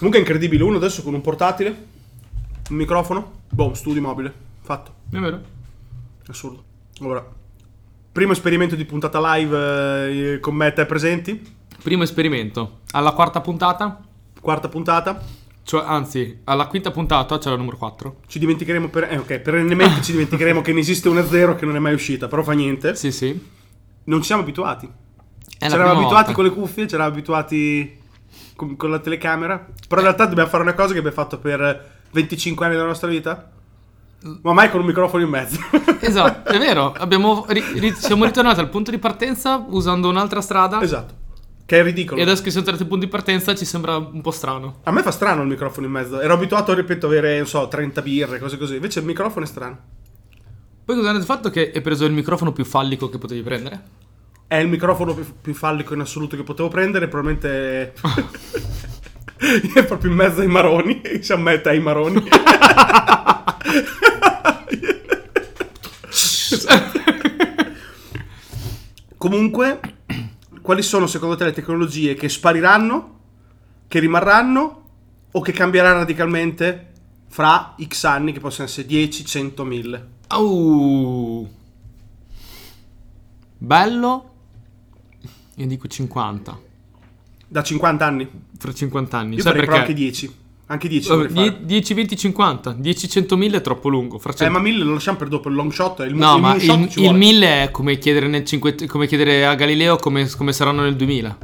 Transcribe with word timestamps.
Comunque 0.00 0.24
è 0.24 0.26
incredibile. 0.26 0.64
Uno 0.64 0.78
adesso 0.78 1.02
con 1.02 1.12
un 1.12 1.20
portatile, 1.20 1.68
un 2.70 2.76
microfono, 2.76 3.40
boom, 3.50 3.74
studio 3.74 4.00
mobile. 4.00 4.32
Fatto. 4.62 4.94
È 5.10 5.18
vero? 5.18 5.40
Assurdo. 6.26 6.64
Allora, 7.00 7.22
primo 8.10 8.32
esperimento 8.32 8.76
di 8.76 8.86
puntata 8.86 9.20
live 9.34 10.32
eh, 10.34 10.40
con 10.40 10.54
me 10.54 10.68
e 10.68 10.72
te 10.72 10.86
presenti. 10.86 11.54
Primo 11.82 12.02
esperimento. 12.02 12.78
Alla 12.92 13.12
quarta 13.12 13.42
puntata, 13.42 14.00
Quarta 14.40 14.68
puntata. 14.70 15.22
cioè 15.64 15.84
anzi, 15.86 16.40
alla 16.44 16.66
quinta 16.66 16.90
puntata 16.90 17.36
c'è 17.36 17.50
la 17.50 17.56
numero 17.56 17.76
4. 17.76 18.20
Ci 18.26 18.38
dimenticheremo 18.38 18.88
per... 18.88 19.04
Eh, 19.04 19.18
ok, 19.18 19.38
perennemente 19.40 20.00
ci 20.02 20.12
dimenticheremo 20.12 20.62
che 20.62 20.72
ne 20.72 20.80
esiste 20.80 21.10
una 21.10 21.26
zero 21.26 21.54
che 21.56 21.66
non 21.66 21.76
è 21.76 21.78
mai 21.78 21.92
uscita, 21.92 22.26
però 22.26 22.42
fa 22.42 22.52
niente. 22.52 22.94
Sì, 22.94 23.12
sì. 23.12 23.38
Non 24.04 24.20
ci 24.20 24.26
siamo 24.26 24.40
abituati. 24.40 24.86
È 24.86 25.68
Ci 25.68 25.74
eravamo 25.74 26.00
abituati 26.00 26.32
volta. 26.32 26.32
con 26.32 26.44
le 26.44 26.50
cuffie, 26.52 26.86
ci 26.88 26.94
eravamo 26.94 27.14
abituati 27.16 27.98
con, 28.56 28.76
con 28.76 28.90
la 28.90 28.98
telecamera. 28.98 29.58
Però 29.88 30.00
in 30.00 30.06
realtà 30.06 30.26
dobbiamo 30.26 30.48
fare 30.48 30.62
una 30.62 30.74
cosa 30.74 30.92
che 30.92 30.98
abbiamo 30.98 31.16
fatto 31.16 31.38
per 31.38 31.98
25 32.12 32.64
anni 32.66 32.74
della 32.74 32.86
nostra 32.86 33.08
vita. 33.08 33.50
Ma 34.42 34.52
mai 34.52 34.68
con 34.70 34.80
un 34.80 34.86
microfono 34.86 35.22
in 35.22 35.30
mezzo. 35.30 35.58
Esatto, 36.02 36.50
è 36.50 36.58
vero. 36.58 36.92
Abbiamo 36.92 37.44
ri- 37.48 37.78
ri- 37.78 37.94
siamo 37.94 38.24
ritornati 38.24 38.58
al 38.58 38.70
punto 38.70 38.90
di 38.90 38.98
partenza 38.98 39.64
usando 39.68 40.08
un'altra 40.08 40.40
strada. 40.40 40.80
esatto. 40.82 41.14
Che 41.66 41.78
è 41.78 41.82
ridicolo. 41.82 42.18
E 42.18 42.22
adesso 42.24 42.42
che 42.42 42.50
siamo 42.50 42.64
tornati 42.64 42.84
al 42.84 42.90
punto 42.90 43.04
di 43.04 43.10
partenza 43.12 43.54
ci 43.54 43.64
sembra 43.64 43.96
un 43.96 44.20
po' 44.22 44.30
strano. 44.32 44.78
A 44.84 44.90
me 44.90 45.02
fa 45.02 45.10
strano 45.12 45.42
il 45.42 45.48
microfono 45.48 45.86
in 45.86 45.92
mezzo. 45.92 46.20
Ero 46.20 46.32
abituato, 46.34 46.74
ripeto, 46.74 47.06
a 47.06 47.08
avere, 47.10 47.36
non 47.36 47.46
so, 47.46 47.68
30 47.68 48.02
birre, 48.02 48.38
cose 48.40 48.58
così. 48.58 48.74
Invece 48.74 48.98
il 49.00 49.04
microfono 49.04 49.44
è 49.44 49.48
strano. 49.48 49.78
Poi 50.84 50.96
cosa 50.96 51.10
hanno 51.10 51.20
fatto 51.20 51.50
che 51.50 51.70
hai 51.72 51.80
preso 51.80 52.04
il 52.06 52.12
microfono 52.12 52.50
più 52.52 52.64
fallico 52.64 53.08
che 53.08 53.18
potevi 53.18 53.42
prendere? 53.42 53.82
È 54.50 54.56
il 54.56 54.66
microfono 54.66 55.14
più, 55.14 55.24
più 55.40 55.54
fallico 55.54 55.94
in 55.94 56.00
assoluto 56.00 56.34
che 56.34 56.42
potevo 56.42 56.66
prendere. 56.68 57.06
Probabilmente. 57.06 57.92
è 59.74 59.84
proprio 59.86 60.10
in 60.10 60.16
mezzo 60.16 60.40
ai 60.40 60.48
maroni. 60.48 61.00
Si 61.22 61.32
ammette 61.32 61.68
ai 61.68 61.78
maroni. 61.78 62.20
Comunque, 69.16 69.78
quali 70.60 70.82
sono 70.82 71.06
secondo 71.06 71.36
te 71.36 71.44
le 71.44 71.52
tecnologie 71.52 72.14
che 72.14 72.28
spariranno, 72.28 73.18
che 73.86 74.00
rimarranno 74.00 74.82
o 75.30 75.40
che 75.40 75.52
cambieranno 75.52 75.98
radicalmente 75.98 76.90
fra 77.28 77.76
X 77.80 78.02
anni, 78.02 78.32
che 78.32 78.40
possono 78.40 78.66
essere 78.66 78.88
10, 78.88 79.24
100, 79.24 79.64
1000? 79.64 80.08
Au. 80.26 81.48
Bello. 83.58 84.29
Io 85.60 85.66
dico 85.66 85.86
50. 85.86 86.58
Da 87.46 87.62
50 87.62 88.06
anni? 88.06 88.28
Fra 88.58 88.72
50 88.72 89.18
anni. 89.18 89.36
Io 89.36 89.42
Sai 89.42 89.52
perché? 89.52 89.76
anche 89.76 89.92
10. 89.92 90.34
Anche 90.66 90.88
10 90.88 91.08
Vabbè, 91.08 91.28
vorrei 91.28 91.48
fare. 91.50 91.64
10, 91.66 91.94
20, 91.94 92.16
50. 92.16 92.72
10, 92.78 93.08
100 93.08 93.36
mille 93.36 93.56
è 93.58 93.60
troppo 93.60 93.88
lungo. 93.88 94.18
Fra 94.18 94.32
Eh, 94.32 94.36
100 94.36 94.52
ma 94.52 94.58
1000 94.60 94.84
lo 94.84 94.92
lasciamo 94.94 95.18
per 95.18 95.28
dopo 95.28 95.48
il 95.48 95.54
long 95.56 95.70
shot. 95.70 95.98
Il, 96.00 96.14
No, 96.14 96.36
il 96.36 96.40
ma 96.40 96.54
il, 96.54 96.62
il 96.62 96.88
vuole. 96.94 97.18
1000 97.18 97.62
è 97.64 97.70
come 97.70 97.98
chiedere, 97.98 98.28
nel 98.28 98.44
5 98.44 98.86
come 98.86 99.06
chiedere 99.06 99.44
a 99.44 99.54
Galileo 99.54 99.96
come, 99.96 100.28
come 100.30 100.52
saranno 100.52 100.82
nel 100.82 100.96
2000. 100.96 101.38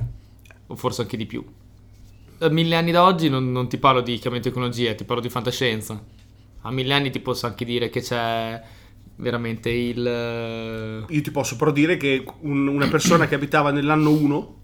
O 0.69 0.77
forse 0.77 1.03
anche 1.03 1.17
di 1.19 1.27
più. 1.27 1.45
A 2.39 2.48
mille 2.48 2.77
anni 2.77 2.92
da 2.92 3.05
oggi 3.05 3.28
non, 3.28 3.51
non 3.53 3.69
ti 3.69 3.77
parlo 3.78 4.01
di 4.01 4.17
chiamate 4.19 4.42
tecnologie, 4.42 4.95
ti 4.95 5.05
parlo 5.05 5.23
di 5.23 5.28
fantascienza. 5.28 6.03
A 6.62 6.70
mille 6.70 6.95
anni 6.95 7.11
ti 7.11 7.20
posso 7.20 7.47
anche 7.47 7.64
dire 7.64 7.91
che 7.91 8.01
c'è 8.01 8.62
veramente 9.17 9.70
il... 9.70 10.06
eh, 10.06 11.05
Io 11.09 11.22
ti 11.22 11.31
posso 11.31 11.56
però 11.56 11.70
dire 11.72 11.97
che 11.97 12.25
un- 12.41 12.67
una 12.69 12.89
persona 12.89 13.27
che 13.27 13.34
abitava 13.34 13.70
nell'anno 13.70 14.11
1 14.11 14.55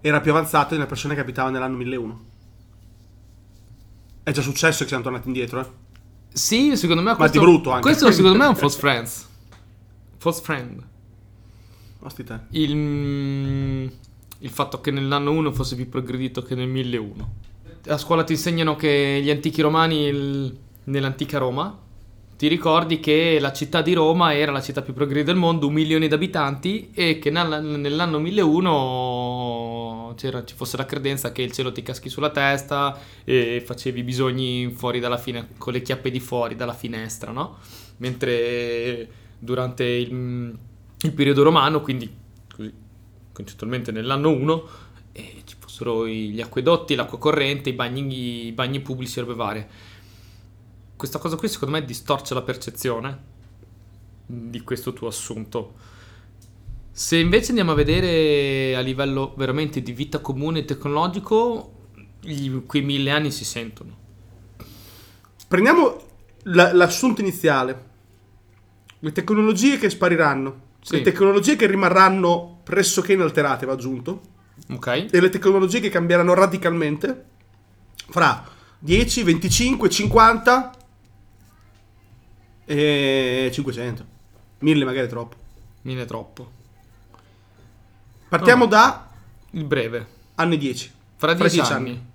era 0.00 0.20
più 0.20 0.30
avanzata 0.30 0.70
di 0.70 0.76
una 0.76 0.86
persona 0.86 1.14
che 1.14 1.20
abitava 1.20 1.50
nell'anno 1.50 1.76
1001. 1.76 2.24
È 4.22 4.30
già 4.32 4.42
successo 4.42 4.82
che 4.82 4.88
siamo 4.88 5.02
tornati 5.02 5.26
indietro, 5.28 5.60
eh? 5.60 5.66
Sì, 6.32 6.76
secondo 6.76 7.02
me 7.02 7.10
Ma 7.10 7.16
questo... 7.16 7.38
di 7.38 7.44
brutto 7.44 7.70
anche. 7.70 7.82
Questo 7.82 8.10
secondo 8.12 8.36
me 8.38 8.44
è 8.44 8.48
un 8.48 8.56
false 8.56 8.78
friends. 8.78 9.28
False 10.18 10.42
friend. 10.42 10.82
Osti 12.00 12.24
te. 12.24 12.38
Il, 12.50 12.74
mm, 12.76 13.86
il 14.38 14.50
fatto 14.50 14.80
che 14.80 14.90
nell'anno 14.90 15.32
1 15.32 15.52
fosse 15.52 15.74
più 15.76 15.88
progredito 15.88 16.42
che 16.42 16.54
nel 16.54 16.68
1001. 16.68 17.34
A 17.88 17.98
scuola 17.98 18.22
ti 18.24 18.32
insegnano 18.32 18.76
che 18.76 19.20
gli 19.22 19.30
antichi 19.30 19.60
romani, 19.60 20.04
il- 20.06 20.58
nell'antica 20.84 21.38
Roma, 21.38 21.76
ti 22.40 22.48
ricordi 22.48 23.00
che 23.00 23.36
la 23.38 23.52
città 23.52 23.82
di 23.82 23.92
Roma 23.92 24.34
era 24.34 24.50
la 24.50 24.62
città 24.62 24.80
più 24.80 24.94
progredita 24.94 25.30
del 25.30 25.38
mondo, 25.38 25.66
un 25.66 25.74
milione 25.74 26.08
di 26.08 26.14
abitanti, 26.14 26.88
e 26.94 27.18
che 27.18 27.28
nell- 27.28 27.62
nell'anno 27.62 28.18
1001 28.18 30.14
c'era, 30.16 30.42
ci 30.46 30.54
fosse 30.54 30.78
la 30.78 30.86
credenza 30.86 31.32
che 31.32 31.42
il 31.42 31.52
cielo 31.52 31.70
ti 31.70 31.82
caschi 31.82 32.08
sulla 32.08 32.30
testa 32.30 32.98
e 33.24 33.62
facevi 33.62 34.02
bisogni 34.02 34.72
fuori 34.74 35.00
dalla 35.00 35.18
fine, 35.18 35.48
con 35.58 35.74
le 35.74 35.82
chiappe 35.82 36.10
di 36.10 36.18
fuori 36.18 36.56
dalla 36.56 36.72
finestra, 36.72 37.30
no? 37.30 37.58
Mentre 37.98 39.06
durante 39.38 39.84
il, 39.84 40.56
il 40.98 41.12
periodo 41.12 41.42
romano, 41.42 41.82
quindi 41.82 42.10
così 42.56 42.72
concettualmente 43.34 43.92
nell'anno 43.92 44.30
1, 44.30 44.68
eh, 45.12 45.42
ci 45.44 45.56
fossero 45.58 46.08
gli 46.08 46.40
acquedotti, 46.40 46.94
l'acqua 46.94 47.18
corrente, 47.18 47.68
i 47.68 47.74
bagni, 47.74 48.46
i 48.46 48.52
bagni 48.52 48.80
pubblici 48.80 49.18
e 49.18 49.22
robe 49.24 49.34
varie. 49.34 49.68
Questa 51.00 51.18
cosa 51.18 51.36
qui 51.36 51.48
secondo 51.48 51.78
me 51.78 51.82
distorce 51.86 52.34
la 52.34 52.42
percezione 52.42 53.18
di 54.26 54.60
questo 54.60 54.92
tuo 54.92 55.08
assunto. 55.08 55.72
Se 56.92 57.16
invece 57.16 57.48
andiamo 57.48 57.72
a 57.72 57.74
vedere 57.74 58.76
a 58.76 58.80
livello 58.80 59.32
veramente 59.34 59.80
di 59.80 59.92
vita 59.92 60.18
comune 60.18 60.58
e 60.58 60.64
tecnologico, 60.66 61.86
gli- 62.20 62.54
quei 62.66 62.82
mille 62.82 63.12
anni 63.12 63.30
si 63.30 63.46
sentono. 63.46 63.96
Prendiamo 65.48 66.02
la- 66.42 66.74
l'assunto 66.74 67.22
iniziale. 67.22 67.84
Le 68.98 69.12
tecnologie 69.12 69.78
che 69.78 69.88
spariranno. 69.88 70.60
Sì. 70.82 70.96
Le 70.96 71.00
tecnologie 71.00 71.56
che 71.56 71.66
rimarranno 71.66 72.60
pressoché 72.62 73.14
inalterate, 73.14 73.64
va 73.64 73.72
aggiunto. 73.72 74.20
Ok? 74.68 74.86
e 75.10 75.18
le 75.18 75.30
tecnologie 75.30 75.80
che 75.80 75.88
cambieranno 75.88 76.34
radicalmente 76.34 77.24
fra 78.10 78.46
10, 78.78 79.22
25, 79.22 79.88
50 79.88 80.74
e 82.74 83.50
500. 83.52 84.04
1000 84.58 84.84
magari 84.84 85.06
è 85.06 85.08
troppo. 85.10 85.36
Mille 85.82 86.02
è 86.02 86.04
troppo. 86.04 86.50
Partiamo 88.28 88.64
Oh. 88.64 88.68
da 88.68 89.08
Il 89.50 89.64
breve. 89.64 90.06
anni 90.36 90.56
10. 90.56 90.92
Fra 91.16 91.30
Fra 91.34 91.38
dieci 91.38 91.56
dieci 91.56 91.72
anni. 91.72 92.06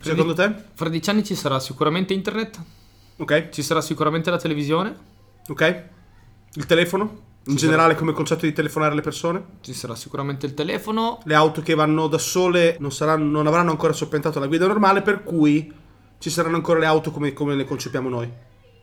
Secondo 0.00 0.32
te? 0.34 0.52
Fra 0.74 0.88
dieci 0.88 1.10
anni 1.10 1.22
ci 1.24 1.34
sarà 1.34 1.60
sicuramente 1.60 2.12
internet, 2.12 2.58
Ok, 3.18 3.50
ci 3.50 3.62
sarà 3.62 3.82
sicuramente 3.82 4.30
la 4.30 4.38
televisione, 4.38 4.96
ok. 5.48 5.82
Il 6.54 6.64
telefono? 6.66 7.28
In 7.44 7.56
Ci 7.56 7.64
generale 7.66 7.94
come 7.94 8.12
concetto 8.12 8.46
di 8.46 8.52
telefonare 8.54 8.92
alle 8.92 9.02
persone? 9.02 9.44
ci 9.60 9.74
sarà 9.74 9.94
sicuramente 9.94 10.46
il 10.46 10.54
telefono, 10.54 11.20
Le 11.24 11.34
auto 11.34 11.60
che 11.60 11.74
vanno 11.74 12.06
da 12.08 12.16
sole 12.18 12.76
non, 12.80 12.90
saranno- 12.92 13.30
non 13.30 13.46
avranno 13.46 13.70
ancora 13.70 13.92
soppiantato 13.92 14.40
la 14.40 14.46
guida 14.46 14.66
normale, 14.66 15.02
per 15.02 15.22
cui 15.22 15.70
ci 16.18 16.30
saranno 16.30 16.56
ancora 16.56 16.78
le 16.78 16.86
auto 16.86 17.10
come, 17.10 17.32
come 17.34 17.54
le 17.54 17.64
concepiamo 17.66 18.08
noi. 18.08 18.30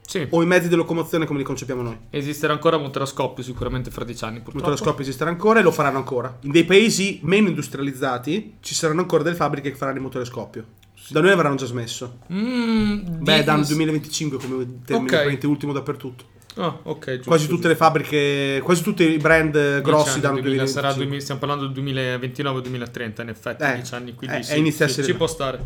Sì. 0.10 0.26
O 0.30 0.42
i 0.42 0.46
mezzi 0.46 0.70
di 0.70 0.76
locomozione 0.76 1.26
come 1.26 1.40
li 1.40 1.44
concepiamo 1.46 1.82
noi. 1.82 1.98
Esisterà 2.10 2.54
ancora 2.54 2.78
motoroscopio 2.78 3.44
sicuramente 3.44 3.92
fra 3.92 4.06
dieci 4.06 4.24
anni 4.24 4.36
purtroppo. 4.40 4.60
motoroscopio 4.60 5.02
esisterà 5.04 5.30
ancora 5.30 5.60
e 5.60 5.64
lo 5.64 5.72
faranno 5.72 5.98
ancora. 5.98 6.38
In 6.44 6.52
dei 6.52 6.64
paesi 6.64 7.20
meno 7.24 7.50
industrializzati 7.50 8.56
ci 8.62 8.74
saranno 8.74 9.02
ancora 9.02 9.24
delle 9.24 9.36
fabbriche 9.36 9.70
che 9.72 9.76
faranno 9.76 9.98
il 9.98 10.04
motoroscopio. 10.04 10.66
Da 11.10 11.20
noi 11.22 11.32
avranno 11.32 11.56
già 11.56 11.66
smesso. 11.66 12.20
Mm, 12.32 13.22
Beh, 13.24 13.44
dal 13.44 13.66
2025 13.66 14.38
come 14.38 14.66
termine 14.86 14.96
Ok. 14.96 15.06
praticamente 15.08 15.46
ultimo 15.48 15.74
dappertutto. 15.74 16.24
Ah, 16.56 16.76
ok, 16.84 17.06
giusto, 17.18 17.30
Quasi 17.30 17.44
tutte 17.44 17.54
giusto. 17.54 17.68
le 17.68 17.76
fabbriche, 17.76 18.62
quasi 18.64 18.82
tutti 18.82 19.04
i 19.04 19.18
brand 19.18 19.56
eh, 19.56 19.82
grossi 19.82 20.20
danno 20.20 20.40
2000, 20.42 20.66
sarà 20.66 20.92
2025. 20.94 21.04
2000 21.06 21.22
stiamo 21.22 21.40
parlando 21.40 21.68
del 21.68 21.84
2029-2030 22.42 23.22
in 23.22 23.30
effetti, 23.30 23.64
Eh, 23.64 23.74
10 23.76 23.94
anni, 23.94 24.16
quindi 24.16 24.38
eh, 24.38 24.44
sì, 24.44 24.88
sì, 24.88 25.04
ci 25.04 25.14
può 25.14 25.28
stare. 25.28 25.66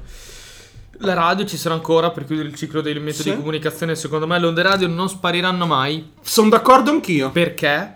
La 1.04 1.14
radio 1.14 1.46
ci 1.46 1.58
sarà 1.58 1.74
ancora 1.74 2.12
per 2.12 2.26
chiudere 2.26 2.48
il 2.48 2.56
ciclo 2.56 2.80
dei 2.82 2.94
metodi 2.96 3.14
Sì. 3.24 3.30
di 3.32 3.36
comunicazione, 3.38 3.96
secondo 3.96 4.28
me 4.28 4.38
le 4.40 4.46
onde 4.46 4.62
radio 4.62 4.88
non 4.88 5.10
spariranno 5.10 5.66
mai 5.66 6.12
Sono 6.22 6.50
d'accordo 6.50 6.92
anch'io. 6.92 7.32
perché 7.32 7.96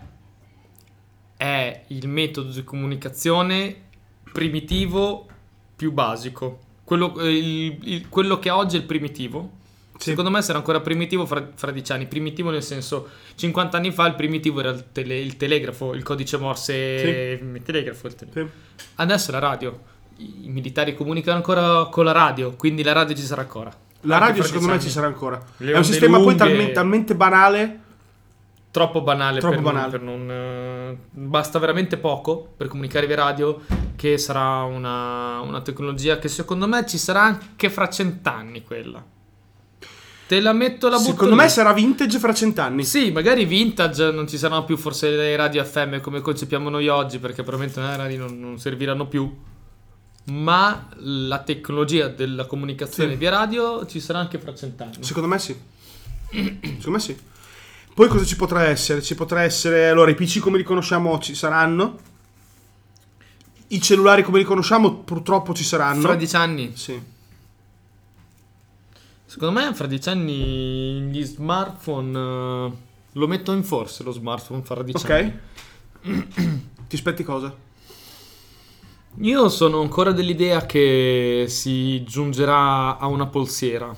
è 1.37 1.83
il 1.87 2.07
metodo 2.07 2.49
di 2.51 2.63
comunicazione 2.63 3.83
primitivo 4.31 5.27
più 5.75 5.91
basico. 5.91 6.59
Quello, 6.83 7.17
eh, 7.19 7.31
il- 7.37 7.77
il- 7.83 8.09
quello 8.09 8.39
che 8.39 8.49
oggi 8.49 8.75
è 8.75 8.79
il 8.79 8.85
primitivo. 8.85 9.51
Sì. 9.97 10.09
Secondo 10.09 10.29
me 10.29 10.41
sarà 10.41 10.57
ancora 10.57 10.81
primitivo 10.81 11.25
fra, 11.25 11.47
fra 11.55 11.71
dieci 11.71 11.91
anni. 11.91 12.05
Primitivo 12.07 12.49
nel 12.49 12.63
senso, 12.63 13.07
50 13.35 13.77
anni 13.77 13.91
fa 13.91 14.05
il 14.07 14.15
primitivo 14.15 14.59
era 14.59 14.69
il, 14.71 14.85
tele- 14.91 15.19
il 15.19 15.37
telegrafo, 15.37 15.93
il 15.93 16.03
codice 16.03 16.37
morse, 16.37 17.39
il 17.41 17.61
telegrafo. 17.63 18.07
Il 18.07 18.15
tele- 18.15 18.31
Sì. 18.33 18.83
Adesso 18.95 19.29
è 19.29 19.33
la 19.33 19.39
radio. 19.39 19.79
I, 20.17 20.47
militari 20.49 20.95
comunicano 20.95 21.37
ancora 21.37 21.85
con 21.85 22.05
la 22.05 22.11
radio, 22.11 22.55
quindi 22.55 22.83
la 22.83 22.93
radio 22.93 23.15
ci 23.15 23.23
sarà 23.23 23.41
ancora. 23.41 23.73
La 24.01 24.17
radio 24.17 24.43
secondo 24.43 24.67
me 24.73 24.79
ci 24.79 24.89
sarà 24.89 25.07
ancora. 25.07 25.41
Le 25.57 25.73
È 25.73 25.77
un 25.77 25.83
sistema 25.83 26.17
poi 26.17 26.25
lunghe- 26.27 26.37
talmente, 26.39 26.71
talmente 26.73 27.15
banale. 27.15 27.79
troppo 28.71 29.01
banale, 29.01 29.39
Troppo 29.39 29.55
per, 29.55 29.63
banale. 29.63 29.97
Non, 29.97 29.99
per 29.99 30.01
non, 30.01 30.31
eh, 30.31 30.97
basta 31.11 31.59
veramente 31.59 31.97
poco 31.97 32.53
per 32.57 32.67
comunicare 32.67 33.07
via 33.07 33.15
radio 33.15 33.61
che 33.95 33.95
che 33.95 34.17
sarà 34.17 34.63
una, 34.63 35.39
una 35.39 35.61
tecnologia 35.61 36.19
che 36.19 36.27
secondo 36.27 36.67
me 36.67 36.85
ci 36.85 36.97
sarà 36.97 37.23
anche 37.23 37.69
fra 37.69 37.89
cent'anni 37.89 38.61
quella. 38.63 39.03
Te 40.27 40.39
la 40.41 40.53
metto 40.53 40.89
la 40.89 40.97
butto 40.97 41.11
Secondo 41.11 41.35
lì. 41.35 41.41
me 41.41 41.49
sarà 41.49 41.71
vintage 41.71 42.19
fra 42.19 42.33
cent'anni. 42.33 42.83
Sì, 42.83 43.11
magari 43.11 43.45
vintage 43.45 44.11
non 44.11 44.27
ci 44.27 44.37
saranno 44.37 44.65
più 44.65 44.75
forse 44.75 45.09
le 45.11 45.35
radio 45.35 45.63
FM 45.63 46.01
come 46.01 46.19
concepiamo 46.19 46.69
noi 46.69 46.87
oggi, 46.87 47.19
perché 47.19 47.43
probabilmente 47.43 47.79
le 47.79 47.95
radio 47.95 48.19
non, 48.27 48.39
non 48.39 48.59
serviranno 48.59 49.07
più. 49.07 49.31
Ma 50.25 50.89
la 50.97 51.39
tecnologia 51.43 52.07
della 52.07 52.45
comunicazione 52.45 53.11
Sì. 53.11 53.17
via 53.17 53.29
radio 53.29 53.85
ci 53.85 53.99
sarà 53.99 54.19
anche 54.19 54.39
fra 54.39 54.55
cent'anni. 54.55 54.97
Secondo 55.03 55.27
me 55.27 55.37
sì. 55.39 55.55
Secondo 56.31 56.89
me 56.91 56.99
sì. 56.99 57.15
Poi 57.93 58.07
cosa 58.09 58.25
ci 58.25 58.35
potrà 58.35 58.63
essere? 58.63 59.01
Ci 59.01 59.15
potrà 59.15 59.43
essere. 59.43 59.87
Allora, 59.87 60.09
i 60.11 60.15
PC 60.15 60.39
come 60.39 60.57
li 60.57 60.63
conosciamo 60.63 61.19
ci 61.19 61.35
saranno. 61.35 61.97
I 63.67 63.81
cellulari 63.81 64.23
come 64.23 64.39
li 64.39 64.43
conosciamo 64.43 64.93
purtroppo 64.95 65.53
ci 65.53 65.63
saranno. 65.63 66.01
Fra 66.01 66.15
dieci 66.15 66.35
anni. 66.35 66.75
Sì. 66.75 67.01
Secondo 69.25 69.59
me 69.59 69.73
fra 69.73 69.87
dieci 69.87 70.09
anni 70.09 71.01
gli 71.11 71.23
smartphone 71.23 72.17
eh, 72.67 72.71
lo 73.13 73.27
metto 73.27 73.51
in 73.53 73.63
forse 73.63 74.03
lo 74.03 74.11
smartphone 74.11 74.61
fra 74.63 74.81
dieci 74.83 75.05
Ok. 75.05 75.09
anni. 75.11 76.29
Ti 76.87 76.95
aspetti 76.95 77.23
cosa? 77.23 77.53
Io 79.19 79.47
sono 79.49 79.79
ancora 79.81 80.11
dell'idea 80.11 80.65
che 80.65 81.45
si 81.47 82.03
giungerà 82.03 82.97
a 82.97 83.07
una 83.07 83.27
polsiera, 83.27 83.95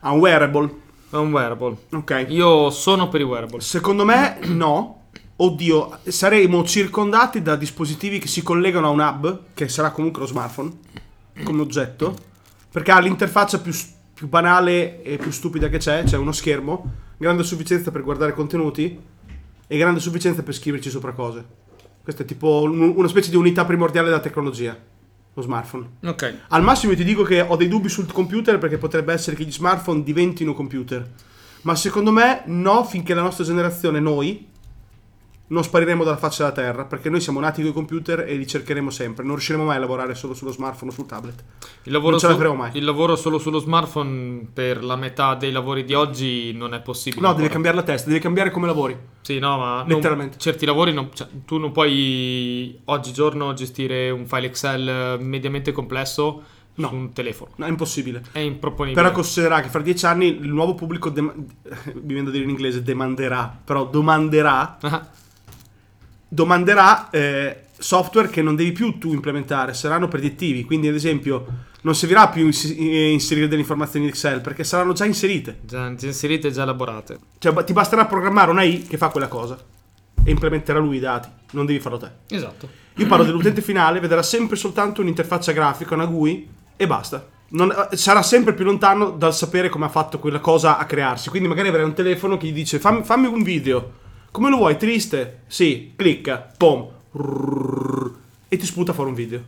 A 0.00 0.12
un 0.12 0.18
wearable. 0.18 0.74
a 1.10 1.18
un 1.18 1.30
wearable. 1.32 1.76
Ok. 1.92 2.26
Io 2.28 2.70
sono 2.70 3.08
per 3.08 3.20
i 3.20 3.24
wearable. 3.24 3.60
Secondo 3.60 4.04
me 4.04 4.38
no. 4.46 4.96
Oddio, 5.36 5.98
saremo 6.04 6.64
circondati 6.64 7.40
da 7.42 7.56
dispositivi 7.56 8.18
che 8.18 8.28
si 8.28 8.42
collegano 8.42 8.86
a 8.88 8.90
un 8.90 9.00
hub, 9.00 9.40
che 9.54 9.68
sarà 9.68 9.90
comunque 9.90 10.20
lo 10.20 10.26
smartphone, 10.26 10.70
come 11.42 11.62
oggetto, 11.62 12.14
perché 12.70 12.90
ha 12.90 13.00
l'interfaccia 13.00 13.58
più, 13.58 13.72
più 14.12 14.28
banale 14.28 15.02
e 15.02 15.16
più 15.16 15.30
stupida 15.30 15.68
che 15.68 15.78
c'è, 15.78 16.04
cioè 16.04 16.18
uno 16.18 16.32
schermo, 16.32 16.92
grande 17.16 17.42
sufficienza 17.42 17.90
per 17.90 18.02
guardare 18.02 18.34
contenuti 18.34 19.00
e 19.66 19.78
grande 19.78 20.00
sufficienza 20.00 20.42
per 20.42 20.52
scriverci 20.54 20.90
sopra 20.90 21.12
cose. 21.12 21.44
Questa 22.10 22.24
è 22.24 22.26
tipo 22.36 22.62
un- 22.62 22.92
una 22.96 23.06
specie 23.06 23.30
di 23.30 23.36
unità 23.36 23.64
primordiale 23.64 24.08
della 24.08 24.18
tecnologia, 24.18 24.76
lo 25.32 25.42
smartphone. 25.42 25.90
Ok. 26.06 26.34
Al 26.48 26.60
massimo 26.64 26.90
io 26.90 26.98
ti 26.98 27.04
dico 27.04 27.22
che 27.22 27.40
ho 27.40 27.54
dei 27.54 27.68
dubbi 27.68 27.88
sul 27.88 28.10
computer 28.10 28.58
perché 28.58 28.78
potrebbe 28.78 29.12
essere 29.12 29.36
che 29.36 29.44
gli 29.44 29.52
smartphone 29.52 30.02
diventino 30.02 30.52
computer. 30.52 31.08
Ma 31.62 31.76
secondo 31.76 32.10
me 32.10 32.42
no, 32.46 32.82
finché 32.82 33.14
la 33.14 33.22
nostra 33.22 33.44
generazione, 33.44 34.00
noi, 34.00 34.48
non 35.50 35.64
spariremo 35.64 36.04
dalla 36.04 36.16
faccia 36.16 36.44
della 36.44 36.54
terra 36.54 36.84
perché 36.84 37.10
noi 37.10 37.20
siamo 37.20 37.40
nati 37.40 37.60
con 37.62 37.70
i 37.70 37.74
computer 37.74 38.20
e 38.20 38.34
li 38.36 38.46
cercheremo 38.46 38.88
sempre. 38.90 39.24
Non 39.24 39.34
riusciremo 39.34 39.64
mai 39.64 39.76
a 39.76 39.80
lavorare 39.80 40.14
solo 40.14 40.32
sullo 40.34 40.52
smartphone 40.52 40.90
o 40.92 40.94
sul 40.94 41.06
tablet. 41.06 41.42
Il 41.84 41.92
lavoro, 41.92 42.10
Non 42.12 42.20
ce 42.20 42.26
la 42.26 42.32
su- 42.32 42.38
faremo 42.38 42.54
mai. 42.56 42.70
il 42.74 42.84
lavoro 42.84 43.16
solo 43.16 43.38
sullo 43.38 43.58
smartphone 43.58 44.46
per 44.52 44.84
la 44.84 44.94
metà 44.96 45.34
dei 45.34 45.50
lavori 45.50 45.84
di 45.84 45.92
oggi 45.94 46.52
non 46.52 46.72
è 46.74 46.80
possibile. 46.80 47.20
No, 47.22 47.28
devi 47.28 47.42
ancora. 47.46 47.52
cambiare 47.54 47.76
la 47.78 47.82
testa, 47.82 48.08
devi 48.08 48.20
cambiare 48.20 48.50
come 48.50 48.66
lavori. 48.66 48.96
Sì, 49.22 49.38
no, 49.40 49.58
ma 49.58 49.76
non- 49.78 49.88
Letteralmente. 49.88 50.38
certi 50.38 50.64
lavori 50.66 50.92
non- 50.92 51.10
cioè, 51.12 51.26
tu 51.44 51.58
non 51.58 51.72
puoi 51.72 52.80
oggigiorno 52.84 53.52
gestire 53.54 54.10
un 54.10 54.26
file 54.26 54.46
Excel 54.46 54.88
eh, 54.88 55.16
mediamente 55.22 55.72
complesso 55.72 56.42
No. 56.76 56.88
su 56.88 56.94
un 56.94 57.12
telefono. 57.12 57.50
No, 57.56 57.66
è 57.66 57.68
impossibile. 57.68 58.22
È 58.30 58.38
improponibile. 58.38 59.02
Però 59.02 59.12
considererà 59.12 59.60
che 59.60 59.68
fra 59.68 59.80
dieci 59.82 60.06
anni 60.06 60.26
il 60.28 60.48
nuovo 60.48 60.74
pubblico, 60.74 61.10
dem- 61.10 61.32
mi 61.94 62.00
viene 62.04 62.24
da 62.24 62.30
dire 62.30 62.44
in 62.44 62.50
inglese, 62.50 62.82
demanderà, 62.82 63.52
però 63.64 63.84
domanderà 63.86 64.78
Ah, 64.80 65.08
domanderà 66.30 67.10
eh, 67.10 67.64
software 67.76 68.28
che 68.28 68.40
non 68.40 68.54
devi 68.54 68.72
più 68.72 68.98
tu 68.98 69.12
implementare, 69.12 69.74
saranno 69.74 70.08
predittivi. 70.08 70.64
Quindi, 70.64 70.88
ad 70.88 70.94
esempio, 70.94 71.46
non 71.82 71.94
servirà 71.94 72.28
più 72.28 72.48
eh, 72.48 73.10
inserire 73.10 73.48
delle 73.48 73.60
informazioni 73.60 74.06
in 74.06 74.10
Excel 74.12 74.40
perché 74.40 74.64
saranno 74.64 74.92
già 74.92 75.04
inserite. 75.04 75.58
già, 75.62 75.86
inserite 75.86 76.48
e 76.48 76.52
già 76.52 76.62
elaborate. 76.62 77.18
Cioè, 77.38 77.64
ti 77.64 77.72
basterà 77.72 78.06
programmare 78.06 78.50
una 78.50 78.62
I 78.62 78.82
che 78.82 78.96
fa 78.96 79.08
quella 79.08 79.28
cosa 79.28 79.58
e 80.22 80.30
implementerà 80.30 80.78
lui 80.78 80.96
i 80.96 81.00
dati, 81.00 81.28
non 81.52 81.66
devi 81.66 81.80
farlo 81.80 81.98
te. 81.98 82.10
Esatto. 82.28 82.68
Io 82.96 83.06
parlo 83.06 83.24
dell'utente 83.24 83.62
finale, 83.62 84.00
vedrà 84.00 84.22
sempre 84.22 84.56
soltanto 84.56 85.00
un'interfaccia 85.00 85.52
grafica, 85.52 85.94
una 85.94 86.06
GUI 86.06 86.48
e 86.76 86.86
basta. 86.86 87.26
Non- 87.52 87.74
eh, 87.90 87.96
sarà 87.96 88.22
sempre 88.22 88.52
più 88.52 88.64
lontano 88.64 89.10
dal 89.10 89.34
sapere 89.34 89.68
come 89.68 89.86
ha 89.86 89.88
fatto 89.88 90.18
quella 90.18 90.40
cosa 90.40 90.76
a 90.76 90.84
crearsi. 90.84 91.30
Quindi 91.30 91.48
magari 91.48 91.68
avrai 91.68 91.84
un 91.84 91.94
telefono 91.94 92.36
che 92.36 92.46
gli 92.46 92.52
dice 92.52 92.78
fammi, 92.78 93.02
fammi 93.02 93.26
un 93.26 93.42
video. 93.42 93.92
Come 94.30 94.48
lo 94.50 94.56
vuoi? 94.56 94.76
Triste? 94.76 95.40
Sì, 95.46 95.92
clicca, 95.96 96.46
pom, 96.56 96.86
rrrr, 97.16 98.10
e 98.48 98.56
ti 98.56 98.64
sputa 98.66 98.92
fuori 98.92 99.10
un 99.10 99.16
video. 99.16 99.42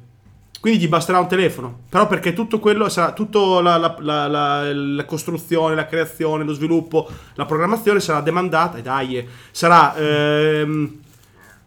Quindi 0.61 0.81
gli 0.81 0.89
basterà 0.89 1.19
un 1.21 1.29
telefono. 1.29 1.81
Però 1.89 2.07
perché 2.07 2.33
tutto 2.33 2.59
quello 2.59 2.89
sarà, 2.89 3.13
tutta 3.13 3.39
la, 3.61 3.77
la- 3.77 3.97
la- 4.01 4.27
la- 4.29 4.73
la 4.73 5.05
costruzione, 5.05 5.75
la 5.75 5.87
creazione, 5.87 6.45
lo 6.45 6.53
sviluppo, 6.53 7.09
la 7.35 7.45
programmazione 7.47 8.01
sarà 8.01 8.21
demandata, 8.21 8.79
e 8.79 8.83
dai, 8.83 9.19
eh, 9.19 9.27
sarà 9.51 9.95
ehm, 9.97 11.01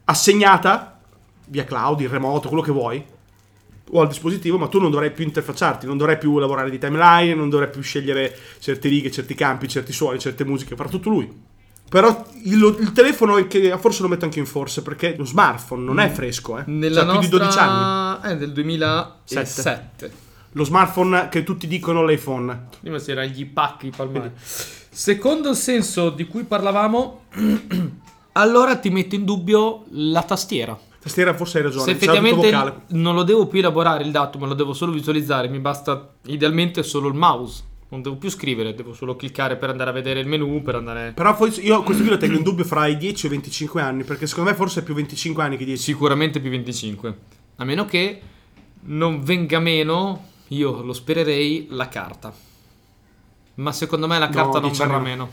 assegnata 0.04 0.98
via 1.46 1.64
cloud, 1.64 2.00
in 2.00 2.10
remoto, 2.10 2.48
quello 2.48 2.62
che 2.62 2.72
vuoi, 2.72 3.02
o 3.90 4.00
al 4.00 4.08
dispositivo, 4.08 4.58
ma 4.58 4.68
tu 4.68 4.80
non 4.80 4.90
dovrai 4.90 5.10
più 5.12 5.24
interfacciarti, 5.24 5.86
non 5.86 5.96
dovrai 5.96 6.18
più 6.18 6.38
lavorare 6.38 6.70
di 6.70 6.78
timeline, 6.78 7.34
non 7.34 7.48
dovrai 7.50 7.70
più 7.70 7.80
scegliere 7.82 8.36
certe 8.58 8.88
righe, 8.88 9.10
certi 9.10 9.34
campi, 9.34 9.68
certi 9.68 9.92
suoni, 9.92 10.18
certe 10.18 10.44
musiche, 10.44 10.74
farà 10.76 10.88
tutto 10.88 11.08
lui. 11.10 11.54
Però 11.88 12.26
il, 12.42 12.76
il 12.80 12.92
telefono 12.92 13.36
è 13.36 13.46
che 13.46 13.76
forse 13.78 14.02
lo 14.02 14.08
metto 14.08 14.24
anche 14.24 14.38
in 14.40 14.46
forse 14.46 14.82
perché 14.82 15.14
lo 15.16 15.24
smartphone 15.24 15.84
non 15.84 16.00
è 16.00 16.10
fresco, 16.10 16.58
eh. 16.58 16.64
Nella 16.66 17.04
C'ha 17.04 17.10
più 17.12 17.20
di 17.20 17.28
12 17.28 17.58
anni. 17.58 18.32
È 18.32 18.36
del 18.36 18.52
2007. 18.52 20.24
Lo 20.52 20.64
smartphone 20.64 21.28
che 21.28 21.44
tutti 21.44 21.66
dicono 21.66 22.04
l'iPhone. 22.04 22.68
Prima 22.80 22.98
si 22.98 23.10
era 23.10 23.24
gli 23.24 23.46
pacchi 23.46 23.92
palmari. 23.94 24.32
Secondo 24.36 25.50
il 25.50 25.56
senso 25.56 26.10
di 26.10 26.26
cui 26.26 26.44
parlavamo, 26.44 27.24
allora 28.32 28.76
ti 28.76 28.88
metto 28.90 29.14
in 29.14 29.24
dubbio 29.24 29.84
la 29.90 30.22
tastiera. 30.22 30.76
Tastiera 30.98 31.34
forse 31.34 31.58
hai 31.58 31.64
Se 31.64 31.68
ragione, 31.68 31.92
tutto 31.92 32.04
effettivamente 32.04 32.50
vocale. 32.50 32.80
non 32.88 33.14
lo 33.14 33.22
devo 33.22 33.46
più 33.46 33.60
elaborare 33.60 34.02
il 34.02 34.10
dato, 34.10 34.38
ma 34.38 34.46
lo 34.46 34.54
devo 34.54 34.72
solo 34.72 34.90
visualizzare, 34.90 35.48
mi 35.48 35.60
basta 35.60 36.14
idealmente 36.24 36.82
solo 36.82 37.06
il 37.08 37.14
mouse. 37.14 37.62
Non 37.88 38.02
devo 38.02 38.16
più 38.16 38.28
scrivere, 38.30 38.74
devo 38.74 38.92
solo 38.92 39.14
cliccare 39.14 39.56
per 39.56 39.70
andare 39.70 39.90
a 39.90 39.92
vedere 39.92 40.18
il 40.20 40.26
menu, 40.26 40.60
per 40.62 40.74
andare... 40.74 41.12
Però 41.12 41.36
poi 41.36 41.52
io 41.60 41.82
questo 41.84 42.02
qui 42.02 42.10
lo 42.10 42.18
tengo 42.18 42.36
in 42.36 42.42
dubbio 42.42 42.64
fra 42.64 42.86
i 42.86 42.96
10 42.96 43.26
e 43.26 43.28
i 43.28 43.32
25 43.32 43.80
anni, 43.80 44.02
perché 44.02 44.26
secondo 44.26 44.50
me 44.50 44.56
forse 44.56 44.80
è 44.80 44.82
più 44.82 44.94
25 44.94 45.42
anni 45.42 45.56
che 45.56 45.64
10. 45.64 45.80
Sicuramente 45.82 46.40
più 46.40 46.50
25. 46.50 47.18
A 47.56 47.64
meno 47.64 47.84
che 47.84 48.20
non 48.88 49.22
venga 49.22 49.60
meno, 49.60 50.24
io 50.48 50.82
lo 50.82 50.92
spererei, 50.92 51.68
la 51.70 51.88
carta. 51.88 52.32
Ma 53.54 53.72
secondo 53.72 54.06
me 54.06 54.18
la 54.18 54.26
No, 54.26 54.32
carta 54.34 54.58
non 54.58 54.68
10 54.70 54.82
anni 54.82 54.90
verrà 54.90 55.02
no. 55.02 55.08
meno. 55.08 55.30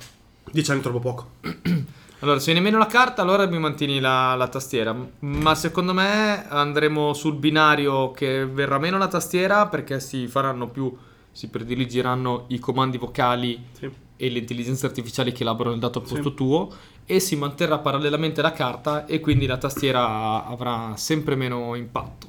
10 0.52 0.72
anni 0.72 0.82
troppo 0.82 1.00
poco. 1.00 1.30
Allora, 2.24 2.40
se 2.40 2.54
viene 2.54 2.62
meno 2.62 2.78
la 2.78 2.86
carta, 2.86 3.22
allora 3.22 3.46
mi 3.48 3.60
mantieni 3.60 4.00
la, 4.00 4.34
la 4.36 4.48
tastiera. 4.48 4.96
Ma 5.20 5.56
secondo 5.56 5.94
me 5.94 6.48
andremo 6.48 7.14
sul 7.14 7.36
binario 7.36 8.12
che 8.12 8.46
verrà 8.46 8.78
meno 8.80 8.98
la 8.98 9.10
tastiera 9.10 9.68
perché 9.68 10.00
si 10.00 10.28
faranno 10.30 10.70
più, 10.70 10.96
si 11.34 11.50
prediligeranno 11.50 12.46
i 12.48 12.60
comandi 12.60 12.98
vocali 12.98 13.62
Sì. 13.74 13.90
e 14.16 14.30
le 14.30 14.40
intelligenze 14.40 14.86
artificiali 14.86 15.34
che 15.34 15.42
elaborano 15.42 15.74
il 15.76 15.82
dato 15.82 16.00
al 16.00 16.06
Sì. 16.08 16.14
posto 16.14 16.34
tuo 16.34 16.72
e 17.06 17.20
si 17.20 17.36
manterrà 17.36 17.80
parallelamente 17.80 18.42
la 18.42 18.54
carta 18.54 19.06
e 19.06 19.20
quindi 19.20 19.46
la 19.48 19.58
tastiera 19.58 20.46
avrà 20.46 20.94
sempre 20.96 21.36
meno 21.36 21.76
impatto. 21.76 22.28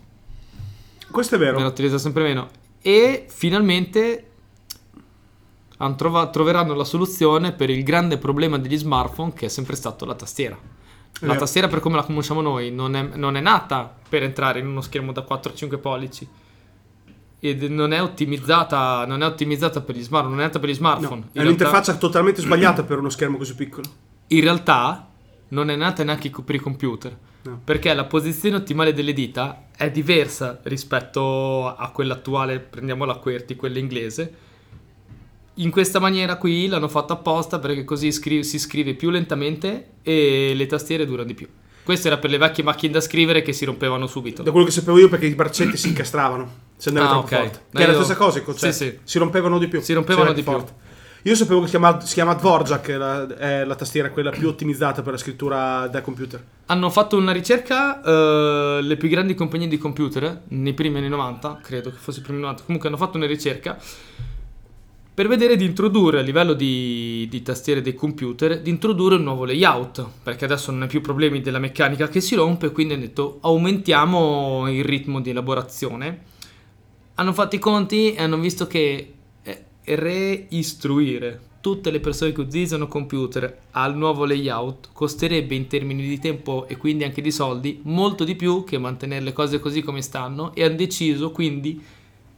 Questo 1.10 1.36
è 1.36 1.38
vero. 1.38 1.56
Me 1.58 1.62
la 1.62 1.68
utilizza 1.68 1.98
sempre 1.98 2.24
meno. 2.24 2.48
E 2.82 3.26
finalmente 3.28 4.30
trova- 5.96 6.28
troveranno 6.28 6.74
la 6.74 6.84
soluzione 6.84 7.52
per 7.52 7.70
il 7.70 7.82
grande 7.84 8.18
problema 8.18 8.58
degli 8.58 8.76
smartphone 8.76 9.32
che 9.32 9.46
è 9.46 9.48
sempre 9.48 9.76
stato 9.76 10.04
la 10.04 10.14
tastiera. 10.14 10.56
La 11.20 11.26
vero. 11.28 11.38
tastiera 11.38 11.68
per 11.68 11.78
come 11.80 11.94
la 11.96 12.02
conosciamo 12.02 12.40
noi 12.40 12.72
non 12.72 12.96
è, 12.96 13.02
non 13.02 13.36
è 13.36 13.40
nata 13.40 13.94
per 14.08 14.24
entrare 14.24 14.58
in 14.58 14.66
uno 14.66 14.80
schermo 14.80 15.12
da 15.12 15.22
4-5 15.22 15.78
pollici. 15.78 16.26
Ed 17.46 17.62
non 17.64 17.92
è 17.92 18.00
ottimizzata, 18.00 19.04
non 19.06 19.22
è 19.22 19.26
ottimizzata 19.26 19.82
per 19.82 19.94
gli 19.96 20.02
smartphone, 20.02 20.34
non 20.34 20.42
è 20.42 20.46
nata 20.46 20.58
per 20.58 20.68
gli 20.70 20.72
No, 20.72 20.78
smartphone. 20.78 21.08
è 21.10 21.14
In 21.16 21.20
realtà- 21.32 21.42
un'interfaccia 21.42 21.96
totalmente 21.96 22.40
sbagliata 22.40 22.84
per 22.84 22.98
uno 22.98 23.10
schermo 23.10 23.36
così 23.36 23.54
piccolo. 23.54 23.86
in 24.28 24.40
realtà 24.40 25.10
non 25.48 25.68
è 25.68 25.76
nata 25.76 26.02
neanche 26.04 26.30
per 26.42 26.54
i 26.54 26.58
computer. 26.58 27.14
No. 27.42 27.60
Perché 27.62 27.92
la 27.92 28.04
posizione 28.06 28.56
ottimale 28.56 28.94
delle 28.94 29.12
dita 29.12 29.66
è 29.76 29.90
diversa 29.90 30.58
rispetto 30.62 31.66
a 31.76 31.90
quella 31.90 32.14
attuale, 32.14 32.60
prendiamo 32.60 33.04
la 33.04 33.18
QWERTY, 33.18 33.56
quella 33.56 33.78
inglese. 33.78 34.34
In 35.56 35.70
questa 35.70 35.98
maniera 35.98 36.36
qui 36.36 36.66
l'hanno 36.66 36.88
fatto 36.88 37.12
apposta 37.12 37.58
perché 37.58 37.84
così 37.84 38.10
scri- 38.10 38.42
si 38.42 38.58
scrive 38.58 38.94
più 38.94 39.10
lentamente 39.10 39.88
e 40.02 40.54
le 40.56 40.64
tastiere 40.66 41.04
durano 41.04 41.28
di 41.28 41.34
più. 41.34 41.46
Questo 41.84 42.06
era 42.06 42.16
per 42.16 42.30
le 42.30 42.38
vecchie 42.38 42.64
macchine 42.64 42.94
da 42.94 43.00
scrivere 43.02 43.42
che 43.42 43.52
si 43.52 43.66
rompevano 43.66 44.06
subito. 44.06 44.42
Da 44.42 44.50
quello 44.50 44.64
che 44.64 44.72
sapevo 44.72 44.98
io 44.98 45.10
perché 45.10 45.26
i 45.26 45.34
braccetti 45.34 45.76
si 45.76 45.88
incastravano 45.88 46.63
se 46.84 46.90
andavi 46.90 47.06
Ah, 47.06 47.10
troppo 47.10 47.26
ok. 47.26 47.36
forte. 47.36 47.60
Che 47.72 47.82
è 47.82 47.86
la 47.86 47.92
io- 47.92 48.02
stessa 48.02 48.16
cosa, 48.16 48.38
il 48.38 48.44
concetto. 48.44 48.72
Sì, 48.72 48.84
sì. 48.84 48.98
Si 49.04 49.18
rompevano 49.18 49.58
di 49.58 49.68
più. 49.68 49.80
Si 49.80 49.92
rompevano 49.94 50.32
di 50.32 50.42
più. 50.42 50.52
forte. 50.52 50.72
Io 51.22 51.34
sapevo 51.34 51.60
che 51.60 51.64
si 51.64 51.70
chiama, 51.70 52.00
si 52.02 52.12
chiama 52.12 52.34
Dvorak, 52.34 52.86
è 52.86 52.96
la, 52.96 53.26
è 53.38 53.64
la 53.64 53.74
tastiera 53.76 54.10
quella 54.10 54.28
più 54.30 54.46
ottimizzata 54.46 55.00
per 55.00 55.12
la 55.12 55.18
scrittura 55.18 55.86
da 55.86 56.02
computer. 56.02 56.44
Hanno 56.66 56.90
fatto 56.90 57.16
una 57.16 57.32
ricerca, 57.32 58.02
eh, 58.02 58.80
le 58.82 58.96
più 58.98 59.08
grandi 59.08 59.34
compagnie 59.34 59.66
di 59.66 59.78
computer, 59.78 60.42
nei 60.48 60.74
primi 60.74 60.98
anni 60.98 61.08
90, 61.08 61.60
credo 61.62 61.88
che 61.90 61.96
fosse 61.98 62.18
i 62.18 62.22
primi 62.22 62.40
90, 62.40 62.64
comunque 62.64 62.88
hanno 62.90 62.98
fatto 62.98 63.16
una 63.16 63.24
ricerca 63.24 63.78
per 65.14 65.28
vedere 65.28 65.56
di 65.56 65.64
introdurre 65.64 66.18
a 66.18 66.22
livello 66.22 66.52
di, 66.54 67.26
di 67.30 67.40
tastiere 67.40 67.80
dei 67.80 67.94
computer, 67.94 68.60
di 68.60 68.68
introdurre 68.68 69.14
un 69.14 69.22
nuovo 69.22 69.44
layout, 69.46 70.04
perché 70.24 70.44
adesso 70.44 70.72
non 70.72 70.82
hai 70.82 70.88
più 70.88 71.00
problemi 71.00 71.40
della 71.40 71.60
meccanica 71.60 72.08
che 72.08 72.20
si 72.20 72.34
rompe, 72.34 72.70
quindi 72.72 72.94
hanno 72.94 73.04
detto 73.04 73.38
aumentiamo 73.40 74.66
il 74.70 74.84
ritmo 74.84 75.20
di 75.22 75.30
elaborazione. 75.30 76.32
Hanno 77.14 77.32
fatto 77.32 77.56
i 77.56 77.58
conti 77.58 78.14
e 78.14 78.22
hanno 78.22 78.38
visto 78.38 78.66
che 78.66 79.14
eh, 79.42 79.64
reistruire 79.84 81.52
tutte 81.64 81.90
le 81.90 81.98
persone 81.98 82.32
che 82.32 82.42
utilizzano 82.42 82.88
computer 82.88 83.60
al 83.70 83.96
nuovo 83.96 84.26
layout 84.26 84.90
costerebbe 84.92 85.54
in 85.54 85.66
termini 85.66 86.06
di 86.06 86.18
tempo 86.18 86.68
e 86.68 86.76
quindi 86.76 87.04
anche 87.04 87.22
di 87.22 87.30
soldi 87.30 87.80
molto 87.84 88.24
di 88.24 88.34
più 88.36 88.64
che 88.64 88.76
mantenere 88.76 89.24
le 89.24 89.32
cose 89.32 89.60
così 89.60 89.80
come 89.80 90.02
stanno 90.02 90.54
e 90.54 90.62
hanno 90.62 90.74
deciso 90.74 91.30
quindi 91.30 91.82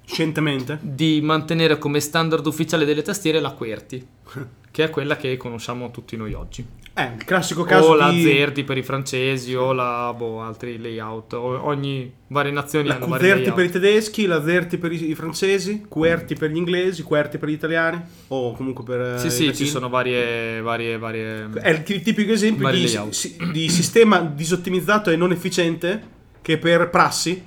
Scientemente. 0.04 0.78
di 0.80 1.20
mantenere 1.22 1.76
come 1.76 1.98
standard 1.98 2.46
ufficiale 2.46 2.84
delle 2.84 3.02
tastiere 3.02 3.40
la 3.40 3.52
QWERTY, 3.52 4.06
che 4.76 4.84
è 4.84 4.90
quella 4.90 5.16
che 5.16 5.38
conosciamo 5.38 5.90
tutti 5.90 6.18
noi 6.18 6.34
oggi. 6.34 6.62
Eh, 6.92 7.12
il 7.16 7.24
classico 7.24 7.64
caso 7.64 7.92
o 7.92 7.94
la 7.94 8.10
di... 8.10 8.20
ZERTY 8.20 8.62
per 8.64 8.76
i 8.76 8.82
francesi 8.82 9.54
o 9.54 9.72
la 9.72 10.12
boh, 10.14 10.42
altri 10.42 10.78
layout. 10.78 11.32
O- 11.32 11.64
ogni 11.64 12.12
varie 12.26 12.52
nazioni 12.52 12.86
La 12.86 12.96
hanno 12.96 13.06
vari 13.06 13.26
layout. 13.26 13.54
per 13.54 13.64
i 13.64 13.70
tedeschi, 13.70 14.26
la 14.26 14.44
ZERTY 14.44 14.76
per 14.76 14.92
i, 14.92 15.14
francesi, 15.14 15.86
QWERTY 15.88 16.36
per 16.36 16.50
gli 16.50 16.56
inglesi, 16.56 17.02
QWERTY 17.04 17.38
per 17.38 17.48
gli 17.48 17.52
italiani, 17.52 18.02
o 18.28 18.52
comunque 18.52 18.84
per 18.84 19.00
eh, 19.00 19.18
Sì, 19.18 19.30
sì, 19.30 19.54
ci 19.56 19.64
sono 19.66 19.88
varie 19.88 20.60
varie 20.60 20.98
varie 20.98 21.48
È 21.54 21.70
il 21.70 21.82
ti- 21.82 22.02
tipico 22.02 22.32
esempio 22.32 22.70
di, 22.70 22.86
si- 23.12 23.34
di 23.50 23.70
sistema 23.70 24.20
disottimizzato 24.20 25.08
e 25.08 25.16
non 25.16 25.32
efficiente 25.32 26.02
che 26.42 26.58
per 26.58 26.90
prassi 26.90 27.42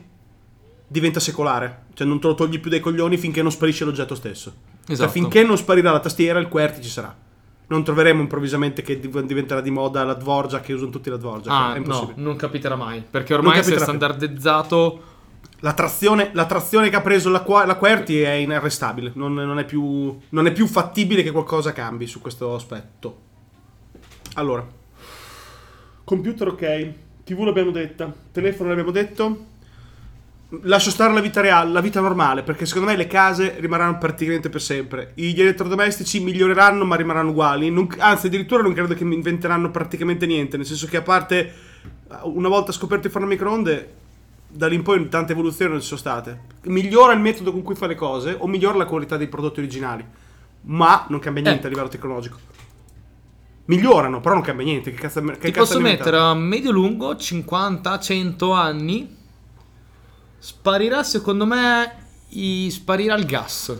diventa 0.87 1.19
secolare. 1.19 1.83
Cioè 1.93 2.07
non 2.07 2.19
te 2.19 2.25
lo 2.25 2.33
togli 2.33 2.59
più 2.59 2.71
dai 2.71 2.79
coglioni 2.79 3.17
finché 3.17 3.43
non 3.43 3.51
sparisce 3.51 3.85
l'oggetto 3.85 4.15
stesso. 4.15 4.77
Cioè 4.83 4.93
Esatto. 4.93 5.11
finché 5.11 5.43
non 5.43 5.57
sparirà 5.57 5.91
la 5.91 5.99
tastiera 5.99 6.39
il 6.39 6.47
QWERTY 6.47 6.81
ci 6.81 6.89
sarà. 6.89 7.15
Non 7.67 7.83
troveremo 7.83 8.21
improvvisamente 8.21 8.81
che 8.81 8.99
div- 8.99 9.21
diventerà 9.21 9.61
di 9.61 9.69
moda 9.69 10.03
la 10.03 10.15
Dvorak 10.15 10.61
che 10.61 10.73
usano 10.73 10.89
tutti 10.89 11.09
la 11.09 11.17
Dvorak. 11.17 11.45
Ah, 11.47 11.75
è 11.75 11.79
no, 11.79 12.13
non 12.15 12.35
capiterà 12.35 12.75
mai, 12.75 13.03
perché 13.07 13.33
ormai 13.35 13.63
si 13.63 13.71
è 13.71 13.73
più. 13.75 13.81
standardizzato 13.83 15.03
La 15.61 15.73
trazione, 15.73 16.29
la 16.33 16.45
trazione 16.45 16.89
che 16.89 16.95
ha 16.95 17.01
preso 17.01 17.29
la, 17.29 17.43
la 17.65 17.77
QWERTY 17.77 18.19
è 18.21 18.31
inarrestabile, 18.31 19.11
non, 19.15 19.33
non 19.33 19.59
è 19.59 19.65
più, 19.65 20.17
non 20.29 20.47
è 20.47 20.51
più 20.53 20.65
fattibile 20.67 21.21
che 21.21 21.31
qualcosa 21.31 21.73
cambi 21.73 22.07
su 22.07 22.21
questo 22.21 22.55
aspetto. 22.55 23.17
Allora, 24.35 24.65
computer 26.05 26.47
ok, 26.47 26.93
TV 27.25 27.39
l'abbiamo 27.43 27.71
detta, 27.71 28.11
telefono 28.31 28.69
l'abbiamo 28.69 28.91
detto, 28.91 29.45
lascio 30.63 30.89
stare 30.89 31.13
la 31.13 31.19
vita 31.21 31.41
reale, 31.41 31.71
la 31.71 31.81
vita 31.81 31.99
normale, 32.01 32.41
perché 32.43 32.65
secondo 32.65 32.89
me 32.89 32.95
le 32.97 33.07
case 33.07 33.55
rimarranno 33.59 33.97
praticamente 33.97 34.49
per 34.49 34.61
sempre. 34.61 35.11
Gli 35.15 35.39
elettrodomestici 35.39 36.19
miglioreranno 36.21 36.85
ma 36.85 36.95
rimarranno 36.95 37.29
uguali, 37.29 37.69
non- 37.69 37.87
anzi 37.99 38.27
addirittura 38.27 38.63
non 38.63 38.73
credo 38.73 38.93
che 38.95 39.03
inventeranno 39.03 39.69
praticamente 39.69 40.25
niente, 40.25 40.57
nel 40.57 40.65
senso 40.65 40.87
che 40.87 40.97
a 40.97 41.01
parte 41.01 41.53
una 42.23 42.47
volta 42.47 42.71
scoperto 42.71 43.05
il 43.07 43.13
forno 43.13 43.27
a 43.27 43.29
microonde, 43.29 43.93
da 44.51 44.67
lì 44.67 44.73
in 44.75 44.81
poi 44.81 45.07
tante 45.09 45.33
evoluzioni 45.33 45.71
non 45.71 45.81
ci 45.81 45.87
sono 45.87 45.99
state. 45.99 46.39
Migliora 46.63 47.13
il 47.13 47.19
metodo 47.19 47.51
con 47.51 47.61
cui 47.61 47.75
fa 47.75 47.85
le 47.85 47.93
cose 47.95 48.35
o 48.37 48.47
migliora 48.47 48.77
la 48.77 48.85
qualità 48.85 49.15
dei 49.15 49.27
prodotti 49.27 49.59
originali, 49.59 50.03
ma 50.61 51.05
non 51.09 51.19
cambia 51.19 51.43
niente 51.43 51.59
Ecco. 51.59 51.67
a 51.67 51.69
livello 51.69 51.89
tecnologico. 51.89 52.37
Migliorano, 53.65 54.19
però 54.19 54.33
non 54.33 54.43
cambia 54.43 54.65
niente. 54.65 54.89
Che 54.91 54.97
cazzo, 54.99 55.21
che 55.21 55.37
Ti 55.37 55.51
cazzo 55.51 55.73
posso 55.75 55.79
mettere 55.79 56.17
a 56.17 56.33
medio 56.33 56.71
lungo 56.71 57.13
50-100 57.13 58.55
anni. 58.55 59.17
Sparirà 60.39 61.03
secondo 61.03 61.45
me. 61.45 62.07
i- 62.33 62.69
sparirà 62.69 63.15
il 63.15 63.25
gas 63.25 63.75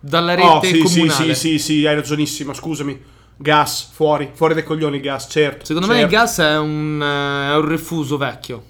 dalla 0.00 0.34
rete 0.34 0.48
Oh, 0.48 0.62
sì, 0.62 0.86
sì, 0.86 1.00
comunale. 1.00 1.34
sì, 1.34 1.34
sì, 1.34 1.58
sì, 1.58 1.86
hai 1.86 1.94
ragionissimo, 1.94 2.52
scusami. 2.52 3.02
Gas, 3.36 3.88
fuori, 3.92 4.30
fuori 4.34 4.54
dai 4.54 4.62
coglioni 4.64 5.00
gas, 5.00 5.26
certo. 5.30 5.64
Secondo 5.64 5.86
me 5.88 5.94
il 5.94 6.00
certo. 6.10 6.16
gas 6.16 6.38
è 6.40 6.56
un, 6.58 7.00
eh, 7.02 7.52
è 7.52 7.56
un 7.56 7.68
refuso 7.68 8.16
vecchio. 8.16 8.64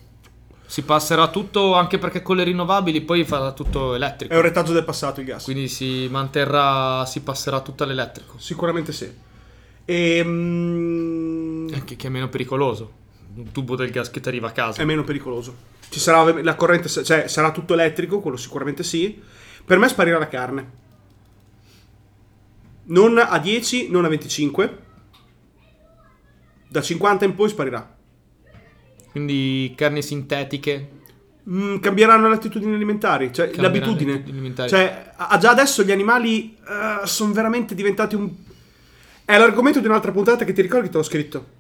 Si 0.67 0.83
passerà 0.83 1.29
tutto, 1.29 1.75
anche 1.75 1.99
perché 1.99 2.23
con 2.23 2.37
le 2.37 2.45
rinnovabili 2.45 3.00
poi 3.03 3.25
farà 3.25 3.53
tutto 3.53 3.95
elettrico. 3.95 4.33
È 4.33 4.37
un 4.37 4.43
retaggio 4.43 4.73
del 4.73 4.85
passato 4.85 5.21
il 5.21 5.26
gas. 5.26 5.45
Quindi 5.45 5.69
si 5.69 6.09
manterrà, 6.11 7.05
si 7.07 7.21
passerà 7.21 7.61
tutto 7.61 7.85
all'elettrico. 7.85 8.35
Sicuramente 8.38 8.93
sì. 8.93 9.11
E... 9.85 10.25
Che, 11.85 11.97
che 11.97 12.07
è 12.07 12.11
meno 12.11 12.29
pericoloso. 12.29 13.03
Un 13.37 13.50
tubo 13.53 13.75
del 13.76 13.91
gas 13.91 14.11
che 14.11 14.21
ti 14.21 14.29
arriva 14.29 14.49
a 14.49 14.53
casa. 14.53 14.81
è 14.83 14.85
meno 14.85 15.03
pericoloso. 15.05 15.73
Ci 15.88 15.99
sarà 16.00 16.41
la 16.43 16.55
corrente, 16.55 16.88
cioè 16.88 17.26
sarà 17.29 17.50
tutto 17.50 17.75
elettrico, 17.75 18.21
quello 18.21 18.37
sicuramente 18.37 18.83
sì. 18.83 19.21
Per 19.64 19.79
me 19.79 19.88
sparirà 19.88 20.19
la 20.19 20.29
carne. 20.29 20.83
Non 22.87 23.19
a 23.19 23.38
10, 23.38 23.91
non 23.91 24.05
a 24.05 24.09
25. 24.09 24.79
Da 26.69 26.81
50 26.83 27.25
in 27.25 27.35
poi 27.35 27.49
sparirà. 27.49 27.97
Quindi 29.11 29.73
carni 29.76 30.03
sintetiche. 30.03 30.91
Mm, 31.49 31.76
cambieranno 31.79 32.29
le 32.29 32.35
attitudini 32.37 32.75
alimentari, 32.75 33.33
cioè 33.33 33.50
Cambieranno 33.50 33.87
l'abitudine. 33.93 34.23
alimentari. 34.26 34.69
Cioè, 34.69 35.12
a- 35.17 35.38
già 35.38 35.50
adesso 35.50 35.83
gli 35.83 35.93
animali 35.93 36.57
sono 37.05 37.33
veramente 37.33 37.75
diventati 37.75 38.14
un. 38.14 38.31
È 39.25 39.38
l'argomento 39.38 39.81
di 39.81 39.87
un'altra 39.87 40.11
puntata 40.12 40.45
che 40.45 40.53
ti 40.53 40.62
ricordi 40.62 40.87
che 40.87 40.93
te 40.93 40.99
l'ho 40.99 41.05
scritto. 41.05 41.53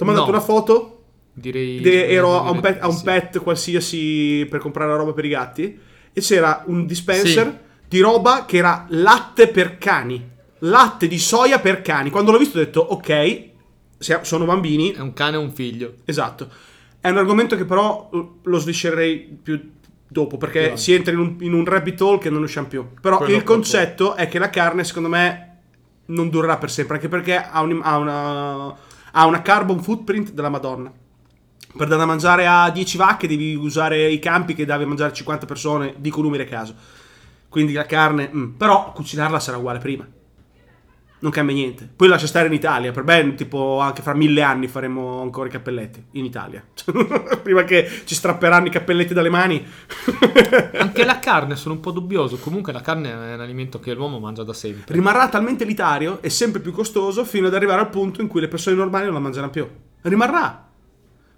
Ti 0.00 0.06
ho 0.06 0.06
mandato 0.06 0.30
No. 0.30 0.36
una 0.36 0.44
foto 0.44 1.02
Direi. 1.34 1.80
De- 1.80 2.08
ero 2.08 2.42
a 2.42 2.50
un, 2.50 2.60
pet, 2.60 2.82
a 2.82 2.86
un 2.88 2.94
sì. 2.96 3.04
pet 3.04 3.38
qualsiasi 3.40 4.46
per 4.48 4.58
comprare 4.60 4.90
la 4.90 4.96
roba 4.96 5.12
per 5.12 5.24
i 5.26 5.28
gatti 5.28 5.78
e 6.12 6.20
c'era 6.22 6.64
un 6.66 6.86
dispenser 6.86 7.46
Sì. 7.46 7.86
di 7.88 8.00
roba 8.00 8.44
che 8.46 8.56
era 8.56 8.86
latte 8.88 9.48
per 9.48 9.76
cani. 9.78 10.26
Latte 10.60 11.06
di 11.06 11.18
soia 11.18 11.58
per 11.60 11.82
cani. 11.82 12.08
Quando 12.10 12.32
l'ho 12.32 12.38
visto 12.38 12.58
ho 12.58 12.60
detto 12.62 12.80
ok, 12.80 13.42
sono 14.22 14.44
bambini. 14.46 14.92
È 14.92 15.00
un 15.00 15.12
cane 15.12 15.36
e 15.36 15.38
un 15.40 15.52
figlio. 15.52 15.94
Esatto. 16.06 16.48
È 17.00 17.08
un 17.10 17.18
argomento 17.18 17.56
che 17.56 17.64
però 17.66 18.08
lo 18.42 18.58
sviscererei 18.58 19.38
più 19.42 19.72
dopo 20.08 20.36
perché 20.38 20.58
Più 20.58 20.66
avanti. 20.68 20.82
si 20.82 20.92
entra 20.94 21.12
in 21.12 21.18
un, 21.20 21.36
in 21.40 21.52
un 21.52 21.64
rabbit 21.64 22.00
hole 22.00 22.18
che 22.18 22.30
non 22.30 22.42
usciamo 22.42 22.66
più. 22.68 22.86
Però 23.00 23.18
Quello 23.18 23.36
il 23.36 23.44
concetto 23.44 24.14
è 24.16 24.28
che 24.28 24.38
la 24.38 24.50
carne 24.50 24.82
secondo 24.84 25.08
me 25.10 25.46
non 26.06 26.28
durerà 26.30 26.56
per 26.58 26.70
sempre 26.70 26.96
anche 26.96 27.08
perché 27.08 27.36
ha, 27.36 27.60
un- 27.62 27.80
ha 27.82 27.96
una, 27.96 28.74
ha 29.12 29.26
una 29.26 29.42
carbon 29.42 29.82
footprint 29.82 30.32
della 30.32 30.48
Madonna. 30.48 30.90
Per 30.90 31.86
dare 31.86 32.00
da 32.00 32.06
mangiare 32.06 32.46
a 32.46 32.70
10 32.70 32.96
vacche 32.96 33.28
devi 33.28 33.54
usare 33.54 34.10
i 34.10 34.18
campi 34.18 34.54
che 34.54 34.64
davi 34.64 34.84
mangiare 34.84 35.10
a 35.10 35.14
50 35.14 35.46
persone, 35.46 35.94
dico 35.98 36.20
numeri 36.20 36.42
a 36.42 36.46
caso. 36.46 36.74
Quindi 37.48 37.72
la 37.72 37.86
carne, 37.86 38.30
mm, 38.32 38.50
però 38.56 38.92
cucinarla 38.92 39.38
sarà 39.38 39.56
uguale 39.56 39.78
prima. 39.78 40.06
Non 41.22 41.30
cambia 41.30 41.54
niente. 41.54 41.88
Poi 41.94 42.08
lascia 42.08 42.26
stare 42.26 42.46
in 42.46 42.54
Italia. 42.54 42.92
Per 42.92 43.04
me, 43.04 43.34
tipo, 43.34 43.78
anche 43.78 44.00
fra 44.00 44.14
mille 44.14 44.40
anni 44.42 44.68
faremo 44.68 45.20
ancora 45.20 45.48
i 45.48 45.50
cappelletti 45.50 46.02
in 46.12 46.24
Italia. 46.24 46.64
prima 47.42 47.64
che 47.64 47.88
ci 48.04 48.14
strapperanno 48.14 48.68
i 48.68 48.70
cappelletti 48.70 49.12
dalle 49.12 49.28
mani. 49.28 49.64
Anche 50.78 51.04
la 51.04 51.18
carne 51.18 51.56
sono 51.56 51.74
un 51.74 51.80
po' 51.80 51.90
dubbioso. 51.90 52.38
Comunque 52.38 52.72
la 52.72 52.80
carne 52.80 53.10
è 53.10 53.34
un 53.34 53.40
alimento 53.40 53.78
che 53.80 53.92
l'uomo 53.92 54.18
mangia 54.18 54.44
da 54.44 54.54
sempre. 54.54 54.94
Rimarrà 54.94 55.28
talmente 55.28 55.64
elitario 55.64 56.22
e 56.22 56.30
sempre 56.30 56.60
più 56.60 56.72
costoso 56.72 57.24
fino 57.24 57.48
ad 57.48 57.54
arrivare 57.54 57.80
al 57.80 57.90
punto 57.90 58.22
in 58.22 58.28
cui 58.28 58.40
le 58.40 58.48
persone 58.48 58.76
normali 58.76 59.04
non 59.04 59.14
la 59.14 59.20
mangeranno 59.20 59.50
più. 59.50 59.68
Rimarrà. 60.00 60.68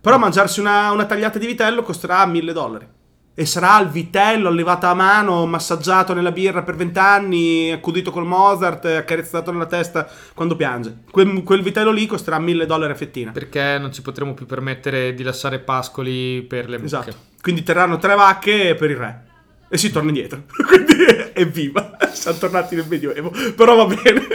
Però 0.00 0.18
mangiarsi 0.18 0.60
una, 0.60 0.92
una 0.92 1.06
tagliata 1.06 1.38
di 1.38 1.46
vitello 1.46 1.82
costerà 1.82 2.24
1000 2.24 2.52
dollari. 2.52 2.86
E 3.34 3.46
sarà 3.46 3.80
il 3.80 3.88
vitello 3.88 4.48
allevato 4.48 4.86
a 4.86 4.92
mano, 4.92 5.46
massaggiato 5.46 6.12
nella 6.12 6.32
birra 6.32 6.62
per 6.62 6.74
20 6.76 6.98
anni, 6.98 7.72
accudito 7.72 8.10
col 8.10 8.26
Mozart, 8.26 8.84
accarezzato 8.84 9.50
nella 9.50 9.64
testa 9.64 10.06
quando 10.34 10.54
piange. 10.54 10.98
Quel, 11.10 11.42
quel 11.42 11.62
vitello 11.62 11.90
lì 11.90 12.06
costerà 12.06 12.38
1000 12.38 12.66
dollari 12.66 12.92
a 12.92 12.94
fettina. 12.94 13.30
Perché 13.32 13.78
non 13.78 13.90
ci 13.90 14.02
potremo 14.02 14.34
più 14.34 14.44
permettere 14.44 15.14
di 15.14 15.22
lasciare 15.22 15.60
pascoli 15.60 16.42
per 16.42 16.68
le 16.68 16.76
mucche. 16.76 16.86
Esatto. 16.86 17.16
Quindi 17.40 17.62
terranno 17.62 17.96
tre 17.96 18.14
vacche 18.14 18.74
per 18.74 18.90
il 18.90 18.96
re. 18.96 19.22
E 19.70 19.78
si 19.78 19.90
torna 19.90 20.10
indietro. 20.10 20.42
Quindi 20.68 20.92
evviva. 21.32 21.96
Siamo 22.12 22.36
tornati 22.36 22.76
nel 22.76 22.84
Medioevo. 22.86 23.32
Però 23.56 23.74
va 23.74 23.86
bene. 23.86 24.26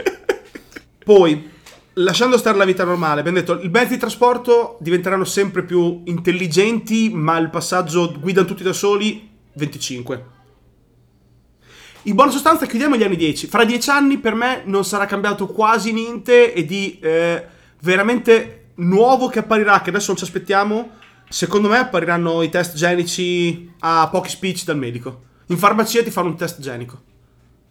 Poi, 1.04 1.51
lasciando 1.98 2.38
stare 2.38 2.58
la 2.58 2.66
vita 2.66 2.84
normale, 2.84 3.20
abbiamo 3.20 3.39
detto, 3.39 3.60
i 3.62 3.70
mezzi 3.70 3.94
di 3.94 3.98
trasporto 3.98 4.77
diventeranno 4.80 5.24
sempre 5.24 5.63
più 5.63 6.01
intelligenti, 6.06 7.10
ma 7.13 7.38
il 7.38 7.50
passaggio 7.50 8.13
guidano 8.20 8.48
tutti 8.48 8.63
da 8.63 8.74
soli, 8.74 9.30
25. 9.54 10.25
In 12.04 12.16
buona 12.16 12.32
sostanza 12.32 12.66
chiudiamo 12.66 12.96
gli 12.96 13.04
anni 13.04 13.18
10. 13.18 13.48
Fra 13.48 13.66
10 13.66 13.89
anni 13.89 14.18
per 14.18 14.34
me 14.34 14.62
non 14.66 14.86
sarà 14.86 15.06
cambiato 15.06 15.48
quasi 15.48 15.92
niente 15.92 16.54
e 16.54 16.66
di 16.66 17.00
eh, 17.01 17.46
veramente 17.82 18.70
nuovo 18.75 19.27
che 19.27 19.39
apparirà, 19.39 19.82
che 19.82 19.89
adesso 19.89 20.08
non 20.08 20.18
ci 20.18 20.24
aspettiamo, 20.24 20.92
secondo 21.27 21.68
me 21.68 21.80
appariranno 21.80 22.42
i 22.44 22.50
test 22.50 22.75
genici 22.75 23.74
a 23.80 24.08
pochi 24.10 24.30
speech 24.30 24.63
dal 24.63 24.77
medico. 24.77 25.24
In 25.48 25.58
farmacia 25.58 26.04
ti 26.04 26.12
fanno 26.12 26.30
un 26.30 26.38
test 26.38 26.62
genico. 26.62 27.01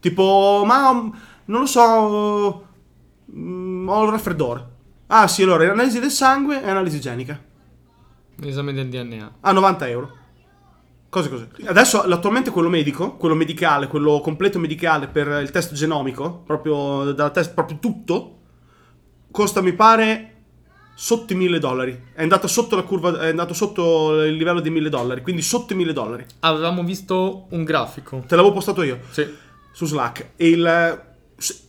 Tipo, 0.00 0.64
ma 0.66 0.92
Non 1.48 1.60
lo 1.60 1.66
so. 1.66 2.65
Mm, 3.34 3.88
ho 3.88 4.04
il 4.04 4.10
raffreddore. 4.10 4.74
Ah, 5.08 5.28
sì, 5.28 5.42
allora, 5.42 5.70
analisi 5.70 6.00
del 6.00 6.10
sangue 6.10 6.62
e 6.62 6.68
analisi 6.68 6.96
igienica. 6.96 7.40
Esame 8.42 8.72
del 8.72 8.88
DNA. 8.88 9.32
A 9.40 9.52
90 9.52 9.88
euro. 9.88 10.16
Cose 11.08 11.28
così. 11.30 11.46
Adesso, 11.64 12.02
attualmente, 12.02 12.50
quello 12.50 12.68
medico, 12.68 13.14
quello 13.16 13.34
medicale, 13.34 13.86
quello 13.86 14.20
completo 14.20 14.58
medicale 14.58 15.06
per 15.08 15.40
il 15.40 15.50
test 15.50 15.72
genomico, 15.72 16.42
proprio 16.44 17.12
dal 17.12 17.30
test, 17.32 17.54
proprio 17.54 17.78
tutto, 17.78 18.38
costa, 19.30 19.62
mi 19.62 19.72
pare, 19.72 20.32
sotto 20.94 21.32
i 21.32 21.36
1000 21.36 21.58
dollari. 21.58 22.02
È 22.12 22.22
andato 22.22 22.48
sotto 22.48 22.74
la 22.74 22.82
curva, 22.82 23.20
è 23.20 23.28
andato 23.28 23.54
sotto 23.54 24.22
il 24.24 24.34
livello 24.34 24.60
dei 24.60 24.72
1000 24.72 24.88
dollari, 24.90 25.22
quindi 25.22 25.40
sotto 25.42 25.72
i 25.72 25.76
1000 25.76 25.92
dollari. 25.92 26.26
Avevamo 26.40 26.82
visto 26.82 27.46
un 27.50 27.62
grafico. 27.64 28.24
Te 28.26 28.34
l'avevo 28.34 28.52
postato 28.52 28.82
io 28.82 28.98
Sì. 29.10 29.26
su 29.72 29.86
Slack. 29.86 30.30
E 30.36 30.48
il, 30.48 31.05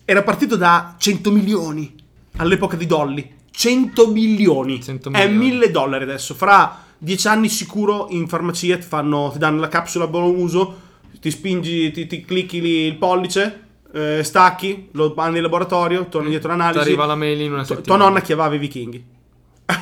era 0.06 0.24
partito 0.24 0.56
da 0.56 0.96
100 0.98 1.32
milioni 1.32 1.94
all'epoca 2.38 2.76
di 2.76 2.86
Dolly. 2.86 3.36
100 3.52 4.08
milioni. 4.12 4.82
100 4.82 5.12
È 5.12 5.28
milioni. 5.28 5.38
1000 5.58 5.72
dollari 5.72 6.04
adesso. 6.04 6.34
Fra 6.36 6.84
10 6.98 7.28
anni 7.28 7.50
sicuro 7.50 8.08
in 8.12 8.28
farmacia 8.28 8.78
ti, 8.78 8.86
fanno, 8.86 9.30
ti 9.32 9.40
danno 9.40 9.60
la 9.60 9.68
capsula 9.68 10.06
a 10.06 10.08
buon 10.08 10.36
uso, 10.36 10.80
ti 11.20 11.32
spingi, 11.32 11.92
ti, 11.92 12.06
ti 12.08 12.22
clicchi 12.24 12.62
lì 12.62 12.86
il 12.86 12.96
pollice, 12.98 13.64
eh, 13.94 14.22
stacchi, 14.24 14.90
lo 14.92 15.14
mandi 15.16 15.38
in 15.38 15.44
laboratorio, 15.44 16.06
torni 16.08 16.30
dietro 16.30 16.52
Ti 16.52 16.58
l'analisi. 16.58 16.82
arriva 16.84 17.06
la 17.06 17.16
mail 17.16 17.42
in 17.42 17.52
una 17.54 17.64
settimana. 17.64 17.86
tua 17.86 17.98
nonna 17.98 18.22
chiamava 18.22 18.54
i 18.56 18.60
vichinghi. 18.60 19.04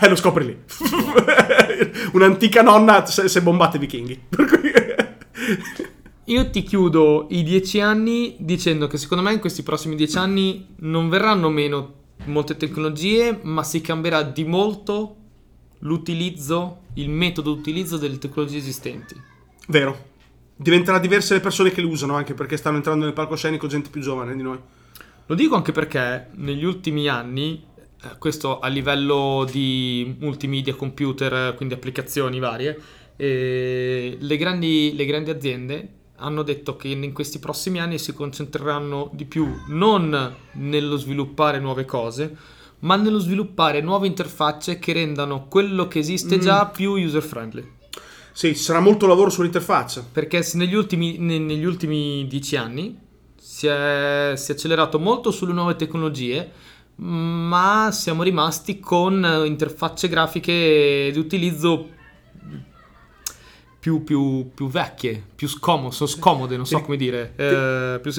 Eh, 0.02 0.10
lo 0.10 0.16
scopri 0.16 0.46
lì. 0.46 0.58
Un'antica 2.14 2.62
nonna 2.62 3.06
si 3.06 3.38
è 3.38 3.42
bombata 3.42 3.76
i 3.76 3.80
vichinghi. 3.80 4.20
Per 4.30 4.46
cui... 4.46 4.72
Io 6.28 6.50
ti 6.50 6.64
chiudo 6.64 7.28
i 7.30 7.44
dieci 7.44 7.80
anni 7.80 8.36
dicendo 8.40 8.88
che 8.88 8.98
secondo 8.98 9.24
me 9.24 9.34
in 9.34 9.40
questi 9.40 9.62
prossimi 9.62 9.96
dieci 9.96 10.18
anni 10.18 10.74
non 10.78 11.08
verranno 11.08 11.50
meno 11.50 11.94
molte 12.26 12.58
tecnologie, 12.58 13.42
ma 13.44 13.64
si 13.64 13.80
cambierà 13.80 14.24
di 14.24 14.44
molto 14.44 15.18
l'utilizzo, 15.80 16.82
il 16.96 17.10
metodo 17.10 17.54
di 17.54 17.60
utilizzo 17.60 17.98
delle 17.98 18.18
tecnologie 18.18 18.58
esistenti. 18.58 19.16
Vero. 19.68 20.14
Diventerà 20.56 20.98
diverse 20.98 21.36
le 21.36 21.42
persone 21.42 21.70
che 21.70 21.82
le 21.82 21.88
usano, 21.88 22.16
anche 22.16 22.34
perché 22.34 22.58
stanno 22.58 22.78
entrando 22.78 23.06
nel 23.06 23.14
palcoscenico 23.14 23.68
gente 23.68 23.92
più 23.92 24.02
giovane 24.02 24.36
di 24.36 24.42
noi. 24.42 24.58
Lo 25.28 25.36
dico 25.36 25.56
anche 25.56 25.74
perché 25.74 26.30
negli 26.38 26.64
ultimi 26.64 27.08
anni, 27.08 27.64
eh, 28.02 28.18
questo 28.18 28.60
a 28.60 28.68
livello 28.68 29.48
di 29.52 30.16
multimedia, 30.20 30.74
computer, 30.74 31.54
quindi 31.54 31.76
applicazioni 31.76 32.40
varie, 32.40 32.80
eh, 33.16 34.18
le, 34.20 34.38
grandi, 34.38 34.94
le 34.96 35.06
grandi 35.06 35.30
aziende 35.30 35.90
hanno 36.18 36.44
detto 36.44 36.76
che 36.76 36.88
in 36.88 37.14
questi 37.14 37.40
prossimi 37.40 37.80
anni 37.80 37.98
si 37.98 38.14
concentreranno 38.14 39.10
di 39.14 39.26
più 39.26 39.48
non 39.68 40.36
nello 40.54 40.98
sviluppare 40.98 41.60
nuove 41.60 41.86
cose, 41.86 42.36
ma 42.80 42.96
nello 42.96 43.20
sviluppare 43.20 43.82
nuove 43.82 44.08
interfacce 44.08 44.80
che 44.80 44.94
rendano 44.94 45.48
quello 45.48 45.88
che 45.88 46.00
esiste 46.00 46.38
già 46.40 46.68
più 46.68 46.92
user 46.92 47.24
friendly. 47.24 47.74
Sì, 48.32 48.50
ci 48.50 48.62
sarà 48.62 48.80
molto 48.80 49.08
lavoro 49.08 49.30
sull'interfaccia. 49.30 50.06
Perché 50.12 50.46
negli 50.54 50.76
ultimi, 50.76 51.18
ne- 51.18 51.40
negli 51.40 51.64
ultimi 51.64 52.28
dieci 52.28 52.58
anni 52.58 52.98
si 53.38 53.68
è, 53.68 54.34
si 54.36 54.52
è 54.52 54.54
accelerato 54.54 55.00
molto 55.00 55.32
sulle 55.32 55.54
nuove 55.54 55.76
tecnologie, 55.78 56.52
ma 56.96 57.90
siamo 57.92 58.24
rimasti 58.24 58.80
con 58.80 59.44
interfacce 59.46 60.10
grafiche 60.10 61.10
di 61.12 61.20
utilizzo 61.20 61.94
più, 63.86 64.04
più- 64.04 64.50
più 64.56 64.68
vecchie, 64.68 65.24
più 65.36 65.48
scomode, 65.48 65.94
sono 65.94 66.10
scomode, 66.10 66.56
non 66.58 66.66
so 66.66 66.78
Sì. 66.78 66.84
come 66.84 66.98
dire. 66.98 67.34
Eh, 67.36 68.00
più 68.02 68.12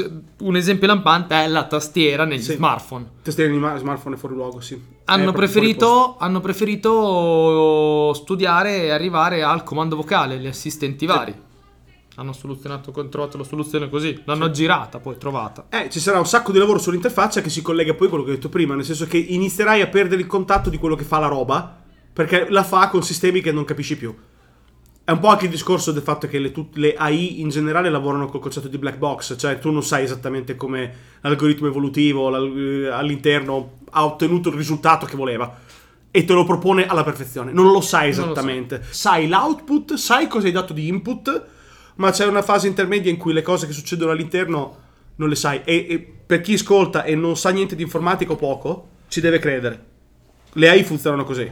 un 0.42 0.54
esempio 0.54 0.86
lampante 0.86 1.34
è 1.34 1.48
la 1.48 1.64
tastiera 1.64 2.24
negli 2.24 2.40
Sì. 2.40 2.52
smartphone. 2.52 3.04
Tastiere 3.20 3.50
di 3.50 3.58
ma- 3.58 3.76
smartphone 3.76 4.14
è 4.14 4.18
fuori 4.18 4.36
luogo, 4.36 4.60
sì. 4.60 4.80
Hanno 5.06 5.24
posto. 5.24 5.38
preferito, 5.38 6.16
hanno 6.20 6.38
preferito 6.40 8.12
studiare 8.14 8.84
e 8.84 8.90
arrivare 8.90 9.42
al 9.42 9.64
comando 9.64 9.96
vocale, 9.96 10.38
gli 10.38 10.46
assistenti 10.46 11.04
vari. 11.04 11.34
Hanno 12.14 12.32
soluzionato, 12.32 12.92
trovato 13.08 13.36
la 13.36 13.42
soluzione 13.42 13.88
così. 13.90 14.22
L'hanno 14.24 14.50
girata, 14.52 15.00
poi 15.00 15.16
trovata. 15.18 15.66
Eh, 15.68 15.90
ci 15.90 15.98
sarà 15.98 16.20
un 16.20 16.26
sacco 16.26 16.52
di 16.52 16.58
lavoro 16.58 16.78
sull'interfaccia 16.78 17.40
che 17.40 17.50
si 17.50 17.60
collega 17.60 17.92
poi 17.94 18.06
a 18.06 18.10
quello 18.10 18.22
che 18.24 18.30
ho 18.30 18.34
detto 18.34 18.48
prima, 18.48 18.76
nel 18.76 18.84
senso 18.84 19.06
che 19.06 19.18
inizierai 19.18 19.80
a 19.82 19.88
perdere 19.88 20.20
il 20.20 20.28
contatto 20.28 20.70
di 20.70 20.78
quello 20.78 20.94
che 20.94 21.02
fa 21.02 21.18
la 21.18 21.26
roba, 21.26 21.82
perché 22.12 22.46
la 22.50 22.62
fa 22.62 22.88
con 22.88 23.02
sistemi 23.02 23.40
che 23.40 23.50
non 23.50 23.64
capisci 23.64 23.96
più. 23.96 24.14
È 25.08 25.12
un 25.12 25.20
po' 25.20 25.28
anche 25.28 25.44
il 25.44 25.52
discorso 25.52 25.92
del 25.92 26.02
fatto 26.02 26.26
che 26.26 26.40
le, 26.40 26.50
tut- 26.50 26.76
le 26.78 26.94
AI 26.96 27.40
in 27.40 27.48
generale 27.48 27.90
lavorano 27.90 28.26
col 28.26 28.40
concetto 28.40 28.66
di 28.66 28.76
black 28.76 28.98
box, 28.98 29.36
cioè 29.38 29.56
tu 29.60 29.70
non 29.70 29.84
sai 29.84 30.02
esattamente 30.02 30.56
come 30.56 30.92
l'algoritmo 31.20 31.68
evolutivo 31.68 32.28
l'al- 32.28 32.90
all'interno 32.92 33.78
ha 33.90 34.04
ottenuto 34.04 34.48
il 34.48 34.56
risultato 34.56 35.06
che 35.06 35.14
voleva 35.14 35.58
e 36.10 36.24
te 36.24 36.32
lo 36.32 36.42
propone 36.44 36.86
alla 36.86 37.04
perfezione. 37.04 37.52
Non 37.52 37.70
lo 37.70 37.80
sai 37.80 38.08
Non 38.08 38.18
lo 38.18 38.24
so. 38.24 38.30
esattamente. 38.32 38.82
Sai 38.90 39.28
l'output, 39.28 39.94
sai 39.94 40.26
cosa 40.26 40.46
hai 40.48 40.52
dato 40.52 40.72
di 40.72 40.88
input, 40.88 41.44
ma 41.96 42.10
c'è 42.10 42.26
una 42.26 42.42
fase 42.42 42.66
intermedia 42.66 43.08
in 43.10 43.16
cui 43.16 43.32
le 43.32 43.42
cose 43.42 43.68
che 43.68 43.72
succedono 43.72 44.10
all'interno 44.10 44.76
non 45.16 45.28
le 45.28 45.36
sai. 45.36 45.60
E, 45.64 45.86
e 45.88 45.98
per 46.26 46.40
chi 46.40 46.54
ascolta 46.54 47.04
e 47.04 47.14
non 47.14 47.36
sa 47.36 47.50
niente 47.50 47.76
di 47.76 47.82
informatica 47.84 48.32
o 48.32 48.36
poco, 48.36 48.88
ci 49.06 49.20
deve 49.20 49.38
credere. 49.38 49.84
Le 50.54 50.68
AI 50.68 50.82
funzionano 50.82 51.22
così. 51.22 51.48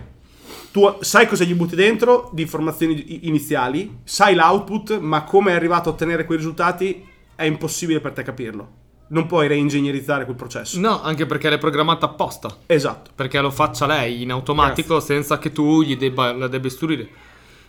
Tu 0.74 0.96
sai 1.02 1.28
cosa 1.28 1.44
gli 1.44 1.54
butti 1.54 1.76
dentro 1.76 2.30
di 2.32 2.42
informazioni 2.42 3.28
iniziali, 3.28 3.98
sai 4.02 4.34
l'output, 4.34 4.98
ma 4.98 5.22
come 5.22 5.52
è 5.52 5.54
arrivato 5.54 5.88
a 5.88 5.92
ottenere 5.92 6.24
quei 6.24 6.36
risultati 6.38 7.06
è 7.36 7.44
impossibile 7.44 8.00
per 8.00 8.10
te 8.10 8.24
capirlo. 8.24 8.68
Non 9.10 9.26
puoi 9.26 9.46
reingegnerizzare 9.46 10.24
quel 10.24 10.34
processo. 10.34 10.80
No, 10.80 11.00
anche 11.00 11.26
perché 11.26 11.48
l'è 11.48 11.58
programmata 11.58 12.06
apposta. 12.06 12.56
Esatto. 12.66 13.12
Perché 13.14 13.40
lo 13.40 13.52
faccia 13.52 13.86
lei 13.86 14.22
in 14.22 14.32
automatico 14.32 14.98
senza 14.98 15.38
che 15.38 15.52
tu 15.52 15.80
gli 15.82 15.96
debba, 15.96 16.32
la 16.32 16.48
debba 16.48 16.66
istruire. 16.66 17.08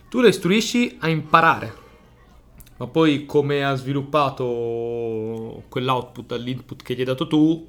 Tu 0.08 0.20
la 0.20 0.26
istruisci 0.26 0.96
a 0.98 1.08
imparare. 1.08 1.74
Ma 2.78 2.88
poi 2.88 3.24
come 3.24 3.64
ha 3.64 3.76
sviluppato 3.76 5.62
quell'output 5.68 6.26
dall'input 6.26 6.82
che 6.82 6.94
gli 6.96 6.98
hai 6.98 7.04
dato 7.04 7.28
tu, 7.28 7.68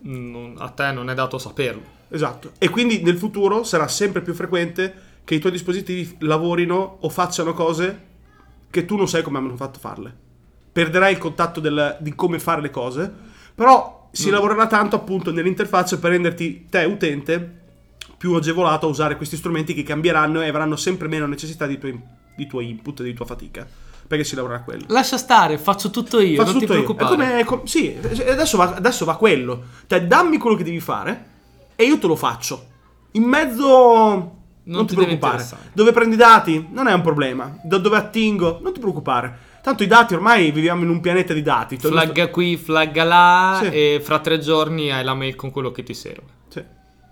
non- 0.00 0.56
a 0.58 0.70
te 0.70 0.90
non 0.90 1.08
è 1.08 1.14
dato 1.14 1.38
saperlo. 1.38 1.98
Esatto. 2.10 2.52
E 2.58 2.68
quindi 2.68 3.02
nel 3.02 3.16
futuro 3.16 3.62
sarà 3.64 3.88
sempre 3.88 4.20
più 4.20 4.34
frequente 4.34 5.08
che 5.24 5.34
i 5.34 5.38
tuoi 5.38 5.52
dispositivi 5.52 6.16
lavorino 6.20 6.98
o 7.00 7.08
facciano 7.08 7.52
cose 7.54 8.06
che 8.70 8.84
tu 8.84 8.96
non 8.96 9.08
sai 9.08 9.22
come 9.22 9.38
hanno 9.38 9.56
fatto 9.56 9.76
a 9.78 9.80
farle. 9.80 10.14
Perderai 10.72 11.12
il 11.12 11.18
contatto 11.18 11.60
del- 11.60 11.96
di 12.00 12.14
come 12.14 12.38
fare 12.38 12.60
le 12.60 12.70
cose, 12.70 13.12
però 13.54 14.08
si 14.12 14.30
lavorerà 14.30 14.66
tanto 14.66 14.96
appunto 14.96 15.30
nell'interfaccia 15.32 15.98
per 15.98 16.10
renderti 16.10 16.66
te 16.68 16.84
utente 16.84 17.58
più 18.16 18.34
agevolato 18.34 18.86
a 18.86 18.90
usare 18.90 19.16
questi 19.16 19.36
strumenti 19.36 19.72
che 19.72 19.82
cambieranno 19.82 20.42
e 20.42 20.48
avranno 20.48 20.76
sempre 20.76 21.08
meno 21.08 21.26
necessità 21.26 21.66
di 21.66 21.78
tuoi, 21.78 21.98
di 22.36 22.46
tuoi 22.46 22.68
input 22.68 23.00
e 23.00 23.04
di 23.04 23.14
tua 23.14 23.24
fatica. 23.24 23.66
Perché 24.06 24.24
si 24.24 24.34
lavorerà 24.34 24.60
a 24.60 24.64
quello. 24.64 24.84
Lascia 24.88 25.16
stare, 25.16 25.56
faccio 25.58 25.90
tutto 25.90 26.18
io, 26.20 26.36
Faccio 26.36 26.50
non 26.50 26.60
ti 26.60 26.66
tutto 26.66 26.78
io. 26.78 26.82
È 26.82 26.84
preoccupare. 26.94 27.10
come, 27.16 27.38
è 27.38 27.44
com- 27.44 27.62
sì, 27.64 27.96
adesso 28.28 28.56
va, 28.56 28.74
adesso 28.74 29.04
va 29.04 29.16
quello. 29.16 29.62
Te 29.86 30.04
dammi 30.06 30.36
quello 30.38 30.56
che 30.56 30.64
devi 30.64 30.80
fare 30.80 31.26
e 31.80 31.84
io 31.86 31.98
te 31.98 32.06
lo 32.06 32.16
faccio. 32.16 32.66
In 33.12 33.22
mezzo 33.22 34.36
non, 34.64 34.86
ti, 34.86 34.94
ti 34.94 35.00
deve 35.00 35.16
preoccupare. 35.16 35.48
Dove 35.72 35.92
prendi 35.92 36.14
i 36.14 36.18
dati? 36.18 36.68
Non 36.70 36.88
è 36.88 36.92
un 36.92 37.00
problema. 37.00 37.58
Da 37.64 37.78
dove 37.78 37.96
attingo? 37.96 38.58
Non 38.62 38.74
ti 38.74 38.80
preoccupare. 38.80 39.48
Tanto 39.62 39.82
i 39.82 39.86
dati 39.86 40.12
ormai 40.12 40.50
viviamo 40.50 40.82
in 40.82 40.90
un 40.90 41.00
pianeta 41.00 41.32
di 41.32 41.40
dati. 41.40 41.78
Cioè, 41.78 41.90
Flagga 41.90 42.28
qui, 42.28 42.58
flagga 42.58 43.04
là 43.04 43.60
Sì. 43.62 43.68
e 43.70 44.00
fra 44.02 44.18
tre 44.18 44.38
giorni 44.40 44.92
hai 44.92 45.02
la 45.02 45.14
mail 45.14 45.36
con 45.36 45.50
quello 45.50 45.70
che 45.70 45.82
ti 45.82 45.94
serve. 45.94 46.22
Sì. 46.48 46.62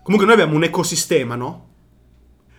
Comunque 0.02 0.26
noi 0.26 0.38
abbiamo 0.38 0.54
un 0.57 0.64
ecosistema, 0.64 1.35
no? 1.35 1.66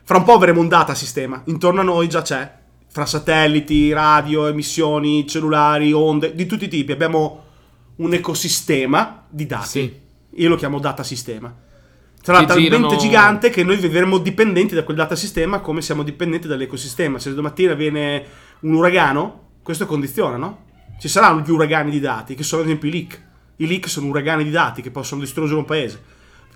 Fra 0.04 0.18
un 0.18 0.24
po' 0.24 0.34
avremo 0.34 0.60
un 0.62 0.68
data 0.68 0.96
sistema. 0.96 1.44
Intorno 1.46 1.82
a 1.82 1.84
noi 1.84 2.10
già 2.10 2.24
c'è. 2.24 2.58
Fra 2.88 3.06
satelliti, 3.06 3.94
radio, 3.94 4.48
emissioni, 4.48 5.28
cellulari, 5.28 5.94
onde, 5.94 6.34
di 6.34 6.48
tutti 6.48 6.66
i 6.66 6.70
tipi. 6.70 6.92
Abbiamo 6.92 7.44
un 7.98 8.14
ecosistema 8.14 9.26
di 9.30 9.46
dati. 9.46 9.68
Sì. 9.68 10.00
Io 10.36 10.50
lo 10.50 10.56
chiamo 10.56 10.80
data 10.80 11.04
sistema. 11.04 11.54
Sarà 12.22 12.46
talmente 12.46 12.78
girano- 12.78 12.96
gigante 12.98 13.50
che 13.50 13.64
noi 13.64 13.78
vivremo 13.78 14.18
dipendenti 14.18 14.76
da 14.76 14.84
quel 14.84 14.98
data 14.98 15.16
sistema 15.16 15.60
come 15.60 15.82
siamo 15.82 16.04
dipendenti 16.04 16.48
dall'ecosistema. 16.48 17.18
Se 17.20 17.34
domattina 17.34 17.74
viene 17.74 18.24
un 18.62 18.74
uragano, 18.74 19.48
questo 19.64 19.86
condiziona, 19.86 20.38
no? 20.38 20.66
Ci 21.00 21.08
saranno 21.08 21.42
gli 21.42 21.52
uragani 21.52 21.92
di 21.92 22.00
dati, 22.00 22.36
che 22.36 22.44
sono 22.44 22.62
ad 22.62 22.68
esempio 22.68 22.90
i 22.90 22.92
leak. 22.92 23.22
I 23.58 23.68
leak 23.68 23.88
sono 23.88 24.08
uragani 24.08 24.44
di 24.44 24.52
dati 24.52 24.82
che 24.82 24.92
possono 24.92 25.22
distruggere 25.22 25.58
un 25.58 25.66
paese. 25.66 26.02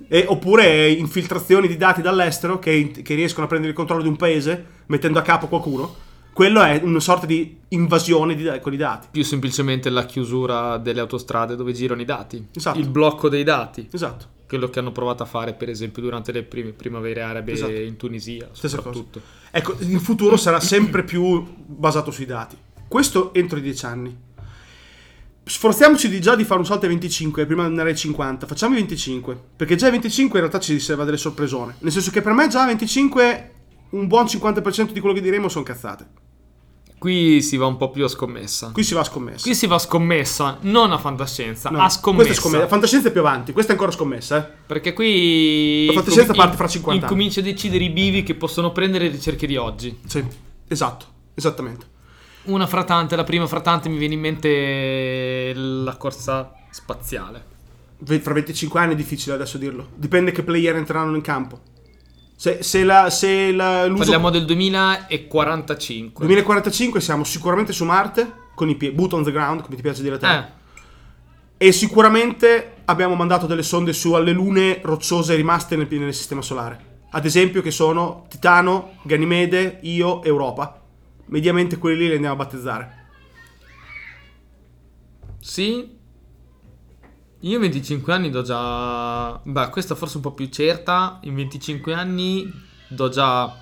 E- 0.07 0.25
oppure 0.27 0.89
infiltrazioni 0.89 1.67
di 1.67 1.77
dati 1.77 2.01
dall'estero 2.01 2.59
che, 2.59 2.91
che 3.03 3.15
riescono 3.15 3.45
a 3.45 3.47
prendere 3.47 3.71
il 3.71 3.77
controllo 3.77 4.01
di 4.01 4.09
un 4.09 4.15
paese 4.15 4.65
mettendo 4.87 5.19
a 5.19 5.21
capo 5.21 5.47
qualcuno. 5.47 5.95
Quello 6.33 6.61
è 6.63 6.81
una 6.83 6.99
sorta 6.99 7.27
di 7.27 7.57
invasione 7.69 8.35
di, 8.35 8.49
con 8.59 8.73
i 8.73 8.77
dati. 8.77 9.07
Più 9.11 9.23
semplicemente 9.23 9.91
la 9.91 10.05
chiusura 10.05 10.77
delle 10.77 10.99
autostrade 10.99 11.55
dove 11.55 11.73
girano 11.73 12.01
i 12.01 12.05
dati. 12.05 12.47
Esatto. 12.55 12.79
Il 12.79 12.89
blocco 12.89 13.29
dei 13.29 13.43
dati. 13.43 13.87
Esatto. 13.91 14.25
Quello 14.53 14.69
che 14.69 14.77
hanno 14.77 14.91
provato 14.91 15.23
a 15.23 15.25
fare, 15.25 15.53
per 15.55 15.67
esempio, 15.67 16.03
durante 16.03 16.31
le 16.31 16.43
prime 16.43 16.73
primavere 16.73 17.23
arabe 17.23 17.53
Esatto. 17.53 17.71
in 17.71 17.97
Tunisia, 17.97 18.49
Stessa 18.51 18.75
soprattutto. 18.75 19.19
Ecco, 19.49 19.75
il 19.79 19.99
futuro 19.99 20.37
sarà 20.37 20.59
sempre 20.59 21.03
più 21.03 21.43
basato 21.65 22.11
sui 22.11 22.27
dati. 22.27 22.55
Questo 22.87 23.33
entro 23.33 23.57
i 23.57 23.61
dieci 23.61 23.83
anni. 23.87 24.15
Sforziamoci 25.43 26.07
di 26.07 26.21
già 26.21 26.35
di 26.35 26.43
fare 26.43 26.59
un 26.59 26.67
salto 26.67 26.85
ai 26.85 26.91
25 26.91 27.47
prima 27.47 27.63
di 27.63 27.69
andare 27.69 27.89
ai 27.89 27.95
50. 27.95 28.45
Facciamo 28.45 28.75
i 28.75 28.77
25. 28.77 29.35
Perché 29.55 29.75
già 29.75 29.87
ai 29.87 29.91
25 29.93 30.37
in 30.37 30.45
realtà 30.45 30.63
ci 30.63 30.73
riserva 30.73 31.03
delle 31.03 31.17
sorpresone. 31.17 31.77
Nel 31.79 31.91
senso 31.91 32.11
che 32.11 32.21
per 32.21 32.33
me 32.33 32.47
già 32.47 32.61
a 32.61 32.67
25 32.67 33.51
un 33.89 34.05
buon 34.05 34.25
50% 34.25 34.91
di 34.91 34.99
quello 34.99 35.15
che 35.15 35.21
diremo 35.21 35.49
sono 35.49 35.63
cazzate. 35.63 36.05
Qui 37.03 37.41
si 37.41 37.57
va 37.57 37.65
un 37.65 37.75
po' 37.75 37.89
più 37.89 38.05
a 38.05 38.07
scommessa. 38.07 38.69
Qui 38.71 38.81
si 38.81 38.93
va 38.93 39.01
a 39.01 39.03
scommessa. 39.03 39.41
Qui 39.43 39.53
si 39.55 39.67
va 39.67 39.75
a 39.75 39.79
scommessa, 39.79 40.57
non 40.61 40.93
a 40.93 40.97
fantascienza, 40.97 41.69
No, 41.69 41.81
a 41.81 41.89
scommessa. 41.89 42.27
Questa 42.27 42.31
è 42.31 42.49
scommessa. 42.49 42.67
Fantascienza 42.69 43.07
è 43.09 43.11
più 43.11 43.19
avanti. 43.19 43.51
Questa 43.51 43.71
è 43.71 43.75
ancora 43.75 43.91
scommessa, 43.91 44.37
eh. 44.37 44.51
Perché 44.65 44.93
qui. 44.93 45.85
La 45.87 45.91
fantascienza 45.95 46.31
in- 46.31 46.37
parte 46.37 46.55
fra 46.55 46.67
50 46.69 46.91
anni. 46.91 47.11
Incomincia 47.13 47.41
a 47.41 47.43
decidere 47.43 47.83
i 47.83 47.89
bivi 47.89 48.23
che 48.23 48.35
possono 48.35 48.71
prendere 48.71 49.03
le 49.07 49.11
ricerche 49.11 49.45
di 49.45 49.57
oggi. 49.57 49.99
Sì, 50.05 50.23
esatto. 50.65 51.05
Esattamente. 51.33 51.85
Una 52.43 52.67
fra 52.67 52.85
tante, 52.85 53.17
la 53.17 53.25
prima 53.25 53.47
fra 53.47 53.59
tante 53.59 53.89
mi 53.89 53.97
viene 53.97 54.13
in 54.13 54.21
mente 54.21 55.51
la 55.53 55.97
corsa 55.97 56.53
spaziale. 56.69 57.43
Fra 58.21 58.33
25 58.33 58.79
anni 58.79 58.93
è 58.93 58.95
difficile 58.95 59.35
adesso 59.35 59.57
dirlo. 59.57 59.89
Dipende 59.93 60.31
che 60.31 60.41
player 60.41 60.77
entreranno 60.77 61.17
in 61.17 61.21
campo. 61.21 61.59
Se, 62.43 62.61
se 62.61 62.83
la, 62.83 63.09
se 63.09 63.53
la, 63.53 63.89
Parliamo 63.95 64.29
del 64.29 64.43
2045. 64.43 66.25
2045 66.25 66.99
siamo 66.99 67.23
sicuramente 67.23 67.71
su 67.71 67.85
Marte 67.85 68.33
con 68.53 68.67
i 68.67 68.75
piedi, 68.75 68.93
boot 68.93 69.13
on 69.13 69.23
the 69.23 69.31
ground, 69.31 69.61
come 69.61 69.77
ti 69.77 69.81
piace 69.81 70.01
dire 70.01 70.15
a 70.15 70.17
te. 70.17 70.27
Eh, 70.27 71.67
E 71.67 71.71
sicuramente 71.71 72.81
abbiamo 72.83 73.15
mandato 73.15 73.45
delle 73.45 73.63
sonde 73.63 73.93
su 73.93 74.11
alle 74.11 74.33
lune 74.33 74.81
rocciose 74.83 75.35
rimaste 75.35 75.77
nel, 75.77 75.87
nel 75.89 76.13
sistema 76.13 76.41
solare. 76.41 77.05
Ad 77.11 77.23
esempio 77.23 77.61
che 77.61 77.71
sono 77.71 78.25
Titano, 78.27 78.97
Ganimede, 79.03 79.79
Io, 79.83 80.21
Europa. 80.21 80.81
Mediamente 81.27 81.77
quelli 81.77 81.99
lì 81.99 82.07
li 82.09 82.15
andiamo 82.15 82.33
a 82.33 82.37
battezzare. 82.37 83.05
sì. 85.39 86.01
Io 87.43 87.55
in 87.55 87.61
25 87.61 88.13
anni 88.13 88.29
do 88.29 88.41
già. 88.41 89.37
Beh, 89.43 89.69
questa 89.69 89.95
forse 89.95 90.17
un 90.17 90.23
po' 90.23 90.31
più 90.31 90.47
certa. 90.47 91.19
In 91.23 91.35
25 91.35 91.93
anni 91.93 92.49
do 92.87 93.09
già 93.09 93.53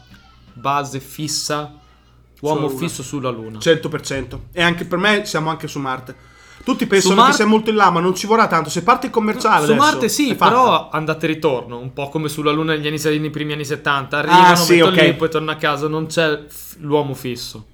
base 0.53 0.99
fissa. 0.99 1.73
Uomo 2.41 2.67
Sulla 2.67 2.79
fisso 2.79 3.03
sulla 3.03 3.29
Luna. 3.29 3.57
100%. 3.59 4.39
E 4.51 4.61
anche 4.61 4.85
per 4.85 4.97
me 4.99 5.25
siamo 5.25 5.49
anche 5.49 5.67
su 5.67 5.79
Marte. 5.79 6.15
Tutti 6.63 6.85
pensano 6.85 7.15
Marte- 7.15 7.31
che 7.31 7.37
sia 7.37 7.45
molto 7.47 7.71
in 7.71 7.75
là, 7.75 7.89
ma 7.89 7.99
non 7.99 8.13
ci 8.15 8.27
vorrà 8.27 8.45
tanto. 8.47 8.69
Se 8.69 8.83
parte 8.83 9.07
il 9.07 9.11
commerciale 9.11 9.65
Su 9.65 9.71
adesso, 9.71 9.83
Marte 9.87 10.09
sì, 10.09 10.35
però 10.35 10.89
andate 10.89 11.25
e 11.25 11.29
ritorno, 11.29 11.79
un 11.79 11.91
po' 11.91 12.09
come 12.09 12.29
sulla 12.29 12.51
Luna 12.51 12.75
negli 12.75 12.85
anni, 12.87 13.19
nei 13.19 13.29
primi 13.31 13.53
anni 13.53 13.65
70. 13.65 14.17
Arrivano, 14.19 14.43
Ah, 14.51 14.55
sì, 14.55 14.73
mettono 14.75 14.91
ok. 14.95 15.01
lì, 15.01 15.13
poi 15.15 15.29
torna 15.29 15.51
a 15.53 15.55
casa, 15.55 15.87
non 15.87 16.05
c'è 16.05 16.39
l'uomo 16.77 17.15
fisso. 17.15 17.65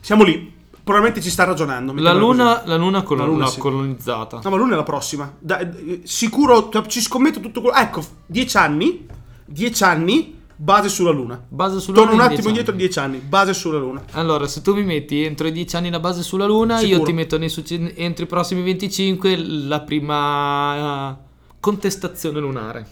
Siamo 0.00 0.22
lì. 0.22 0.53
Probabilmente 0.84 1.22
ci 1.22 1.30
sta 1.30 1.44
ragionando. 1.44 1.94
La 1.96 2.12
luna, 2.12 2.62
la 2.66 2.76
luna, 2.76 3.02
col- 3.02 3.16
La 3.16 3.24
Luna 3.24 3.46
sì. 3.46 3.58
colonizzata. 3.58 4.40
No, 4.44 4.50
ma 4.50 4.56
l'una 4.56 4.74
è 4.74 4.76
la 4.76 4.82
prossima. 4.82 5.32
Da- 5.38 5.58
eh, 5.60 6.02
sicuro, 6.04 6.68
ci 6.88 7.00
scommetto 7.00 7.40
tutto 7.40 7.62
quello. 7.62 7.74
Ecco, 7.76 8.04
10 8.26 8.56
anni. 8.58 9.06
10 9.46 9.82
anni, 9.82 10.38
base 10.54 10.90
sulla 10.90 11.10
Luna. 11.10 11.42
Base 11.48 11.80
sulla 11.80 11.96
Torno 11.96 12.12
un 12.12 12.16
Luna 12.18 12.28
in 12.30 12.36
attimo 12.36 12.52
10 12.52 12.70
indietro. 12.70 12.74
10 12.76 12.98
anni, 12.98 13.16
base 13.18 13.54
sulla 13.54 13.78
Luna. 13.78 14.02
Allora, 14.12 14.46
se 14.46 14.60
tu 14.60 14.74
mi 14.74 14.82
metti 14.84 15.22
entro 15.24 15.46
i 15.46 15.52
10 15.52 15.74
anni 15.76 15.88
la 15.90 16.00
base 16.00 16.22
sulla 16.22 16.44
Luna, 16.46 16.74
io 16.80 16.86
Sicuro. 16.86 17.04
ti 17.04 17.12
metto 17.14 17.38
nei 17.38 17.48
succe- 17.48 17.94
entro 17.96 18.24
i 18.24 18.26
prossimi 18.26 18.60
25 18.62 19.36
la 19.38 19.80
prima 19.80 21.12
eh, 21.12 21.16
contestazione 21.60 22.40
lunare. 22.40 22.86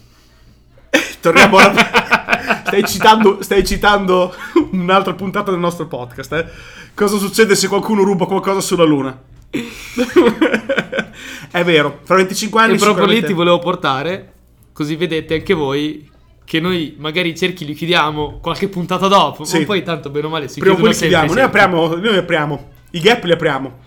Torniamo 1.21 1.57
alla... 1.57 2.21
stai, 2.65 2.83
citando, 2.87 3.41
stai 3.41 3.65
citando 3.65 4.33
un'altra 4.71 5.13
puntata 5.13 5.51
del 5.51 5.59
nostro 5.59 5.87
podcast, 5.87 6.33
eh? 6.33 6.47
Cosa 6.93 7.17
succede 7.17 7.55
se 7.55 7.67
qualcuno 7.67 8.03
ruba 8.03 8.25
qualcosa 8.25 8.59
sulla 8.61 8.83
Luna? 8.83 9.19
è 11.51 11.63
vero, 11.63 11.99
fra 12.03 12.15
25 12.17 12.61
anni 12.61 12.73
E 12.73 12.77
proprio 12.77 13.05
lì 13.05 13.13
sicuramente- 13.15 13.27
ti 13.27 13.33
volevo 13.33 13.59
portare, 13.59 14.33
così 14.73 14.95
vedete 14.95 15.35
anche 15.35 15.53
voi 15.53 16.09
che 16.45 16.59
noi 16.59 16.95
magari 16.99 17.29
i 17.29 17.37
cerchi 17.37 17.65
li 17.65 17.73
chiudiamo 17.73 18.39
qualche 18.41 18.67
puntata 18.67 19.07
dopo, 19.07 19.43
Sì. 19.45 19.59
ma 19.59 19.65
poi 19.65 19.83
tanto 19.83 20.09
bene 20.09 20.25
o 20.27 20.29
male 20.29 20.47
si 20.47 20.59
Prima 20.59 20.75
o 20.75 20.77
poi 20.79 20.89
li 20.89 20.95
chiudono 20.95 21.25
chiudiamo. 21.27 21.47
sempre 21.49 21.59
Noi 21.61 21.87
apriamo, 21.89 22.07
noi 22.09 22.17
apriamo. 22.17 22.69
I 22.91 22.99
gap 22.99 23.23
li 23.23 23.31
apriamo. 23.31 23.79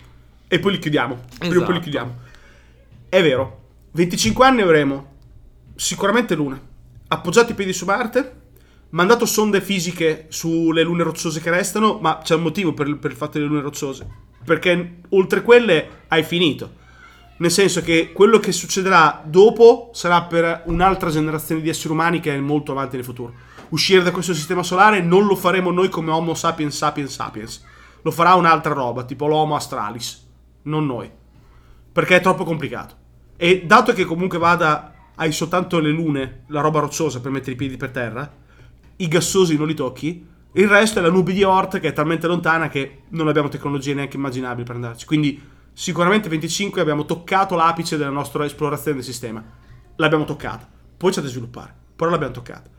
E 0.49 0.59
poi 0.59 0.73
li 0.73 0.79
chiudiamo. 0.79 1.15
Prima 1.39 1.47
o 1.47 1.49
poi 1.49 1.55
li 1.55 1.61
Esatto. 1.63 1.81
chiudiamo. 1.81 2.15
È 3.09 3.23
vero. 3.23 3.61
25 3.93 4.45
anni 4.47 4.63
avremo 4.63 5.13
sicuramente 5.75 6.35
Luna. 6.35 6.59
Appoggiato 7.09 7.53
i 7.53 7.55
piedi 7.55 7.73
su 7.73 7.85
Marte. 7.85 8.33
Mandato 8.91 9.27
sonde 9.27 9.61
fisiche 9.61 10.27
sulle 10.29 10.83
lune 10.83 11.03
rocciose 11.03 11.41
che 11.41 11.51
restano. 11.51 11.99
Ma 12.01 12.19
c'è 12.23 12.35
un 12.35 12.43
motivo 12.43 12.73
per, 12.73 12.99
per 12.99 13.11
il 13.11 13.17
fatto 13.17 13.39
delle 13.39 13.51
lune 13.51 13.63
rocciose. 13.63 14.07
Perché 14.45 15.01
oltre 15.11 15.43
quelle 15.43 15.89
hai 16.09 16.23
finito. 16.23 16.85
Nel 17.39 17.51
senso 17.51 17.83
che 17.83 18.13
quello 18.13 18.39
che 18.39 18.53
succederà 18.53 19.23
dopo 19.25 19.91
sarà 19.93 20.23
per 20.23 20.63
un'altra 20.67 21.11
generazione 21.11 21.61
di 21.61 21.69
esseri 21.69 21.93
umani 21.93 22.21
che 22.21 22.35
è 22.35 22.41
molto 22.41 22.73
avanti 22.73 22.97
nel 22.97 23.05
futuro. 23.05 23.35
Uscire 23.71 24.03
da 24.03 24.13
questo 24.13 24.33
sistema 24.33 24.63
solare 24.63 25.03
non 25.03 25.27
lo 25.27 25.35
faremo 25.35 25.71
noi 25.71 25.89
come 25.89 26.11
Homo 26.13 26.35
sapiens 26.35 26.77
sapiens 26.77 27.13
sapiens. 27.13 27.65
Lo 28.03 28.11
farà 28.13 28.35
un'altra 28.35 28.73
roba, 28.73 29.03
tipo 29.03 29.27
l'Homo 29.27 29.57
astralis. 29.57 30.25
Non 30.63 30.87
noi. 30.87 31.11
Perché 31.93 32.17
è 32.17 32.21
troppo 32.21 32.45
complicato. 32.45 32.95
E 33.37 33.65
dato 33.67 33.93
che 33.93 34.05
comunque 34.05 34.39
vada, 34.39 34.95
hai 35.17 35.33
soltanto 35.33 35.81
le 35.81 35.91
lune, 35.91 36.45
la 36.49 36.61
roba 36.61 36.81
rocciosa 36.81 37.21
per 37.21 37.33
mettere 37.33 37.53
i 37.53 37.57
piedi 37.57 37.77
per 37.77 37.91
terra, 37.91 38.33
i 38.97 39.09
gassosi 39.09 39.57
non 39.57 39.67
li 39.67 39.75
tocchi, 39.75 40.27
il 40.53 40.69
resto 40.69 40.99
è 40.99 41.03
la 41.03 41.11
nube 41.11 41.33
di 41.33 41.43
Oort 41.43 41.81
che 41.81 41.89
è 41.89 41.93
talmente 41.93 42.27
lontana 42.27 42.69
che 42.69 43.03
non 43.11 43.29
abbiamo 43.29 43.49
tecnologie 43.49 43.93
neanche 43.93 44.17
immaginabili 44.17 44.65
per 44.65 44.77
andarci. 44.77 45.05
Quindi 45.05 45.41
sicuramente 45.73 46.31
25 46.31 46.81
abbiamo 46.81 47.05
toccato 47.05 47.55
l'apice 47.55 47.99
della 47.99 48.11
nostra 48.11 48.45
esplorazione 48.45 48.97
del 48.97 49.05
sistema. 49.05 49.45
L'abbiamo 49.97 50.25
toccata. 50.25 50.67
Poi 50.97 51.13
c'è 51.13 51.21
da 51.21 51.29
sviluppare, 51.29 51.75
però 51.95 52.11
l'abbiamo 52.11 52.33
toccata. 52.33 52.71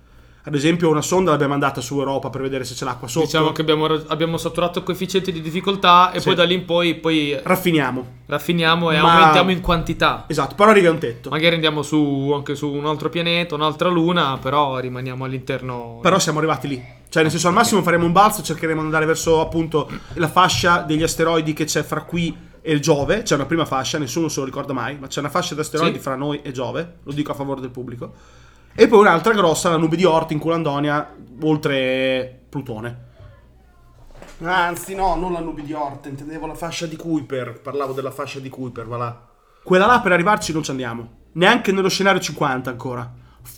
Ad 0.47 0.55
esempio 0.55 0.89
una 0.89 1.01
sonda 1.01 1.31
l'abbiamo 1.31 1.51
mandata 1.51 1.81
su 1.81 1.99
Europa 1.99 2.29
per 2.29 2.39
vedere 2.39 2.63
se 2.63 2.73
c'è 2.73 2.85
l'acqua 2.85 3.09
sotto. 3.09 3.25
Diciamo 3.25 3.51
che 3.51 3.59
abbiamo, 3.59 3.85
abbiamo 4.07 4.37
saturato 4.37 4.79
il 4.79 4.85
coefficiente 4.85 5.33
di 5.33 5.41
difficoltà 5.41 6.11
e 6.13 6.19
Sì. 6.19 6.25
poi 6.27 6.35
da 6.35 6.45
lì 6.45 6.53
in 6.53 6.63
poi, 6.63 6.95
poi 6.95 7.37
Raffiniamo. 7.43 8.05
raffiniamo 8.27 8.91
e 8.91 9.01
Ma- 9.01 9.13
aumentiamo 9.17 9.51
in 9.51 9.59
quantità. 9.59 10.23
Esatto, 10.25 10.55
però 10.55 10.69
arriva 10.69 10.89
un 10.89 10.99
tetto. 10.99 11.29
Magari 11.29 11.55
andiamo 11.55 11.81
su, 11.81 12.31
anche 12.33 12.55
su 12.55 12.69
un 12.71 12.85
altro 12.85 13.09
pianeta, 13.09 13.55
un'altra 13.55 13.89
luna, 13.89 14.37
però 14.41 14.79
rimaniamo 14.79 15.25
all'interno. 15.25 15.99
Però 16.01 16.17
siamo 16.17 16.37
arrivati 16.37 16.67
lì. 16.69 16.81
Cioè, 17.09 17.23
nel 17.23 17.31
senso, 17.31 17.49
al 17.49 17.53
massimo 17.53 17.81
faremo 17.81 18.05
un 18.05 18.13
balzo, 18.13 18.41
cercheremo 18.41 18.79
di 18.79 18.85
andare 18.85 19.05
verso 19.05 19.41
appunto 19.41 19.89
la 20.13 20.29
fascia 20.29 20.79
degli 20.79 21.03
asteroidi 21.03 21.51
che 21.51 21.65
c'è 21.65 21.83
fra 21.83 22.03
qui 22.03 22.33
e 22.61 22.71
il 22.71 22.79
Giove. 22.79 23.23
C'è 23.23 23.35
una 23.35 23.45
prima 23.45 23.65
fascia, 23.65 23.97
nessuno 23.97 24.29
se 24.29 24.39
lo 24.39 24.45
ricorda 24.45 24.71
mai, 24.71 24.97
ma 24.97 25.07
c'è 25.07 25.19
una 25.19 25.29
fascia 25.29 25.55
di 25.55 25.59
asteroidi 25.59 25.95
Sì. 25.97 26.01
fra 26.01 26.15
noi 26.15 26.39
e 26.41 26.51
Giove. 26.53 26.99
Lo 27.03 27.11
dico 27.11 27.33
a 27.33 27.35
favore 27.35 27.59
del 27.59 27.69
pubblico. 27.69 28.13
E 28.79 28.87
poi 28.87 28.99
un'altra 28.99 29.33
grossa, 29.33 29.71
la 29.71 29.77
nube 29.77 29.95
di 29.95 30.03
Oort 30.03 30.29
in 30.33 30.37
Culandonia, 30.37 31.11
oltre 31.41 32.43
Plutone. 32.47 33.05
Anzi, 34.43 34.93
no, 34.93 35.15
non 35.15 35.33
la 35.33 35.39
nube 35.39 35.63
di 35.63 35.73
Oort, 35.73 36.05
intendevo 36.05 36.45
la 36.45 36.53
fascia 36.53 36.85
di 36.85 36.95
Kuiper. 36.95 37.59
Parlavo 37.59 37.93
della 37.93 38.11
fascia 38.11 38.37
di 38.39 38.49
Kuiper, 38.49 38.85
va 38.85 38.97
là. 38.97 39.27
Quella 39.63 39.87
là 39.87 39.99
per 39.99 40.11
arrivarci 40.11 40.53
non 40.53 40.61
ci 40.61 40.69
andiamo. 40.69 41.09
Neanche 41.31 41.71
nello 41.71 41.89
scenario 41.89 42.21
50 42.21 42.69
ancora. 42.69 43.11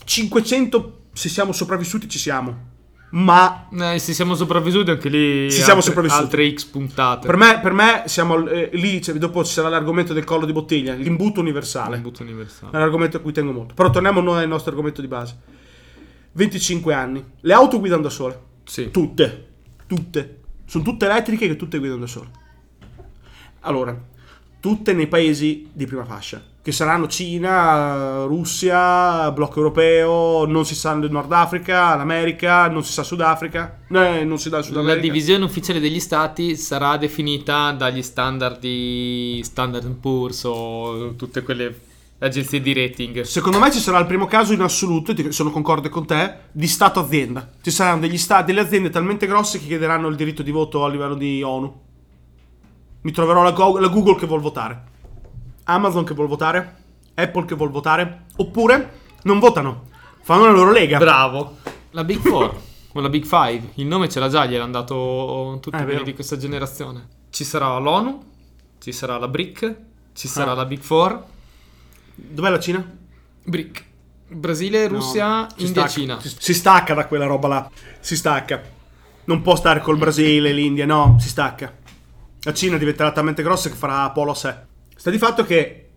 500, 0.05 1.07
se 1.11 1.27
siamo 1.27 1.51
sopravvissuti, 1.51 2.07
ci 2.07 2.17
siamo. 2.17 2.68
Ma 3.11 3.67
Eh, 3.71 3.99
se 3.99 4.13
siamo 4.13 4.35
sopravvissuti 4.35 4.91
anche 4.91 5.09
lì. 5.09 5.51
Ci 5.51 5.61
siamo 5.61 5.81
altre. 5.81 6.07
Altre 6.09 6.53
X 6.53 6.65
puntate. 6.65 7.25
per 7.25 7.37
me, 7.37 7.59
per 7.59 7.73
me 7.73 8.03
siamo 8.05 8.47
eh, 8.47 8.69
lì. 8.73 9.01
cioè, 9.01 9.15
dopo 9.15 9.43
ci 9.43 9.51
sarà 9.53 9.69
l'argomento 9.69 10.13
del 10.13 10.23
collo 10.23 10.45
di 10.45 10.51
bottiglia, 10.51 10.93
l'imbuto 10.93 11.39
universale. 11.39 11.95
L'imbuto 11.95 12.21
universale. 12.23 12.71
È 12.71 12.75
un 12.75 12.81
argomento 12.81 13.17
a 13.17 13.19
cui 13.19 13.31
tengo 13.31 13.51
molto. 13.51 13.73
Però 13.73 13.89
torniamo 13.89 14.21
noi 14.21 14.43
al 14.43 14.47
nostro 14.47 14.71
argomento 14.71 15.01
di 15.01 15.07
base. 15.07 15.37
25 16.33 16.93
anni. 16.93 17.23
Le 17.41 17.53
auto 17.53 17.79
guidano 17.79 18.01
da 18.03 18.09
sole. 18.09 18.39
Sì. 18.63 18.91
Tutte. 18.91 19.47
Tutte. 19.87 20.41
Sono 20.65 20.83
tutte 20.83 21.05
elettriche 21.05 21.47
che 21.47 21.55
tutte 21.55 21.79
guidano 21.79 22.01
da 22.01 22.07
sole. 22.07 22.29
Allora, 23.61 23.99
tutte 24.59 24.93
nei 24.93 25.07
paesi 25.07 25.69
di 25.73 25.85
prima 25.85 26.05
fascia. 26.05 26.41
Che 26.69 26.75
saranno 26.75 27.07
Cina, 27.07 28.25
Russia, 28.25 29.31
blocco 29.31 29.57
europeo, 29.57 30.45
non 30.45 30.65
si 30.65 30.75
sa 30.75 30.91
il 30.91 31.09
Nord 31.09 31.31
Africa, 31.31 31.95
l'America, 31.95 32.67
non 32.67 32.83
si 32.83 32.91
sa 32.91 33.01
Sudafrica. 33.01 33.79
Eh, 33.89 34.23
non 34.23 34.37
si 34.37 34.49
il 34.49 34.63
Sud 34.63 34.75
La 34.83 34.93
divisione 34.93 35.43
ufficiale 35.43 35.79
degli 35.79 35.99
stati 35.99 36.55
sarà 36.55 36.95
definita 36.97 37.71
dagli 37.71 38.03
standard 38.03 38.59
di 38.59 39.41
Standard 39.43 39.91
Poor's 39.95 40.43
o 40.43 41.15
tutte 41.15 41.41
quelle 41.41 41.75
agenzie 42.19 42.61
di 42.61 42.71
rating. 42.71 43.21
Secondo 43.21 43.57
me 43.57 43.71
ci 43.71 43.79
sarà 43.79 43.97
il 43.97 44.05
primo 44.05 44.27
caso 44.27 44.53
in 44.53 44.61
assoluto, 44.61 45.11
e 45.11 45.31
sono 45.31 45.49
concorde 45.49 45.89
con 45.89 46.05
te, 46.05 46.35
di 46.51 46.67
Stato-azienda. 46.67 47.49
Ci 47.63 47.71
saranno 47.71 48.01
degli 48.01 48.19
sta- 48.19 48.43
delle 48.43 48.59
aziende 48.59 48.91
talmente 48.91 49.25
grosse 49.25 49.57
che 49.57 49.65
chiederanno 49.65 50.07
il 50.07 50.15
diritto 50.15 50.43
di 50.43 50.51
voto 50.51 50.85
a 50.85 50.89
livello 50.89 51.15
di 51.15 51.41
ONU. 51.41 51.81
Mi 53.01 53.11
troverò 53.11 53.41
la, 53.41 53.53
Go- 53.53 53.79
la 53.79 53.87
Google 53.87 54.17
che 54.17 54.27
vuol 54.27 54.41
votare, 54.41 54.83
Amazon 55.69 56.03
che 56.03 56.13
vuol 56.13 56.27
votare, 56.27 56.75
Apple 57.15 57.45
che 57.45 57.55
vuol 57.55 57.69
votare, 57.71 58.25
oppure 58.37 58.99
non 59.23 59.39
votano, 59.39 59.87
fanno 60.21 60.45
la 60.45 60.51
loro 60.51 60.71
lega. 60.71 60.97
Bravo. 60.97 61.57
La 61.91 62.03
Big 62.03 62.19
Four 62.19 62.55
o 62.93 62.99
la 63.01 63.09
Big 63.09 63.23
Five, 63.25 63.71
il 63.75 63.85
nome 63.85 64.09
ce 64.09 64.19
l'ha 64.19 64.29
già, 64.29 64.45
gliel'hanno 64.45 64.71
dato 64.71 65.57
tutti 65.61 65.75
è 65.77 65.83
quelli 65.83 66.03
di 66.03 66.13
questa 66.13 66.37
generazione. 66.37 67.07
Ci 67.29 67.43
sarà 67.43 67.77
l'ONU, 67.77 68.23
ci 68.79 68.91
sarà 68.91 69.17
la 69.17 69.27
BRIC, 69.27 69.75
Ci 70.13 70.27
sarà 70.27 70.51
Ah. 70.51 70.55
la 70.55 70.65
Big 70.65 70.81
Four. 70.81 71.23
Dov'è 72.15 72.49
la 72.49 72.59
Cina? 72.59 72.83
BRIC. 73.43 73.85
Brasile, 74.27 74.87
Russia, 74.87 75.41
No, 75.41 75.47
India, 75.57 75.67
stacca. 75.67 75.87
Cina. 75.87 76.19
Si, 76.19 76.35
si 76.37 76.53
stacca 76.53 76.93
da 76.93 77.07
quella 77.07 77.25
roba 77.25 77.47
là. 77.47 77.69
Si 77.99 78.15
stacca. 78.15 78.61
Non 79.25 79.41
può 79.41 79.55
stare 79.55 79.79
col 79.81 79.97
Brasile, 79.97 80.51
l'India, 80.51 80.85
no, 80.85 81.17
si 81.19 81.29
stacca. 81.29 81.73
La 82.41 82.53
Cina 82.53 82.77
diventerà 82.77 83.11
talmente 83.11 83.41
grossa 83.43 83.69
che 83.69 83.75
farà 83.75 84.09
polo 84.11 84.31
a 84.31 84.35
sé. 84.35 84.55
Sta 84.99 85.11
di 85.11 85.17
fatto 85.17 85.45
che, 85.45 85.89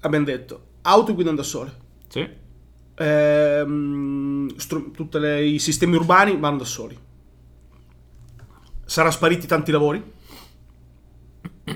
abbiamo 0.00 0.24
detto, 0.24 0.68
auto 0.80 1.12
guidano 1.12 1.36
da 1.36 1.42
sole. 1.42 1.76
Sì. 2.08 2.26
Ehm, 2.94 4.56
stru- 4.56 4.92
tutti 4.92 5.18
i 5.18 5.58
sistemi 5.58 5.96
urbani 5.96 6.38
vanno 6.38 6.56
da 6.56 6.64
soli. 6.64 6.98
Saranno 8.82 9.12
spariti 9.12 9.46
tanti 9.46 9.70
lavori. 9.70 10.02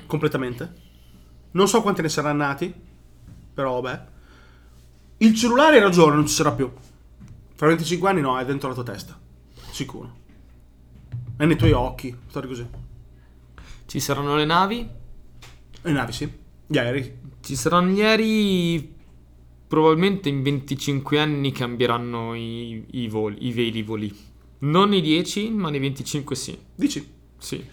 Completamente. 0.07 0.73
Non 1.51 1.67
so 1.67 1.83
quanti 1.83 2.01
ne 2.01 2.09
saranno 2.09 2.45
nati. 2.45 2.73
Però 3.53 3.79
vabbè. 3.79 4.05
Il 5.17 5.35
cellulare 5.35 5.75
hai 5.75 5.83
ragione, 5.83 6.15
non 6.15 6.25
ci 6.25 6.33
sarà 6.33 6.51
più. 6.51 6.73
Fra 7.53 7.67
25 7.67 8.09
anni 8.09 8.21
no, 8.21 8.39
è 8.39 8.43
dentro 8.43 8.69
la 8.69 8.73
tua 8.73 8.85
testa. 8.85 9.15
Sicuro. 9.69 10.15
È 11.37 11.45
nei 11.45 11.57
tuoi 11.57 11.73
occhi. 11.73 12.17
Storia 12.27 12.49
così. 12.49 12.67
Ci 13.85 13.99
saranno 13.99 14.35
le 14.35 14.45
navi. 14.45 14.89
Le 15.83 15.91
navi, 15.91 16.11
sì. 16.11 16.40
Gli 16.71 16.77
aerei. 16.77 17.19
Ci 17.41 17.55
saranno 17.57 17.91
gli 17.91 18.01
aerei. 18.01 18.95
Probabilmente 19.67 20.29
in 20.29 20.41
25 20.41 21.19
anni 21.19 21.51
cambieranno 21.51 22.33
i, 22.33 22.85
i 22.91 23.07
voli, 23.09 23.45
i 23.47 23.51
velivoli. 23.51 24.13
Non 24.59 24.89
nei 24.89 25.01
10, 25.01 25.49
ma 25.51 25.69
nei 25.69 25.79
25 25.79 26.35
sì. 26.35 26.57
Dici. 26.75 27.05
Sì. 27.37 27.65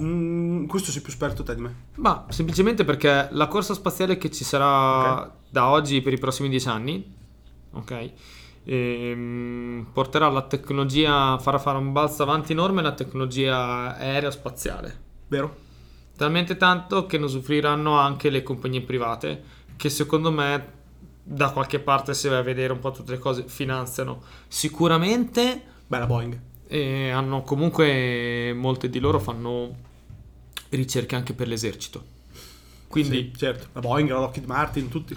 Mm, 0.00 0.64
questo 0.66 0.90
sei 0.90 1.02
più 1.02 1.10
esperto 1.10 1.42
te 1.42 1.54
di 1.54 1.60
me. 1.60 1.74
Ma 1.96 2.26
semplicemente 2.30 2.84
perché 2.84 3.28
la 3.30 3.48
corsa 3.48 3.74
spaziale 3.74 4.16
che 4.16 4.30
ci 4.30 4.44
sarà 4.44 5.22
Ok. 5.22 5.30
da 5.50 5.68
oggi 5.70 6.00
per 6.00 6.12
i 6.12 6.18
prossimi 6.18 6.48
10 6.48 6.68
anni, 6.68 7.14
ok? 7.72 8.12
ehm, 8.64 9.86
porterà 9.92 10.28
la 10.28 10.42
tecnologia, 10.42 11.38
farà 11.38 11.58
fare 11.58 11.78
un 11.78 11.92
balzo 11.92 12.22
avanti 12.22 12.52
enorme 12.52 12.82
la 12.82 12.92
tecnologia 12.92 13.96
aerospaziale. 13.96 15.02
Vero? 15.28 15.56
Talmente 16.16 16.56
tanto 16.56 17.06
che 17.06 17.18
ne 17.18 17.24
usufruiranno 17.24 17.98
anche 17.98 18.30
le 18.30 18.42
compagnie 18.42 18.82
private, 18.82 19.42
che 19.76 19.88
secondo 19.88 20.30
me 20.30 20.72
da 21.22 21.50
qualche 21.50 21.80
parte, 21.80 22.14
se 22.14 22.28
vai 22.28 22.38
a 22.38 22.42
vedere 22.42 22.72
un 22.72 22.78
po' 22.78 22.92
tutte 22.92 23.12
le 23.12 23.18
cose, 23.18 23.44
finanziano 23.46 24.22
sicuramente 24.46 25.62
Bella 25.86 26.06
Boeing. 26.06 26.38
e 26.66 27.10
hanno 27.10 27.42
comunque 27.42 28.52
molte 28.54 28.88
di 28.90 28.98
loro 28.98 29.18
fanno 29.18 29.74
ricerche 30.70 31.16
anche 31.16 31.32
per 31.32 31.48
l'esercito. 31.48 32.12
Quindi 32.88 33.30
Sì, 33.32 33.38
certo. 33.38 33.66
La 33.72 33.80
Boeing, 33.80 34.08
la 34.10 34.18
Lockheed 34.20 34.46
Martin, 34.46 34.88
tutti. 34.88 35.16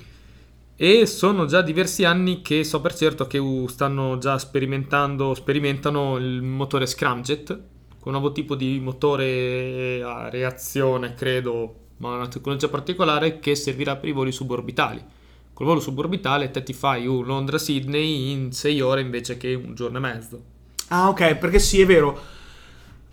E 0.80 1.06
sono 1.06 1.46
già 1.46 1.62
diversi 1.62 2.06
anni 2.06 2.42
che 2.42 2.64
so 2.64 2.82
per 2.82 2.96
certo 2.96 3.28
che 3.28 3.40
stanno 3.68 4.18
già 4.20 4.38
sperimentando, 4.38 5.34
sperimentano 5.34 6.18
il 6.18 6.42
motore 6.42 6.86
scramjet, 6.86 7.60
con 8.08 8.16
un 8.16 8.22
nuovo 8.22 8.34
tipo 8.34 8.56
di 8.56 8.80
motore 8.80 10.02
a 10.02 10.30
reazione, 10.30 11.14
credo, 11.14 11.76
ma 11.98 12.16
una 12.16 12.30
tecnologia 12.30 12.70
particolare 12.70 13.40
che 13.40 13.54
servirà 13.54 13.98
per 13.98 14.08
i 14.08 14.14
voli 14.14 14.32
suborbitali. 14.32 15.04
Col 15.52 15.66
volo 15.66 15.82
suborbitale 15.82 16.50
te 16.50 16.64
ti 16.64 16.72
fai 16.72 17.06
un 17.06 17.26
Londra-Sydney 17.26 18.32
in 18.32 18.54
6 18.54 18.80
ore 18.80 19.02
invece 19.02 19.36
che 19.36 19.54
un 19.56 19.76
giorno 19.76 19.98
e 19.98 20.00
mezzo. 20.00 20.42
Ah, 20.88 21.10
ok, 21.10 21.36
perché 21.36 21.60
sì, 21.60 21.82
è 21.82 21.86
vero. 21.86 22.18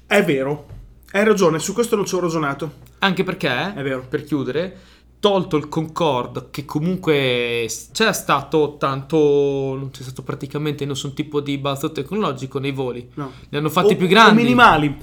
È 0.07 0.23
vero. 0.23 0.69
Hai 1.11 1.25
ragione, 1.25 1.59
su 1.59 1.73
questo 1.73 1.97
non 1.97 2.07
ci 2.07 2.15
ho 2.15 2.21
ragionato. 2.21 2.75
Anche 3.01 3.25
perché, 3.25 3.75
È 3.75 3.83
vero. 3.83 4.07
per 4.09 4.23
chiudere, 4.23 4.79
tolto 5.25 5.57
il 5.57 5.69
Concorde, 5.71 6.49
che 6.51 6.67
comunque 6.67 7.67
c'è 7.93 8.13
stato 8.13 8.77
tanto, 8.79 9.17
non 9.79 9.89
c'è 9.91 10.03
stato 10.03 10.23
praticamente 10.23 10.85
nessun 10.85 11.15
tipo 11.15 11.41
di 11.41 11.57
balzo 11.57 11.93
tecnologico 11.93 12.59
nei 12.59 12.73
voli. 12.73 13.09
No. 13.15 13.33
Li 13.49 13.57
hanno 13.57 13.71
fatti 13.71 13.95
O- 13.95 13.97
più 13.97 14.07
grandi. 14.07 14.39
o 14.39 14.43
minimali. 14.43 14.95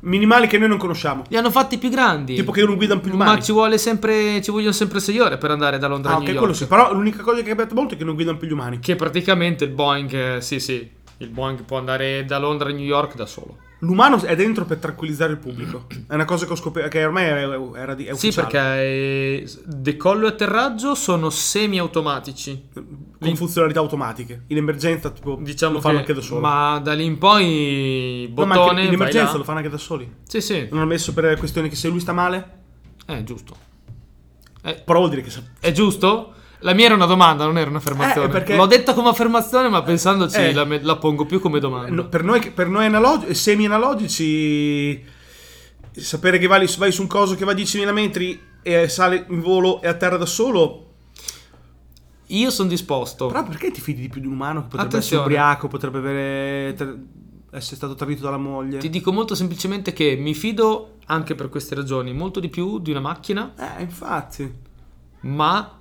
Minimali 0.00 0.48
che 0.48 0.58
noi 0.58 0.66
non 0.68 0.78
conosciamo. 0.78 1.22
Li 1.28 1.36
hanno 1.36 1.52
fatti 1.52 1.78
più 1.78 1.90
grandi. 1.90 2.34
Tipo 2.34 2.50
che 2.50 2.64
non 2.64 2.74
guidano 2.74 2.98
più 3.00 3.14
Ma 3.14 3.24
umani. 3.26 3.42
ci 3.44 3.52
vuole 3.52 3.78
sempre, 3.78 4.42
ci 4.42 4.50
vogliono 4.50 4.72
sempre 4.72 4.98
6 4.98 5.16
ore 5.20 5.38
per 5.38 5.52
andare 5.52 5.78
da 5.78 5.86
Londra 5.86 6.10
Ah, 6.10 6.14
a 6.14 6.18
New 6.18 6.24
quello 6.26 6.40
York. 6.40 6.56
sì. 6.56 6.66
Però 6.66 6.92
l'unica 6.92 7.22
cosa 7.22 7.36
che 7.36 7.42
è 7.42 7.46
cambiata 7.46 7.74
molto 7.74 7.94
è 7.94 7.96
che 7.96 8.02
non 8.04 8.14
guidano 8.14 8.36
più 8.36 8.48
gli 8.48 8.52
umani. 8.52 8.80
Che 8.80 8.96
praticamente 8.96 9.62
il 9.62 9.70
Boeing, 9.70 10.12
eh, 10.12 10.40
sì 10.40 10.58
sì, 10.58 10.90
il 11.18 11.28
Boeing 11.28 11.62
può 11.62 11.78
andare 11.78 12.24
da 12.24 12.38
Londra 12.38 12.68
a 12.68 12.72
New 12.72 12.84
York 12.84 13.14
da 13.14 13.26
solo. 13.26 13.58
L'umano 13.80 14.20
è 14.22 14.34
dentro 14.34 14.64
per 14.64 14.78
tranquillizzare 14.78 15.30
il 15.32 15.38
pubblico. 15.38 15.86
È 16.08 16.14
una 16.14 16.24
cosa 16.24 16.46
che 16.46 16.52
ho 16.52 16.56
scoperto, 16.56 16.88
che 16.88 17.04
ormai 17.04 17.26
era, 17.26 17.58
era 17.76 17.94
di, 17.94 18.06
è 18.06 18.14
Sì, 18.14 18.26
ufficiale. 18.28 18.46
perché 18.48 18.82
eh, 18.82 19.48
decollo 19.66 20.26
e 20.26 20.30
atterraggio 20.30 20.96
sono 20.96 21.30
semi-automatici. 21.30 22.68
Con 23.20 23.36
funzionalità 23.36 23.78
automatiche. 23.78 24.42
In 24.48 24.56
emergenza, 24.56 25.10
tipo, 25.10 25.38
Diciamo 25.40 25.74
lo 25.74 25.80
fanno 25.80 25.94
che- 25.94 26.00
anche 26.00 26.14
da 26.14 26.20
soli. 26.20 26.40
Ma 26.40 26.80
da 26.82 26.92
lì 26.94 27.04
in 27.04 27.18
poi 27.18 28.26
No, 28.28 28.34
bottone 28.46 28.68
anche 28.80 28.82
in 28.82 28.92
emergenza 28.94 29.36
lo 29.36 29.44
fanno 29.44 29.58
anche 29.58 29.70
da 29.70 29.78
soli. 29.78 30.12
Sì, 30.26 30.40
sì. 30.40 30.66
Non 30.70 30.80
hanno 30.80 30.88
messo 30.88 31.12
per 31.14 31.36
questioni 31.38 31.68
che 31.68 31.76
se 31.76 31.88
lui 31.88 32.00
sta 32.00 32.12
male, 32.12 32.56
È 33.06 33.22
giusto. 33.22 33.56
È, 34.60 34.82
però 34.84 34.98
vuol 34.98 35.10
dire 35.10 35.22
che 35.22 35.30
è 35.60 35.70
giusto? 35.72 36.32
La 36.60 36.74
mia 36.74 36.86
era 36.86 36.94
una 36.94 37.06
domanda, 37.06 37.44
non 37.44 37.56
era 37.56 37.70
un'affermazione. 37.70 38.26
Eh, 38.26 38.30
perché- 38.30 38.56
L'ho 38.56 38.66
detta 38.66 38.92
come 38.92 39.10
affermazione, 39.10 39.68
ma 39.68 39.82
pensandoci 39.82 40.36
Eh. 40.38 40.52
la, 40.52 40.64
me- 40.64 40.82
la 40.82 40.96
pongo 40.96 41.24
più 41.24 41.38
come 41.40 41.60
domanda. 41.60 41.90
No, 41.92 42.08
per 42.08 42.24
noi, 42.24 42.50
per 42.50 42.68
noi 42.68 42.86
analog- 42.86 43.30
semi-analogici, 43.30 45.04
sapere 45.92 46.38
che 46.38 46.46
vai, 46.46 46.68
vai 46.78 46.92
su 46.92 47.02
un 47.02 47.08
coso 47.08 47.34
che 47.36 47.44
va 47.44 47.52
a 47.52 47.54
10.000 47.54 47.92
metri 47.92 48.40
e 48.62 48.88
sale 48.88 49.24
in 49.28 49.40
volo 49.40 49.80
e 49.82 49.88
atterra 49.88 50.16
da 50.16 50.26
solo. 50.26 50.84
Io 52.30 52.50
sono 52.50 52.68
disposto. 52.68 53.26
Però 53.28 53.44
perché 53.44 53.70
ti 53.70 53.80
fidi 53.80 54.02
di 54.02 54.08
più 54.08 54.20
di 54.20 54.26
un 54.26 54.34
umano 54.34 54.62
che 54.62 54.66
potrebbe 54.68 54.88
Attenzione. 54.96 55.22
essere 55.22 55.38
ubriaco, 55.40 55.68
potrebbe 55.68 55.98
avere, 55.98 56.74
ter- 56.74 56.98
essere 57.52 57.76
stato 57.76 57.94
tradito 57.94 58.22
dalla 58.22 58.36
moglie? 58.36 58.78
Ti 58.78 58.90
dico 58.90 59.12
molto 59.12 59.34
semplicemente 59.34 59.92
che 59.92 60.16
mi 60.18 60.34
fido 60.34 60.96
anche 61.06 61.34
per 61.34 61.48
queste 61.48 61.74
ragioni 61.74 62.12
molto 62.12 62.38
di 62.40 62.48
più 62.50 62.80
di 62.80 62.90
una 62.90 63.00
macchina, 63.00 63.54
Eh, 63.78 63.82
infatti. 63.82 64.52
ma 65.20 65.77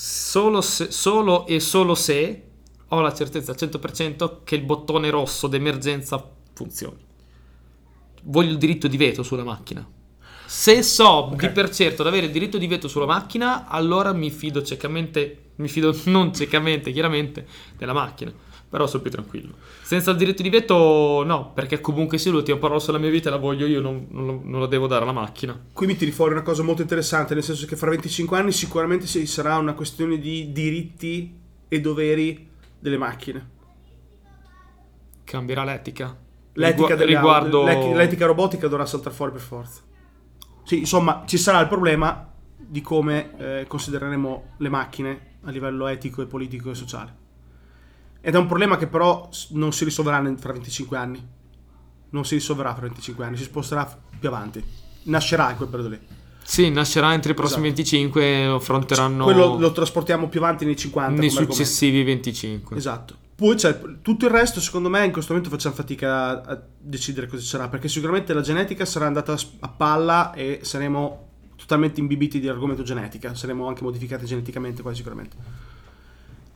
solo, 0.00 0.60
se- 0.60 0.92
solo 0.92 1.44
e 1.48 1.58
solo 1.58 1.96
se 1.96 2.42
ho 2.86 3.00
la 3.00 3.12
certezza 3.12 3.50
al 3.50 3.56
100% 3.58 4.44
che 4.44 4.54
il 4.54 4.62
bottone 4.62 5.10
rosso 5.10 5.48
d'emergenza 5.48 6.24
funzioni. 6.54 7.04
Voglio 8.22 8.52
il 8.52 8.58
diritto 8.58 8.86
di 8.86 8.96
veto 8.96 9.24
sulla 9.24 9.42
macchina. 9.42 9.84
Se 10.46 10.84
so 10.84 11.32
di 11.36 11.48
per 11.50 11.70
certo 11.70 12.04
di 12.04 12.08
avere 12.08 12.26
il 12.26 12.32
diritto 12.32 12.58
di 12.58 12.68
veto 12.68 12.86
sulla 12.86 13.06
macchina, 13.06 13.66
allora 13.66 14.12
mi 14.12 14.30
fido 14.30 14.62
ciecamente, 14.62 15.50
mi 15.56 15.68
fido 15.68 15.92
non 16.06 16.32
ciecamente, 16.32 16.92
chiaramente, 16.92 17.44
della 17.76 17.92
macchina. 17.92 18.32
Però 18.68 18.86
sono 18.86 19.02
più 19.02 19.10
tranquillo. 19.10 19.54
Senza 19.82 20.10
il 20.10 20.18
diritto 20.18 20.42
di 20.42 20.50
veto, 20.50 21.22
no, 21.24 21.52
perché 21.54 21.80
comunque 21.80 22.18
sia 22.18 22.30
l'ultima 22.30 22.58
parola 22.58 22.78
sulla 22.78 22.98
mia 22.98 23.08
vita 23.08 23.30
la 23.30 23.38
voglio 23.38 23.66
io, 23.66 23.80
non, 23.80 24.06
non 24.10 24.42
non 24.44 24.60
la 24.60 24.66
devo 24.66 24.86
dare 24.86 25.04
alla 25.04 25.12
macchina. 25.12 25.58
Qui 25.72 25.86
mi 25.86 25.96
tiri 25.96 26.10
fuori 26.10 26.32
una 26.32 26.42
cosa 26.42 26.62
molto 26.62 26.82
interessante, 26.82 27.34
nel 27.34 27.42
senso 27.42 27.66
che 27.66 27.76
fra 27.76 27.90
25 27.90 28.36
anni 28.36 28.52
sicuramente 28.52 29.06
ci 29.06 29.24
sarà 29.26 29.56
una 29.56 29.74
questione 29.74 30.18
di 30.18 30.52
diritti 30.52 31.38
e 31.68 31.80
doveri 31.80 32.48
delle 32.78 32.98
macchine. 32.98 33.56
Cambierà 35.24 35.64
l'etica. 35.64 36.16
L'etica, 36.54 36.94
Rigu- 36.94 37.06
riguardo... 37.06 37.64
l'etica 37.64 38.26
robotica 38.26 38.66
dovrà 38.66 38.84
saltare 38.84 39.14
fuori 39.14 39.32
per 39.32 39.40
forza. 39.40 39.82
Sì, 40.64 40.78
insomma, 40.78 41.22
ci 41.26 41.38
sarà 41.38 41.60
il 41.60 41.68
problema 41.68 42.30
di 42.56 42.80
come 42.80 43.30
eh, 43.38 43.64
considereremo 43.66 44.54
le 44.58 44.68
macchine 44.68 45.36
a 45.44 45.50
livello 45.50 45.86
etico 45.86 46.22
e 46.22 46.26
politico 46.26 46.70
e 46.70 46.74
sociale. 46.74 47.26
Ed 48.28 48.34
è 48.34 48.36
un 48.36 48.46
problema 48.46 48.76
che 48.76 48.86
però 48.86 49.26
non 49.52 49.72
si 49.72 49.84
risolverà 49.84 50.22
fra 50.36 50.52
25 50.52 50.96
anni. 50.98 51.26
Non 52.10 52.26
si 52.26 52.34
risolverà 52.34 52.74
fra 52.74 52.82
25 52.82 53.24
anni, 53.24 53.38
si 53.38 53.44
sposterà 53.44 53.90
più 54.18 54.28
avanti. 54.28 54.62
Nascerà 55.04 55.50
in 55.52 55.56
quel 55.56 55.70
periodo 55.70 55.94
lì. 55.94 55.98
Sì, 56.44 56.68
nascerà 56.68 57.14
entro 57.14 57.32
i 57.32 57.34
prossimi 57.34 57.68
Esatto. 57.68 57.76
25 57.76 58.46
lo 58.46 58.54
affronteranno 58.56 59.24
Quello 59.24 59.56
lo 59.56 59.72
trasportiamo 59.72 60.28
più 60.28 60.40
avanti 60.40 60.66
nei 60.66 60.76
50. 60.76 61.08
nei 61.08 61.16
come 61.16 61.26
argomento. 61.28 61.52
successivi 61.54 62.02
25. 62.02 62.76
Esatto. 62.76 63.16
Poi 63.34 63.54
c'è 63.54 63.80
tutto 64.02 64.26
il 64.26 64.30
resto, 64.30 64.60
secondo 64.60 64.90
me, 64.90 65.06
in 65.06 65.12
questo 65.12 65.32
momento 65.32 65.50
facciamo 65.50 65.74
fatica 65.74 66.44
a, 66.44 66.62
decidere 66.78 67.28
cosa 67.28 67.42
sarà, 67.42 67.68
perché 67.68 67.88
sicuramente 67.88 68.34
la 68.34 68.42
genetica 68.42 68.84
sarà 68.84 69.06
andata 69.06 69.34
a 69.60 69.68
palla 69.68 70.34
e 70.34 70.60
saremo 70.64 71.28
totalmente 71.56 71.98
imbibiti 71.98 72.40
di 72.40 72.48
argomento 72.48 72.82
genetica, 72.82 73.34
saremo 73.34 73.66
anche 73.68 73.82
modificati 73.82 74.26
geneticamente 74.26 74.82
quasi 74.82 74.98
sicuramente. 74.98 75.76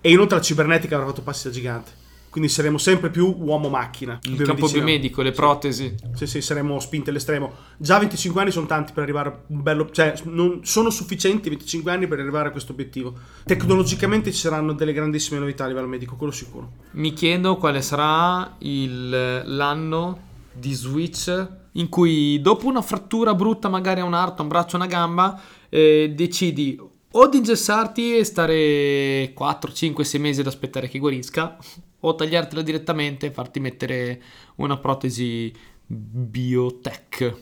E 0.05 0.11
inoltre 0.11 0.37
la 0.37 0.43
cibernetica 0.43 0.97
avrà 0.97 1.07
fatto 1.07 1.23
passi 1.23 1.47
da 1.47 1.55
gigante, 1.55 1.93
quindi 2.29 2.51
saremo 2.51 2.77
sempre 2.77 3.09
più 3.09 3.33
uomo-macchina. 3.39 4.19
Il 4.25 4.43
campo 4.43 4.69
biomedico, 4.69 5.23
le 5.23 5.31
protesi. 5.31 5.95
Sì, 6.15 6.27
sì, 6.27 6.41
saremo 6.41 6.81
spinti 6.81 7.11
all'estremo. 7.11 7.53
Già 7.77 7.99
25 8.01 8.41
anni 8.41 8.51
sono 8.51 8.67
tanti 8.67 8.93
per 8.93 9.05
arrivare 9.05 9.29
a 9.29 9.39
un 9.47 9.63
bello... 9.63 9.89
Cioè, 9.91 10.15
non 10.25 10.61
sono 10.65 10.91
sufficienti 10.91 11.49
25 11.51 11.93
anni 11.93 12.09
per 12.09 12.19
arrivare 12.19 12.49
a 12.49 12.51
questo 12.51 12.73
obiettivo. 12.73 13.15
Tecnologicamente 13.45 14.33
ci 14.33 14.41
saranno 14.41 14.73
delle 14.73 14.93
grandissime 14.93 15.39
novità 15.39 15.65
a 15.65 15.69
livello 15.69 15.87
medico, 15.87 16.17
quello 16.17 16.33
sicuro. 16.33 16.73
Mi 16.93 17.13
chiedo 17.13 17.57
quale 17.57 17.81
sarà 17.81 18.57
il- 18.59 19.43
l'anno 19.45 20.19
di 20.53 20.73
Switch 20.73 21.49
in 21.73 21.89
cui 21.89 22.41
dopo 22.41 22.67
una 22.67 22.83
frattura 22.83 23.35
brutta, 23.35 23.69
magari 23.69 24.01
a 24.01 24.05
un 24.05 24.15
arto, 24.15 24.43
un 24.43 24.49
braccio, 24.49 24.75
una 24.77 24.87
gamba, 24.87 25.41
eh, 25.69 26.13
decidi 26.15 26.77
o 27.13 27.29
di 27.29 27.39
ingessarti 27.39 28.17
e 28.17 28.25
stare 28.25 29.33
4, 29.35 29.73
5, 29.73 30.05
6 30.05 30.21
mesi 30.21 30.41
ad 30.41 30.47
aspettare 30.47 30.89
che 30.89 30.99
guarisca, 30.99 31.57
o 32.01 32.15
tagliartela 32.15 32.63
direttamente 32.63 33.27
e 33.27 33.31
farti 33.31 33.61
mettere 33.61 34.23
una 34.57 34.77
protesi 34.79 35.53
biotech. 35.87 37.37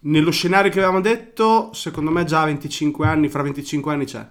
Nello 0.00 0.30
scenario 0.30 0.70
che 0.70 0.78
avevamo 0.78 1.00
detto, 1.00 1.72
secondo 1.72 2.10
me 2.10 2.24
già 2.24 2.42
a 2.42 2.46
25 2.46 3.06
anni, 3.06 3.28
fra 3.28 3.42
25 3.42 3.92
anni 3.92 4.04
c'è. 4.04 4.26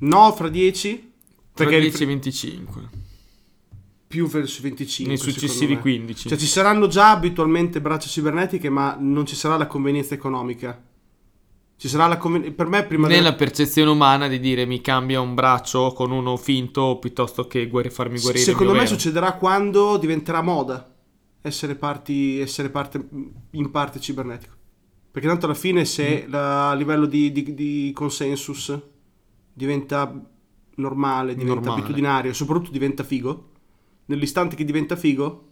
No, 0.00 0.32
fra 0.32 0.48
10? 0.48 1.12
Tra 1.52 1.66
Perché 1.66 1.80
10 1.80 2.02
e 2.02 2.06
25. 2.06 2.88
più 4.12 4.26
verso 4.26 4.60
25. 4.60 5.14
Nei 5.14 5.22
successivi 5.22 5.74
me. 5.74 5.80
15. 5.80 6.28
Cioè 6.28 6.36
ci 6.36 6.46
saranno 6.46 6.86
già 6.86 7.12
abitualmente 7.12 7.80
braccia 7.80 8.08
cibernetiche, 8.08 8.68
ma 8.68 8.94
non 8.98 9.24
ci 9.24 9.34
sarà 9.34 9.56
la 9.56 9.66
convenienza 9.66 10.12
economica. 10.12 10.78
Ci 11.76 11.88
sarà 11.88 12.06
la 12.06 12.16
convenienza... 12.16 12.54
Per 12.56 12.66
me 12.68 12.84
prima... 12.84 13.08
Nella 13.08 13.30
del- 13.30 13.38
percezione 13.38 13.90
umana 13.90 14.28
di 14.28 14.38
dire 14.38 14.64
mi 14.66 14.80
cambia 14.80 15.20
un 15.20 15.34
braccio 15.34 15.92
con 15.92 16.10
uno 16.12 16.36
finto 16.36 16.98
piuttosto 17.00 17.46
che 17.46 17.66
guari- 17.66 17.90
farmi 17.90 18.20
guarire. 18.20 18.42
Secondo 18.44 18.72
me 18.72 18.78
vero. 18.80 18.90
succederà 18.90 19.32
quando 19.34 19.96
diventerà 19.96 20.42
moda 20.42 20.88
essere, 21.40 21.74
parti, 21.74 22.38
essere 22.38 22.70
parte, 22.70 23.04
in 23.50 23.70
parte 23.72 23.98
cibernetico. 23.98 24.54
Perché 25.10 25.26
tanto 25.26 25.46
alla 25.46 25.54
fine 25.56 25.80
Mm. 25.80 25.84
se 25.84 26.24
la- 26.28 26.70
a 26.70 26.74
livello 26.74 27.06
di, 27.06 27.32
di- 27.32 27.52
di 27.54 27.90
consensus 27.94 28.78
diventa 29.52 30.10
normale, 30.76 31.34
diventa 31.34 31.54
Normale. 31.54 31.80
abitudinario 31.80 32.32
soprattutto 32.32 32.70
diventa 32.70 33.02
figo, 33.04 33.50
nell'istante 34.06 34.56
che 34.56 34.64
diventa 34.64 34.96
figo 34.96 35.48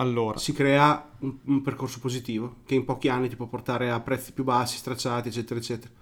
Allora, 0.00 0.38
si 0.38 0.54
crea 0.54 1.10
un, 1.18 1.36
un 1.44 1.60
percorso 1.60 2.00
positivo 2.00 2.56
che 2.64 2.74
in 2.74 2.86
pochi 2.86 3.08
anni 3.08 3.28
ti 3.28 3.36
può 3.36 3.46
portare 3.46 3.90
a 3.90 4.00
prezzi 4.00 4.32
più 4.32 4.44
bassi, 4.44 4.78
stracciati, 4.78 5.28
eccetera, 5.28 5.60
eccetera. 5.60 5.92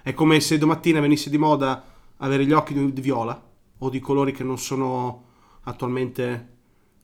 È 0.00 0.14
come 0.14 0.38
se 0.38 0.58
domattina 0.58 1.00
venisse 1.00 1.28
di 1.28 1.38
moda 1.38 1.84
avere 2.18 2.46
gli 2.46 2.52
occhi 2.52 2.92
di, 2.92 3.00
viola 3.00 3.40
o 3.78 3.90
di 3.90 3.98
colori 3.98 4.30
che 4.30 4.44
non 4.44 4.58
sono 4.58 5.24
attualmente 5.62 6.56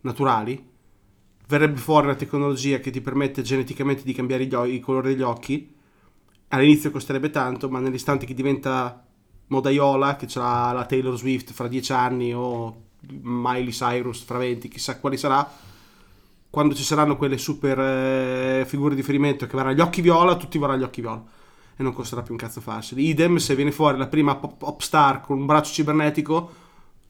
naturali. 0.02 0.70
Verrebbe 1.48 1.78
fuori 1.78 2.06
la 2.06 2.14
tecnologia 2.14 2.78
che 2.78 2.92
ti 2.92 3.00
permette 3.00 3.42
geneticamente 3.42 4.04
di 4.04 4.12
cambiare 4.12 4.46
gli 4.46 4.54
il 4.54 4.80
colore 4.80 5.08
degli 5.08 5.22
occhi. 5.22 5.74
All'inizio 6.48 6.92
costerebbe 6.92 7.30
tanto, 7.30 7.68
ma 7.68 7.80
nell'istante 7.80 8.26
che 8.26 8.34
diventa 8.34 9.04
modaiola, 9.48 10.14
che 10.14 10.26
c'ha 10.28 10.72
la 10.72 10.86
Taylor 10.86 11.16
Swift 11.16 11.50
fra 11.50 11.66
10 11.66 11.92
anni 11.92 12.32
o 12.32 12.82
Miley 13.22 13.72
Cyrus 13.72 14.22
fra 14.22 14.38
20, 14.38 14.68
chissà 14.68 15.00
quali 15.00 15.16
sarà, 15.16 15.72
quando 16.54 16.72
ci 16.76 16.84
saranno 16.84 17.16
quelle 17.16 17.36
super 17.36 17.76
eh, 17.80 18.64
figure 18.64 18.94
di 18.94 19.00
riferimento 19.00 19.44
che 19.44 19.56
avranno 19.56 19.74
gli 19.74 19.80
occhi 19.80 20.00
viola, 20.00 20.36
tutti 20.36 20.56
vorranno 20.56 20.78
gli 20.78 20.84
occhi 20.84 21.00
viola 21.00 21.20
e 21.76 21.82
non 21.82 21.92
costerà 21.92 22.22
più 22.22 22.32
un 22.32 22.38
cazzo 22.38 22.60
farseli. 22.60 23.08
Idem 23.08 23.38
se 23.38 23.56
viene 23.56 23.72
fuori 23.72 23.98
la 23.98 24.06
prima 24.06 24.36
pop, 24.36 24.56
pop 24.56 24.80
star 24.80 25.20
con 25.20 25.36
un 25.36 25.46
braccio 25.46 25.72
cibernetico, 25.72 26.52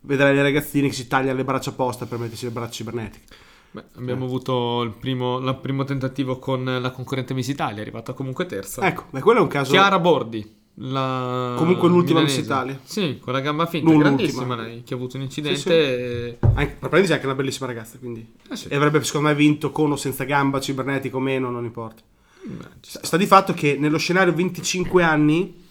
vedrai 0.01 0.35
le 0.35 0.41
ragazzine 0.41 0.89
che 0.89 0.95
si 0.95 1.07
tagliano 1.07 1.37
le 1.37 1.45
braccia 1.45 1.69
apposta 1.69 2.07
per 2.07 2.19
mettersi 2.21 2.47
le 2.47 2.53
braccia 2.53 2.73
cibernetiche. 2.73 3.35
beh, 3.73 3.85
abbiamo 3.97 4.25
avuto 4.25 4.81
il 4.81 4.93
primo, 4.93 5.39
la- 5.41 5.53
primo 5.53 5.85
tentativo 5.85 6.39
con 6.39 6.65
la 6.65 6.91
concorrente 6.91 7.35
Miss 7.35 7.49
Italia, 7.49 7.81
è 7.81 7.83
arrivata 7.83 8.15
comunque 8.15 8.47
terza. 8.47 8.81
Ecco, 8.87 9.05
beh, 9.11 9.21
quello 9.21 9.41
è 9.41 9.43
un 9.43 9.49
caso. 9.49 9.73
Chiara 9.73 9.99
Bordi. 9.99 10.63
La 10.79 11.55
Comunque 11.57 11.89
l'ultima. 11.89 12.21
Miss 12.23 12.37
Italia. 12.37 12.79
Sì, 12.83 13.19
con 13.21 13.33
la 13.33 13.41
gamba 13.41 13.67
finta, 13.67 13.89
Non 13.91 13.99
grandissima 14.01 14.43
l'ultima. 14.45 14.63
lei, 14.63 14.83
che 14.83 14.95
ha 14.95 14.97
avuto 14.97 15.17
un 15.17 15.23
incidente. 15.23 15.57
Sì, 15.59 15.69
sì. 15.69 15.71
e- 15.73 16.39
Anche, 16.55 16.77
prendi 16.89 17.13
anche 17.13 17.27
una 17.27 17.35
bellissima 17.37 17.67
ragazza, 17.67 17.97
quindi. 17.99 18.27
Eh 18.51 18.57
sì. 18.57 18.69
E 18.69 18.75
avrebbe 18.77 19.03
secondo 19.05 19.29
me 19.29 19.35
vinto 19.37 19.71
con 19.71 19.93
o 19.93 19.97
senza 19.97 20.25
gamba, 20.25 20.61
cibernetico 20.61 21.19
o 21.19 21.21
meno, 21.21 21.49
non 21.51 21.65
importa. 21.65 22.03
Beh, 22.43 22.65
ci 22.81 22.91
sta. 22.91 23.05
Sta 23.05 23.17
di 23.17 23.27
fatto 23.27 23.55
che 23.55 23.77
nello 23.79 23.99
scenario 23.99 24.35
25 24.35 25.03
anni, 25.05 25.63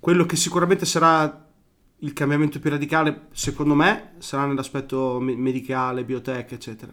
quello 0.00 0.26
che 0.26 0.34
sicuramente 0.36 0.84
sarà 0.86 1.44
il 2.00 2.12
cambiamento 2.12 2.58
più 2.58 2.68
radicale, 2.70 3.28
secondo 3.32 3.74
me, 3.74 4.14
sarà 4.18 4.44
nell'aspetto 4.46 5.18
me- 5.20 5.36
medicale, 5.36 6.02
biotech, 6.04 6.50
eccetera. 6.52 6.92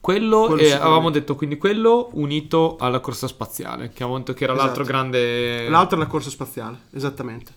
Quello, 0.00 0.46
Quello 0.46 0.54
e 0.54 0.64
sicuramente. 0.66 0.82
avevamo 0.84 1.10
detto 1.10 1.34
quindi 1.34 1.56
quello 1.56 2.10
unito 2.12 2.76
alla 2.78 3.00
corsa 3.00 3.26
spaziale, 3.26 3.88
che 3.88 4.02
avevamo 4.04 4.18
detto 4.18 4.34
che 4.34 4.44
era 4.44 4.52
l'altro 4.54 4.82
Esatto. 4.82 4.86
grande... 4.96 5.68
L'altro 5.68 5.96
è 5.96 6.00
la 6.00 6.06
corsa 6.06 6.30
spaziale, 6.30 6.78
esattamente. 6.92 7.52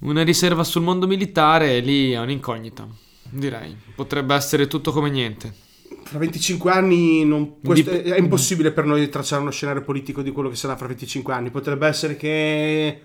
Una 0.00 0.22
riserva 0.22 0.64
sul 0.64 0.82
mondo 0.82 1.06
militare, 1.06 1.78
lì 1.80 2.10
è 2.12 2.18
un'incognita, 2.18 2.86
direi. 3.30 3.74
Potrebbe 3.94 4.34
essere 4.34 4.66
tutto 4.66 4.92
come 4.92 5.08
niente. 5.10 5.54
Fra 6.02 6.18
25 6.18 6.70
anni 6.70 7.24
non- 7.24 7.54
Dip- 7.60 7.88
è, 7.88 8.02
è 8.02 8.18
impossibile 8.18 8.72
per 8.72 8.84
noi 8.84 9.08
tracciare 9.08 9.40
uno 9.40 9.50
scenario 9.50 9.82
politico 9.82 10.20
di 10.20 10.32
quello 10.32 10.50
che 10.50 10.56
sarà 10.56 10.76
fra 10.76 10.88
25 10.88 11.32
anni. 11.32 11.50
Potrebbe 11.50 11.86
essere 11.86 12.16
che 12.16 13.02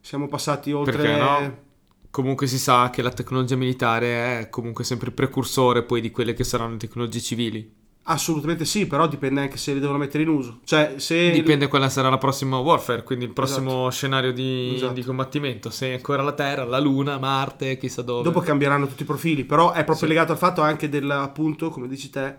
siamo 0.00 0.28
passati 0.28 0.70
oltre... 0.70 0.96
Perché 0.96 1.18
no? 1.18 1.64
Comunque 2.16 2.46
si 2.46 2.58
sa 2.58 2.88
che 2.88 3.02
la 3.02 3.10
tecnologia 3.10 3.56
militare 3.56 4.38
è 4.40 4.48
comunque 4.48 4.84
sempre 4.84 5.08
il 5.08 5.12
precursore 5.12 5.82
poi 5.82 6.00
di 6.00 6.10
quelle 6.10 6.32
che 6.32 6.44
saranno 6.44 6.70
le 6.70 6.76
tecnologie 6.78 7.20
civili. 7.20 7.70
Assolutamente 8.04 8.64
sì, 8.64 8.86
però 8.86 9.06
dipende 9.06 9.42
anche 9.42 9.58
se 9.58 9.74
le 9.74 9.80
devono 9.80 9.98
mettere 9.98 10.22
in 10.22 10.30
uso. 10.30 10.60
Cioè, 10.64 10.94
se... 10.96 11.30
Dipende 11.30 11.68
quella 11.68 11.90
sarà 11.90 12.08
la 12.08 12.16
prossima 12.16 12.56
warfare, 12.56 13.02
quindi 13.02 13.26
il 13.26 13.34
prossimo 13.34 13.90
scenario 13.90 14.32
di, 14.32 14.72
Esatto. 14.76 14.94
di 14.94 15.02
combattimento. 15.04 15.68
Se 15.68 15.88
è 15.88 15.92
ancora 15.92 16.22
la 16.22 16.32
Terra, 16.32 16.64
la 16.64 16.78
Luna, 16.78 17.18
Marte, 17.18 17.76
chissà 17.76 18.00
dove. 18.00 18.22
Dopo 18.22 18.40
cambieranno 18.40 18.86
tutti 18.86 19.02
i 19.02 19.04
profili, 19.04 19.44
però 19.44 19.72
è 19.72 19.84
proprio 19.84 20.06
Sì. 20.06 20.06
legato 20.06 20.32
al 20.32 20.38
fatto 20.38 20.62
anche 20.62 20.88
del, 20.88 21.10
appunto, 21.10 21.68
come 21.68 21.86
dici 21.86 22.08
te, 22.08 22.34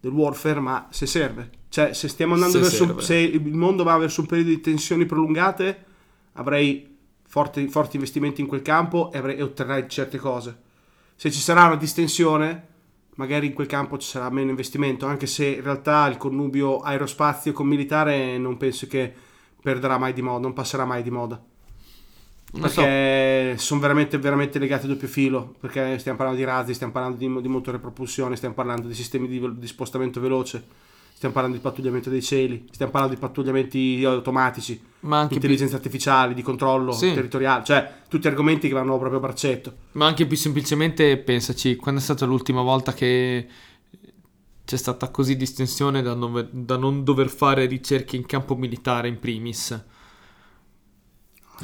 del 0.00 0.10
warfare, 0.10 0.58
ma 0.58 0.88
se 0.90 1.06
serve. 1.06 1.48
Cioè, 1.68 1.94
se 1.94 2.08
stiamo 2.08 2.34
andando 2.34 2.56
Se 2.56 2.62
verso... 2.64 2.86
serve. 2.86 3.02
Se 3.02 3.16
il 3.18 3.54
mondo 3.54 3.84
va 3.84 3.96
verso 3.98 4.20
un 4.22 4.26
periodo 4.26 4.50
di 4.50 4.60
tensioni 4.60 5.06
prolungate, 5.06 5.84
avrei 6.32 6.90
forti, 7.32 7.66
forti 7.68 7.96
investimenti 7.96 8.42
in 8.42 8.46
quel 8.46 8.60
campo 8.60 9.10
e, 9.10 9.16
avrei, 9.16 9.38
e 9.38 9.42
otterrai 9.42 9.88
certe 9.88 10.18
cose. 10.18 10.54
Se 11.16 11.30
ci 11.30 11.40
sarà 11.40 11.64
una 11.64 11.76
distensione, 11.76 12.66
magari 13.14 13.46
in 13.46 13.54
quel 13.54 13.66
campo 13.66 13.96
ci 13.96 14.06
sarà 14.06 14.28
meno 14.28 14.50
investimento, 14.50 15.06
anche 15.06 15.26
se 15.26 15.46
in 15.46 15.62
realtà 15.62 16.06
il 16.08 16.18
connubio 16.18 16.80
aerospazio 16.80 17.52
con 17.52 17.66
militare 17.66 18.36
non 18.36 18.58
penso 18.58 18.86
che 18.86 19.10
perderà 19.62 19.96
mai 19.96 20.12
di 20.12 20.20
moda, 20.20 20.40
non 20.40 20.52
passerà 20.52 20.84
mai 20.84 21.02
di 21.02 21.10
moda 21.10 21.42
Non 22.52 22.68
so. 22.68 22.82
perché 22.82 23.56
sono 23.56 23.80
veramente, 23.80 24.18
veramente 24.18 24.58
legati 24.58 24.84
a 24.84 24.88
doppio 24.90 25.08
filo. 25.08 25.54
Perché 25.58 25.98
stiamo 26.00 26.18
parlando 26.18 26.42
di 26.42 26.46
razzi, 26.46 26.74
stiamo 26.74 26.92
parlando 26.92 27.16
di, 27.16 27.40
di 27.40 27.48
motore 27.48 27.78
propulsione, 27.78 28.36
stiamo 28.36 28.54
parlando 28.54 28.88
di 28.88 28.94
sistemi 28.94 29.26
di, 29.26 29.40
di 29.56 29.66
spostamento 29.66 30.20
veloce, 30.20 30.62
stiamo 31.22 31.34
parlando 31.34 31.56
di 31.56 31.62
pattugliamento 31.62 32.10
dei 32.10 32.20
cieli, 32.20 32.66
stiamo 32.72 32.90
parlando 32.90 33.14
di 33.14 33.20
pattugliamenti 33.20 34.02
automatici, 34.04 34.80
Ma 35.00 35.18
anche, 35.20 35.34
di 35.34 35.38
più, 35.38 35.48
intelligenza 35.48 35.76
artificiale, 35.76 36.34
di 36.34 36.42
controllo 36.42 36.90
Sì. 36.90 37.12
territoriale, 37.14 37.62
cioè 37.62 37.92
tutti 38.08 38.26
argomenti 38.26 38.66
che 38.66 38.74
vanno 38.74 38.98
proprio 38.98 39.18
a 39.18 39.22
braccetto. 39.22 39.72
ma 39.92 40.06
anche 40.06 40.26
più 40.26 40.36
semplicemente, 40.36 41.16
pensaci, 41.18 41.76
quando 41.76 42.00
è 42.00 42.02
stata 42.02 42.24
l'ultima 42.24 42.62
volta 42.62 42.92
che 42.92 43.46
c'è 44.64 44.76
stata 44.76 45.10
così 45.10 45.36
distensione 45.36 46.02
da 46.02 46.14
non, 46.14 46.48
da 46.50 46.76
non 46.76 47.04
dover 47.04 47.28
fare 47.28 47.66
ricerche 47.66 48.16
in 48.16 48.26
campo 48.26 48.56
militare 48.56 49.06
in 49.06 49.20
primis? 49.20 49.70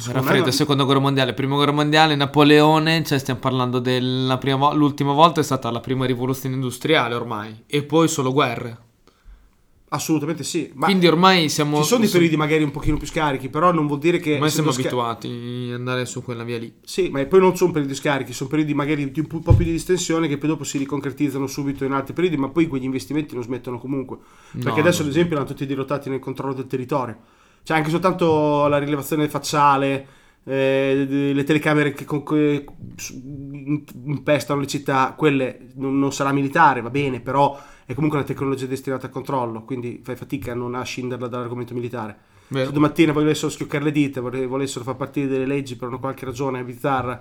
Era 0.09 0.23
freddo, 0.23 0.43
non- 0.43 0.53
seconda 0.53 0.85
guerra 0.85 1.01
mondiale, 1.01 1.35
prima 1.35 1.57
guerra 1.57 1.73
mondiale, 1.73 2.15
Napoleone, 2.15 3.03
cioè 3.03 3.19
stiamo 3.19 3.41
parlando 3.41 3.81
della 3.81 4.39
prima 4.39 4.73
l'ultima 4.73 5.13
volta 5.13 5.41
è 5.41 5.43
stata 5.45 5.69
la 5.73 5.81
prima 5.81 6.07
rivoluzione 6.07 6.55
industriale 6.55 7.17
ormai, 7.17 7.65
e 7.67 7.83
poi 7.83 8.07
solo 8.07 8.33
guerre. 8.33 8.87
Assolutamente 9.91 10.45
sì. 10.45 10.71
Ma 10.75 10.87
Quindi 10.87 11.07
ormai 11.07 11.49
siamo... 11.49 11.79
ci 11.79 11.85
sono 11.85 12.01
dei 12.03 12.11
periodi 12.11 12.37
magari 12.37 12.63
un 12.63 12.71
pochino 12.71 12.99
più 12.99 13.07
scarichi, 13.07 13.49
però 13.49 13.73
non 13.73 13.87
vuol 13.87 13.99
dire 13.99 14.19
che... 14.19 14.35
Ormai 14.35 14.51
siamo 14.51 14.71
sca- 14.71 14.81
abituati 14.83 15.69
ad 15.69 15.75
andare 15.75 16.05
su 16.05 16.23
quella 16.23 16.45
via 16.45 16.59
lì. 16.59 16.75
Sì, 16.83 17.09
ma 17.09 17.25
poi 17.25 17.41
non 17.41 17.57
sono 17.57 17.73
periodi 17.73 17.95
scarichi, 17.95 18.35
sono 18.35 18.51
periodi 18.51 18.75
magari 18.75 19.11
di 19.11 19.21
un 19.21 19.27
po' 19.27 19.55
più 19.55 19.65
di 19.65 19.71
distensione 19.71 20.29
che 20.29 20.37
poi 20.37 20.51
dopo 20.51 20.65
si 20.65 20.77
riconcretizzano 20.77 21.47
subito 21.47 21.85
in 21.85 21.93
altri 21.93 22.13
periodi, 22.13 22.37
ma 22.37 22.49
poi 22.49 22.67
quegli 22.67 22.85
investimenti 22.85 23.35
non 23.35 23.43
smettono 23.43 23.79
comunque. 23.79 24.19
Perché 24.53 24.69
No, 24.69 24.87
adesso, 24.87 25.03
ad 25.03 25.09
esempio, 25.09 25.37
erano 25.37 25.49
tutti 25.49 25.65
dirottati 25.65 26.11
nel 26.11 26.19
controllo 26.19 26.53
del 26.53 26.67
territorio. 26.67 27.17
Cioè, 27.63 27.77
anche 27.77 27.91
soltanto 27.91 28.67
la 28.67 28.79
rilevazione 28.79 29.29
facciale, 29.29 30.07
eh, 30.49 31.33
le 31.35 31.45
telecamere 31.45 31.93
che, 31.93 32.07
con- 32.07 32.25
che 32.25 32.65
impestano 34.05 34.61
le 34.61 34.67
città, 34.67 35.15
quelle 35.17 35.69
non, 35.75 35.99
non 35.99 36.11
sarà 36.11 36.33
militare, 36.33 36.81
va 36.81 36.89
bene, 36.89 37.21
però 37.21 37.61
è 37.85 37.93
comunque 37.93 38.19
una 38.19 38.27
tecnologia 38.27 38.65
destinata 38.67 39.07
al 39.07 39.13
controllo, 39.13 39.65
quindi 39.65 40.01
fai 40.03 40.17
fatica 40.17 40.53
a 40.53 40.55
non 40.55 40.75
a 40.75 40.83
scinderla 40.83 41.29
dall'argomento 41.29 41.75
militare. 41.75 42.17
Vero? 42.49 42.67
Se 42.67 42.73
domattina 42.73 43.13
volessero 43.13 43.51
schioccare 43.51 43.85
le 43.85 43.93
dita, 43.93 44.23
vole- 44.23 44.47
volessero 44.47 44.85
far 44.85 44.97
partire 44.97 45.27
delle 45.27 45.45
leggi 45.45 45.77
per 45.77 45.89
una 45.89 45.99
qualche 45.99 46.25
ragione 46.25 46.65
bizzarra 46.65 47.21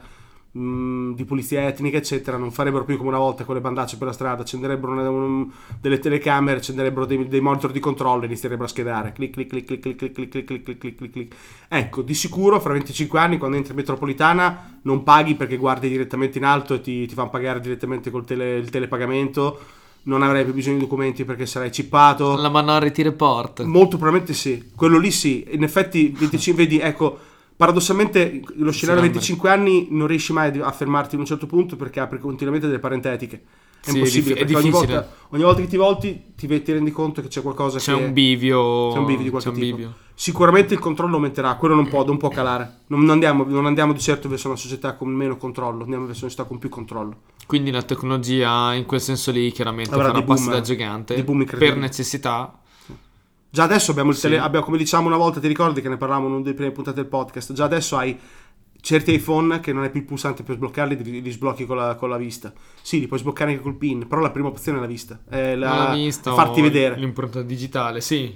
mh, 0.57 1.13
di 1.15 1.25
pulizia 1.25 1.67
etnica, 1.67 1.97
eccetera, 1.97 2.37
non 2.37 2.51
farebbero 2.51 2.83
più 2.83 2.97
come 2.97 3.09
una 3.09 3.17
volta 3.17 3.43
con 3.43 3.55
le 3.55 3.61
bandacce 3.61 3.97
per 3.97 4.07
la 4.07 4.13
strada, 4.13 4.41
accenderebbero 4.41 4.91
una- 4.91 5.09
un- 5.09 5.49
delle 5.79 5.99
telecamere, 5.99 6.57
accenderebbero 6.57 7.05
dei, 7.05 7.27
dei 7.27 7.41
monitor 7.41 7.71
di 7.71 7.79
controllo 7.79 8.23
e 8.23 8.25
inizierebbero 8.25 8.65
a 8.65 8.69
schedare. 8.69 9.13
Clic, 9.13 9.31
clic, 9.33 9.47
clic, 9.47 9.65
clic, 9.65 9.79
clic, 9.81 9.97
clic, 10.13 10.29
clic, 10.29 10.45
clic, 10.45 10.63
clic, 10.77 10.95
clic, 10.95 11.11
clic. 11.11 11.35
Ecco, 11.67 12.01
di 12.01 12.13
sicuro 12.13 12.59
fra 12.59 12.73
25 12.73 13.19
anni 13.19 13.37
quando 13.37 13.57
entri 13.57 13.71
in 13.73 13.77
metropolitana 13.77 14.79
non 14.83 15.03
paghi 15.03 15.35
perché 15.35 15.57
guardi 15.57 15.89
direttamente 15.89 16.37
in 16.37 16.45
alto 16.45 16.73
e 16.75 16.81
ti, 16.81 17.05
ti 17.05 17.13
fanno 17.13 17.29
pagare 17.29 17.59
direttamente 17.59 18.09
col 18.09 18.25
tele- 18.25 18.57
il 18.57 18.69
telepagamento 18.69 19.59
non 20.03 20.21
avrai 20.23 20.45
più 20.45 20.53
bisogno 20.53 20.75
di 20.77 20.83
documenti 20.83 21.25
perché 21.25 21.45
sarai 21.45 21.69
chippato. 21.69 22.37
La 22.37 22.49
Minority 22.49 23.01
Report. 23.03 23.63
Molto 23.63 23.97
probabilmente 23.97 24.33
sì, 24.33 24.71
quello 24.73 24.97
lì 24.97 25.11
sì. 25.11 25.45
In 25.51 25.63
effetti, 25.63 26.15
25, 26.17 26.63
vedi, 26.63 26.79
ecco, 26.79 27.17
paradossalmente 27.57 28.41
lo 28.55 28.71
scenario 28.71 29.01
Sì, 29.01 29.09
25 29.09 29.49
anni 29.49 29.87
non 29.89 30.07
riesci 30.07 30.31
mai 30.31 30.57
a 30.59 30.71
fermarti 30.71 31.15
in 31.15 31.21
un 31.21 31.27
certo 31.27 31.47
punto 31.47 31.75
perché 31.75 31.99
apri 31.99 32.19
continuamente 32.19 32.67
delle 32.67 32.79
parentetiche. 32.79 33.43
È 33.83 33.89
Sì, 33.89 33.89
è 33.89 33.97
impossibile, 33.97 34.35
dif- 34.35 34.35
è 34.35 34.45
perché 34.45 34.55
ogni 34.55 34.69
volta, 34.69 35.13
ogni 35.29 35.43
volta 35.43 35.61
che 35.61 35.67
ti 35.67 35.77
volti 35.77 36.23
ti, 36.35 36.47
ti 36.61 36.71
rendi 36.71 36.91
conto 36.91 37.21
che 37.21 37.27
c'è 37.27 37.41
qualcosa 37.41 37.79
C'è 37.79 37.95
che... 37.95 38.03
un 38.03 38.13
bivio. 38.13 38.91
C'è 38.91 38.99
un 38.99 39.05
bivio 39.05 39.23
di 39.23 39.29
qualche 39.29 39.49
c'è 39.49 39.55
un 39.55 39.61
tipo. 39.61 39.75
bivio. 39.75 39.93
Sicuramente 40.13 40.73
il 40.73 40.79
controllo 40.79 41.15
aumenterà, 41.15 41.55
quello 41.55 41.75
non 41.75 41.87
può, 41.87 42.05
non 42.05 42.17
può 42.17 42.29
calare. 42.29 42.81
Non, 42.87 43.01
non 43.01 43.09
andiamo, 43.11 43.43
non 43.43 43.65
andiamo 43.65 43.93
di 43.93 43.99
certo 43.99 44.29
verso 44.29 44.47
una 44.47 44.57
società 44.57 44.93
con 44.93 45.09
meno 45.09 45.37
controllo, 45.37 45.83
andiamo 45.83 46.05
verso 46.05 46.23
una 46.23 46.31
società 46.31 46.47
con 46.47 46.59
più 46.59 46.69
controllo. 46.69 47.21
Quindi 47.45 47.71
la 47.71 47.83
tecnologia 47.83 48.73
in 48.73 48.85
quel 48.85 48.99
senso 48.99 49.31
lì 49.31 49.51
chiaramente 49.51 49.93
Avrà 49.93 50.11
boom, 50.21 50.49
da 50.49 50.57
eh, 50.57 50.61
gigante 50.61 51.13
dei 51.13 51.23
boom 51.23 51.45
per 51.45 51.77
necessità. 51.77 52.59
Già 53.57 53.63
adesso 53.63 53.89
abbiamo 53.89 54.11
il 54.11 54.15
Sì. 54.15 54.21
tele, 54.27 54.37
abbiamo, 54.37 54.63
come 54.63 54.77
diciamo 54.77 55.07
una 55.07 55.17
volta, 55.17 55.39
ti 55.39 55.47
ricordi 55.47 55.81
che 55.81 55.89
ne 55.89 55.97
parlavamo 55.97 56.27
in 56.27 56.33
una 56.33 56.43
delle 56.43 56.53
prime 56.53 56.69
puntate 56.69 56.97
del 56.97 57.07
podcast? 57.07 57.53
Già 57.53 57.63
adesso 57.63 57.97
hai 57.97 58.15
certi 58.79 59.15
iPhone 59.15 59.59
che 59.61 59.73
non 59.73 59.81
hai 59.81 59.89
più 59.89 60.01
il 60.01 60.05
pulsante 60.05 60.43
per 60.43 60.57
sbloccarli, 60.57 61.03
li, 61.03 61.21
li 61.23 61.31
sblocchi 61.31 61.65
con 61.65 61.75
la, 61.77 61.95
con 61.95 62.07
la 62.07 62.17
vista. 62.17 62.53
Sì, 62.83 62.99
li 62.99 63.07
puoi 63.07 63.17
sbloccare 63.17 63.49
anche 63.49 63.63
col 63.63 63.73
PIN, 63.73 64.07
però 64.07 64.21
la 64.21 64.29
prima 64.29 64.47
opzione 64.47 64.77
è 64.77 64.81
la 64.81 64.85
vista. 64.85 65.21
È 65.27 65.55
la, 65.55 65.87
l'ha 65.87 65.93
vista 65.95 66.33
è 66.33 66.35
farti 66.35 66.61
vedere. 66.61 66.97
L'impronta 66.99 67.41
digitale, 67.41 67.99
sì. 67.99 68.31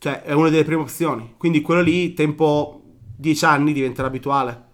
Cioè, 0.00 0.22
è 0.22 0.32
una 0.32 0.48
delle 0.48 0.64
prime 0.64 0.80
opzioni. 0.80 1.34
Quindi 1.36 1.60
quello 1.60 1.80
lì, 1.80 2.12
tempo 2.12 2.82
10 3.16 3.44
anni, 3.44 3.72
diventerà 3.72 4.08
abituale. 4.08 4.64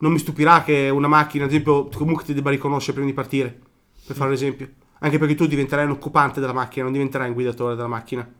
Non 0.00 0.12
mi 0.12 0.18
stupirà 0.18 0.62
che 0.62 0.90
una 0.90 1.08
macchina, 1.08 1.44
ad 1.44 1.50
esempio, 1.50 1.86
comunque 1.86 2.24
ti 2.24 2.34
debba 2.34 2.50
riconoscere 2.50 2.92
prima 2.92 3.08
di 3.08 3.14
partire, 3.14 3.58
per 4.06 4.14
fare 4.14 4.28
un 4.28 4.34
esempio. 4.34 4.68
Anche 4.98 5.16
perché 5.16 5.34
tu 5.34 5.46
diventerai 5.46 5.86
un 5.86 5.92
occupante 5.92 6.40
della 6.40 6.52
macchina, 6.52 6.84
non 6.84 6.92
diventerai 6.92 7.28
un 7.28 7.32
guidatore 7.32 7.74
della 7.74 7.88
macchina. 7.88 8.30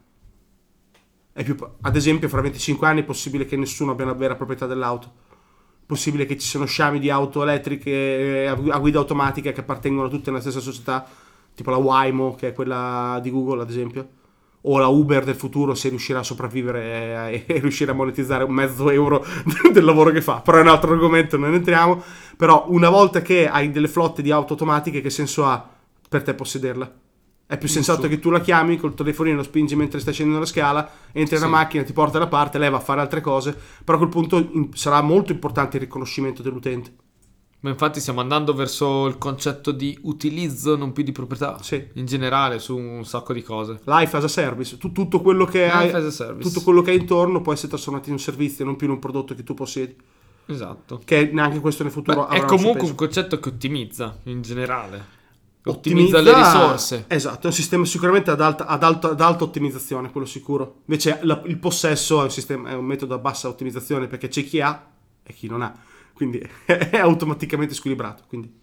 È 1.40 1.42
più, 1.42 1.56
ad 1.80 1.96
esempio, 1.96 2.28
fra 2.28 2.42
25 2.42 2.86
anni 2.86 3.00
è 3.00 3.04
possibile 3.04 3.46
che 3.46 3.56
nessuno 3.56 3.92
abbia 3.92 4.04
la 4.04 4.12
vera 4.12 4.34
proprietà 4.34 4.66
dell'auto. 4.66 5.10
Possibile 5.86 6.26
che 6.26 6.36
ci 6.36 6.46
siano 6.46 6.66
sciami 6.66 6.98
di 6.98 7.08
auto 7.08 7.42
elettriche 7.42 7.90
eh, 7.90 8.46
a 8.46 8.78
guida 8.78 8.98
automatica 8.98 9.50
che 9.50 9.60
appartengono 9.60 10.10
tutte 10.10 10.28
nella 10.28 10.42
stessa 10.42 10.60
società, 10.60 11.08
tipo 11.54 11.70
la 11.70 11.78
Waymo, 11.78 12.34
che 12.34 12.48
è 12.48 12.52
quella 12.52 13.18
di 13.22 13.30
Google, 13.30 13.62
ad 13.62 13.70
esempio 13.70 14.08
o 14.62 14.76
la 14.76 14.88
Uber 14.88 15.24
del 15.24 15.36
futuro 15.36 15.74
se 15.74 15.88
riuscirà 15.88 16.18
a 16.18 16.22
sopravvivere 16.22 17.30
e, 17.30 17.44
e 17.54 17.58
riuscire 17.60 17.92
a 17.92 17.94
monetizzare 17.94 18.44
un 18.44 18.52
mezzo 18.52 18.90
euro 18.90 19.24
del 19.72 19.84
lavoro 19.84 20.10
che 20.10 20.20
fa. 20.20 20.42
Però 20.42 20.58
è 20.58 20.60
un 20.60 20.68
altro 20.68 20.92
argomento, 20.92 21.38
non 21.38 21.54
entriamo. 21.54 22.02
Però 22.36 22.66
una 22.68 22.90
volta 22.90 23.22
che 23.22 23.48
hai 23.48 23.70
delle 23.70 23.88
flotte 23.88 24.20
di 24.20 24.30
auto 24.30 24.52
automatiche, 24.52 25.00
che 25.00 25.08
senso 25.08 25.46
ha 25.46 25.66
per 26.06 26.22
te 26.22 26.34
possederla? 26.34 26.92
È 27.50 27.58
più 27.58 27.66
sensato 27.66 28.06
che 28.06 28.20
tu 28.20 28.30
la 28.30 28.40
chiami 28.40 28.76
col 28.76 28.94
telefonino, 28.94 29.34
lo 29.34 29.42
spingi 29.42 29.74
mentre 29.74 29.98
stai 29.98 30.12
scendendo 30.12 30.38
la 30.38 30.46
scala, 30.46 30.88
entri 31.10 31.34
Sì. 31.36 31.42
nella 31.42 31.56
macchina, 31.56 31.82
ti 31.82 31.92
porta 31.92 32.16
da 32.20 32.28
parte, 32.28 32.58
lei 32.58 32.70
va 32.70 32.76
a 32.76 32.80
fare 32.80 33.00
altre 33.00 33.20
cose, 33.20 33.58
però 33.84 33.96
a 33.96 34.00
quel 34.00 34.08
punto 34.12 34.68
sarà 34.74 35.00
molto 35.00 35.32
importante 35.32 35.76
il 35.76 35.82
riconoscimento 35.82 36.42
dell'utente. 36.42 36.92
Ma 37.62 37.70
infatti 37.70 37.98
stiamo 37.98 38.20
andando 38.20 38.54
verso 38.54 39.06
il 39.08 39.18
concetto 39.18 39.72
di 39.72 39.98
utilizzo, 40.02 40.76
non 40.76 40.92
più 40.92 41.02
di 41.02 41.10
proprietà. 41.10 41.58
Sì. 41.60 41.88
In 41.94 42.06
generale, 42.06 42.60
su 42.60 42.76
un 42.78 43.04
sacco 43.04 43.32
di 43.32 43.42
cose. 43.42 43.80
Life 43.82 44.16
as 44.16 44.22
a 44.22 44.28
service, 44.28 44.78
Tu- 44.78 44.92
tutto 44.92 45.20
quello 45.20 45.44
che 45.44 45.68
hai 45.68 45.90
tutto 46.38 46.60
quello 46.62 46.82
che 46.82 46.92
hai 46.92 46.98
intorno 46.98 47.40
può 47.40 47.52
essere 47.52 47.66
trasformato 47.66 48.06
in 48.06 48.12
un 48.14 48.20
servizio, 48.20 48.64
non 48.64 48.76
più 48.76 48.86
in 48.86 48.92
un 48.92 49.00
prodotto 49.00 49.34
che 49.34 49.42
tu 49.42 49.54
possiedi. 49.54 49.96
Esatto. 50.46 51.00
Che 51.04 51.30
neanche 51.32 51.58
questo 51.58 51.82
nel 51.82 51.90
futuro 51.90 52.26
Beh, 52.28 52.34
è 52.34 52.36
avrà 52.36 52.46
comunque 52.46 52.86
un 52.88 52.94
concetto 52.94 53.40
che 53.40 53.48
ottimizza 53.48 54.18
in 54.24 54.40
generale. 54.40 55.18
Peso. 55.62 55.76
Ottimizza, 55.76 56.20
le 56.20 56.34
risorse. 56.34 57.04
Esatto, 57.08 57.42
è 57.42 57.46
un 57.46 57.52
sistema 57.52 57.84
sicuramente 57.84 58.30
ad 58.30 58.40
alta, 58.40 58.66
ad 58.66 58.82
alta- 58.82 59.10
ad 59.10 59.20
alta 59.20 59.44
ottimizzazione, 59.44 60.10
quello 60.10 60.26
sicuro. 60.26 60.76
Invece 60.86 61.18
la- 61.22 61.42
il 61.46 61.58
possesso 61.58 62.20
è 62.20 62.24
un, 62.24 62.30
sistema, 62.30 62.70
è 62.70 62.74
un 62.74 62.84
metodo 62.84 63.14
a 63.14 63.18
bassa 63.18 63.48
ottimizzazione 63.48 64.06
perché 64.06 64.28
c'è 64.28 64.44
chi 64.44 64.60
ha 64.60 64.88
e 65.22 65.32
chi 65.32 65.46
non 65.48 65.62
ha. 65.62 65.74
Quindi 66.12 66.38
è 66.66 66.98
automaticamente 66.98 67.74
squilibrato. 67.74 68.24
Quindi 68.26 68.58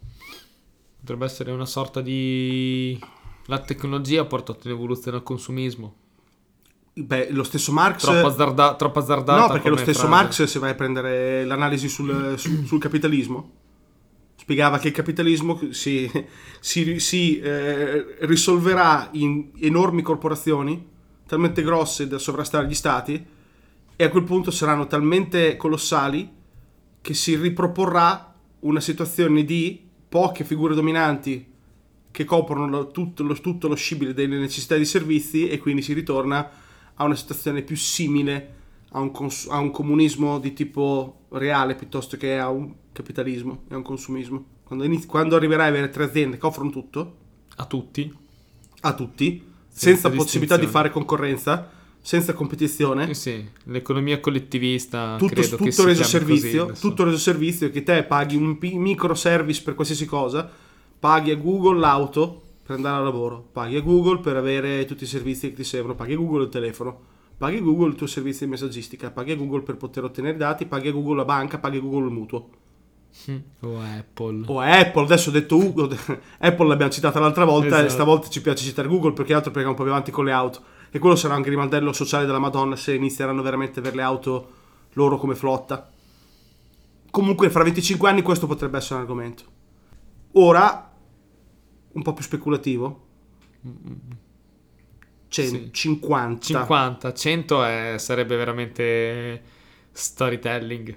Potrebbe 0.99 1.25
essere 1.25 1.51
una 1.51 1.65
sorta 1.65 2.01
di... 2.01 2.99
La 3.45 3.59
tecnologia 3.59 4.21
ha 4.23 4.25
portato 4.25 4.67
un'evoluzione 4.67 5.15
al 5.17 5.23
consumismo. 5.23 5.95
Beh, 6.93 7.29
lo 7.31 7.43
stesso 7.43 7.71
Marx... 7.71 8.01
Troppo, 8.01 8.27
azzarda- 8.27 8.75
troppo 8.75 8.99
azzardata. 8.99 9.39
No, 9.39 9.47
perché 9.53 9.69
lo 9.69 9.77
stesso 9.77 9.99
frase. 10.07 10.13
Marx, 10.13 10.43
se 10.43 10.59
vai 10.59 10.71
a 10.71 10.75
prendere 10.75 11.45
l'analisi 11.45 11.87
sul, 11.87 12.33
sul- 12.37 12.65
sul 12.65 12.79
capitalismo, 12.79 13.51
spiegava 14.47 14.79
che 14.79 14.87
il 14.87 14.93
capitalismo 14.93 15.59
si, 15.71 16.09
si- 16.61 16.99
si, 17.01 17.37
eh, 17.37 18.15
risolverà 18.19 19.09
in 19.11 19.49
enormi 19.59 20.01
corporazioni, 20.01 20.87
talmente 21.27 21.61
grosse 21.61 22.07
da 22.07 22.17
sovrastare 22.17 22.65
gli 22.65 22.73
stati, 22.73 23.25
e 23.93 24.03
a 24.05 24.09
quel 24.09 24.23
punto 24.23 24.49
saranno 24.49 24.87
talmente 24.87 25.57
colossali 25.57 26.31
che 27.01 27.13
si 27.13 27.35
riproporrà 27.35 28.33
una 28.61 28.79
situazione 28.79 29.43
di 29.43 29.85
poche 30.07 30.45
figure 30.45 30.75
dominanti 30.75 31.45
che 32.09 32.23
coprono 32.23 32.69
lo- 32.69 32.91
tutto, 32.91 33.23
lo, 33.23 33.33
tutto 33.33 33.67
lo 33.67 33.75
scibile 33.75 34.13
delle 34.13 34.37
necessità 34.37 34.77
di 34.77 34.85
servizi 34.85 35.49
e 35.49 35.57
quindi 35.59 35.81
si 35.81 35.91
ritorna 35.91 36.49
a 36.95 37.03
una 37.03 37.15
situazione 37.15 37.63
più 37.63 37.75
simile 37.75 38.55
a 38.91 38.99
un, 38.99 39.11
cons- 39.11 39.47
a 39.49 39.57
un 39.59 39.71
comunismo 39.71 40.39
di 40.39 40.53
tipo 40.53 41.21
reale 41.29 41.75
piuttosto 41.75 42.17
che 42.17 42.37
a 42.37 42.49
un 42.49 42.73
capitalismo 42.91 43.63
e 43.69 43.73
a 43.73 43.77
un 43.77 43.83
consumismo. 43.83 44.45
Quando, 44.63 44.85
inizi- 44.85 45.07
quando 45.07 45.35
arriverai 45.35 45.67
ad 45.67 45.73
avere 45.73 45.89
tre 45.89 46.05
aziende 46.05 46.37
che 46.37 46.45
offrono 46.45 46.69
tutto 46.71 47.15
A 47.57 47.65
tutti. 47.65 48.13
a 48.81 48.93
tutti, 48.93 49.43
Senza 49.69 50.01
senza, 50.01 50.09
possibilità 50.11 50.57
di 50.57 50.65
fare 50.67 50.89
concorrenza, 50.89 51.69
senza 52.01 52.33
competizione, 52.33 53.09
Eh 53.09 53.13
sì, 53.13 53.45
l'economia 53.65 54.19
collettivista 54.19 55.15
tutto, 55.17 55.33
che 55.41 55.47
tutto 55.49 55.71
si 55.71 55.83
reso 55.85 56.03
servizio, 56.03 56.67
così 56.67 56.81
tutto 56.81 57.03
reso 57.03 57.17
servizio 57.17 57.69
che 57.69 57.83
te 57.83 58.03
paghi 58.03 58.35
un 58.35 58.57
pi- 58.57 58.77
micro 58.77 59.13
service 59.13 59.61
per 59.61 59.75
qualsiasi 59.75 60.05
cosa, 60.05 60.49
paghi 60.99 61.31
a 61.31 61.35
Google 61.35 61.79
l'auto 61.79 62.41
per 62.63 62.75
andare 62.77 62.97
al 62.97 63.03
lavoro, 63.03 63.47
paghi 63.51 63.75
a 63.75 63.81
Google 63.81 64.19
per 64.19 64.35
avere 64.37 64.85
tutti 64.85 65.03
i 65.03 65.07
servizi 65.07 65.49
che 65.49 65.55
ti 65.55 65.63
servono, 65.63 65.95
paghi 65.95 66.13
a 66.13 66.17
Google 66.17 66.43
il 66.43 66.49
telefono, 66.49 66.99
paghi 67.37 67.61
Google 67.61 67.89
il 67.89 67.95
tuo 67.95 68.07
servizio 68.07 68.45
di 68.45 68.51
messaggistica, 68.51 69.11
paghi 69.11 69.35
Google 69.35 69.61
per 69.61 69.77
poter 69.77 70.03
ottenere 70.03 70.35
i 70.35 70.37
dati, 70.37 70.65
paghi 70.65 70.91
Google 70.91 71.17
la 71.17 71.25
banca, 71.25 71.59
paghi 71.59 71.79
Google 71.79 72.07
il 72.07 72.13
mutuo. 72.13 72.49
Mm. 73.31 73.37
O 73.61 73.79
Apple. 73.79 74.43
O 74.47 74.59
Apple, 74.59 75.03
adesso 75.03 75.29
ho 75.29 75.31
detto 75.31 75.57
Google, 75.57 75.97
Apple 76.39 76.67
l'abbiamo 76.67 76.91
citata 76.91 77.19
l'altra 77.19 77.45
volta 77.45 77.75
e 77.75 77.79
Esatto. 77.79 77.89
stavolta 77.89 78.29
ci 78.29 78.41
piace 78.41 78.63
citare 78.63 78.87
Google 78.87 79.13
perché 79.13 79.33
altro 79.33 79.51
perché 79.51 79.67
è 79.67 79.71
un 79.71 79.75
po' 79.75 79.83
più 79.83 79.91
avanti 79.91 80.11
con 80.11 80.25
le 80.25 80.31
auto. 80.31 80.61
E 80.89 80.99
quello 80.99 81.15
sarà 81.15 81.33
anche 81.33 81.49
il 81.49 81.55
rimandello 81.55 81.91
sociale 81.93 82.25
della 82.25 82.39
Madonna 82.39 82.75
se 82.75 82.93
inizieranno 82.95 83.41
veramente 83.41 83.79
a 83.79 83.81
avere 83.81 83.95
le 83.97 84.01
auto 84.03 84.49
loro 84.93 85.17
come 85.17 85.35
flotta. 85.35 85.91
Comunque 87.11 87.49
fra 87.49 87.63
25 87.63 88.09
anni 88.09 88.21
questo 88.21 88.47
potrebbe 88.47 88.77
essere 88.77 88.95
un 88.95 89.01
argomento. 89.01 89.43
Ora, 90.33 90.91
un 91.91 92.01
po' 92.01 92.13
più 92.13 92.23
speculativo. 92.23 93.05
Cen- 95.43 95.49
Sì. 95.49 95.69
50. 95.71 96.39
50, 96.45 97.13
100 97.13 97.63
è- 97.63 97.95
sarebbe 97.97 98.35
veramente 98.35 99.41
storytelling. 99.91 100.95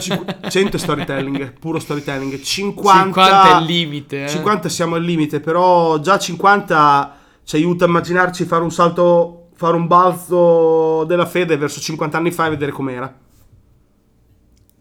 Cinqu- 0.00 0.48
100 0.50 0.76
è 0.76 0.78
storytelling, 0.78 1.52
puro 1.58 1.78
storytelling. 1.78 2.40
50, 2.40 3.02
50 3.04 3.56
è 3.56 3.60
il 3.60 3.64
limite. 3.66 4.24
Eh? 4.24 4.28
50 4.28 4.68
siamo 4.68 4.94
al 4.96 5.02
limite, 5.02 5.40
però 5.40 5.98
già 6.00 6.18
50 6.18 7.16
ci 7.44 7.56
aiuta 7.56 7.84
a 7.84 7.88
immaginarci 7.88 8.44
fare 8.44 8.62
un 8.62 8.70
salto, 8.70 9.48
fare 9.54 9.74
un 9.76 9.86
balzo 9.86 11.04
della 11.04 11.24
fede 11.26 11.56
verso 11.56 11.80
50 11.80 12.16
anni 12.18 12.30
fa 12.30 12.46
e 12.46 12.50
vedere 12.50 12.72
com'era. 12.72 13.14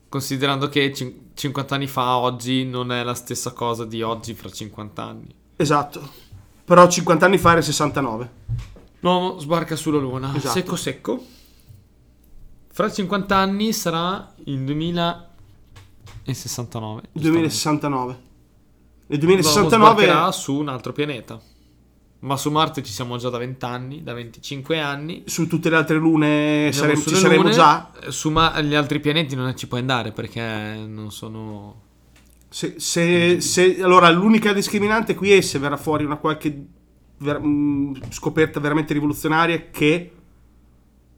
Considerando 0.09 0.69
che 0.69 0.93
cin- 0.93 1.31
50 1.33 1.75
anni 1.75 1.87
fa 1.87 2.17
oggi 2.17 2.65
non 2.65 2.91
è 2.91 3.03
la 3.03 3.13
stessa 3.13 3.51
cosa 3.51 3.85
di 3.85 4.01
oggi 4.01 4.33
fra 4.33 4.49
50 4.49 5.03
anni. 5.03 5.33
Esatto. 5.57 6.25
Però 6.67 6.85
50 6.85 7.25
anni 7.25 7.37
fa 7.37 7.51
era 7.53 7.61
69. 7.61 8.29
L'uomo 8.99 9.39
sbarca 9.39 9.77
sulla 9.77 9.99
luna. 9.99 10.35
Esatto. 10.35 10.53
Secco 10.53 10.75
secco. 10.75 11.25
Fra 12.69 12.91
50 12.91 13.37
anni 13.37 13.71
sarà 13.71 14.33
il 14.43 14.59
2069. 14.65 17.01
2069. 17.13 18.17
Nel 19.07 19.19
L'uomo 19.19 19.33
2069 19.33 19.93
sbarcherà 20.03 20.29
su 20.33 20.55
un 20.55 20.67
altro 20.67 20.91
pianeta. 20.91 21.39
Ma 22.19 22.35
su 22.35 22.51
Marte 22.51 22.83
ci 22.83 22.91
siamo 22.91 23.15
già 23.15 23.29
da 23.29 23.37
20 23.37 23.63
anni, 23.63 24.03
da 24.03 24.11
25 24.11 24.77
anni. 24.81 25.23
su 25.25 25.47
tutte 25.47 25.69
le 25.69 25.77
altre 25.77 25.95
lune 25.97 26.69
saremo- 26.73 27.01
ci 27.01 27.15
saremo 27.15 27.43
lune. 27.43 27.53
già. 27.53 27.89
Su 28.09 28.29
ma- 28.29 28.59
gli 28.59 28.75
altri 28.75 28.99
pianeti 28.99 29.37
non 29.37 29.55
ci 29.55 29.67
puoi 29.67 29.79
andare 29.79 30.11
perché 30.11 30.83
non 30.85 31.11
sono... 31.11 31.83
Se, 32.49 32.75
se- 32.77 33.41
se- 33.41 33.81
allora, 33.81 34.09
l'unica 34.09 34.53
discriminante 34.53 35.15
qui 35.15 35.31
è 35.33 35.41
se 35.41 35.59
verrà 35.59 35.77
fuori 35.77 36.05
una 36.05 36.15
qualche 36.17 36.65
ver- 37.17 37.41
mh, 37.41 38.09
scoperta 38.09 38.59
veramente 38.59 38.93
rivoluzionaria 38.93 39.69
che 39.69 40.11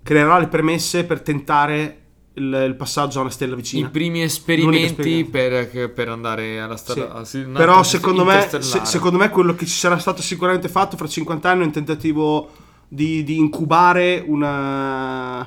creerà 0.01 0.39
le 0.39 0.47
premesse 0.47 1.03
per 1.05 1.21
tentare 1.21 1.97
il, 2.34 2.63
il 2.67 2.75
passaggio 2.75 3.19
a 3.19 3.21
una 3.21 3.30
stella 3.32 3.53
I 3.53 3.57
vicina. 3.57 3.89
primi 3.89 4.19
L'unico 4.21 4.34
esperimenti 4.34 5.25
per, 5.25 5.91
per 5.91 6.09
andare 6.09 6.59
alla 6.59 6.77
strada. 6.77 7.23
sì, 7.25 7.39
Però 7.41 7.71
attimo, 7.71 7.84
secondo 7.84 8.23
me, 8.25 8.47
se- 8.59 8.86
secondo 8.86 9.17
me 9.17 9.30
quello 9.30 9.53
che 9.55 9.65
ci 9.65 9.77
sarà 9.77 9.97
stato 9.99 10.21
sicuramente 10.21 10.67
fatto 10.67 10.97
fra 10.97 11.07
50 11.07 11.49
anni 11.49 11.61
è 11.61 11.65
un 11.65 11.71
tentativo 11.71 12.49
di, 12.88 13.23
di 13.23 13.38
incubare 13.38 14.23
una, 14.25 15.39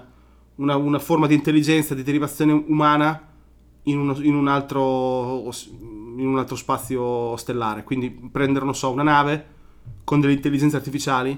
una, 0.56 0.76
una 0.76 0.98
forma 1.00 1.26
di 1.26 1.34
intelligenza, 1.34 1.94
di 1.94 2.02
derivazione 2.04 2.52
umana 2.52 3.30
in, 3.84 3.98
uno- 3.98 4.20
in 4.20 4.34
un 4.34 4.48
altro, 4.48 5.50
in 6.16 6.26
un 6.26 6.38
altro 6.38 6.56
spazio 6.56 7.36
stellare. 7.36 7.82
Quindi 7.84 8.10
prendere, 8.10 8.64
non 8.64 8.74
so, 8.74 8.90
una 8.90 9.02
nave 9.02 9.46
con 10.04 10.20
delle 10.20 10.32
intelligenze 10.34 10.76
artificiali, 10.76 11.30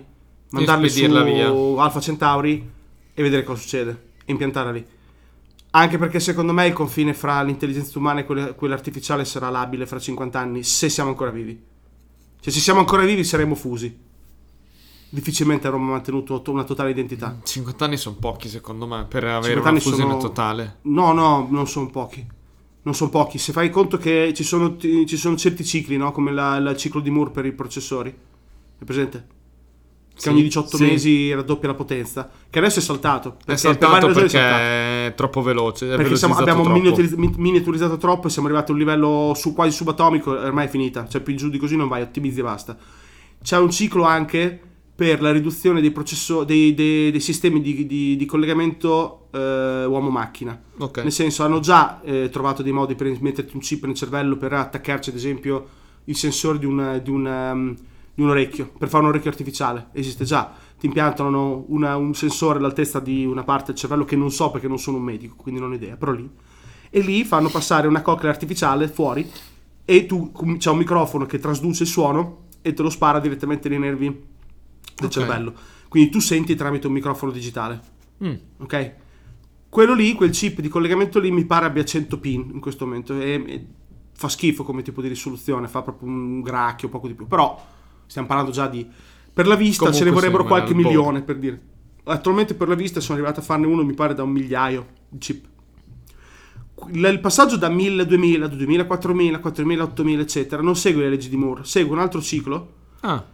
mandarle 0.51 0.89
su 0.89 0.95
via. 1.25 1.83
Alpha 1.83 2.01
Centauri 2.01 2.71
e 3.15 3.23
vedere 3.23 3.43
cosa 3.45 3.61
succede 3.61 4.11
e 4.25 4.33
impiantarla 4.33 4.71
lì. 4.73 4.85
Anche 5.71 5.99
perché 5.99 6.21
secondo 6.21 6.53
me 6.53 6.67
il 6.67 6.73
confine 6.73 7.15
fra 7.15 7.43
l'intelligenza 7.43 7.99
umana 7.99 8.21
e 8.21 8.25
quella, 8.25 8.53
quella 8.53 8.75
artificiale 8.75 9.25
sarà 9.25 9.49
labile 9.51 9.87
fra 9.87 9.99
50 9.99 10.39
anni, 10.39 10.63
se 10.63 10.89
siamo 10.89 11.11
ancora 11.11 11.31
vivi. 11.31 11.61
Cioè, 12.41 12.53
se 12.53 12.61
siamo 12.61 12.79
ancora 12.81 13.05
vivi 13.05 13.25
saremo 13.25 13.55
fusi. 13.55 14.03
Difficilmente 15.09 15.67
avremo 15.69 15.91
mantenuto 15.93 16.43
to- 16.43 16.51
una 16.51 16.65
totale 16.65 16.91
identità. 16.91 17.39
50 17.43 17.85
anni 17.85 17.97
sono 17.97 18.17
pochi 18.17 18.49
secondo 18.49 18.87
me 18.87 19.05
per 19.05 19.25
avere 19.25 19.55
50 19.55 19.71
una 19.71 19.81
fusione 19.81 20.11
sono- 20.11 20.23
totale. 20.23 20.79
No, 20.83 21.13
no, 21.13 21.47
non 21.51 21.67
sono 21.69 21.89
pochi. 21.89 22.25
Non 22.85 22.95
sono 22.95 23.11
pochi. 23.11 23.39
Se 23.39 23.53
fai 23.53 23.71
conto 23.71 23.97
che 23.97 24.33
ci 24.35 24.45
sono, 24.45 24.77
ci 24.79 25.17
sono 25.17 25.37
certi 25.37 25.65
cicli, 25.65 25.97
no? 25.97 26.13
Come 26.13 26.33
la- 26.33 26.57
il 26.57 26.77
ciclo 26.77 27.01
di 27.01 27.11
Moore 27.11 27.31
per 27.31 27.47
i 27.47 27.53
processori. 27.53 28.15
È 28.79 28.85
presente? 28.85 29.27
Che 30.15 30.21
Sì, 30.21 30.29
ogni 30.29 30.43
18 30.43 30.77
sì. 30.77 30.85
mesi 30.85 31.33
raddoppia 31.35 31.69
la 31.69 31.75
potenza. 31.75 32.31
Che 32.49 32.59
adesso 32.59 32.79
è 32.79 32.83
saltato. 32.83 33.39
È 33.45 33.57
saltato 33.57 34.07
perché 34.09 34.25
è 34.25 34.29
saltato. 34.29 34.61
è 34.63 35.13
troppo 35.17 35.43
veloce. 35.43 35.93
È 35.93 35.97
Perché 35.97 36.15
siamo- 36.17 36.37
abbiamo 36.37 36.63
troppo. 36.63 36.77
miniaturiz- 36.79 37.15
mi- 37.15 37.35
miniaturizzato 37.37 37.97
troppo 37.97 38.27
e 38.29 38.31
siamo 38.31 38.47
arrivati 38.49 38.71
a 38.71 38.75
un 38.75 38.79
livello 38.81 39.33
su, 39.35 39.55
quasi 39.55 39.75
subatomico 39.75 40.31
ormai 40.31 40.67
è 40.67 40.69
finita. 40.69 41.09
Cioè 41.09 41.21
più 41.21 41.33
in 41.33 41.39
giù 41.39 41.49
di 41.49 41.59
così 41.59 41.77
non 41.77 41.89
vai, 41.89 42.03
ottimizzi 42.03 42.41
e 42.41 42.43
basta. 42.43 42.77
C'è 43.43 43.59
un 43.59 43.71
ciclo 43.71 44.05
anche 44.05 44.61
per 44.97 45.21
la 45.21 45.33
riduzione 45.33 45.81
dei, 45.81 45.91
processo- 45.91 46.45
dei, 46.45 46.73
dei- 46.75 47.11
dei 47.11 47.21
sistemi 47.21 47.61
di, 47.61 47.85
di- 47.87 48.17
di 48.17 48.25
collegamento 48.27 49.27
eh, 49.33 49.85
uomo-macchina. 49.87 50.63
Ok. 50.79 50.99
Nel 50.99 51.11
senso, 51.13 51.43
hanno 51.45 51.59
già 51.61 52.01
eh, 52.03 52.29
trovato 52.31 52.63
dei 52.63 52.73
modi 52.73 52.95
per 52.95 53.15
metterti 53.21 53.55
un 53.55 53.61
chip 53.61 53.85
nel 53.87 53.95
cervello 53.95 54.37
per 54.37 54.53
attaccarci, 54.53 55.11
ad 55.11 55.17
esempio, 55.17 55.67
il 56.05 56.17
sensore 56.17 56.59
di 56.59 56.67
un, 56.67 57.01
di 57.03 57.11
un, 57.11 57.27
um, 57.27 57.75
di 58.15 58.23
un 58.23 58.29
orecchio, 58.31 58.71
per 58.79 58.89
fare 58.89 59.03
un 59.03 59.09
orecchio 59.11 59.31
artificiale. 59.31 59.89
Esiste 59.93 60.25
già. 60.25 60.53
Ti 60.79 60.87
impiantano 60.87 61.65
una- 61.69 61.97
un 61.97 62.15
sensore 62.15 62.59
all'altezza 62.59 63.01
di 63.01 63.25
una 63.25 63.43
parte 63.43 63.73
del 63.73 63.77
cervello 63.77 64.05
che 64.05 64.15
non 64.17 64.31
so 64.31 64.51
perché 64.53 64.69
non 64.69 64.79
sono 64.79 64.99
un 64.99 65.03
medico, 65.03 65.35
quindi 65.37 65.61
non 65.61 65.73
ho 65.73 65.75
idea, 65.75 65.97
però 65.97 66.13
lì. 66.13 66.29
E 66.91 67.01
lì 67.01 67.25
fanno 67.25 67.49
passare 67.49 67.89
una 67.89 68.03
coclea 68.03 68.31
artificiale 68.31 68.87
fuori 68.87 69.29
e 69.85 70.07
tu 70.07 70.31
c'è 70.59 70.71
un 70.71 70.79
microfono 70.79 71.27
che 71.27 71.41
trasduce 71.41 71.83
il 71.83 71.89
suono 71.89 72.43
e 72.63 72.73
te 72.73 72.83
lo 72.83 72.91
spara 72.91 73.19
direttamente 73.19 73.69
nei 73.69 73.81
nervi 73.81 74.33
del 74.97 75.07
Ok. 75.07 75.11
cervello. 75.13 75.55
Quindi 75.89 76.11
tu 76.11 76.19
senti 76.21 76.55
tramite 76.55 76.87
un 76.87 76.93
microfono 76.93 77.31
digitale. 77.33 77.81
Mm. 78.25 78.35
Ok? 78.59 78.93
Quello 79.69 79.95
lì, 79.95 80.13
quel 80.15 80.31
chip 80.31 80.61
di 80.61 80.69
collegamento 80.69 81.19
lì, 81.19 81.31
mi 81.31 81.45
pare 81.45 81.67
abbia 81.67 81.85
100 81.85 82.19
pin 82.19 82.51
in 82.53 82.61
questo 82.61 82.85
momento. 82.85 83.19
E, 83.21 83.43
e 83.47 83.67
fa 84.13 84.29
schifo 84.29 84.63
come 84.65 84.83
tipo 84.83 85.03
di 85.03 85.09
risoluzione, 85.09 85.67
fa 85.69 85.83
proprio 85.83 86.09
un 86.09 86.41
gracchio, 86.43 86.89
poco 86.89 87.09
di 87.09 87.15
più. 87.15 87.27
Però 87.27 87.61
stiamo 88.07 88.27
parlando 88.29 88.53
già 88.53 88.69
di. 88.69 88.87
Per 89.33 89.47
la 89.47 89.57
vista 89.57 89.85
Comunque 89.85 89.99
ce 89.99 90.09
ne 90.09 90.15
vorrebbero 90.15 90.45
qualche 90.45 90.71
il 90.71 90.77
milione 90.77 91.23
per 91.23 91.39
dire. 91.39 91.61
Attualmente 92.05 92.55
per 92.55 92.69
la 92.69 92.75
vista 92.75 93.01
sono 93.01 93.19
arrivato 93.19 93.41
a 93.41 93.43
farne 93.43 93.67
uno, 93.67 93.83
mi 93.83 93.95
pare, 93.95 94.15
da 94.15 94.23
un 94.23 94.31
migliaio 94.31 94.87
di 95.09 95.19
chip. 95.19 95.47
Il 96.93 97.19
passaggio 97.21 97.57
da 97.57 97.69
1000, 97.69 98.05
2000, 98.05 98.47
2000, 98.49 98.85
4000, 98.85 99.39
4000, 99.39 99.83
8000, 99.85 100.23
eccetera, 100.23 100.63
non 100.63 100.77
segue 100.77 101.03
le 101.03 101.09
leggi 101.09 101.29
di 101.29 101.37
Moore, 101.37 101.65
segue 101.65 101.93
un 101.95 102.01
altro 102.01 102.21
ciclo 102.21 102.73
Ah, 103.01 103.25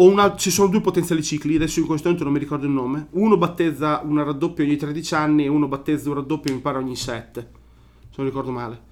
una- 0.00 0.36
ci 0.36 0.50
sono 0.50 0.68
due 0.68 0.80
potenziali 0.80 1.22
cicli, 1.22 1.56
adesso 1.56 1.80
in 1.80 1.86
questo 1.86 2.06
momento 2.08 2.24
non 2.28 2.34
mi 2.36 2.40
ricordo 2.40 2.66
il 2.66 2.72
nome. 2.72 3.06
Uno 3.12 3.36
battezza 3.36 4.00
un 4.04 4.22
raddoppio 4.22 4.64
ogni 4.64 4.76
13 4.76 5.14
anni 5.14 5.44
e 5.44 5.48
uno 5.48 5.68
battezza 5.68 6.08
un 6.08 6.16
raddoppio 6.16 6.52
mi 6.54 6.60
pare 6.60 6.78
ogni 6.78 6.96
7, 6.96 7.40
se 8.02 8.14
non 8.16 8.26
ricordo 8.26 8.50
male. 8.50 8.86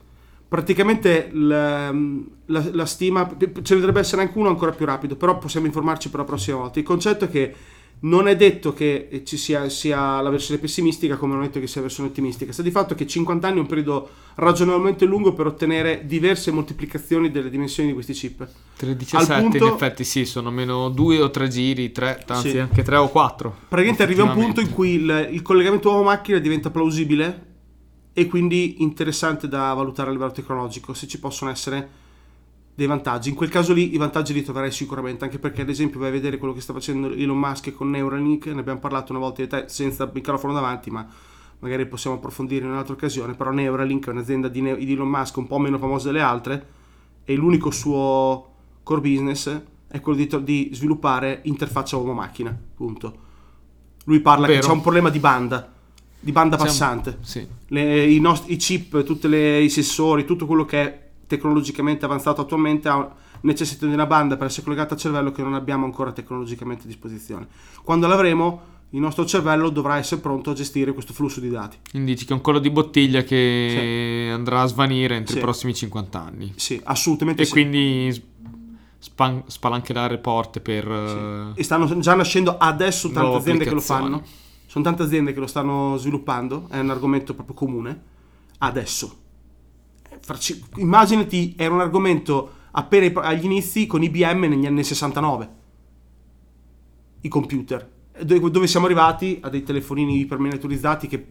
Praticamente 0.49 1.29
la, 1.33 1.91
la- 1.93 2.71
la 2.73 2.87
stima, 2.87 3.29
ce 3.63 3.75
ne 3.75 3.81
dovrebbe 3.81 4.01
essere 4.01 4.23
anche 4.23 4.39
uno 4.39 4.49
ancora 4.49 4.71
più 4.73 4.87
rapido, 4.87 5.17
però 5.17 5.39
possiamo 5.39 5.67
informarci 5.67 6.09
per 6.09 6.21
la 6.21 6.25
prossima 6.27 6.59
volta. 6.59 6.79
Il 6.79 6.85
concetto 6.85 7.25
è 7.25 7.29
che 7.31 7.55
non 7.99 8.29
è 8.29 8.37
detto 8.37 8.75
che 8.75 9.23
ci 9.25 9.37
sia, 9.39 9.69
sia 9.71 10.21
la 10.21 10.29
versione 10.29 10.61
pessimistica 10.61 11.17
come 11.17 11.35
non 11.35 11.45
è 11.45 11.47
detto 11.47 11.61
che 11.61 11.67
sia 11.67 11.81
la 11.81 11.87
versione 11.87 12.11
ottimistica. 12.11 12.53
Sta 12.53 12.63
di 12.63 12.71
fatto 12.71 12.95
che 12.95 13.07
50 13.07 13.49
anni 13.49 13.57
è 13.57 13.61
un 13.61 13.67
periodo 13.67 14.09
ragionevolmente 14.35 15.07
lungo 15.07 15.33
per 15.33 15.47
ottenere 15.47 16.03
diverse 16.05 16.51
moltiplicazioni 16.51 17.31
delle 17.31 17.49
dimensioni 17.49 17.89
di 17.89 17.95
questi 17.95 18.13
chip. 18.13 18.47
13 18.77 19.17
Al 19.17 19.25
7 19.25 19.41
punto- 19.41 19.67
in 19.67 19.73
effetti 19.73 20.05
sì, 20.05 20.27
sono 20.27 20.51
meno 20.51 20.91
2 20.91 21.23
o 21.23 21.31
3 21.31 21.49
giri, 21.49 21.91
3, 21.91 22.25
anzi 22.27 22.51
Sì. 22.51 22.59
anche 22.59 22.83
3 22.83 22.97
o 22.97 23.09
4. 23.09 23.57
Praticamente 23.69 24.03
arriva 24.03 24.25
un 24.25 24.33
punto 24.33 24.61
in 24.61 24.71
cui 24.71 24.91
il, 24.91 25.29
il 25.33 25.43
collegamento 25.43 25.89
uomo-macchina 25.89 26.39
diventa 26.39 26.71
plausibile 26.71 27.45
e 28.13 28.27
quindi 28.27 28.83
interessante 28.83 29.49
da 29.49 29.73
valutare 29.73 30.11
a 30.11 30.13
livello 30.13 30.33
tecnologico, 30.33 30.93
se 30.95 31.07
ci 31.07 31.19
possono 31.19 31.51
essere 31.51 32.05
dei 32.77 32.87
vantaggi. 32.87 33.31
In 33.31 33.35
quel 33.35 33.49
caso 33.49 33.73
lì 33.73 33.95
i 33.95 33.97
vantaggi 33.97 34.35
li 34.35 34.43
troverai 34.43 34.71
sicuramente, 34.71 35.25
anche 35.25 35.39
perché 35.39 35.63
ad 35.63 35.71
esempio 35.71 35.99
vai 35.99 36.11
a 36.11 36.13
vedere 36.13 36.37
quello 36.37 36.53
che 36.53 36.61
sta 36.61 36.75
facendo 36.75 37.11
Elon 37.11 37.39
Musk 37.39 37.73
con 37.73 37.89
Neuralink, 37.91 38.47
ne 38.49 38.61
abbiamo 38.61 38.79
parlato 38.79 39.13
una 39.13 39.21
volta 39.21 39.45
te 39.47 39.65
senza 39.69 40.09
microfono 40.13 40.53
davanti, 40.53 40.91
ma 40.91 41.09
magari 41.61 41.87
possiamo 41.87 42.17
approfondire 42.17 42.67
in 42.67 42.71
un'altra 42.73 42.93
occasione, 42.93 43.33
però 43.33 43.51
Neuralink 43.51 44.07
è 44.07 44.11
un'azienda 44.11 44.49
di, 44.49 44.61
Ne- 44.61 44.77
di 44.77 44.93
Elon 44.93 45.09
Musk 45.09 45.39
un 45.39 45.47
po' 45.47 45.59
meno 45.59 45.79
famosa 45.79 46.09
delle 46.09 46.21
altre 46.21 46.67
e 47.25 47.35
l'unico 47.35 47.71
suo 47.71 48.53
core 48.83 49.01
business 49.01 49.61
è 49.89 50.01
quello 50.01 50.19
di, 50.19 50.27
to- 50.27 50.39
di 50.39 50.69
sviluppare 50.75 51.41
interfaccia 51.45 51.97
uomo-macchina, 51.97 52.55
punto. 52.75 53.17
Lui 54.05 54.21
parla 54.21 54.47
che 54.47 54.53
Vero. 54.57 54.67
c'è 54.67 54.73
un 54.73 54.83
problema 54.83 55.09
di 55.09 55.19
banda, 55.19 55.73
di 56.21 56.31
banda 56.31 56.57
Siamo- 56.57 56.71
passante. 56.71 57.19
Sì. 57.23 57.47
Le- 57.69 58.05
i, 58.05 58.21
nostri, 58.21 58.53
i 58.53 58.57
chip, 58.57 59.03
tutti 59.03 59.27
i 59.29 59.69
sensori, 59.71 60.27
tutto 60.27 60.45
quello 60.45 60.67
che 60.67 60.83
è 60.83 61.05
tecnologicamente 61.27 62.05
avanzato 62.05 62.41
attualmente 62.41 62.89
ha 62.89 63.15
necessità 63.43 63.87
di 63.87 63.93
una 63.93 64.07
banda 64.07 64.37
per 64.37 64.47
essere 64.47 64.65
collegata 64.65 64.95
al 64.95 65.01
cervello 65.01 65.31
che 65.33 65.43
non 65.43 65.55
abbiamo 65.55 65.85
ancora 65.85 66.13
tecnologicamente 66.13 66.85
a 66.85 66.87
disposizione. 66.87 67.47
Quando 67.85 68.07
l'avremo, 68.07 68.75
il 68.91 69.01
nostro 69.01 69.25
cervello 69.27 69.69
dovrà 69.69 69.97
essere 69.99 70.21
pronto 70.21 70.51
a 70.51 70.55
gestire 70.55 70.93
questo 70.93 71.13
flusso 71.13 71.41
di 71.41 71.49
dati. 71.51 71.77
Quindi 71.91 72.13
dici 72.15 72.25
che 72.25 72.33
è 72.33 72.37
un 72.37 72.41
collo 72.41 72.59
di 72.61 72.71
bottiglia 72.71 73.23
che 73.23 74.31
andrà 74.33 74.63
a 74.63 74.67
svanire 74.67 75.17
entro 75.17 75.33
Sì. 75.33 75.39
i 75.39 75.43
prossimi 75.43 75.75
50 75.75 76.23
anni. 76.25 76.53
Sì, 76.57 76.81
assolutamente 76.85 77.43
E 77.43 77.45
sì. 77.45 77.51
quindi 77.53 78.13
s- 78.13 78.23
span- 78.99 79.43
spalancherà 79.47 80.17
porte 80.19 80.61
per... 80.61 80.89
eh, 80.89 81.61
E 81.61 81.63
stanno 81.63 81.99
già 81.99 82.15
nascendo 82.15 82.57
adesso 82.59 83.11
tante 83.11 83.37
aziende 83.37 83.65
che 83.65 83.71
lo 83.75 83.81
fanno. 83.81 84.23
Sono 84.67 84.85
tante 84.85 85.03
aziende 85.03 85.33
che 85.33 85.41
lo 85.41 85.47
stanno 85.47 85.97
sviluppando, 85.97 86.67
è 86.71 86.79
un 86.79 86.91
argomento 86.91 87.35
proprio 87.35 87.55
comune. 87.57 88.03
Adesso. 88.59 89.17
Eh, 90.17 90.63
Immaginati, 90.77 91.55
era 91.57 91.75
un 91.75 91.81
argomento 91.81 92.53
appena 92.73 93.21
agli 93.23 93.45
inizi 93.45 93.87
con 93.87 94.03
IBM 94.03 94.45
negli 94.45 94.67
anni 94.67 94.85
69. 94.85 95.49
I 97.23 97.29
computer. 97.29 97.95
Dove 98.23 98.51
dove 98.51 98.67
siamo 98.67 98.87
arrivati? 98.87 99.39
A 99.43 99.49
dei 99.49 99.63
telefonini 99.63 100.21
iperminiaturizzati 100.21 101.07
che 101.07 101.27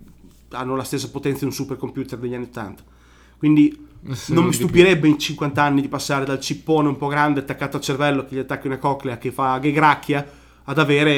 hanno 0.52 0.76
la 0.76 0.84
stessa 0.84 1.10
potenza 1.10 1.40
di 1.40 1.46
un 1.46 1.52
supercomputer 1.52 2.20
degli 2.20 2.34
anni 2.34 2.46
80. 2.46 2.84
Quindi 3.38 3.88
se 4.12 4.34
non 4.34 4.46
mi 4.46 4.54
stupirebbe 4.54 5.08
in 5.08 5.18
50 5.18 5.62
anni 5.62 5.82
di 5.82 5.88
passare 5.88 6.26
dal 6.26 6.40
cippone 6.40 6.88
un 6.88 6.98
po' 6.98 7.08
grande 7.08 7.40
attaccato 7.40 7.78
al 7.78 7.84
cervello 7.84 8.26
che 8.26 8.36
gli 8.36 8.40
attacca 8.40 8.68
una 8.68 8.78
coclea 8.78 9.18
che 9.18 9.32
fa 9.32 9.60
che 9.60 9.72
gracchia 9.72 10.26
ad 10.68 10.80
avere 10.80 11.12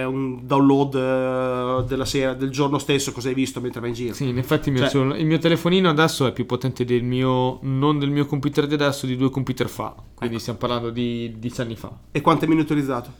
eh, 0.00 0.04
un 0.04 0.46
download 0.46 0.94
eh, 0.94 1.84
della 1.88 2.04
sera, 2.04 2.34
del 2.34 2.50
giorno 2.50 2.78
stesso 2.78 3.10
cosa 3.12 3.28
hai 3.28 3.34
visto 3.34 3.60
mentre 3.60 3.80
vai 3.80 3.88
in 3.90 3.94
giro. 3.96 4.14
Sì, 4.14 4.28
in 4.28 4.38
effetti 4.38 4.68
il 4.68 4.76
mio, 4.76 4.88
Cioè- 4.88 5.16
il 5.18 5.26
mio 5.26 5.38
telefonino 5.38 5.88
adesso 5.88 6.24
è 6.26 6.32
più 6.32 6.46
potente 6.46 6.84
del 6.84 7.02
mio, 7.02 7.58
non 7.62 7.98
del 7.98 8.10
mio 8.10 8.26
computer 8.26 8.66
di 8.66 8.74
adesso, 8.74 9.06
di 9.06 9.16
due 9.16 9.30
computer 9.30 9.68
fa. 9.68 9.94
Quindi 10.14 10.34
Ecco. 10.36 10.38
stiamo 10.42 10.58
parlando 10.60 10.90
di 10.90 11.34
10 11.38 11.60
anni 11.62 11.74
fa. 11.76 11.90
E 12.12 12.20
quanto 12.20 12.44
è 12.44 12.48
miniaturizzato? 12.48 13.12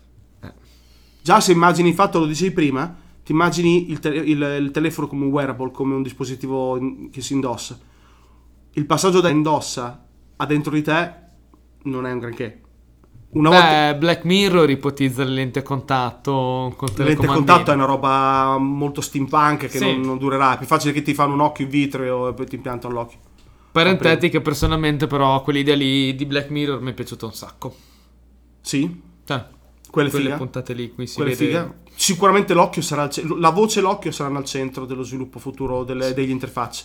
Eh. 0.43 0.53
Già 1.21 1.41
se 1.41 1.51
immagini 1.53 1.89
il 1.89 1.95
fatto, 1.97 2.21
lo 2.21 2.27
dicevi 2.27 2.53
prima, 2.53 2.97
ti 3.25 3.33
immagini 3.33 3.91
il, 3.91 3.99
tele- 3.99 4.19
il- 4.19 4.57
il 4.61 4.71
telefono 4.71 5.09
come 5.09 5.25
un 5.25 5.33
wearable, 5.33 5.73
come 5.73 5.97
un 5.97 6.03
dispositivo 6.03 6.77
in- 6.77 7.11
che 7.11 7.21
si 7.21 7.33
indossa. 7.33 7.77
Il 8.75 8.87
passaggio 8.87 9.21
da 9.21 9.31
indossa 9.31 10.07
a 10.37 10.47
dentro 10.47 10.71
di 10.73 10.83
te 10.83 11.13
non 11.85 12.07
è 12.07 12.13
un 12.13 12.19
granché. 12.21 12.61
Una 13.37 13.51
volta... 13.51 13.93
Beh, 13.93 13.99
Black 13.99 14.25
Mirror 14.25 14.71
ipotizza 14.71 15.23
le 15.25 15.51
a 15.55 15.63
contatto 15.63 16.73
con 16.77 16.89
lente 16.97 17.27
contatto 17.27 17.71
è 17.71 17.75
una 17.75 17.85
roba 17.85 18.57
molto 18.59 19.01
steampunk 19.01 19.67
che 19.67 19.79
Sì. 19.79 19.81
non, 19.81 20.01
non 20.01 20.19
durerà. 20.19 20.55
È 20.55 20.59
più 20.59 20.67
facile 20.67 20.93
che 20.93 21.03
ti 21.03 21.13
fanno 21.13 21.35
un 21.35 21.41
occhio 21.41 21.65
in 21.65 21.71
vitreo 21.71 22.29
e 22.29 22.33
poi 22.35 22.47
ti 22.47 22.55
impiantano 22.55 22.95
l'occhio. 22.95 23.19
Parentetica, 23.73 24.41
personalmente, 24.41 25.07
però, 25.07 25.43
quell'idea 25.43 25.75
lì 25.77 26.15
di 26.15 26.25
Black 26.25 26.49
Mirror 26.49 26.81
mi 26.81 26.93
è 26.93 26.95
piaciuta 26.95 27.27
un 27.27 27.35
sacco. 27.35 27.75
Sì, 28.63 29.03
Cioè, 29.27 29.45
quelle 29.91 30.09
figa. 30.09 30.37
puntate 30.37 30.73
lì, 30.73 30.95
qui 30.95 31.07
si 31.07 31.17
Quella 31.17 31.31
è 31.31 31.35
vede 31.35 31.47
figa. 31.47 31.75
sicuramente 31.95 32.55
l'occhio 32.55 32.81
sarà 32.81 33.03
al 33.03 33.11
ce- 33.11 33.23
la 33.39 33.51
voce 33.51 33.81
e 33.81 33.83
l'occhio 33.83 34.13
saranno 34.13 34.39
al 34.39 34.45
centro 34.47 34.87
dello 34.87 35.03
sviluppo 35.03 35.39
futuro 35.39 35.85
delle- 35.85 36.15
degli 36.15 36.31
interfacce. 36.31 36.85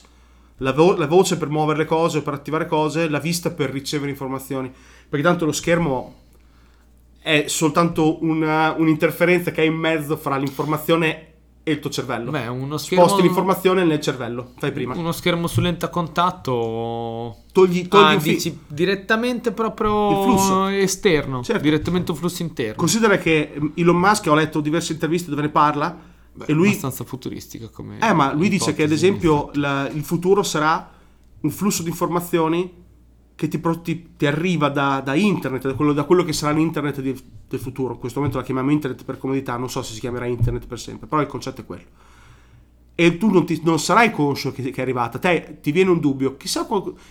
La, 0.57 0.73
vo- 0.73 0.95
la 0.97 1.07
voce 1.07 1.37
per 1.37 1.47
muovere 1.47 1.79
le 1.79 1.85
cose, 1.85 2.21
per 2.21 2.33
attivare 2.33 2.67
cose, 2.67 3.07
la 3.07 3.19
vista 3.19 3.51
per 3.51 3.69
ricevere 3.71 4.11
informazioni. 4.11 4.69
Perché 5.09 5.25
tanto 5.25 5.45
lo 5.45 5.51
schermo 5.53 6.15
è 7.21 7.45
soltanto 7.47 8.23
una- 8.23 8.73
un'interferenza 8.77 9.51
che 9.51 9.61
è 9.61 9.65
in 9.65 9.75
mezzo 9.75 10.17
fra 10.17 10.37
l'informazione 10.37 11.27
e 11.63 11.71
il 11.73 11.79
tuo 11.79 11.91
cervello. 11.91 12.31
Beh, 12.31 12.47
uno 12.47 12.77
schermo, 12.77 13.05
Sposti 13.05 13.21
l'informazione 13.23 13.83
nel 13.83 14.01
cervello, 14.01 14.53
fai 14.57 14.71
prima. 14.71 14.95
uno 14.97 15.11
schermo 15.11 15.45
su 15.45 15.61
lenta 15.61 15.89
contatto. 15.89 17.37
Togli, 17.51 17.87
togli 17.87 18.15
Ah, 18.15 18.19
fi- 18.19 18.33
dici 18.33 18.59
direttamente 18.67 19.51
proprio 19.51 20.09
Il 20.09 20.23
flusso. 20.23 20.67
esterno. 20.67 21.43
Certo. 21.43 21.61
Direttamente 21.61 22.11
un 22.11 22.17
flusso 22.17 22.41
interno. 22.41 22.75
Considera 22.75 23.17
che 23.17 23.51
ehm, 23.53 23.73
Elon 23.75 23.95
Musk, 23.97 24.27
ho 24.27 24.33
letto 24.35 24.59
diverse 24.61 24.93
interviste 24.93 25.29
dove 25.29 25.43
ne 25.43 25.49
parla, 25.49 25.95
Beh, 26.33 26.45
e 26.45 26.53
lui 26.53 26.67
abbastanza 26.69 27.03
futuristica 27.03 27.67
come 27.69 27.99
Eh, 28.01 28.13
ma 28.13 28.33
lui 28.33 28.49
dice 28.49 28.73
che 28.73 28.83
ad 28.83 28.91
esempio 28.91 29.51
la- 29.53 29.87
il 29.89 30.03
futuro 30.03 30.43
sarà 30.43 30.89
un 31.41 31.49
flusso 31.51 31.83
di 31.83 31.89
informazioni 31.89 32.79
che 33.35 33.47
ti, 33.47 33.59
ti- 33.81 34.09
ti 34.17 34.25
arriva 34.25 34.69
da, 34.69 35.01
da 35.03 35.15
internet, 35.15 35.67
da 35.67 35.73
quello, 35.73 35.93
da 35.93 36.03
quello 36.03 36.23
che 36.23 36.33
sarà 36.33 36.53
l'internet 36.53 37.01
di- 37.01 37.19
del 37.47 37.59
futuro. 37.59 37.93
In 37.93 37.99
questo 37.99 38.19
momento 38.19 38.39
la 38.39 38.45
chiamiamo 38.45 38.71
internet 38.71 39.03
per 39.03 39.17
comodità, 39.17 39.57
non 39.57 39.69
so 39.69 39.81
se 39.81 39.93
si 39.93 39.99
chiamerà 39.99 40.25
internet 40.25 40.67
per 40.67 40.79
sempre, 40.79 41.07
però 41.07 41.21
il 41.21 41.27
concetto 41.27 41.61
è 41.61 41.65
quello. 41.65 41.85
E 42.93 43.17
tu 43.17 43.31
non, 43.31 43.45
ti- 43.45 43.61
non 43.63 43.79
sarai 43.79 44.11
conscio 44.11 44.51
che, 44.51 44.61
che 44.61 44.79
è 44.79 44.81
arrivata, 44.81 45.17
te 45.17 45.57
ti 45.61 45.71
viene 45.71 45.89
un 45.89 45.99
dubbio, 45.99 46.37
chissà, 46.37 46.67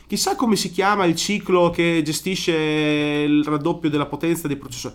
chissà 0.06 0.36
come 0.36 0.54
si 0.54 0.70
chiama 0.70 1.04
il 1.04 1.16
ciclo 1.16 1.70
che 1.70 2.00
gestisce 2.04 2.52
il 2.52 3.42
raddoppio 3.44 3.90
della 3.90 4.06
potenza 4.06 4.46
dei 4.46 4.56
processori. 4.56 4.94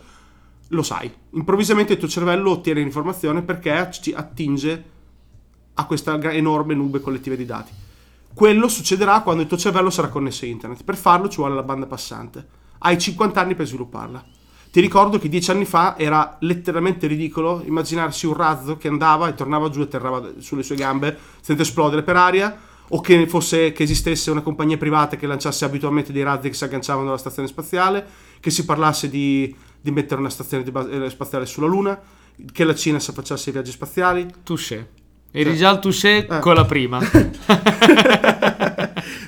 Lo 0.69 0.83
sai, 0.83 1.11
improvvisamente 1.31 1.93
il 1.93 1.99
tuo 1.99 2.07
cervello 2.07 2.51
ottiene 2.51 2.79
l'informazione 2.79 3.41
perché 3.41 3.71
attinge 3.71 4.83
a 5.73 5.85
questa 5.85 6.17
enorme 6.31 6.73
nube 6.75 7.01
collettiva 7.01 7.35
di 7.35 7.45
dati. 7.45 7.71
Quello 8.35 8.67
succederà 8.67 9.21
quando 9.21 9.43
il 9.43 9.47
tuo 9.47 9.55
cervello 9.55 9.89
sarà 9.89 10.09
connesso 10.09 10.43
a 10.43 10.49
internet. 10.49 10.83
Per 10.83 10.97
farlo 10.97 11.29
ci 11.29 11.37
vuole 11.37 11.55
la 11.55 11.63
banda 11.63 11.85
passante. 11.85 12.45
Hai 12.79 12.97
50 12.97 13.39
anni 13.39 13.55
per 13.55 13.65
svilupparla. 13.65 14.21
Ti 14.69 14.81
ricordo 14.81 15.17
che 15.17 15.29
10 15.29 15.51
anni 15.51 15.63
fa 15.63 15.97
era 15.97 16.35
letteralmente 16.41 17.07
ridicolo 17.07 17.63
immaginarsi 17.63 18.25
un 18.25 18.33
razzo 18.33 18.75
che 18.75 18.89
andava 18.89 19.29
e 19.29 19.35
tornava 19.35 19.69
giù 19.69 19.79
e 19.79 19.83
atterrava 19.83 20.33
sulle 20.39 20.63
sue 20.63 20.75
gambe 20.75 21.17
senza 21.39 21.61
esplodere 21.61 22.03
per 22.03 22.17
aria 22.17 22.57
o 22.89 22.99
che, 22.99 23.25
fosse, 23.25 23.71
che 23.71 23.83
esistesse 23.83 24.31
una 24.31 24.41
compagnia 24.41 24.75
privata 24.75 25.15
che 25.15 25.27
lanciasse 25.27 25.63
abitualmente 25.63 26.11
dei 26.11 26.23
razzi 26.23 26.49
che 26.49 26.55
si 26.55 26.65
agganciavano 26.65 27.07
alla 27.07 27.17
stazione 27.17 27.47
spaziale, 27.47 28.05
che 28.41 28.49
si 28.49 28.65
parlasse 28.65 29.09
di, 29.09 29.55
di 29.79 29.91
mettere 29.91 30.19
una 30.19 30.29
stazione 30.29 30.63
di 30.63 30.71
base- 30.71 31.05
eh, 31.05 31.09
spaziale 31.09 31.45
sulla 31.45 31.67
Luna, 31.67 31.97
che 32.51 32.65
la 32.65 32.75
Cina 32.75 32.99
si 32.99 33.11
affacciasse 33.11 33.45
ai 33.47 33.53
viaggi 33.53 33.71
spaziali. 33.71 34.27
Touché. 34.43 35.04
Eri 35.37 35.55
già 35.55 35.69
al 35.69 35.79
touché 35.79 36.25
Eh. 36.27 36.39
con 36.39 36.55
la 36.55 36.65
prima. 36.65 36.99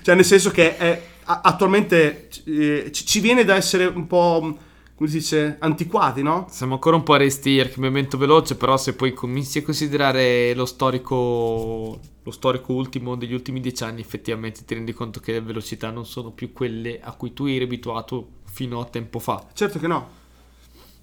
cioè, 0.02 0.16
nel 0.16 0.26
senso 0.26 0.52
che 0.52 0.78
è- 0.78 1.02
attualmente 1.26 2.30
eh, 2.46 2.90
ci, 2.94 3.20
viene 3.20 3.44
da 3.44 3.56
essere 3.56 3.86
un 3.86 4.08
po', 4.08 4.58
come 4.96 5.10
si 5.10 5.18
dice, 5.18 5.58
antiquati, 5.60 6.22
no? 6.22 6.48
Siamo 6.50 6.76
ancora 6.76 6.96
un 6.96 7.04
po' 7.04 7.14
a 7.14 7.18
resti 7.18 7.60
al 7.60 7.70
cambiamento 7.70 8.18
veloce, 8.18 8.56
però 8.56 8.78
se 8.78 8.94
poi 8.94 9.14
cominci 9.14 9.58
a 9.60 9.64
considerare 9.64 10.54
lo 10.56 10.66
storico, 10.66 12.00
lo 12.24 12.32
storico 12.32 12.74
ultimo 12.74 13.16
degli 13.16 13.34
ultimi 13.34 13.60
dieci 13.60 13.84
anni, 13.84 14.00
effettivamente 14.02 14.64
ti 14.64 14.74
rendi 14.74 14.94
conto 14.94 15.20
che 15.20 15.34
le 15.34 15.42
velocità 15.42 15.90
non 15.92 16.06
sono 16.06 16.32
più 16.32 16.54
quelle 16.54 17.00
a 17.02 17.12
cui 17.14 17.34
tu 17.34 17.46
eri 17.46 17.66
abituato 17.66 18.28
fino 18.46 18.80
a 18.80 18.86
tempo 18.86 19.20
fa. 19.20 19.46
Certo 19.54 19.78
che 19.80 19.88
no. 19.88 20.26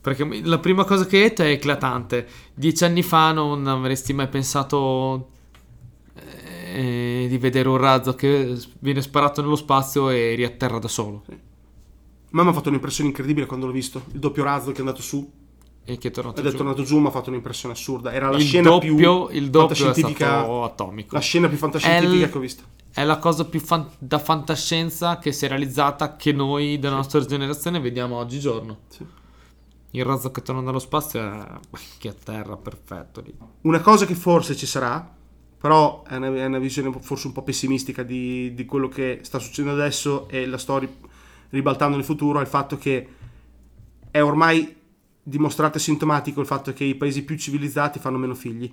Perché 0.04 0.42
la 0.42 0.58
prima 0.58 0.84
cosa 0.84 1.06
che 1.06 1.16
hai 1.16 1.22
detto 1.22 1.42
è 1.42 1.46
eclatante. 1.52 2.28
Dieci 2.52 2.84
anni 2.84 3.02
fa 3.02 3.32
non 3.32 3.66
avresti 3.66 4.12
mai 4.12 4.28
pensato 4.28 5.30
eh, 6.14 7.26
di 7.26 7.38
vedere 7.38 7.68
un 7.70 7.78
razzo 7.78 8.14
che 8.14 8.54
viene 8.80 9.00
sparato 9.00 9.40
nello 9.40 9.56
spazio 9.56 10.10
e 10.10 10.34
riatterra 10.34 10.78
da 10.78 10.88
solo. 10.88 11.24
Ma 12.32 12.42
mi 12.42 12.50
ha 12.50 12.52
fatto 12.52 12.68
un'impressione 12.68 13.08
incredibile 13.08 13.46
quando 13.46 13.64
l'ho 13.64 13.72
visto. 13.72 14.02
Il 14.12 14.18
doppio 14.18 14.44
razzo 14.44 14.72
che 14.72 14.76
è 14.76 14.80
andato 14.80 15.00
su 15.00 15.26
E 15.84 15.96
che 15.96 16.08
è 16.08 16.10
tornato 16.10 16.40
ed 16.40 16.46
è 16.46 16.50
giù. 16.50 16.56
tornato 16.58 16.82
giù 16.82 16.98
mi 16.98 17.06
ha 17.06 17.10
fatto 17.10 17.30
un'impressione 17.30 17.72
assurda. 17.74 18.12
Era 18.12 18.28
la 18.30 18.36
il 18.36 18.42
scena 18.44 18.68
doppio, 18.68 18.94
più 18.96 19.28
il 19.30 19.48
doppio 19.48 19.74
è 19.74 19.78
fantascientifica. 19.78 20.46
atomico. 20.64 21.14
La 21.14 21.20
scena 21.22 21.48
più 21.48 21.56
fantascientifica 21.56 22.12
È 22.12 22.24
il- 22.26 22.30
che 22.30 22.36
ho 22.36 22.40
visto. 22.40 22.62
È 22.92 23.02
la 23.04 23.16
cosa 23.18 23.46
più 23.46 23.58
fan- 23.60 23.88
da 23.98 24.18
fantascienza 24.18 25.18
che 25.18 25.32
si 25.32 25.46
è 25.46 25.48
realizzata 25.48 26.16
che 26.16 26.32
noi 26.32 26.78
della 26.78 26.96
nostra 26.96 27.20
generazione 27.24 27.80
vediamo 27.80 28.16
oggigiorno. 28.18 28.80
Sì. 28.88 29.04
Il 29.94 30.04
razzo 30.04 30.32
che 30.32 30.42
torna 30.42 30.60
dallo 30.60 30.80
spazio 30.80 31.20
è 31.22 31.46
che 31.98 32.08
a 32.08 32.14
terra, 32.14 32.56
perfetto 32.56 33.20
lì. 33.20 33.32
Una 33.62 33.80
cosa 33.80 34.06
che 34.06 34.14
forse 34.16 34.56
ci 34.56 34.66
sarà, 34.66 35.14
però 35.58 36.02
è 36.02 36.16
una, 36.16 36.34
è 36.34 36.44
una 36.44 36.58
visione 36.58 36.92
forse 37.00 37.28
un 37.28 37.32
po' 37.32 37.42
pessimistica 37.42 38.02
di, 38.02 38.52
di 38.54 38.64
quello 38.64 38.88
che 38.88 39.20
sta 39.22 39.38
succedendo 39.38 39.80
adesso 39.80 40.28
e 40.28 40.46
la 40.46 40.58
sto 40.58 40.78
ri- 40.78 40.96
ribaltando 41.50 41.96
nel 41.96 42.04
futuro, 42.04 42.38
è 42.40 42.42
il 42.42 42.48
fatto 42.48 42.76
che 42.76 43.08
è 44.10 44.20
ormai 44.22 44.74
dimostrato 45.22 45.78
e 45.78 45.80
sintomatico 45.80 46.40
il 46.40 46.46
fatto 46.46 46.72
che 46.72 46.84
i 46.84 46.96
paesi 46.96 47.22
più 47.22 47.36
civilizzati 47.36 47.98
fanno 48.00 48.18
meno 48.18 48.34
figli. 48.34 48.70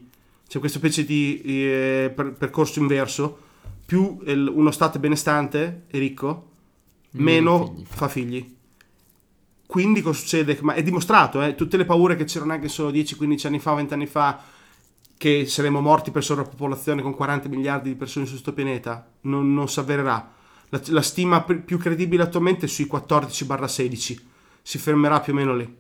C'è 0.47 0.59
questa 0.59 0.79
specie 0.79 1.05
di 1.05 1.39
eh, 1.43 2.11
per- 2.13 2.33
percorso 2.33 2.79
inverso, 2.79 3.37
più 3.85 4.19
il- 4.25 4.51
uno 4.51 4.71
stato 4.71 4.97
benestante 4.97 5.83
e 5.87 5.99
ricco, 5.99 6.49
Meno 7.11 7.57
meno 7.59 7.65
figli 7.67 7.85
fa. 7.85 7.95
fa 7.95 8.07
figli. 8.07 8.55
Quindi 9.71 10.01
cosa 10.01 10.19
succede? 10.19 10.57
Ma 10.63 10.73
è 10.73 10.83
dimostrato, 10.83 11.41
eh, 11.41 11.55
tutte 11.55 11.77
le 11.77 11.85
paure 11.85 12.17
che 12.17 12.25
c'erano 12.25 12.51
anche 12.51 12.67
solo 12.67 12.91
10-15 12.91 13.47
anni 13.47 13.59
fa, 13.59 13.73
20 13.73 13.93
anni 13.93 14.05
fa, 14.05 14.37
che 15.15 15.45
saremmo 15.45 15.79
morti 15.79 16.11
per 16.11 16.25
sovrappopolazione 16.25 17.01
con 17.01 17.15
40 17.15 17.47
miliardi 17.47 17.87
di 17.87 17.95
persone 17.95 18.25
su 18.25 18.31
questo 18.33 18.51
pianeta, 18.51 19.09
non, 19.21 19.53
non 19.53 19.69
si 19.69 19.79
avvererà. 19.79 20.29
La, 20.67 20.81
la 20.87 21.01
stima 21.01 21.43
pr- 21.43 21.61
più 21.61 21.77
credibile 21.77 22.23
attualmente 22.23 22.65
è 22.65 22.67
sui 22.67 22.85
14-16, 22.91 24.19
si 24.61 24.77
fermerà 24.77 25.21
più 25.21 25.31
o 25.31 25.35
meno 25.37 25.55
lì. 25.55 25.73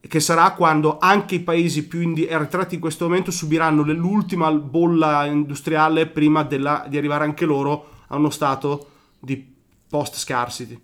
Che 0.00 0.20
sarà 0.20 0.52
quando 0.52 0.96
anche 0.98 1.34
i 1.34 1.40
paesi 1.40 1.86
più 1.86 2.00
indi- 2.00 2.26
arretrati 2.26 2.76
in 2.76 2.80
questo 2.80 3.04
momento 3.04 3.30
subiranno 3.30 3.84
le- 3.84 3.92
l'ultima 3.92 4.50
bolla 4.52 5.26
industriale 5.26 6.06
prima 6.06 6.44
della- 6.44 6.86
di 6.88 6.96
arrivare 6.96 7.24
anche 7.24 7.44
loro 7.44 7.90
a 8.06 8.16
uno 8.16 8.30
stato 8.30 8.88
di 9.20 9.54
post-scarcity. 9.86 10.80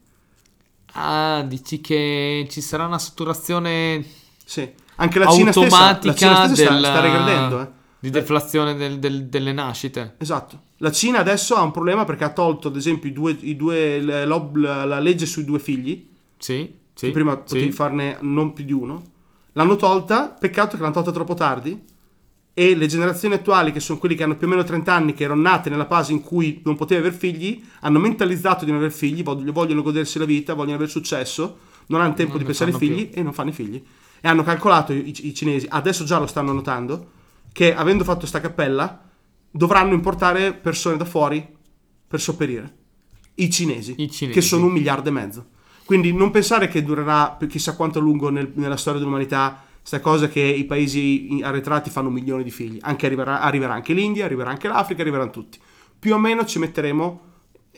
Ah, 0.92 1.42
dici 1.46 1.80
che 1.80 2.46
ci 2.50 2.60
sarà 2.60 2.84
una 2.86 2.98
saturazione 2.98 4.04
Sì, 4.44 4.68
anche 4.96 5.18
la 5.18 5.26
Cina 5.30 5.50
stessa, 5.52 5.76
automatica 5.76 6.10
la 6.10 6.16
Cina 6.34 6.46
stessa 6.46 6.62
sta- 6.64 6.74
della- 6.74 6.88
sta 6.88 7.00
regredendo. 7.00 7.60
Eh. 7.60 7.68
di 8.02 8.10
deflazione 8.10 8.74
del- 8.74 8.98
del- 8.98 9.26
delle 9.26 9.52
nascite. 9.52 10.14
Esatto. 10.18 10.60
La 10.78 10.90
Cina 10.90 11.20
adesso 11.20 11.54
ha 11.54 11.62
un 11.62 11.70
problema 11.70 12.04
perché 12.04 12.24
ha 12.24 12.30
tolto, 12.32 12.66
ad 12.68 12.74
esempio, 12.76 13.08
i 13.08 13.12
due, 13.12 13.36
i 13.40 13.54
due- 13.56 14.00
la, 14.00 14.98
legge 14.98 15.24
sui 15.24 15.44
due 15.44 15.60
figli. 15.60 16.08
Sì, 16.36 16.74
sì. 16.94 17.10
prima 17.12 17.32
sì. 17.34 17.54
potevi 17.54 17.70
farne 17.72 18.18
non 18.22 18.52
più 18.54 18.64
di 18.64 18.72
uno. 18.72 19.02
L'hanno 19.52 19.76
tolta, 19.76 20.28
peccato 20.30 20.74
che 20.76 20.82
l'hanno 20.82 20.94
tolta 20.94 21.12
troppo 21.12 21.34
tardi. 21.34 21.80
E 22.54 22.74
le 22.74 22.86
generazioni 22.86 23.34
attuali, 23.34 23.72
che 23.72 23.80
sono 23.80 23.98
quelli 23.98 24.14
che 24.14 24.22
hanno 24.22 24.36
più 24.36 24.46
o 24.46 24.50
meno 24.50 24.62
30 24.62 24.92
anni, 24.92 25.14
che 25.14 25.24
erano 25.24 25.40
nate 25.40 25.70
nella 25.70 25.86
fase 25.86 26.12
in 26.12 26.20
cui 26.20 26.60
non 26.64 26.76
potevi 26.76 27.00
avere 27.00 27.16
figli, 27.16 27.64
hanno 27.80 27.98
mentalizzato 27.98 28.64
di 28.64 28.70
non 28.70 28.80
avere 28.80 28.94
figli, 28.94 29.22
vogliono, 29.22 29.52
vogliono 29.52 29.82
godersi 29.82 30.18
la 30.18 30.26
vita, 30.26 30.52
vogliono 30.52 30.74
avere 30.74 30.90
successo, 30.90 31.58
non 31.86 32.00
hanno 32.00 32.14
tempo 32.14 32.32
Non 32.32 32.40
di 32.40 32.44
pensare 32.44 32.70
ai 32.70 32.76
figli 32.76 33.10
e 33.12 33.22
non 33.22 33.32
fanno 33.32 33.50
i 33.50 33.54
figli. 33.54 33.82
E 34.20 34.28
hanno 34.28 34.42
calcolato 34.42 34.92
i, 34.92 35.12
i 35.26 35.34
cinesi, 35.34 35.66
adesso 35.68 36.04
già 36.04 36.18
lo 36.18 36.26
stanno 36.26 36.52
notando, 36.52 37.10
che 37.52 37.74
avendo 37.74 38.04
fatto 38.04 38.26
sta 38.26 38.40
cappella, 38.40 39.02
dovranno 39.50 39.94
importare 39.94 40.52
persone 40.52 40.96
da 40.96 41.04
fuori 41.04 41.46
per 42.06 42.20
sopperire. 42.20 42.76
I 43.34 43.50
cinesi, 43.50 43.94
I 43.96 44.10
cinesi. 44.10 44.38
che 44.38 44.44
sono 44.44 44.66
un 44.66 44.72
miliardo 44.72 45.08
e 45.08 45.12
mezzo. 45.12 45.46
Quindi 45.84 46.12
non 46.12 46.30
pensare 46.30 46.68
che 46.68 46.82
durerà 46.82 47.38
chissà 47.48 47.74
quanto 47.74 47.98
a 47.98 48.02
lungo 48.02 48.30
nel- 48.30 48.52
nella 48.54 48.76
storia 48.76 49.00
dell'umanità 49.00 49.64
sta 49.82 50.00
cosa 50.00 50.28
che 50.28 50.40
i 50.40 50.64
paesi 50.64 51.40
arretrati 51.42 51.90
fanno 51.90 52.10
milioni 52.10 52.42
di 52.44 52.50
figli. 52.50 52.78
Anche 52.82 53.06
arriverà, 53.06 53.40
arriverà 53.40 53.74
anche 53.74 53.92
l'India, 53.92 54.24
arriverà 54.24 54.50
anche 54.50 54.68
l'Africa, 54.68 55.02
arriveranno 55.02 55.30
tutti. 55.30 55.58
Più 55.98 56.14
o 56.14 56.18
meno 56.18 56.44
ci 56.44 56.58
metteremo, 56.58 57.20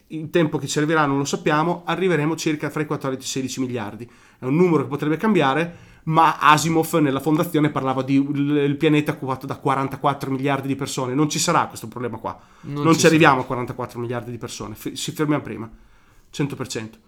il 0.09 0.31
tempo 0.31 0.59
che 0.59 0.67
ci 0.67 0.79
arriverà 0.79 1.07
non 1.07 1.19
lo 1.19 1.25
sappiamo, 1.25 1.83
arriveremo 1.85 2.37
circa 2.37 2.71
fra 2.71 2.83
i 2.83 2.87
14 2.87 3.19
e 3.39 3.41
i 3.41 3.43
16 3.49 3.61
miliardi. 3.61 4.11
È 4.39 4.45
un 4.45 4.55
numero 4.55 4.83
che 4.83 4.89
potrebbe 4.89 5.17
cambiare, 5.17 5.93
ma 6.05 6.39
Asimov 6.39 6.95
nella 6.97 7.21
fondazione 7.21 7.71
parlava 7.71 8.03
di 8.03 8.15
il 8.17 8.77
pianeta 8.79 9.13
occupato 9.13 9.47
da 9.47 9.57
44 9.57 10.31
miliardi 10.31 10.69
di 10.69 10.77
persone. 10.77 11.15
Non 11.15 11.31
ci 11.31 11.39
sarà 11.39 11.67
questo 11.67 11.89
problema 11.89 12.19
qua. 12.19 12.39
Non 12.63 12.83
Non, 12.85 12.93
ci 12.93 13.01
ci 13.01 13.07
arriviamo 13.07 13.41
a 13.41 13.45
44 13.45 13.99
miliardi 13.99 14.31
di 14.31 14.39
persone, 14.39 14.75
F- 14.75 14.93
si 14.93 15.13
fermiamo 15.13 15.43
prima. 15.43 15.71
100%. 16.31 16.99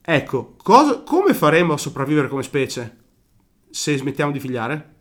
Ecco, 0.00 0.54
cosa- 0.62 1.02
come 1.02 1.34
faremo 1.34 1.72
a 1.74 1.78
sopravvivere 1.78 2.28
come 2.28 2.42
specie 2.42 3.04
se 3.76 3.94
smettiamo 3.98 4.32
di 4.32 4.40
figliare? 4.40 4.94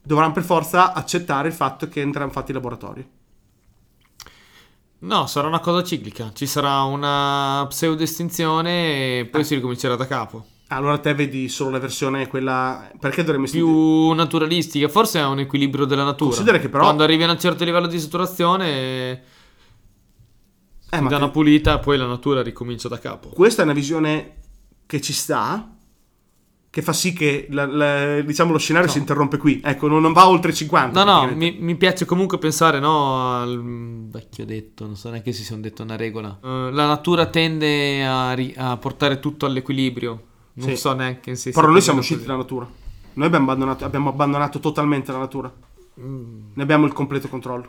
Dovranno 0.00 0.32
per 0.32 0.44
forza 0.44 0.92
accettare 0.92 1.48
il 1.48 1.54
fatto 1.54 1.88
che 1.88 2.00
andranno 2.02 2.30
fatti 2.30 2.52
i 2.52 2.54
laboratori. 2.54 3.04
No, 5.00 5.26
sarà 5.26 5.48
una 5.48 5.58
cosa 5.58 5.82
ciclica. 5.82 6.30
Ci 6.32 6.46
sarà 6.46 6.82
una 6.82 7.66
pseudo 7.68 8.02
estinzione 8.04 9.18
e 9.20 9.26
poi 9.26 9.40
Eh. 9.40 9.44
si 9.44 9.54
ricomincerà 9.56 9.96
da 9.96 10.06
capo. 10.06 10.46
Allora 10.68 10.98
te 10.98 11.12
vedi 11.14 11.48
solo 11.48 11.70
la 11.70 11.80
versione 11.80 12.28
quella... 12.28 12.88
Perché 13.00 13.24
dovremmo... 13.24 13.46
più 13.50 14.12
naturalistica. 14.12 14.86
Forse 14.88 15.18
è 15.18 15.24
un 15.26 15.40
equilibrio 15.40 15.84
della 15.86 16.04
natura. 16.04 16.30
Considera 16.30 16.58
che 16.58 16.68
però- 16.68 16.84
Quando 16.84 17.02
arrivi 17.02 17.24
a 17.24 17.30
un 17.30 17.40
certo 17.40 17.64
livello 17.64 17.88
di 17.88 17.98
saturazione, 17.98 18.68
Eh, 18.68 19.22
dà 20.90 20.98
una 20.98 21.18
che- 21.18 21.30
pulita, 21.30 21.80
poi 21.80 21.98
la 21.98 22.06
natura 22.06 22.40
ricomincia 22.42 22.86
da 22.88 23.00
capo. 23.00 23.30
questa 23.30 23.62
è 23.62 23.64
una 23.64 23.74
visione 23.74 24.36
che 24.86 25.00
ci 25.00 25.12
sta, 25.12 25.76
che 26.70 26.82
fa 26.82 26.92
sì 26.92 27.12
che 27.12 27.48
la- 27.50 27.66
la- 27.66 28.20
diciamo 28.20 28.52
lo 28.52 28.58
scenario 28.58 28.86
No. 28.86 28.92
si 28.92 28.98
interrompe 29.00 29.36
qui. 29.38 29.60
Ecco, 29.62 29.88
non, 29.88 30.00
non 30.00 30.12
va 30.12 30.28
oltre 30.28 30.52
50. 30.54 31.02
No, 31.04 31.24
no, 31.26 31.34
mi, 31.34 31.56
mi 31.58 31.74
piace 31.76 32.04
comunque 32.04 32.38
pensare, 32.38 32.78
no, 32.78 33.40
al 33.40 33.60
vecchio 34.08 34.44
detto, 34.46 34.86
non 34.86 34.94
so 34.96 35.10
neanche 35.10 35.32
se 35.32 35.42
sia 35.42 35.56
un 35.56 35.62
detto 35.62 35.82
una 35.82 35.96
regola. 35.96 36.38
Eh, 36.42 36.70
la 36.72 36.86
natura 36.86 37.26
tende 37.26 38.06
a, 38.06 38.32
ri- 38.34 38.54
a 38.56 38.76
portare 38.76 39.18
tutto 39.18 39.46
all'equilibrio. 39.46 40.22
Non 40.52 40.68
Sì. 40.68 40.76
so 40.76 40.92
neanche 40.94 41.34
se 41.34 41.50
Però 41.50 41.68
noi 41.68 41.80
siamo 41.80 41.98
usciti 42.00 42.24
dalla 42.24 42.38
natura. 42.38 42.68
Noi 43.14 43.26
abbiamo 43.26 43.44
abbandonato, 43.50 43.84
abbiamo 43.84 44.08
abbandonato 44.10 44.60
totalmente 44.60 45.10
la 45.10 45.18
natura. 45.18 45.52
Mm. 46.00 46.40
Ne 46.54 46.62
abbiamo 46.62 46.86
il 46.86 46.92
completo 46.92 47.28
controllo. 47.28 47.68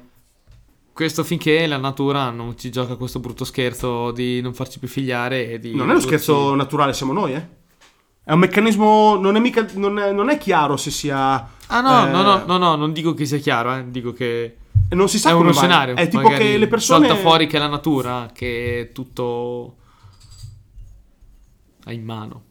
Questo 0.93 1.23
finché 1.23 1.65
la 1.67 1.77
natura 1.77 2.29
non 2.29 2.55
ci 2.57 2.69
gioca 2.69 2.95
questo 2.97 3.19
brutto 3.19 3.45
scherzo 3.45 4.11
di 4.11 4.41
non 4.41 4.53
farci 4.53 4.77
più 4.77 4.87
figliare 4.87 5.49
e 5.49 5.59
di... 5.59 5.73
Non 5.73 5.87
è 5.87 5.91
uno 5.91 5.99
scherzo 6.01 6.53
naturale, 6.53 6.93
siamo 6.93 7.13
noi, 7.13 7.33
eh. 7.33 7.47
È 8.23 8.31
un 8.31 8.39
meccanismo. 8.39 9.15
Non 9.15 9.35
è 9.35 9.39
mica. 9.39 9.65
Non 9.73 9.97
è, 9.99 10.11
non 10.11 10.29
è 10.29 10.37
chiaro 10.37 10.77
se 10.77 10.91
sia. 10.91 11.49
Ah 11.67 11.81
no, 11.81 12.07
eh, 12.07 12.11
no, 12.11 12.21
no, 12.21 12.43
no, 12.45 12.57
no, 12.57 12.75
non 12.75 12.91
dico 12.93 13.13
che 13.13 13.25
sia 13.25 13.37
chiaro, 13.39 13.73
eh, 13.75 13.85
dico 13.89 14.11
che 14.13 14.57
Non 14.91 15.07
si 15.09 15.17
sa 15.19 15.29
è 15.29 15.31
come 15.33 15.45
uno 15.49 15.53
scenario. 15.53 15.95
È 15.95 16.07
tipo 16.07 16.29
che 16.29 16.57
le 16.57 16.67
persone. 16.67 17.07
Salta 17.07 17.21
fuori 17.21 17.47
che 17.47 17.57
è 17.57 17.59
la 17.59 17.67
natura, 17.67 18.29
che 18.33 18.91
tutto 18.93 19.75
ha 21.85 21.91
in 21.91 22.03
mano. 22.03 22.43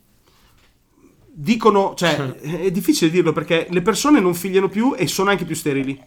dicono, 1.32 1.94
cioè, 1.94 2.16
è 2.40 2.70
difficile 2.70 3.10
dirlo 3.10 3.32
perché 3.32 3.66
le 3.70 3.82
persone 3.82 4.20
non 4.20 4.34
figliano 4.34 4.68
più 4.68 4.94
e 4.96 5.06
sono 5.06 5.30
anche 5.30 5.44
più 5.44 5.54
sterili. 5.54 6.00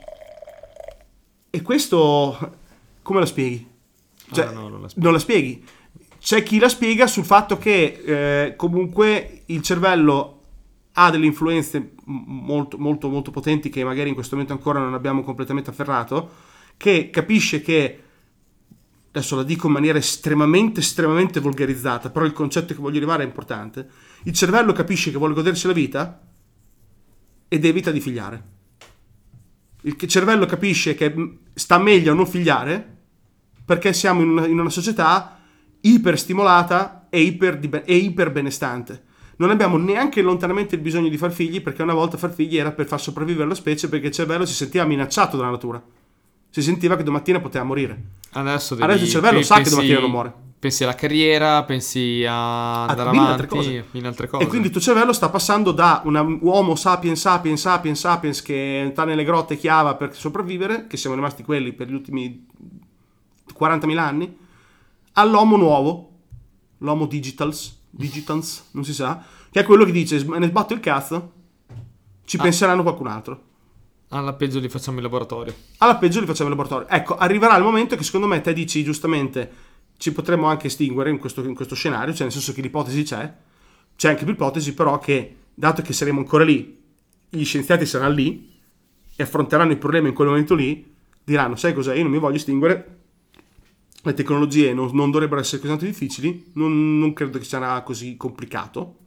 E 1.50 1.62
questo, 1.62 2.56
come 3.04 3.20
la 3.20 3.26
spieghi? 3.26 3.70
Cioè, 4.32 4.46
Ah, 4.48 4.52
no, 4.52 4.68
non 4.70 4.82
la 4.82 4.88
non 4.96 5.14
la 5.14 5.20
spieghi. 5.20 5.64
C'è 6.24 6.42
chi 6.42 6.58
la 6.58 6.70
spiega 6.70 7.06
sul 7.06 7.26
fatto 7.26 7.58
che 7.58 8.02
eh, 8.06 8.56
comunque 8.56 9.42
il 9.48 9.62
cervello 9.62 10.44
ha 10.94 11.12
delle 11.12 11.26
influenze 11.26 11.96
molto, 12.06 12.78
molto, 12.78 13.10
molto 13.10 13.30
potenti 13.30 13.68
che 13.70 13.84
magari 13.84 14.08
in 14.08 14.16
questo 14.16 14.36
momento 14.36 14.56
ancora 14.56 14.80
non 14.80 14.94
abbiamo 14.94 15.22
completamente 15.22 15.70
afferrato, 15.70 16.32
che 16.78 17.10
capisce 17.10 17.62
che 17.62 18.04
adesso 19.12 19.36
la 19.36 19.44
dico 19.44 19.68
in 19.68 19.74
maniera 19.74 19.98
estremamente, 19.98 20.80
estremamente 20.80 21.42
volgarizzata, 21.42 22.10
però 22.10 22.24
il 22.24 22.32
concetto 22.32 22.74
che 22.74 22.80
voglio 22.80 23.00
arrivare 23.00 23.24
è 23.24 23.26
importante. 23.26 23.90
Il 24.24 24.34
cervello 24.34 24.72
capisce 24.72 25.12
che 25.12 25.18
vuole 25.18 25.34
godersi 25.34 25.68
la 25.68 25.74
vita 25.74 26.22
ed 27.50 27.66
evita 27.66 27.92
di 27.92 28.00
figliare. 28.00 28.44
Il 29.82 29.98
cervello 29.98 30.46
capisce 30.46 30.96
che 30.96 31.40
sta 31.54 31.78
meglio 31.80 32.14
a 32.14 32.16
non 32.16 32.28
figliare 32.28 32.98
perché 33.66 33.92
siamo 33.92 34.22
in 34.22 34.30
una, 34.30 34.48
in 34.48 34.58
una 34.58 34.70
società 34.70 35.40
iperstimolata 35.86 37.08
e, 37.10 37.22
iper, 37.22 37.84
e 37.86 37.96
iperbenestante. 37.96 39.04
Non 39.36 39.50
abbiamo 39.50 39.78
neanche 39.78 40.22
lontanamente 40.22 40.76
il 40.76 40.82
bisogno 40.82 41.10
di 41.10 41.18
far 41.18 41.32
figli 41.32 41.62
perché 41.62 41.82
una 41.82 41.94
volta 41.94 42.18
far 42.18 42.32
figli 42.32 42.58
era 42.58 42.72
per 42.72 42.86
far 42.86 43.02
sopravvivere 43.02 43.48
la 43.48 43.56
specie 43.56 43.90
perché 43.90 44.08
il 44.08 44.14
cervello 44.14 44.46
si 44.46 44.54
sentiva 44.54 44.86
minacciato 44.86 45.38
dalla 45.38 45.50
natura. 45.50 45.82
Si 46.50 46.62
sentiva 46.62 46.96
che 46.96 47.04
domattina 47.04 47.40
poteva 47.40 47.64
morire. 47.64 48.02
Adesso, 48.34 48.76
devi, 48.76 48.88
Adesso 48.88 49.04
il 49.06 49.10
cervello 49.10 49.38
pe- 49.40 49.44
sa 49.44 49.56
che 49.56 49.62
pensi- 49.62 49.76
domattina 49.76 50.00
non 50.00 50.12
muore. 50.12 50.34
Pensi 50.64 50.84
alla 50.84 50.96
carriera, 50.96 51.64
pensi 51.64 52.24
a 52.26 52.86
andare 52.86 53.10
altre 53.10 53.20
avanti, 53.20 53.48
cose. 53.48 53.86
in 53.92 54.06
altre 54.06 54.28
cose. 54.28 54.44
E 54.44 54.48
quindi 54.48 54.68
il 54.68 54.72
tuo 54.72 54.80
cervello 54.82 55.12
sta 55.12 55.28
passando 55.28 55.72
da 55.74 56.02
un 56.06 56.38
uomo 56.42 56.76
sapiens 56.76 57.20
sapiens 57.20 57.60
sapiens 57.60 58.00
sapiens 58.00 58.42
che 58.42 58.88
sta 58.94 59.04
nelle 59.04 59.26
grotte 59.26 59.58
chiava 59.58 59.96
per 59.96 60.16
sopravvivere, 60.16 60.88
che 60.88 60.96
siamo 60.96 61.16
rimasti 61.18 61.44
quelli 61.44 61.74
per 61.74 61.90
gli 61.90 61.94
ultimi 61.94 62.46
40.000 63.60 63.98
anni, 63.98 64.38
all'uomo 65.14 65.56
nuovo, 65.58 66.20
l'uomo 66.80 67.06
digitals, 67.06 67.82
digitals, 67.90 68.70
non 68.72 68.84
si 68.84 68.94
sa, 68.94 69.24
che 69.52 69.60
è 69.60 69.64
quello 69.64 69.86
che 69.86 69.92
dice 69.92 70.18
"Sm- 70.20 70.36
ne 70.38 70.48
sbatto 70.48 70.74
il 70.74 70.80
cazzo, 70.80 71.32
ci 72.26 72.38
Ah. 72.38 72.42
penseranno 72.42 72.82
qualcun 72.84 73.08
altro. 73.08 73.42
Alla 74.10 74.34
peggio 74.34 74.60
li 74.60 74.70
facciamo 74.70 74.98
in 74.98 75.04
laboratorio. 75.04 75.54
Alla 75.80 75.96
peggio 75.98 76.20
li 76.20 76.26
facciamo 76.28 76.50
in 76.52 76.56
laboratorio. 76.56 76.88
Ecco, 76.88 77.16
arriverà 77.18 77.56
il 77.58 77.64
momento 77.64 77.96
che 77.96 78.04
secondo 78.04 78.28
me 78.28 78.42
te 78.42 78.54
dici 78.54 78.84
giustamente 78.84 79.52
ci 79.98 80.12
potremmo 80.12 80.48
anche 80.48 80.68
estinguere 80.68 81.10
in 81.10 81.18
questo, 81.18 81.44
in 81.44 81.56
questo 81.56 81.74
scenario, 81.76 82.14
cioè 82.14 82.24
nel 82.24 82.32
senso 82.32 82.54
che 82.54 82.62
l'ipotesi 82.62 83.04
c'è, 83.04 83.34
c'è 83.96 84.10
anche 84.10 84.26
l'ipotesi 84.26 84.74
però 84.74 85.00
che 85.00 85.38
dato 85.54 85.82
che 85.82 85.94
saremo 85.94 86.20
ancora 86.20 86.44
lì, 86.44 86.80
gli 87.30 87.44
scienziati 87.46 87.86
saranno 87.86 88.14
lì 88.14 88.52
e 89.16 89.24
affronteranno 89.24 89.72
il 89.72 89.78
problema 89.78 90.08
in 90.08 90.14
quel 90.14 90.28
momento 90.28 90.54
lì, 90.56 90.94
diranno 91.24 91.56
sai 91.56 91.74
cos'è, 91.74 91.96
io 91.96 92.04
non 92.04 92.12
mi 92.12 92.18
voglio 92.20 92.36
estinguere, 92.36 93.03
le 94.06 94.14
tecnologie 94.14 94.74
non, 94.74 94.90
non 94.94 95.12
dovrebbero 95.12 95.40
essere 95.40 95.58
così 95.62 95.72
tanto 95.72 95.86
difficili, 95.86 96.52
non, 96.54 97.00
non 97.00 97.14
credo 97.14 97.38
che 97.38 97.46
sarà 97.46 97.82
così 97.82 98.18
complicato 98.18 98.98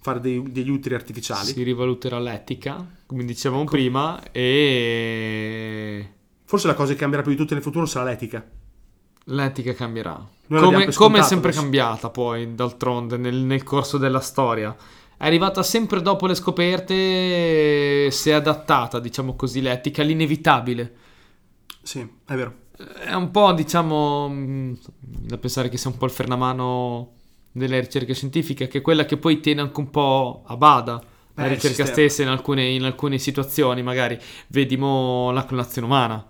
fare 0.00 0.20
dei- 0.20 0.42
degli 0.52 0.68
utili 0.70 0.94
artificiali. 0.94 1.46
Si 1.46 1.62
rivaluterà 1.62 2.18
l'etica, 2.18 2.86
come 3.06 3.24
dicevamo 3.24 3.64
prima, 3.64 4.22
e 4.32 6.08
Forse 6.44 6.66
la 6.66 6.74
cosa 6.74 6.92
che 6.92 6.98
cambierà 6.98 7.22
più 7.22 7.32
di 7.32 7.38
tutte 7.38 7.54
nel 7.54 7.62
futuro 7.62 7.86
sarà 7.86 8.04
l'etica. 8.10 8.46
l'etica 9.26 9.72
cambierà. 9.72 10.28
Come, 10.46 10.92
come 10.92 11.18
è 11.20 11.22
sempre 11.22 11.48
adesso. 11.48 11.62
cambiata 11.62 12.10
poi, 12.10 12.54
d'altronde, 12.54 13.16
nel, 13.16 13.36
nel 13.36 13.62
corso 13.62 13.96
della 13.96 14.20
storia. 14.20 14.76
È 15.16 15.24
arrivata 15.26 15.62
sempre 15.62 16.02
dopo 16.02 16.26
le 16.26 16.34
scoperte, 16.34 18.10
si 18.10 18.28
è 18.30 18.32
adattata, 18.34 19.00
diciamo 19.00 19.34
così, 19.36 19.62
l'etica 19.62 20.02
all'inevitabile. 20.02 20.94
Sì, 21.82 22.00
è 22.00 22.34
vero. 22.34 22.62
È 22.76 23.12
un 23.14 23.30
po', 23.30 23.52
diciamo, 23.52 24.28
mh, 24.28 24.78
da 24.98 25.38
pensare 25.38 25.68
che 25.68 25.76
sia 25.76 25.90
un 25.90 25.96
po' 25.96 26.06
il 26.06 26.10
frenamano 26.10 27.12
delle 27.52 27.78
ricerche 27.78 28.14
scientifiche, 28.14 28.66
che 28.66 28.78
è 28.78 28.80
quella 28.82 29.04
che 29.04 29.16
poi 29.16 29.38
tiene 29.40 29.60
anche 29.60 29.78
un 29.78 29.90
po' 29.90 30.42
a 30.44 30.56
bada 30.56 31.00
la 31.34 31.44
Eh, 31.46 31.48
ricerca 31.48 31.84
stessa 31.84 32.22
in 32.22 32.28
alcune, 32.28 32.64
in 32.66 32.82
alcune 32.84 33.18
situazioni, 33.18 33.82
magari. 33.82 34.18
Vedimo 34.48 35.30
la 35.30 35.44
clonazione 35.44 35.86
umana. 35.86 36.26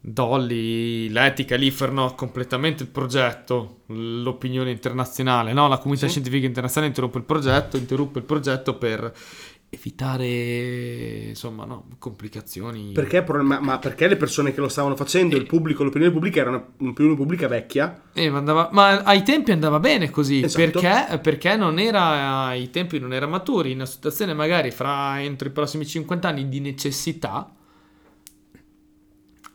Dolly, 0.00 1.08
l'etica 1.08 1.56
lì 1.56 1.70
frenò 1.70 2.14
completamente 2.14 2.84
il 2.84 2.88
progetto, 2.88 3.80
l'opinione 3.86 4.70
internazionale, 4.70 5.52
no? 5.52 5.68
La 5.68 5.78
comunità 5.78 6.06
Sì. 6.06 6.12
scientifica 6.12 6.46
internazionale 6.46 6.88
interrompe 6.88 7.18
il 7.18 7.24
progetto, 7.24 7.76
interruppe 7.76 8.20
il 8.20 8.24
progetto 8.24 8.76
per 8.76 9.12
evitare, 9.68 11.26
insomma, 11.28 11.64
no, 11.64 11.88
complicazioni. 11.98 12.92
Perché, 12.92 13.24
ma, 13.42 13.60
ma 13.60 13.78
perché 13.78 14.06
le 14.08 14.16
persone 14.16 14.54
che 14.54 14.60
lo 14.60 14.68
stavano 14.68 14.96
facendo, 14.96 15.36
il 15.36 15.46
pubblico, 15.46 15.82
l'opinione 15.84 16.12
pubblica 16.12 16.40
era 16.40 16.50
un'opinione 16.78 17.16
pubblica 17.16 17.48
vecchia. 17.48 18.02
Eh, 18.12 18.30
ma, 18.30 18.38
andava- 18.38 18.70
ma 18.72 19.02
ai 19.02 19.22
tempi 19.22 19.52
andava 19.52 19.78
bene 19.80 20.10
così, 20.10 20.42
Esatto. 20.42 20.80
perché, 20.80 21.18
perché 21.18 21.56
non 21.56 21.78
era, 21.78 22.44
ai 22.46 22.70
tempi 22.70 22.98
non 22.98 23.12
era 23.12 23.26
maturi, 23.26 23.70
in 23.70 23.76
una 23.76 23.86
situazione 23.86 24.34
magari 24.34 24.70
fra 24.70 25.20
entro 25.22 25.48
i 25.48 25.52
prossimi 25.52 25.86
50 25.86 26.28
anni 26.28 26.48
di 26.48 26.60
necessità, 26.60 27.52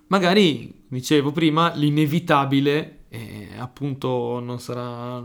magari, 0.08 0.84
dicevo 0.88 1.32
prima, 1.32 1.74
l'inevitabile, 1.74 3.06
eh, 3.10 3.50
appunto 3.58 4.40
non 4.40 4.60
sarà, 4.60 5.24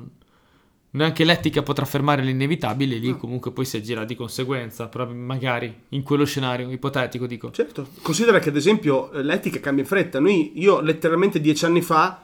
neanche 0.97 1.25
l'etica 1.25 1.63
potrà 1.63 1.85
fermare 1.85 2.23
l'inevitabile, 2.23 2.97
lì 2.97 3.17
comunque 3.17 3.53
poi 3.53 3.65
si 3.65 3.77
agirà 3.77 4.05
di 4.05 4.15
conseguenza, 4.15 4.89
però 4.89 5.07
magari 5.13 5.83
in 5.91 6.03
quello 6.03 6.25
scenario 6.25 6.71
ipotetico 6.71 7.27
dico. 7.27 7.51
Certo. 7.51 7.89
Considera 8.03 8.39
che 8.39 8.49
ad 8.49 8.57
esempio 8.57 9.11
l'etica 9.13 9.61
cambia 9.61 9.83
in 9.83 9.89
fretta. 9.89 10.19
Noi, 10.19 10.53
io 10.55 10.81
letteralmente 10.81 11.41
dieci 11.41 11.65
anni 11.65 11.83
fa, 11.83 12.23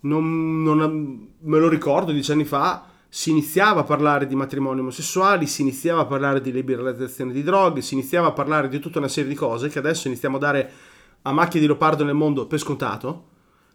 non, 0.00 0.62
non- 0.62 1.28
me 1.38 1.58
lo 1.58 1.68
ricordo, 1.68 2.12
dieci 2.12 2.32
anni 2.32 2.44
fa, 2.44 2.86
si 3.08 3.30
iniziava 3.30 3.82
a 3.82 3.84
parlare 3.84 4.26
di 4.26 4.34
matrimoni 4.34 4.80
omosessuali, 4.80 5.46
si 5.46 5.62
iniziava 5.62 6.00
a 6.00 6.06
parlare 6.06 6.40
di 6.40 6.50
liberalizzazione 6.50 7.32
di 7.32 7.42
droghe, 7.44 7.80
si 7.80 7.94
iniziava 7.94 8.28
a 8.28 8.32
parlare 8.32 8.68
di 8.68 8.80
tutta 8.80 8.98
una 8.98 9.08
serie 9.08 9.28
di 9.28 9.36
cose 9.36 9.68
che 9.68 9.78
adesso 9.78 10.08
iniziamo 10.08 10.36
a 10.36 10.40
dare 10.40 10.70
a 11.22 11.32
macchie 11.32 11.60
di 11.60 11.66
leopardo 11.66 12.04
nel 12.04 12.14
mondo 12.14 12.46
per 12.46 12.58
scontato, 12.58 13.28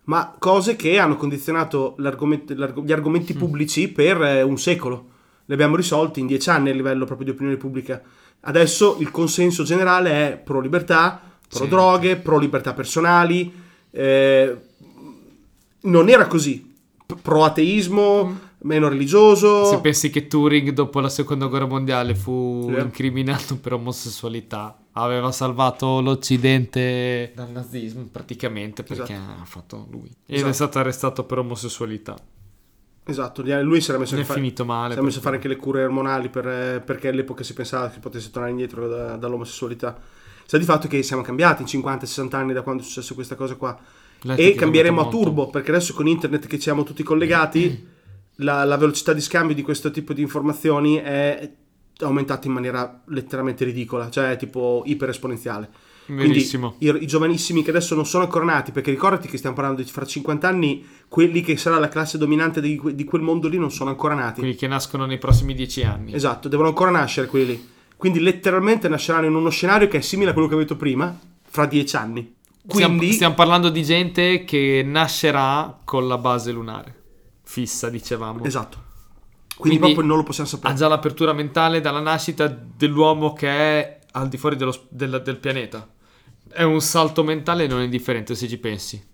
ma 0.09 0.33
cose 0.39 0.75
che 0.75 0.97
hanno 0.97 1.15
condizionato 1.17 1.95
gli 1.99 2.91
argomenti 2.91 3.33
pubblici 3.35 3.89
per 3.89 4.19
eh, 4.23 4.41
un 4.41 4.57
secolo. 4.57 5.05
Li 5.45 5.53
abbiamo 5.53 5.75
risolti 5.75 6.19
in 6.19 6.25
dieci 6.25 6.49
anni 6.49 6.71
a 6.71 6.73
livello 6.73 7.05
proprio 7.05 7.27
di 7.27 7.33
opinione 7.33 7.57
pubblica. 7.57 8.01
Adesso 8.41 8.97
il 8.99 9.11
consenso 9.11 9.61
generale 9.63 10.09
è 10.11 10.37
pro 10.37 10.59
libertà, 10.61 11.21
pro 11.47 11.63
Sì. 11.63 11.67
droghe, 11.69 12.15
pro 12.15 12.39
libertà 12.39 12.73
personali. 12.73 13.53
eh, 13.91 14.57
non 15.81 16.09
era 16.09 16.27
così. 16.27 16.73
Pro 17.21 17.43
ateismo, 17.43 18.39
meno 18.59 18.87
religioso. 18.87 19.65
Se 19.65 19.79
pensi 19.79 20.09
che 20.09 20.27
Turing 20.27 20.71
dopo 20.71 20.99
la 20.99 21.09
seconda 21.09 21.45
guerra 21.47 21.65
mondiale 21.65 22.13
fu 22.15 22.71
Sì. 22.73 22.79
incriminato 22.81 23.57
per 23.57 23.73
omosessualità, 23.73 24.77
aveva 24.93 25.31
salvato 25.31 26.01
l'Occidente 26.01 27.31
dal 27.35 27.49
nazismo 27.51 28.07
praticamente 28.11 28.83
perché 28.83 29.13
Esatto. 29.13 29.41
ha 29.41 29.45
fatto 29.45 29.87
lui. 29.89 30.07
Ed 30.25 30.35
Esatto. 30.35 30.49
è 30.49 30.53
stato 30.53 30.79
arrestato 30.79 31.23
per 31.23 31.37
omosessualità. 31.39 32.15
Esatto, 33.05 33.41
lui 33.63 33.81
si 33.81 33.89
era 33.89 33.99
messo, 33.99 34.15
a 34.15 34.19
è 34.19 34.23
fa- 34.23 34.33
finito 34.35 34.65
male. 34.65 34.89
si 34.89 34.97
era 34.97 35.01
messo 35.01 35.17
a 35.19 35.21
fare 35.21 35.35
anche 35.37 35.47
le 35.47 35.55
cure 35.55 35.83
ormonali 35.83 36.29
per, 36.29 36.47
eh, 36.47 36.79
perché 36.85 37.07
all'epoca 37.07 37.43
si 37.43 37.53
pensava 37.53 37.89
che 37.89 37.99
potesse 37.99 38.29
tornare 38.29 38.51
indietro 38.51 38.87
da- 38.87 39.15
dall'omosessualità. 39.15 39.97
Sta 40.45 40.57
di 40.57 40.63
fatto 40.63 40.87
che 40.87 41.01
siamo 41.01 41.21
cambiati 41.23 41.61
in 41.63 41.67
50-60 41.67 42.35
anni 42.35 42.53
da 42.53 42.61
quando 42.61 42.81
è 42.83 42.85
successo 42.85 43.13
questa 43.15 43.35
cosa 43.35 43.55
qua. 43.55 43.79
E 44.35 44.53
cambieremo 44.53 44.99
a 45.01 45.07
turbo 45.07 45.49
perché 45.49 45.71
adesso 45.71 45.93
con 45.93 46.07
internet 46.07 46.45
che 46.45 46.59
siamo 46.59 46.83
tutti 46.83 47.03
collegati 47.03 47.87
la, 48.37 48.63
la 48.65 48.75
velocità 48.77 49.13
di 49.13 49.21
scambio 49.21 49.55
di 49.55 49.61
questo 49.61 49.91
tipo 49.91 50.11
di 50.13 50.21
informazioni 50.21 50.95
è 50.97 51.49
aumentata 51.99 52.47
in 52.47 52.53
maniera 52.53 53.01
letteralmente 53.05 53.65
ridicola 53.65 54.09
cioè 54.09 54.37
tipo 54.37 54.83
iperesponenziale 54.85 55.69
quindi 56.05 56.39
i, 56.79 56.95
i 57.01 57.05
giovanissimi 57.05 57.61
che 57.61 57.69
adesso 57.69 57.93
non 57.93 58.05
sono 58.05 58.23
ancora 58.23 58.45
nati 58.45 58.71
perché 58.71 58.89
ricordati 58.89 59.27
che 59.27 59.37
stiamo 59.37 59.55
parlando 59.55 59.81
di 59.83 59.89
fra 59.89 60.05
50 60.05 60.47
anni 60.47 60.85
quelli 61.07 61.41
che 61.41 61.55
sarà 61.57 61.77
la 61.77 61.87
classe 61.87 62.17
dominante 62.17 62.61
di, 62.61 62.81
di 62.95 63.03
quel 63.03 63.21
mondo 63.21 63.47
lì 63.47 63.57
non 63.57 63.71
sono 63.71 63.89
ancora 63.91 64.15
nati 64.15 64.39
Quelli 64.39 64.55
che 64.55 64.67
nascono 64.67 65.05
nei 65.05 65.19
prossimi 65.19 65.53
dieci 65.53 65.83
anni. 65.83 66.13
esatto 66.13 66.47
devono 66.47 66.69
ancora 66.69 66.89
nascere 66.89 67.27
quelli 67.27 67.45
lì 67.45 67.69
quindi 67.95 68.19
letteralmente 68.21 68.87
nasceranno 68.87 69.27
in 69.27 69.35
uno 69.35 69.49
scenario 69.49 69.87
che 69.87 69.97
è 69.97 70.01
simile 70.01 70.31
a 70.31 70.33
quello 70.33 70.47
che 70.47 70.53
avevo 70.55 70.67
detto 70.69 70.79
prima 70.79 71.17
fra 71.43 71.65
10 71.65 71.95
anni 71.95 72.33
Stiamo, 72.67 72.97
quindi 72.97 73.15
stiamo 73.15 73.33
parlando 73.35 73.69
di 73.69 73.83
gente 73.83 74.43
che 74.43 74.83
nascerà 74.85 75.79
con 75.83 76.07
la 76.07 76.19
base 76.19 76.51
lunare. 76.51 77.01
Fissa, 77.41 77.89
dicevamo. 77.89 78.43
esatto 78.43 78.88
quindi, 79.59 79.77
Quindi- 79.77 79.93
proprio 79.93 80.05
non 80.07 80.17
lo 80.17 80.23
possiamo 80.23 80.47
sapere 80.49 80.73
Ha 80.73 80.77
già 80.77 80.87
l'apertura 80.87 81.33
mentale 81.33 81.81
dalla 81.81 81.99
nascita 81.99 82.47
dell'uomo 82.47 83.33
che 83.33 83.49
è 83.49 83.99
al 84.11 84.29
di 84.29 84.37
fuori 84.37 84.55
dello 84.55 84.73
del, 84.87 85.21
del 85.23 85.37
pianeta. 85.37 85.87
È 86.51 86.63
un 86.63 86.79
salto 86.81 87.23
mentale 87.23 87.67
non 87.67 87.81
indifferente 87.81 88.35
se 88.35 88.47
ci 88.47 88.57
pensi. 88.57 89.05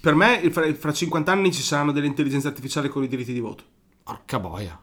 Per 0.00 0.14
me, 0.14 0.40
fra, 0.50 0.72
fra 0.74 0.92
50 0.92 1.30
anni 1.30 1.52
ci 1.52 1.60
saranno 1.62 1.92
delle 1.92 2.06
intelligenze 2.06 2.48
artificiali 2.48 2.88
con 2.88 3.02
i 3.04 3.08
diritti 3.08 3.32
di 3.34 3.40
voto. 3.40 3.64
Porca 4.02 4.40
boia. 4.40 4.80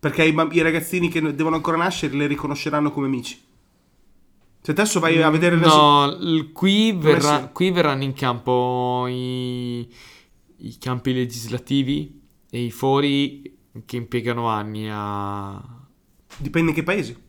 Perché 0.00 0.24
i, 0.24 0.34
i 0.50 0.60
ragazzini 0.60 1.08
che 1.08 1.34
devono 1.34 1.56
ancora 1.56 1.76
nascere 1.76 2.14
le 2.14 2.26
riconosceranno 2.26 2.90
come 2.90 3.06
amici. 3.06 3.40
Se 4.60 4.70
adesso 4.72 4.98
vai 5.00 5.22
a 5.22 5.30
vedere 5.30 5.56
le 5.56 5.66
No, 5.66 6.06
l- 6.06 6.50
qui, 6.52 6.92
verrà- 6.92 7.48
qui 7.48 7.70
verranno 7.70 8.02
in 8.02 8.12
campo 8.12 9.06
i, 9.08 9.80
i 10.58 10.78
campi 10.78 11.12
legislativi 11.14 12.22
e 12.54 12.60
i 12.60 12.70
fori 12.70 13.52
che 13.84 13.96
impiegano 13.96 14.46
anni 14.46 14.88
a... 14.88 15.60
dipende 16.36 16.70
in 16.70 16.76
che 16.76 16.84
paesi. 16.84 17.22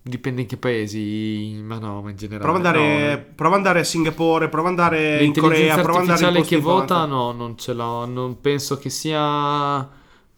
Dipende 0.00 0.40
in 0.40 0.46
che 0.46 0.56
paesi, 0.56 1.60
ma 1.62 1.78
no, 1.78 2.00
ma 2.00 2.08
in 2.08 2.16
generale. 2.16 2.44
Prova 2.44 2.58
ad 2.58 2.64
andare, 2.64 3.14
no. 3.14 3.34
prova 3.34 3.56
ad 3.56 3.60
andare 3.60 3.80
a 3.80 3.84
Singapore, 3.84 4.48
prova 4.48 4.70
ad 4.70 4.78
andare 4.78 5.22
in 5.22 5.34
Corea, 5.34 5.78
prova 5.82 6.00
ad 6.00 6.08
andare 6.08 6.38
in 6.38 6.46
che 6.46 6.56
vota, 6.56 7.04
no, 7.04 7.32
non 7.32 7.58
ce 7.58 7.74
l'ho. 7.74 8.06
Non 8.06 8.40
penso 8.40 8.78
che 8.78 8.88
sia 8.88 9.86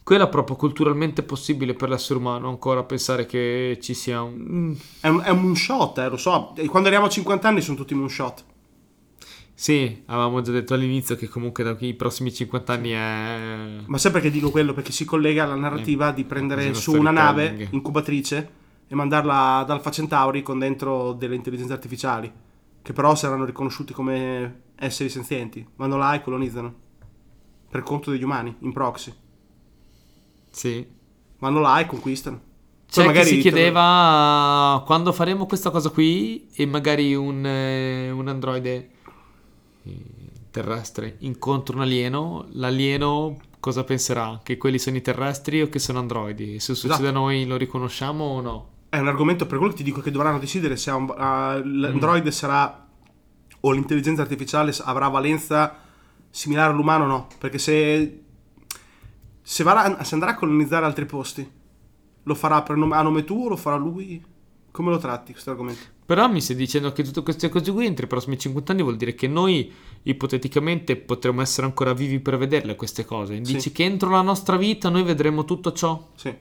quella 0.02 0.26
proprio 0.26 0.56
culturalmente 0.56 1.22
possibile 1.22 1.74
per 1.74 1.88
l'essere 1.88 2.18
umano 2.18 2.48
ancora 2.48 2.82
pensare 2.82 3.26
che 3.26 3.78
ci 3.80 3.94
sia 3.94 4.22
un... 4.22 4.76
È 4.98 5.06
un, 5.06 5.20
è 5.20 5.30
un 5.30 5.40
moonshot, 5.40 5.98
eh, 5.98 6.08
lo 6.08 6.16
so. 6.16 6.52
Quando 6.66 6.88
arriviamo 6.88 7.06
a 7.06 7.10
50 7.10 7.46
anni 7.46 7.60
sono 7.60 7.76
tutti 7.76 7.94
moonshot. 7.94 8.44
Sì, 9.60 10.04
avevamo 10.06 10.40
già 10.40 10.52
detto 10.52 10.72
all'inizio 10.72 11.16
che 11.16 11.28
comunque 11.28 11.62
da 11.62 11.74
qui 11.74 11.88
i 11.88 11.94
prossimi 11.94 12.32
50 12.32 12.72
anni 12.72 12.90
è... 12.92 13.82
Ma 13.84 13.98
sai 13.98 14.10
perché 14.10 14.30
dico 14.30 14.50
quello? 14.50 14.72
Perché 14.72 14.90
si 14.90 15.04
collega 15.04 15.44
alla 15.44 15.54
narrativa 15.54 16.12
di 16.12 16.24
prendere 16.24 16.68
così 16.68 16.72
lo 16.72 16.78
su 16.78 16.98
una 16.98 17.10
nave 17.10 17.68
incubatrice 17.70 18.50
e 18.88 18.94
mandarla 18.94 19.56
ad 19.56 19.68
Alpha 19.68 19.90
Centauri 19.90 20.40
con 20.40 20.58
dentro 20.58 21.12
delle 21.12 21.34
intelligenze 21.34 21.74
artificiali, 21.74 22.32
che 22.80 22.92
però 22.94 23.14
saranno 23.14 23.44
riconosciuti 23.44 23.92
come 23.92 24.62
esseri 24.76 25.10
senzienti. 25.10 25.68
Vanno 25.76 25.98
là 25.98 26.14
e 26.14 26.22
colonizzano. 26.22 26.74
Per 27.68 27.82
conto 27.82 28.12
degli 28.12 28.24
umani, 28.24 28.56
in 28.60 28.72
proxy. 28.72 29.12
Sì. 30.48 30.86
Vanno 31.38 31.60
là 31.60 31.80
e 31.80 31.84
conquistano. 31.84 32.40
C'è 32.90 33.04
Poi 33.04 33.12
chi 33.12 33.24
si 33.24 33.24
magari- 33.34 33.40
chiedeva 33.42 34.82
quando 34.86 35.12
faremo 35.12 35.44
questa 35.44 35.68
cosa 35.68 35.90
qui 35.90 36.48
e 36.54 36.64
magari 36.64 37.14
un, 37.14 37.44
eh, 37.44 38.10
un 38.10 38.26
androide 38.26 38.74
eh, 38.74 38.98
terrestre 40.50 41.16
incontra 41.20 41.76
un 41.76 41.82
alieno, 41.82 42.46
l'alieno 42.52 43.36
cosa 43.60 43.84
penserà? 43.84 44.40
Che 44.42 44.56
quelli 44.56 44.78
sono 44.78 44.96
i 44.96 45.02
terrestri 45.02 45.62
o 45.62 45.68
che 45.68 45.78
sono 45.78 45.98
androidi? 45.98 46.58
Se 46.60 46.74
succede 46.74 46.94
Esatto. 47.02 47.08
a 47.08 47.12
noi 47.12 47.46
lo 47.46 47.56
riconosciamo 47.56 48.24
o 48.24 48.40
no? 48.40 48.68
È 48.88 48.98
un 48.98 49.06
argomento 49.08 49.46
per 49.46 49.58
quello 49.58 49.72
che 49.72 49.78
ti 49.78 49.84
dico 49.84 50.00
che 50.00 50.10
dovranno 50.10 50.38
decidere 50.38 50.76
se 50.76 50.90
un- 50.90 51.14
ah, 51.16 51.60
l'androide 51.64 52.30
sarà 52.32 52.86
o 53.60 53.70
l'intelligenza 53.72 54.22
artificiale 54.22 54.74
avrà 54.84 55.08
valenza 55.08 55.76
similare 56.30 56.72
all'umano 56.72 57.04
o 57.04 57.06
no. 57.06 57.26
Perché 57.38 57.58
se, 57.58 58.22
se, 59.42 59.62
varrà- 59.62 60.02
se 60.02 60.14
andrà 60.14 60.30
a 60.30 60.34
colonizzare 60.34 60.86
altri 60.86 61.04
posti, 61.06 61.48
lo 62.22 62.34
farà 62.34 62.64
nome- 62.74 62.96
a 62.96 63.02
nome 63.02 63.24
tuo 63.24 63.44
o 63.44 63.48
lo 63.50 63.56
farà 63.56 63.76
lui? 63.76 64.22
Come 64.70 64.90
lo 64.90 64.98
tratti 64.98 65.32
questo 65.32 65.50
argomento? 65.50 65.80
Però 66.06 66.28
mi 66.28 66.40
stai 66.40 66.56
dicendo 66.56 66.92
che 66.92 67.02
tutte 67.02 67.22
queste 67.22 67.48
cose 67.48 67.72
qui 67.72 67.86
entro 67.86 68.04
i 68.04 68.08
prossimi 68.08 68.38
50 68.38 68.72
anni 68.72 68.82
vuol 68.82 68.96
dire 68.96 69.14
che 69.14 69.28
noi 69.28 69.72
ipoteticamente 70.02 70.96
potremmo 70.96 71.40
essere 71.40 71.66
ancora 71.66 71.92
vivi 71.92 72.18
per 72.20 72.36
vederle 72.36 72.74
queste 72.76 73.04
cose. 73.04 73.44
Sì. 73.44 73.52
Dici 73.52 73.72
che 73.72 73.84
entro 73.84 74.10
la 74.10 74.22
nostra 74.22 74.56
vita 74.56 74.88
noi 74.88 75.02
vedremo 75.02 75.44
tutto 75.44 75.72
ciò? 75.72 76.10
Sì. 76.16 76.34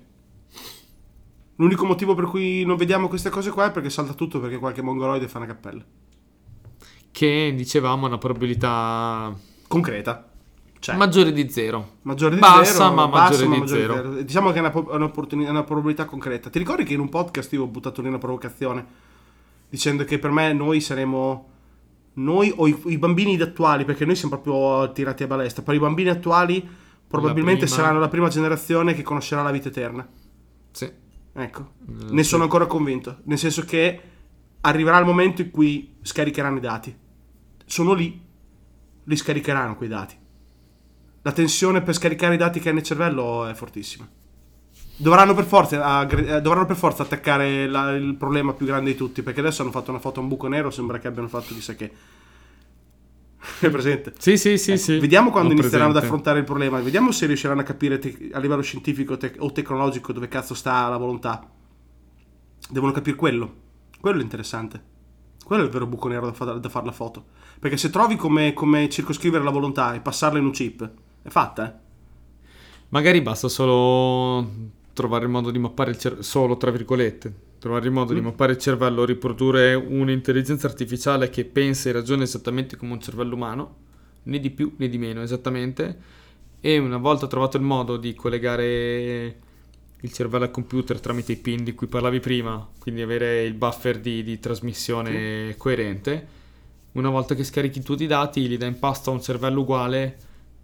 L'unico 1.56 1.86
motivo 1.86 2.16
per 2.16 2.26
cui 2.26 2.64
non 2.64 2.78
vediamo 2.78 3.08
queste 3.08 3.30
cose 3.30 3.52
qua 3.52 3.68
è 3.68 3.72
perché 3.72 3.90
salta 3.90 4.14
tutto 4.14 4.40
perché 4.40 4.58
qualche 4.58 4.82
mongoloide 4.82 5.28
fa 5.28 5.38
una 5.38 5.48
cappella. 5.48 5.84
Che 7.12 7.54
dicevamo 7.56 8.06
è 8.06 8.08
una 8.08 8.18
probabilità 8.18 9.36
Concreta. 9.70 10.29
Cioè, 10.80 10.96
maggiore 10.96 11.34
di 11.34 11.50
zero. 11.50 11.98
maggiore 12.04 12.36
di 12.36 12.40
bassa, 12.42 12.64
zero, 12.64 12.94
ma 12.94 13.08
bassa, 13.08 13.24
maggiore 13.32 13.48
ma 13.48 13.54
di 13.54 13.60
maggiore 13.60 13.82
zero. 13.82 14.22
Diciamo 14.22 14.52
che 14.52 14.58
è 14.58 14.60
una, 14.62 14.72
è 14.72 15.50
una 15.50 15.64
probabilità 15.64 16.06
concreta. 16.06 16.50
Ti 16.50 16.58
ricordi 16.58 16.84
che 16.86 16.94
in 16.94 17.02
un 17.02 17.10
podcast 17.10 17.52
io 17.54 17.64
ho 17.64 17.68
buttato 17.68 18.02
lì 18.02 18.08
una 18.08 18.18
provocazione 18.18 18.86
dicendo 19.70 20.04
che 20.06 20.20
per 20.20 20.32
me 20.32 20.54
noi 20.54 20.80
saremo 20.80 21.50
noi 22.14 22.52
o 22.56 22.68
i, 22.68 22.78
i 22.86 22.98
bambini 22.98 23.40
attuali, 23.40 23.86
perché 23.86 24.06
noi 24.06 24.16
siamo 24.16 24.40
proprio 24.40 24.92
tirati 24.94 25.24
a 25.24 25.28
balestra, 25.28 25.64
però 25.64 25.76
i 25.76 25.80
bambini 25.80 26.10
attuali 26.10 26.68
probabilmente 27.08 27.66
prima- 27.66 27.76
saranno 27.76 28.00
la 28.00 28.08
prima 28.08 28.30
generazione 28.30 28.94
che 28.94 29.04
conoscerà 29.04 29.42
la 29.44 29.52
vita 29.52 29.68
eterna. 29.70 30.08
Sì. 30.72 30.90
Ecco, 31.34 31.72
Eh, 31.88 32.12
ne 32.12 32.24
sì. 32.24 32.30
sono 32.30 32.44
ancora 32.44 32.66
convinto, 32.66 33.18
nel 33.24 33.38
senso 33.38 33.64
che 33.64 34.02
arriverà 34.62 34.98
il 34.98 35.06
momento 35.06 35.42
in 35.42 35.52
cui 35.52 35.96
scaricheranno 36.02 36.58
i 36.58 36.62
dati. 36.62 36.96
Sono 37.66 37.94
lì, 37.94 38.20
li 39.04 39.16
scaricheranno 39.16 39.76
quei 39.76 39.90
dati. 39.90 40.16
La 41.22 41.32
tensione 41.32 41.82
per 41.82 41.94
scaricare 41.96 42.36
i 42.36 42.38
dati 42.38 42.60
che 42.60 42.70
hai 42.70 42.74
nel 42.76 42.84
cervello 42.84 43.46
è 43.46 43.54
fortissima. 43.54 44.08
Dovranno 44.96 45.34
per 45.34 45.46
forza, 45.46 45.84
aggre- 45.84 46.38
eh, 46.38 46.42
dovranno 46.42 46.66
per 46.66 46.76
forza 46.76 47.04
attaccare 47.04 47.68
la- 47.68 47.92
il 47.96 48.16
problema 48.16 48.54
più 48.54 48.66
grande 48.66 48.92
di 48.92 48.98
tutti, 48.98 49.22
perché 49.22 49.40
adesso 49.40 49.62
hanno 49.62 49.72
fatto 49.72 49.92
una 49.92 50.00
foto 50.00 50.20
a 50.20 50.24
un 50.24 50.30
buco 50.30 50.48
nero, 50.48 50.70
sembra 50.70 50.98
che 51.00 51.08
abbiano 51.08 51.28
fatto 51.28 51.54
chissà 51.54 51.76
che. 51.76 51.92
È 53.60 53.70
presente? 53.70 54.14
Sì, 54.18 54.38
sì, 54.38 54.58
sì, 54.58 54.78
sì. 54.78 54.92
Ecco, 54.94 55.02
Vediamo 55.02 55.32
quando 55.32 55.52
inizieranno 55.54 55.86
ad 55.86 55.92
presente. 55.92 56.06
affrontare 56.08 56.40
il 56.40 56.46
problema, 56.46 56.80
vediamo 56.82 57.12
se 57.12 57.26
riusciranno 57.26 57.62
a 57.62 57.64
capire 57.64 57.98
te- 58.00 58.30
a 58.34 58.40
livello 58.40 58.62
scientifico 58.62 59.16
te- 59.18 59.36
o 59.40 59.52
tecnologico 59.52 60.12
dove 60.12 60.28
cazzo 60.28 60.54
sta 60.54 60.88
la 60.90 60.98
volontà. 60.98 61.50
Devono 62.70 62.92
capire 62.92 63.16
quello. 63.16 63.54
Quello 64.00 64.20
è 64.20 64.24
interessante. 64.24 64.84
Quello 65.44 65.64
è 65.64 65.66
il 65.66 65.72
vero 65.72 65.88
buco 65.88 66.08
nero 66.10 66.26
da, 66.28 66.34
fa- 66.34 66.46
da 66.54 66.70
fare 66.70 66.86
la 66.86 66.92
foto. 66.92 67.26
Perché 67.60 67.78
se 67.78 67.90
trovi 67.90 68.16
come, 68.18 68.54
come 68.54 68.90
circoscrivere 68.90 69.44
la 69.44 69.50
volontà 69.50 69.94
e 69.94 70.02
passarla 70.02 70.38
in 70.38 70.46
un 70.46 70.52
chip, 70.52 70.92
è 71.30 71.32
fatta, 71.32 71.68
eh. 71.68 71.88
Magari 72.90 73.22
basta 73.22 73.48
solo 73.48 74.48
trovare 74.94 75.26
il 75.26 75.30
modo 75.32 75.52
di 75.52 75.60
mappare 75.60 75.92
il 75.92 75.98
cervello, 75.98 76.24
solo 76.24 76.58
tra 76.58 76.72
virgolette, 76.72 77.34
trovare 77.60 77.86
il 77.86 77.92
modo 77.92 78.14
di 78.14 78.20
Mm. 78.20 78.26
mappare 78.26 78.54
il 78.54 78.58
cervello, 78.58 79.06
riprodurre 79.06 79.74
un'intelligenza 79.76 80.68
artificiale 80.68 81.30
che 81.30 81.46
pensa 81.46 81.90
e 81.90 81.92
ragiona 81.94 82.24
esattamente 82.24 82.76
come 82.78 82.94
un 82.94 83.00
cervello 83.02 83.36
umano, 83.36 83.76
né 84.24 84.40
di 84.40 84.50
più 84.50 84.74
né 84.78 84.90
di 84.90 84.98
meno 84.98 85.22
esattamente, 85.22 85.98
e 86.60 86.78
una 86.78 86.98
volta 86.98 87.28
trovato 87.28 87.58
il 87.58 87.64
modo 87.64 87.96
di 87.98 88.14
collegare 88.16 89.38
il 90.02 90.12
cervello 90.12 90.46
al 90.46 90.52
computer 90.52 91.00
tramite 91.00 91.34
i 91.34 91.38
pin 91.38 91.64
di 91.64 91.74
cui 91.76 91.88
parlavi 91.88 92.20
prima, 92.20 92.68
quindi 92.80 93.02
avere 93.02 93.44
il 93.44 93.54
buffer 93.54 94.00
di, 94.00 94.24
di 94.24 94.40
trasmissione 94.40 95.56
coerente, 95.58 96.28
una 96.94 97.10
volta 97.10 97.36
che 97.36 97.44
scarichi 97.44 97.82
tutti 97.82 98.04
i 98.04 98.08
dati, 98.08 98.48
li 98.48 98.58
dai 98.58 98.70
in 98.70 98.80
pasto 98.80 99.12
a 99.12 99.14
un 99.14 99.22
cervello 99.22 99.62
uguale 99.62 100.18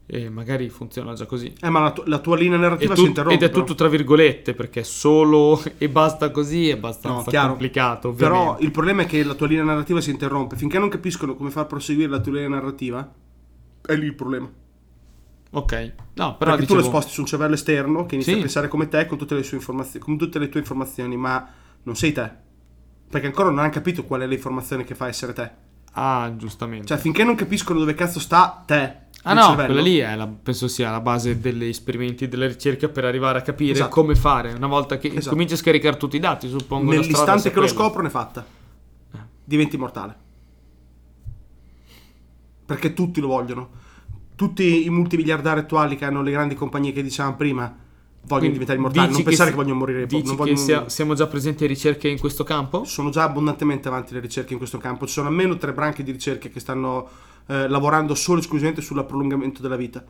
e 0.07 0.29
magari 0.29 0.69
funziona 0.69 1.13
già 1.13 1.25
così. 1.25 1.53
Eh, 1.59 1.69
ma 1.69 1.79
la, 1.79 1.91
tu- 1.91 2.03
la 2.05 2.19
tua 2.19 2.35
linea 2.37 2.57
narrativa 2.57 2.93
tu- 2.93 3.01
si 3.01 3.07
interrompe. 3.07 3.35
ed 3.43 3.49
è 3.49 3.53
tutto 3.53 3.73
tra 3.75 3.87
virgolette 3.87 4.53
perché 4.53 4.83
solo 4.83 5.59
e 5.77 5.89
basta 5.89 6.29
così 6.31 6.67
è 6.69 6.73
No, 6.73 6.77
abbastanza 6.77 7.29
chiaro. 7.29 7.49
complicato 7.49 8.09
ovviamente. 8.09 8.43
Però 8.43 8.57
il 8.59 8.71
problema 8.71 9.01
è 9.01 9.05
che 9.05 9.23
la 9.23 9.33
tua 9.33 9.47
linea 9.47 9.63
narrativa 9.63 9.99
si 10.01 10.11
interrompe. 10.11 10.55
Finché 10.57 10.77
non 10.79 10.89
capiscono 10.89 11.35
come 11.35 11.49
far 11.49 11.65
proseguire 11.65 12.09
la 12.09 12.19
tua 12.19 12.33
linea 12.33 12.49
narrativa, 12.49 13.11
è 13.85 13.95
lì 13.95 14.05
il 14.05 14.15
problema. 14.15 14.47
ok 15.51 15.93
no 16.15 16.37
però 16.37 16.51
Perché 16.51 16.55
tu 16.67 16.73
dicevo, 16.75 16.79
lo 16.79 16.83
sposti 16.85 17.11
su 17.11 17.21
un 17.21 17.27
cervello 17.27 17.53
esterno 17.53 18.05
che 18.05 18.15
inizia 18.15 18.33
Sì. 18.33 18.39
a 18.39 18.41
pensare 18.41 18.67
come 18.67 18.87
te 18.87 19.05
con 19.05 19.17
tutte 19.17 19.35
le 19.35 19.43
sue 19.43 19.57
informazioni, 19.57 20.05
con 20.05 20.17
tutte 20.17 20.39
le 20.39 20.49
tue 20.49 20.59
informazioni, 20.59 21.15
ma 21.17 21.47
non 21.83 21.95
sei 21.95 22.11
te. 22.11 22.29
Perché 23.09 23.27
ancora 23.27 23.49
non 23.49 23.59
hanno 23.59 23.69
capito 23.69 24.03
qual 24.03 24.21
è 24.21 24.27
l'informazione 24.27 24.83
che 24.83 24.95
fa 24.95 25.07
essere 25.07 25.33
te. 25.33 25.51
ah 25.93 26.33
giustamente 26.35 26.87
Cioè, 26.87 26.97
finché 26.97 27.23
non 27.23 27.35
capiscono 27.35 27.79
dove 27.79 27.93
cazzo 27.93 28.19
sta 28.19 28.63
te, 28.65 29.04
Ah 29.27 29.33
no, 29.33 29.41
cervello. 29.47 29.65
quella 29.73 29.81
lì 29.81 29.97
è 29.97 30.15
la- 30.15 30.27
penso 30.27 30.67
sia 30.67 30.91
la 30.91 31.01
base 31.01 31.39
degli 31.39 31.63
esperimenti, 31.65 32.27
della 32.27 32.45
ricerca 32.47 32.87
per 32.89 33.05
arrivare 33.05 33.39
a 33.39 33.41
capire 33.41 33.71
Esatto. 33.71 33.89
come 33.89 34.13
fare. 34.15 34.53
Una 34.53 34.67
volta 34.67 34.97
che 34.97 35.07
Esatto. 35.07 35.29
cominci 35.31 35.53
a 35.53 35.57
scaricare 35.57 35.97
tutti 35.97 36.15
i 36.15 36.19
dati, 36.19 36.47
suppongo. 36.47 36.91
Nell'istante 36.91 37.49
che 37.49 37.55
lo 37.59 37.61
quella. 37.61 37.67
scoprono 37.67 38.07
è 38.07 38.11
fatta. 38.11 38.45
Diventi 39.43 39.75
immortale. 39.75 40.15
Perché 42.65 42.93
tutti 42.93 43.19
lo 43.19 43.27
vogliono. 43.27 43.69
Tutti 44.35 44.85
i 44.85 44.89
multimiliardari 44.89 45.59
attuali 45.61 45.95
che 45.95 46.05
hanno 46.05 46.21
le 46.21 46.31
grandi 46.31 46.55
compagnie 46.55 46.91
che 46.91 47.01
dicevamo 47.03 47.35
prima 47.35 47.63
vogliono 48.27 48.49
Quindi 48.49 48.51
diventare 48.53 48.79
immortali. 48.79 49.07
Non 49.07 49.17
che 49.17 49.23
pensare 49.23 49.49
si- 49.51 49.55
che 49.55 49.61
vogliono 49.61 49.79
morire. 49.79 50.05
Dici 50.07 50.23
non 50.25 50.31
che 50.31 50.37
vogliono- 50.41 50.57
sia- 50.57 50.89
siamo 50.89 51.13
già 51.13 51.27
presenti 51.27 51.63
in 51.63 51.69
ricerche 51.69 52.07
in 52.09 52.19
questo 52.19 52.43
campo? 52.43 52.83
sono 52.83 53.11
già 53.11 53.23
abbondantemente 53.23 53.87
avanti 53.87 54.13
le 54.15 54.19
ricerche 54.19 54.53
in 54.53 54.57
questo 54.57 54.77
campo. 54.79 55.05
Ci 55.05 55.13
sono 55.13 55.27
almeno 55.27 55.57
tre 55.57 55.73
branche 55.73 56.03
di 56.03 56.11
ricerche 56.11 56.49
che 56.49 56.59
stanno 56.59 57.07
eh, 57.47 57.67
lavorando 57.67 58.15
solo 58.15 58.37
e 58.37 58.41
esclusivamente 58.41 58.81
sul 58.81 59.03
prolungamento 59.05 59.61
della 59.61 59.75
vita. 59.75 60.03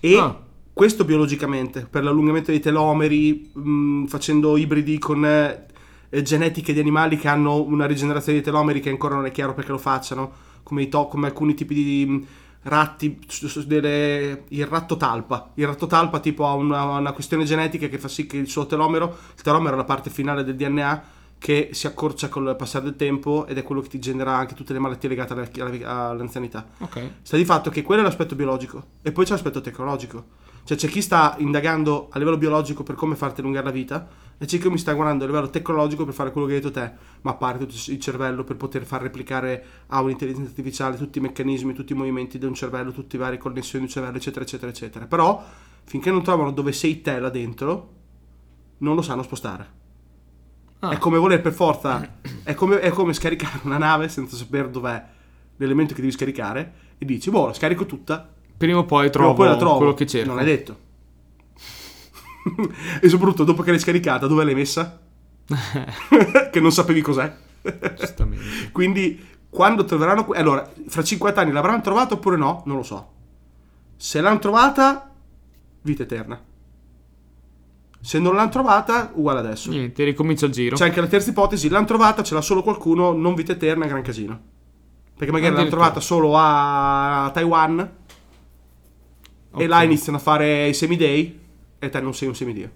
E 0.00 0.18
Ah. 0.18 0.36
questo 0.72 1.04
biologicamente, 1.04 1.86
per 1.88 2.02
l'allungamento 2.04 2.50
dei 2.50 2.60
telomeri, 2.60 3.50
mh, 3.52 4.06
facendo 4.06 4.56
ibridi 4.56 4.98
con 4.98 5.24
eh, 5.24 6.22
genetiche 6.22 6.72
di 6.72 6.80
animali 6.80 7.16
che 7.16 7.28
hanno 7.28 7.62
una 7.62 7.86
rigenerazione 7.86 8.38
dei 8.38 8.46
telomeri 8.46 8.80
che 8.80 8.90
ancora 8.90 9.14
non 9.14 9.26
è 9.26 9.30
chiaro 9.30 9.54
perché 9.54 9.70
lo 9.70 9.78
facciano, 9.78 10.30
come, 10.62 10.82
i 10.82 10.88
to- 10.88 11.06
come 11.06 11.26
alcuni 11.28 11.54
tipi 11.54 11.74
di 11.74 12.06
mh, 12.06 12.26
ratti, 12.64 13.18
delle- 13.66 14.44
il 14.48 14.66
ratto 14.66 14.96
talpa. 14.96 15.50
Il 15.54 15.66
ratto 15.66 15.86
talpa 15.86 16.20
tipo 16.20 16.46
ha 16.46 16.52
una, 16.54 16.82
una 16.98 17.12
questione 17.12 17.44
genetica 17.44 17.88
che 17.88 17.98
fa 17.98 18.08
sì 18.08 18.26
che 18.26 18.36
il 18.36 18.48
suo 18.48 18.66
telomero, 18.66 19.16
il 19.36 19.42
telomero 19.42 19.74
è 19.74 19.76
la 19.78 19.84
parte 19.84 20.10
finale 20.10 20.44
del 20.44 20.54
DNA, 20.56 21.02
che 21.42 21.70
si 21.72 21.88
accorcia 21.88 22.28
col 22.28 22.54
passare 22.54 22.84
del 22.84 22.94
tempo 22.94 23.46
ed 23.48 23.58
è 23.58 23.64
quello 23.64 23.80
che 23.80 23.88
ti 23.88 23.98
genera 23.98 24.36
anche 24.36 24.54
tutte 24.54 24.72
le 24.72 24.78
malattie 24.78 25.08
legate 25.08 25.32
alla- 25.32 25.48
alla- 25.58 26.08
all'anzianità. 26.10 26.68
Ok. 26.78 27.08
Sta 27.22 27.36
di 27.36 27.44
fatto 27.44 27.68
che 27.68 27.82
quello 27.82 28.00
è 28.00 28.04
l'aspetto 28.04 28.36
biologico 28.36 28.90
e 29.02 29.10
poi 29.10 29.24
c'è 29.24 29.32
l'aspetto 29.32 29.60
tecnologico. 29.60 30.24
Cioè 30.62 30.76
c'è 30.76 30.86
chi 30.86 31.02
sta 31.02 31.34
indagando 31.38 32.10
a 32.12 32.18
livello 32.18 32.36
biologico 32.38 32.84
per 32.84 32.94
come 32.94 33.16
farti 33.16 33.40
allungare 33.40 33.64
la 33.66 33.72
vita 33.72 34.08
e 34.38 34.46
c'è 34.46 34.58
chi 34.60 34.68
mi 34.68 34.78
sta 34.78 34.92
guardando 34.92 35.24
a 35.24 35.26
livello 35.26 35.50
tecnologico 35.50 36.04
per 36.04 36.14
fare 36.14 36.30
quello 36.30 36.46
che 36.46 36.54
hai 36.54 36.60
detto 36.60 36.70
te, 36.78 36.92
mappare 37.22 37.58
tutto 37.58 37.74
il 37.88 37.98
cervello 37.98 38.44
per 38.44 38.54
poter 38.56 38.84
far 38.84 39.02
replicare 39.02 39.64
a 39.88 40.00
un'intelligenza 40.00 40.48
artificiale 40.50 40.96
tutti 40.96 41.18
i 41.18 41.20
meccanismi, 41.22 41.72
tutti 41.74 41.92
i 41.92 41.96
movimenti 41.96 42.38
di 42.38 42.44
un 42.46 42.54
cervello, 42.54 42.92
tutte 42.92 43.16
le 43.16 43.22
varie 43.24 43.38
connessioni 43.38 43.84
di 43.84 43.90
un 43.90 43.94
cervello, 43.96 44.16
eccetera, 44.18 44.44
eccetera, 44.44 44.70
eccetera. 44.70 45.06
Però 45.06 45.42
finché 45.82 46.12
non 46.12 46.22
trovano 46.22 46.52
dove 46.52 46.70
sei 46.70 47.00
te 47.02 47.18
là 47.18 47.30
dentro, 47.30 47.90
non 48.78 48.94
lo 48.94 49.02
sanno 49.02 49.24
spostare. 49.24 49.80
Ah. 50.84 50.90
È 50.90 50.98
come 50.98 51.18
voler 51.18 51.40
per 51.40 51.52
forza, 51.52 52.18
è 52.42 52.54
come, 52.54 52.80
è 52.80 52.90
come 52.90 53.12
scaricare 53.12 53.60
una 53.62 53.78
nave 53.78 54.08
senza 54.08 54.34
sapere 54.36 54.68
dov'è 54.68 55.04
l'elemento 55.56 55.94
che 55.94 56.00
devi 56.00 56.12
scaricare 56.12 56.72
e 56.98 57.04
dici, 57.04 57.30
boh, 57.30 57.46
la 57.46 57.52
scarico 57.52 57.86
tutta, 57.86 58.32
Prima 58.62 58.78
o 58.78 58.84
poi 58.84 59.10
trovo 59.10 59.34
poi 59.34 59.48
la 59.48 59.56
trovo. 59.56 59.78
quello 59.78 59.94
che 59.94 60.06
cerco. 60.06 60.30
Non 60.30 60.38
è 60.38 60.44
detto. 60.44 60.78
e 63.00 63.08
soprattutto 63.08 63.42
dopo 63.42 63.62
che 63.62 63.70
l'hai 63.70 63.80
scaricata, 63.80 64.28
dove 64.28 64.44
l'hai 64.44 64.54
messa? 64.54 65.00
che 66.52 66.60
non 66.60 66.70
sapevi 66.70 67.00
cos'è. 67.00 67.36
Giustamente. 67.98 68.70
Quindi 68.70 69.20
quando 69.50 69.84
troveranno... 69.84 70.28
Allora, 70.34 70.72
fra 70.86 71.02
50 71.02 71.40
anni 71.40 71.50
l'avranno 71.50 71.80
trovata 71.80 72.14
oppure 72.14 72.36
no? 72.36 72.62
Non 72.66 72.76
lo 72.76 72.84
so. 72.84 73.12
Se 73.96 74.20
l'hanno 74.20 74.38
trovata, 74.38 75.12
vita 75.80 76.04
eterna. 76.04 76.40
Se 78.04 78.18
non 78.18 78.34
l'hanno 78.34 78.48
trovata, 78.50 79.12
uguale 79.14 79.38
adesso. 79.38 79.70
Niente, 79.70 80.02
ricomincia 80.02 80.46
il 80.46 80.52
giro. 80.52 80.74
C'è 80.76 80.84
anche 80.86 81.00
la 81.00 81.06
terza 81.06 81.30
ipotesi, 81.30 81.68
l'hanno 81.68 81.86
trovata, 81.86 82.22
ce 82.24 82.34
l'ha 82.34 82.40
solo 82.40 82.62
qualcuno, 82.62 83.12
non 83.12 83.34
vita 83.34 83.52
eterna, 83.52 83.86
gran 83.86 84.02
casino. 84.02 84.40
Perché 85.16 85.32
magari 85.32 85.54
l'hanno 85.54 85.68
trovata 85.68 86.00
solo 86.00 86.32
a 86.36 87.30
Taiwan 87.32 87.78
e 87.78 87.90
Ok. 89.64 89.68
là 89.68 89.82
iniziano 89.82 90.18
a 90.18 90.20
fare 90.20 90.66
i 90.68 90.74
semidei 90.74 91.38
e 91.78 91.88
te 91.90 92.00
non 92.00 92.12
sei 92.14 92.26
un 92.28 92.34
semidio. 92.34 92.70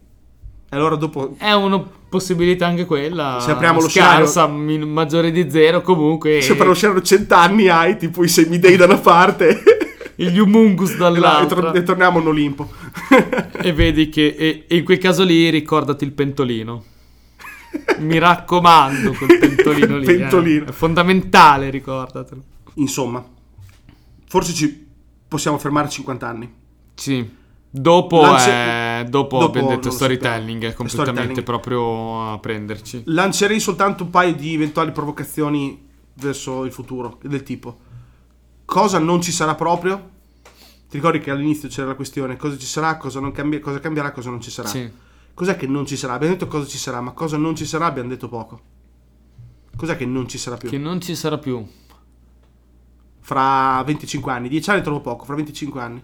E 0.68 0.76
allora 0.76 0.94
dopo 0.96 1.34
È 1.38 1.52
una 1.52 1.80
possibilità 2.08 2.66
anche 2.66 2.84
quella. 2.84 3.38
Se 3.40 3.50
apriamo 3.52 3.80
lo 3.80 3.88
scarsa, 3.88 4.46
min- 4.46 4.82
maggiore 4.88 5.30
di 5.32 5.50
zero, 5.50 5.80
comunque. 5.80 6.40
se 6.42 6.54
per 6.54 6.68
uscire 6.68 7.02
cent'anni 7.02 7.68
hai 7.68 7.96
tipo 7.96 8.22
i 8.22 8.28
semidei 8.28 8.76
da 8.76 8.84
una 8.84 8.98
parte 8.98 9.62
Gli 10.14 10.38
humungus 10.38 10.92
e, 10.94 10.98
là- 10.98 11.08
e 11.08 11.12
dall'altra. 11.12 11.60
tor- 11.60 11.76
e 11.76 11.82
torniamo 11.82 12.20
in 12.20 12.26
Olimpo. 12.26 12.68
E 13.60 13.72
vedi 13.72 14.08
che 14.08 14.34
e, 14.38 14.64
e 14.68 14.76
in 14.76 14.84
quel 14.84 14.98
caso 14.98 15.24
lì 15.24 15.48
ricordati 15.50 16.04
il 16.04 16.12
pentolino. 16.12 16.84
Mi 17.98 18.18
raccomando, 18.18 19.12
quel 19.12 19.38
pentolino 19.38 19.96
lì. 19.98 20.06
eh. 20.06 20.16
Pentolino. 20.16 20.64
È 20.66 20.72
fondamentale, 20.72 21.70
ricordatelo. 21.70 22.42
Insomma, 22.74 23.24
forse 24.28 24.52
ci 24.54 24.86
possiamo 25.28 25.58
fermare 25.58 25.86
a 25.86 25.90
50 25.90 26.26
anni. 26.28 26.52
Sì. 26.94 27.44
Dopo, 27.68 28.22
Lance- 28.22 28.50
è, 28.50 29.04
dopo, 29.08 29.36
dopo 29.38 29.44
abbiamo 29.50 29.68
non 29.68 29.76
detto 29.76 29.90
storytelling, 29.90 30.64
è 30.64 30.72
completamente 30.72 31.42
Storytelling. 31.42 31.42
proprio 31.44 32.32
a 32.32 32.38
prenderci. 32.38 33.02
Lancerei 33.06 33.60
soltanto 33.60 34.04
un 34.04 34.10
paio 34.10 34.34
di 34.34 34.54
eventuali 34.54 34.92
provocazioni 34.92 35.86
verso 36.14 36.64
il 36.64 36.72
futuro, 36.72 37.18
del 37.22 37.42
tipo 37.42 37.78
cosa 38.64 38.98
non 38.98 39.20
ci 39.22 39.30
sarà 39.32 39.54
proprio? 39.54 40.10
Ti 40.88 40.96
ricordi 40.96 41.18
che 41.18 41.30
all'inizio 41.30 41.68
c'era 41.68 41.88
la 41.88 41.94
questione 41.94 42.36
cosa 42.36 42.56
ci 42.56 42.66
sarà, 42.66 42.96
cosa, 42.96 43.18
non 43.18 43.32
cambia- 43.32 43.60
cosa 43.60 43.80
cambierà, 43.80 44.12
cosa 44.12 44.30
non 44.30 44.40
ci 44.40 44.50
sarà? 44.50 44.68
Sì. 44.68 44.88
Cos'è 45.34 45.56
che 45.56 45.66
non 45.66 45.84
ci 45.84 45.96
sarà? 45.96 46.14
Abbiamo 46.14 46.34
detto 46.34 46.46
cosa 46.46 46.66
ci 46.66 46.78
sarà, 46.78 47.00
ma 47.00 47.12
cosa 47.12 47.36
non 47.36 47.54
ci 47.56 47.66
sarà 47.66 47.86
abbiamo 47.86 48.08
detto 48.08 48.28
poco. 48.28 48.60
Cos'è 49.76 49.96
che 49.96 50.06
non 50.06 50.28
ci 50.28 50.38
sarà 50.38 50.56
più? 50.56 50.70
Che 50.70 50.78
non 50.78 51.00
ci 51.00 51.14
sarà 51.14 51.38
più. 51.38 51.66
Fra 53.20 53.82
25 53.84 54.32
anni, 54.32 54.48
10 54.48 54.70
anni 54.70 54.80
è 54.80 54.82
troppo 54.82 55.00
poco, 55.00 55.24
fra 55.24 55.34
25 55.34 55.80
anni. 55.80 56.02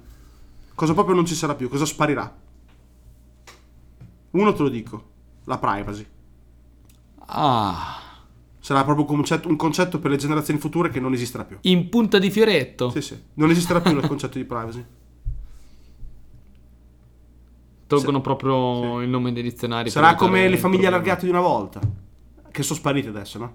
Cosa 0.75 0.93
proprio 0.93 1.15
non 1.15 1.25
ci 1.25 1.35
sarà 1.35 1.55
più? 1.55 1.69
Cosa 1.69 1.87
sparirà? 1.87 2.37
Uno 4.33 4.53
te 4.53 4.63
lo 4.63 4.69
dico, 4.69 5.11
la 5.45 5.59
privacy. 5.59 6.07
Ah. 7.27 7.92
Sarà 8.63 8.85
proprio 8.85 9.05
un 9.05 9.17
concetto, 9.17 9.49
un 9.49 9.57
concetto 9.57 9.99
per 9.99 10.13
le 10.13 10.17
generazioni 10.17 10.61
future 10.61 10.89
che 10.89 11.01
non 11.01 11.13
esisterà 11.13 11.45
più. 11.45 11.59
In 11.63 11.89
punta 11.89 12.21
di 12.21 12.31
fioretto. 12.31 12.91
Sì, 12.91 13.01
sì. 13.01 13.21
Non 13.35 13.51
esisterà 13.51 13.81
più 13.81 13.91
il 13.91 14.07
concetto 14.07 14.39
di 14.39 14.45
privacy. 14.45 14.85
Tolgono 17.89 18.21
proprio 18.21 19.01
il 19.01 19.09
nome 19.09 19.33
dei 19.33 19.43
dizionari. 19.43 19.91
Sarà 19.91 20.15
come 20.15 20.49
le 20.49 20.57
famiglie 20.57 20.87
allargate 20.87 21.25
di 21.25 21.31
una 21.31 21.41
volta. 21.41 21.81
Che 22.53 22.63
sono 22.63 22.79
sparite 22.79 23.09
adesso, 23.09 23.39
no? 23.39 23.55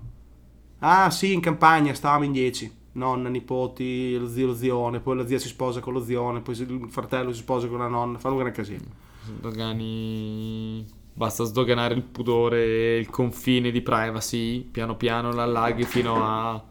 Ah, 0.79 1.09
sì, 1.09 1.31
in 1.31 1.39
campagna 1.39 1.93
stavamo 1.93 2.25
in 2.25 2.33
10. 2.33 2.75
Nonna, 2.91 3.29
nipoti, 3.29 4.17
lo 4.17 4.27
zio, 4.27 4.47
lo 4.47 4.55
zione. 4.55 4.99
Poi 4.99 5.15
la 5.15 5.25
zia 5.25 5.39
si 5.39 5.47
sposa 5.47 5.79
con 5.79 5.93
lo 5.93 6.03
zione. 6.03 6.41
Poi 6.41 6.53
il 6.59 6.87
fratello 6.89 7.31
si 7.31 7.39
sposa 7.39 7.67
con 7.67 7.77
la 7.77 7.87
nonna. 7.87 8.17
Fanno 8.17 8.35
un 8.35 8.41
gran 8.41 8.51
casino. 8.51 8.83
Sdogani. 9.23 10.96
Basta 11.18 11.45
sdoganare 11.45 11.95
il 11.95 12.03
pudore 12.03 12.63
e 12.63 12.97
il 12.99 13.09
confine 13.09 13.72
di 13.72 13.82
privacy. 13.82 14.61
Piano 14.61 14.95
piano 14.95 15.32
l'allaghi 15.32 15.84
fino 15.84 16.24
a 16.24 16.63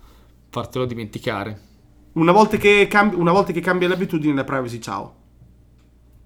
fartelo 0.50 0.84
dimenticare. 0.84 1.60
Una 2.12 2.30
volta 2.30 2.56
che, 2.56 2.86
cambi- 2.88 3.16
una 3.16 3.32
volta 3.32 3.52
che 3.52 3.58
cambia 3.60 3.88
l'abitudine, 3.88 4.34
la 4.34 4.44
privacy, 4.44 4.78
ciao. 4.78 5.14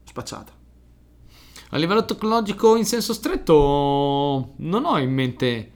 Spacciata. 0.05 0.53
A 1.71 1.77
livello 1.79 2.05
tecnologico 2.05 2.77
in 2.77 2.85
senso 2.85 3.15
stretto 3.15 4.53
non 4.57 4.85
ho 4.85 4.99
in 4.99 5.15
mente 5.15 5.73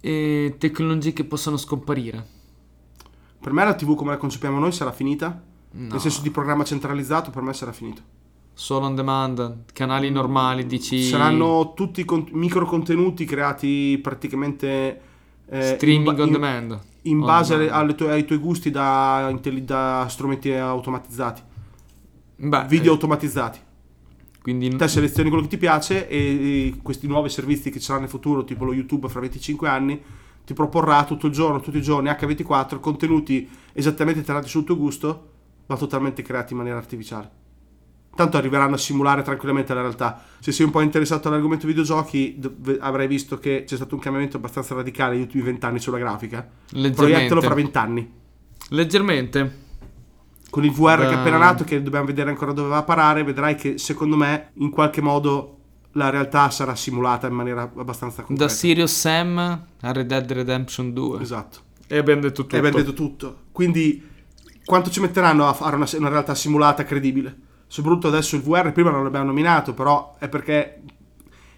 eh, 0.00 0.56
tecnologie 0.58 1.12
che 1.12 1.22
possano 1.22 1.58
scomparire. 1.58 2.26
Per 3.38 3.52
me 3.52 3.62
la 3.62 3.74
TV 3.74 3.94
come 3.94 4.10
la 4.10 4.16
concepiamo 4.16 4.58
noi 4.58 4.72
sarà 4.72 4.90
finita. 4.90 5.44
No. 5.74 5.88
Nel 5.92 6.00
senso 6.00 6.22
di 6.22 6.30
programma 6.32 6.64
centralizzato, 6.64 7.30
per 7.30 7.42
me 7.42 7.52
sarà 7.52 7.70
finito. 7.70 8.02
Solo 8.54 8.86
on 8.86 8.94
demand, 8.94 9.64
canali 9.72 10.10
normali, 10.10 10.66
dici 10.66 11.02
Saranno 11.02 11.72
tutti 11.74 12.04
con- 12.04 12.28
micro 12.32 12.64
contenuti 12.66 13.24
creati 13.24 13.98
praticamente 14.00 15.00
eh, 15.48 15.62
streaming 15.76 16.08
in, 16.10 16.14
ba- 16.16 16.22
on 16.22 16.26
in- 16.28 16.32
demand. 16.32 16.80
in 17.02 17.18
On 17.20 17.24
base 17.26 17.56
demand. 17.56 17.94
tue- 17.96 18.10
ai 18.10 18.24
tuoi 18.24 18.38
gusti 18.38 18.70
da, 18.70 19.34
da 19.62 20.06
strumenti 20.08 20.52
automatizzati, 20.52 21.42
Beh, 22.36 22.64
video 22.68 22.90
eh, 22.90 22.94
automatizzati. 22.94 23.58
quindi 24.42 24.68
Te 24.76 24.86
selezioni 24.86 25.28
quello 25.30 25.44
che 25.44 25.50
ti 25.50 25.58
piace 25.58 26.06
e, 26.08 26.18
e 26.18 26.74
questi 26.82 27.06
nuovi 27.06 27.30
servizi 27.30 27.70
che 27.70 27.78
ci 27.78 27.84
saranno 27.84 28.02
nel 28.02 28.10
futuro, 28.10 28.44
tipo 28.44 28.64
lo 28.64 28.72
YouTube 28.74 29.08
fra 29.08 29.20
25 29.20 29.66
anni, 29.68 30.00
ti 30.44 30.52
proporrà 30.54 31.04
tutto 31.04 31.26
il 31.26 31.32
giorno, 31.32 31.58
tutti 31.60 31.78
i 31.78 31.82
giorni, 31.82 32.10
H24, 32.10 32.78
contenuti 32.80 33.48
esattamente 33.72 34.22
tirati 34.22 34.48
sul 34.48 34.64
tuo 34.64 34.76
gusto, 34.76 35.28
ma 35.66 35.76
totalmente 35.76 36.22
creati 36.22 36.52
in 36.52 36.58
maniera 36.58 36.78
artificiale. 36.78 37.40
Tanto 38.14 38.36
arriveranno 38.36 38.74
a 38.74 38.78
simulare 38.78 39.22
tranquillamente 39.22 39.72
la 39.72 39.80
realtà. 39.80 40.22
Se 40.38 40.52
sei 40.52 40.66
un 40.66 40.72
po' 40.72 40.82
interessato 40.82 41.28
all'argomento 41.28 41.66
videogiochi, 41.66 42.36
dov- 42.38 42.76
avrai 42.80 43.06
visto 43.06 43.38
che 43.38 43.64
c'è 43.66 43.76
stato 43.76 43.94
un 43.94 44.00
cambiamento 44.00 44.36
abbastanza 44.36 44.74
radicale 44.74 45.14
negli 45.14 45.22
ultimi 45.22 45.42
vent'anni 45.42 45.78
sulla 45.78 45.98
grafica. 45.98 46.46
Proiettalo 46.70 47.40
fra 47.40 47.54
vent'anni. 47.54 48.12
Leggermente. 48.68 49.60
Con 50.50 50.64
il 50.64 50.72
VR 50.72 50.98
che 50.98 51.06
è 51.06 51.08
Beh. 51.08 51.14
appena 51.14 51.38
nato, 51.38 51.64
che 51.64 51.82
dobbiamo 51.82 52.04
vedere 52.04 52.28
ancora 52.28 52.52
dove 52.52 52.68
va 52.68 52.76
a 52.78 52.82
parare, 52.82 53.24
vedrai 53.24 53.54
che 53.54 53.78
secondo 53.78 54.16
me 54.16 54.50
in 54.54 54.68
qualche 54.68 55.00
modo 55.00 55.56
la 55.92 56.10
realtà 56.10 56.50
sarà 56.50 56.74
simulata 56.74 57.26
in 57.26 57.34
maniera 57.34 57.62
abbastanza 57.62 58.20
Da 58.20 58.26
concreta. 58.26 58.52
Serious 58.52 58.94
Sam 58.94 59.38
a 59.38 59.92
Red 59.92 60.06
Dead 60.06 60.30
Redemption 60.30 60.92
2. 60.92 61.22
Esatto. 61.22 61.58
E 61.86 61.96
abbiamo 61.96 62.20
detto 62.20 62.42
tutto. 62.42 62.54
E 62.54 62.58
abbiamo 62.58 62.76
detto 62.76 62.92
tutto. 62.92 63.38
Quindi 63.52 64.06
quanto 64.64 64.90
ci 64.90 65.00
metteranno 65.00 65.48
a 65.48 65.52
fare 65.54 65.76
una, 65.76 65.88
una 65.96 66.08
realtà 66.08 66.34
simulata 66.34 66.84
credibile? 66.84 67.36
Soprattutto 67.72 68.08
adesso 68.08 68.36
il 68.36 68.42
VR, 68.42 68.70
prima 68.70 68.90
non 68.90 69.02
l'abbiamo 69.02 69.24
nominato, 69.24 69.72
però 69.72 70.14
è 70.18 70.28
perché 70.28 70.82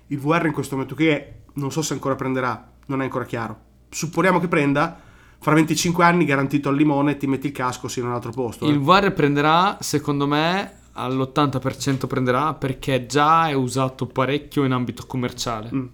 il 0.06 0.20
VR 0.20 0.46
in 0.46 0.52
questo 0.52 0.74
momento 0.76 0.94
qui 0.94 1.08
è- 1.08 1.32
non 1.54 1.72
so 1.72 1.82
se 1.82 1.92
ancora 1.92 2.14
prenderà, 2.14 2.70
non 2.86 3.00
è 3.00 3.04
ancora 3.04 3.24
chiaro. 3.24 3.58
Supponiamo 3.88 4.38
che 4.38 4.46
prenda, 4.46 4.96
fra 5.40 5.54
25 5.54 6.04
anni 6.04 6.24
garantito 6.24 6.68
al 6.68 6.76
limone 6.76 7.16
ti 7.16 7.26
metti 7.26 7.46
il 7.48 7.52
casco 7.52 7.88
sei 7.88 8.04
in 8.04 8.10
un 8.10 8.14
altro 8.14 8.30
posto. 8.30 8.64
eh. 8.64 8.68
Il 8.70 8.78
VAR 8.78 9.12
prenderà, 9.12 9.76
secondo 9.80 10.28
me, 10.28 10.82
all'80% 10.92 12.06
prenderà 12.06 12.54
perché 12.54 13.06
già 13.06 13.48
è 13.48 13.52
usato 13.54 14.06
parecchio 14.06 14.62
in 14.62 14.70
ambito 14.70 15.06
commerciale. 15.06 15.68
Mm. 15.74 15.86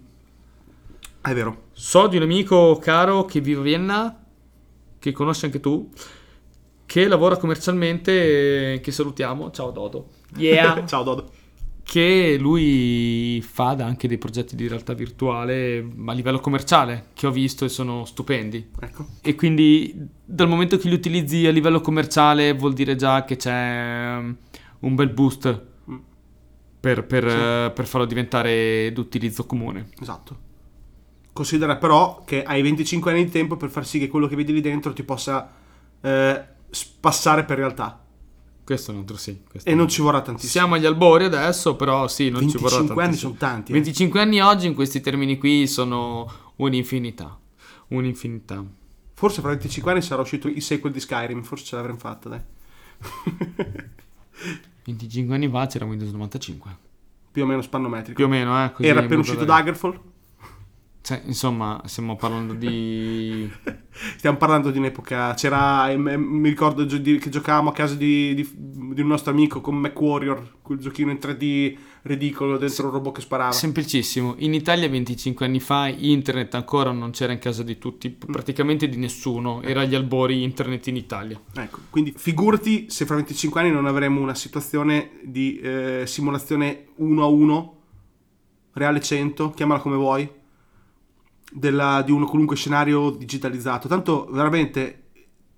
È 1.21 1.33
vero. 1.33 1.63
So 1.73 2.05
di 2.05 2.17
un 2.17 2.21
amico 2.21 2.77
caro 2.77 3.25
che 3.25 3.41
vive 3.41 3.59
a 3.61 3.63
Vienna, 3.63 4.23
che 4.99 5.11
conosci 5.13 5.45
anche 5.45 5.59
tu, 5.59 5.89
che 6.91 7.07
lavora 7.07 7.37
commercialmente, 7.37 8.73
eh, 8.73 8.79
che 8.81 8.91
salutiamo. 8.91 9.49
Ciao 9.51 9.71
Dodo. 9.71 10.09
Yeah. 10.35 10.83
Ciao 10.85 11.03
Dodo. 11.03 11.31
che 11.83 12.35
lui 12.37 13.41
fa 13.41 13.75
da 13.75 13.85
anche 13.85 14.09
dei 14.09 14.17
progetti 14.17 14.57
di 14.57 14.67
realtà 14.67 14.93
virtuale 14.93 15.81
ma 15.95 16.11
a 16.11 16.15
livello 16.15 16.39
commerciale 16.41 17.07
che 17.13 17.27
ho 17.27 17.31
visto 17.31 17.63
e 17.63 17.69
sono 17.69 18.03
stupendi. 18.03 18.71
Ecco. 18.81 19.05
E 19.21 19.35
quindi 19.35 19.95
dal 20.25 20.49
momento 20.49 20.77
che 20.77 20.89
li 20.89 20.93
utilizzi 20.93 21.45
a 21.47 21.51
livello 21.51 21.79
commerciale 21.79 22.51
vuol 22.55 22.73
dire 22.73 22.97
già 22.97 23.23
che 23.23 23.37
c'è 23.37 24.17
um, 24.17 24.35
un 24.79 24.95
bel 24.95 25.09
boost 25.11 25.69
Mm. 25.89 25.95
per, 26.81 27.05
per, 27.05 27.29
Sì. 27.29 27.35
eh, 27.37 27.71
per 27.73 27.87
farlo 27.87 28.05
diventare 28.05 28.91
d'utilizzo 28.91 29.45
comune. 29.45 29.87
Esatto. 30.01 30.37
Considera 31.31 31.77
però 31.77 32.23
che 32.25 32.43
hai 32.43 32.61
25 32.61 33.11
anni 33.11 33.23
di 33.23 33.31
tempo 33.31 33.55
per 33.55 33.69
far 33.69 33.85
sì 33.85 33.97
che 33.97 34.09
quello 34.09 34.27
che 34.27 34.35
vedi 34.35 34.51
lì 34.51 34.59
dentro 34.59 34.91
ti 34.91 35.03
possa 35.03 35.49
eh, 36.01 36.43
passare 36.99 37.43
per 37.45 37.57
realtà. 37.57 38.03
Questo 38.63 38.91
è 38.91 38.93
un 38.93 38.99
altro 39.01 39.17
sì. 39.17 39.41
E 39.63 39.73
non 39.73 39.89
ci 39.89 40.01
vorrà 40.01 40.21
tantissimo. 40.21 40.51
Siamo 40.51 40.75
agli 40.75 40.85
albori 40.85 41.25
adesso, 41.25 41.75
però 41.75 42.07
sì, 42.07 42.29
non 42.29 42.47
ci 42.47 42.57
vorrà 42.57 42.77
25 42.77 43.03
anni 43.03 43.11
tantissimo. 43.11 43.35
sono 43.37 43.51
tanti. 43.51 43.71
eh. 43.71 43.75
25 43.75 44.19
anni 44.21 44.39
oggi 44.41 44.67
in 44.67 44.73
questi 44.75 45.01
termini 45.01 45.37
qui 45.37 45.67
sono 45.67 46.31
un'infinità. 46.57 47.37
Un'infinità. 47.89 48.63
Forse 49.13 49.41
fra 49.41 49.49
25 49.49 49.91
anni 49.91 50.01
sarà 50.01 50.21
uscito 50.21 50.47
il 50.47 50.61
sequel 50.61 50.93
di 50.93 50.99
Skyrim, 50.99 51.43
forse 51.43 51.65
ce 51.65 51.75
l'avremo 51.75 51.97
fatta, 51.97 52.29
dai. 52.29 52.41
25 54.85 55.35
anni 55.35 55.49
fa 55.49 55.65
c'era 55.67 55.85
Windows 55.85 56.11
95. 56.11 56.77
Più 57.31 57.43
o 57.43 57.45
meno 57.45 57.61
spannometrico. 57.61 58.15
Più 58.15 58.25
o 58.25 58.27
meno, 58.27 58.57
eh. 58.63 58.71
Era 58.79 59.01
appena 59.01 59.19
uscito 59.21 59.39
da- 59.45 59.55
Daggerfall. 59.55 59.99
Cioè, 61.01 61.21
insomma, 61.25 61.81
stiamo 61.85 62.15
parlando 62.15 62.53
di... 62.53 63.49
Stiamo 64.17 64.37
parlando 64.37 64.71
di 64.71 64.77
un'epoca. 64.77 65.33
C'era. 65.33 65.89
eh, 65.89 65.97
mi 65.97 66.47
ricordo 66.47 66.85
che 66.85 67.29
giocavamo 67.29 67.69
a 67.69 67.73
casa 67.73 67.95
di, 67.95 68.33
di- 68.33 68.49
di 68.55 69.01
un 69.01 69.07
nostro 69.07 69.31
amico 69.31 69.61
con 69.61 69.75
MacWarrior, 69.75 70.59
quel 70.61 70.79
giochino 70.79 71.11
in 71.11 71.17
3D 71.17 71.75
ridicolo 72.03 72.57
dentro 72.57 72.85
un 72.85 72.93
robot 72.93 73.15
che 73.15 73.21
sparava. 73.21 73.51
Semplicissimo. 73.51 74.35
In 74.37 74.53
Italia 74.53 74.87
25 74.89 75.45
anni 75.45 75.59
fa 75.59 75.87
internet 75.87 76.53
ancora 76.55 76.91
non 76.91 77.11
c'era 77.11 77.33
in 77.33 77.39
casa 77.39 77.63
di 77.63 77.77
tutti, 77.77 78.09
praticamente 78.09 78.87
di 78.87 78.97
nessuno. 78.97 79.61
Era 79.61 79.81
agli 79.81 79.95
albori 79.95 80.43
internet 80.43 80.87
in 80.87 80.95
Italia. 80.95 81.39
Ecco, 81.53 81.79
quindi 81.89 82.13
figurati 82.15 82.89
se 82.89 83.05
fra 83.05 83.15
25 83.15 83.59
anni 83.59 83.71
non 83.71 83.85
avremo 83.85 84.21
una 84.21 84.35
situazione 84.35 85.19
di 85.23 85.59
eh, 85.59 86.03
simulazione 86.05 86.87
1 86.95 87.23
a 87.23 87.27
1, 87.27 87.81
reale 88.73 89.01
100, 89.01 89.51
chiamala 89.51 89.79
come 89.79 89.95
vuoi, 89.95 90.29
della- 91.51 92.01
di 92.01 92.11
uno 92.11 92.25
qualunque 92.25 92.55
scenario 92.55 93.09
digitalizzato. 93.11 93.87
Tanto 93.87 94.27
veramente 94.31 94.97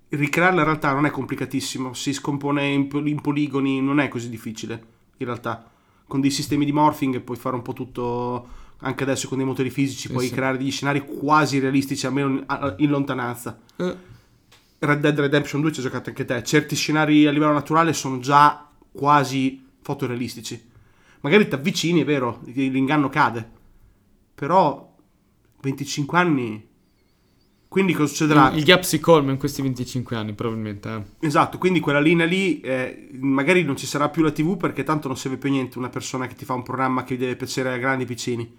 ricreare 0.08 0.54
la 0.54 0.62
realtà 0.64 0.92
non 0.92 1.06
è 1.06 1.10
complicatissimo, 1.10 1.92
si 1.94 2.12
scompone 2.12 2.66
in, 2.66 2.88
in 3.04 3.20
poligoni, 3.20 3.80
non 3.80 4.00
è 4.00 4.08
così 4.08 4.28
difficile 4.28 4.82
in 5.18 5.26
realtà. 5.26 5.68
Con 6.06 6.20
dei 6.20 6.30
sistemi 6.30 6.64
di 6.64 6.72
morphing 6.72 7.20
puoi 7.20 7.36
fare 7.36 7.54
un 7.56 7.62
po' 7.62 7.72
tutto, 7.72 8.48
anche 8.80 9.02
adesso 9.04 9.28
con 9.28 9.38
dei 9.38 9.46
motori 9.46 9.70
fisici, 9.70 10.06
Sì, 10.08 10.12
puoi 10.12 10.26
sì. 10.26 10.34
creare 10.34 10.58
degli 10.58 10.70
scenari 10.70 11.04
quasi 11.04 11.58
realistici, 11.58 12.06
almeno 12.06 12.28
in- 12.28 12.74
in 12.78 12.90
lontananza. 12.90 13.58
Eh, 13.76 13.96
Red 14.80 15.00
Dead 15.00 15.18
Redemption 15.18 15.60
2 15.62 15.72
ci 15.72 15.78
hai 15.80 15.86
giocato 15.86 16.10
anche 16.10 16.24
te. 16.26 16.42
Certi 16.44 16.76
scenari 16.76 17.26
a 17.26 17.30
livello 17.30 17.52
naturale 17.54 17.92
sono 17.94 18.18
già 18.18 18.68
quasi 18.92 19.64
fotorealistici. 19.80 20.62
Magari 21.20 21.48
ti 21.48 21.54
avvicini, 21.54 22.02
è 22.02 22.04
vero, 22.04 22.40
l'inganno 22.44 23.08
cade. 23.08 23.50
Però 24.34 24.93
25 25.64 26.18
anni. 26.18 26.68
Quindi 27.68 27.92
cosa 27.92 28.06
succederà? 28.06 28.52
il 28.52 28.62
gap 28.62 28.82
si 28.82 29.00
colma 29.00 29.32
in 29.32 29.36
questi 29.38 29.60
25 29.60 30.14
anni, 30.14 30.32
probabilmente. 30.32 30.88
eh. 31.20 31.26
Esatto, 31.26 31.58
quindi 31.58 31.80
quella 31.80 31.98
linea 31.98 32.24
lì 32.24 32.60
eh, 32.60 33.08
magari 33.18 33.64
non 33.64 33.76
ci 33.76 33.86
sarà 33.86 34.08
più 34.10 34.22
la 34.22 34.30
TV 34.30 34.56
perché 34.56 34.84
tanto 34.84 35.08
non 35.08 35.16
serve 35.16 35.38
più 35.38 35.50
niente 35.50 35.78
una 35.78 35.88
persona 35.88 36.28
che 36.28 36.36
ti 36.36 36.44
fa 36.44 36.54
un 36.54 36.62
programma 36.62 37.02
che 37.02 37.16
deve 37.16 37.34
piacere 37.34 37.72
a 37.72 37.76
grandi 37.78 38.04
e 38.04 38.06
piccini. 38.06 38.56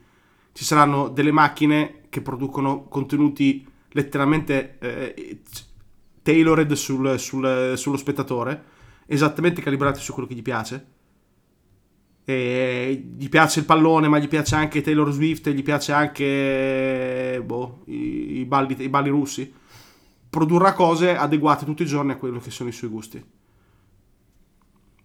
Ci 0.51 0.65
saranno 0.65 1.07
delle 1.07 1.31
macchine 1.31 2.01
che 2.09 2.21
producono 2.21 2.87
contenuti 2.89 3.65
letteralmente 3.91 4.77
eh, 4.79 5.41
tailored 6.21 6.73
sul- 6.73 7.17
sul- 7.17 7.73
sullo 7.77 7.97
spettatore, 7.97 8.63
esattamente 9.05 9.61
calibrati 9.61 10.01
su 10.01 10.11
quello 10.11 10.27
che 10.27 10.35
gli 10.35 10.41
piace. 10.41 10.87
E 12.26 13.13
gli 13.17 13.30
piace 13.30 13.59
il 13.59 13.65
pallone, 13.65 14.07
ma 14.07 14.17
gli 14.17 14.28
piace 14.28 14.55
anche 14.55 14.82
Taylor 14.82 15.11
Swift, 15.11 15.49
gli 15.49 15.61
piace 15.63 15.91
anche 15.91 17.41
boh, 17.45 17.84
i, 17.86 18.39
i 18.39 18.45
balli, 18.45 18.76
i 18.80 18.89
balli 18.89 19.09
russi 19.09 19.53
produrrà 20.36 20.73
cose 20.73 21.15
adeguate 21.15 21.63
tutti 21.63 21.84
i 21.84 21.86
giorni 21.86 22.11
a 22.11 22.17
quello 22.17 22.39
che 22.39 22.51
sono 22.51 22.67
i 22.67 22.73
suoi 22.73 22.89
gusti. 22.89 23.23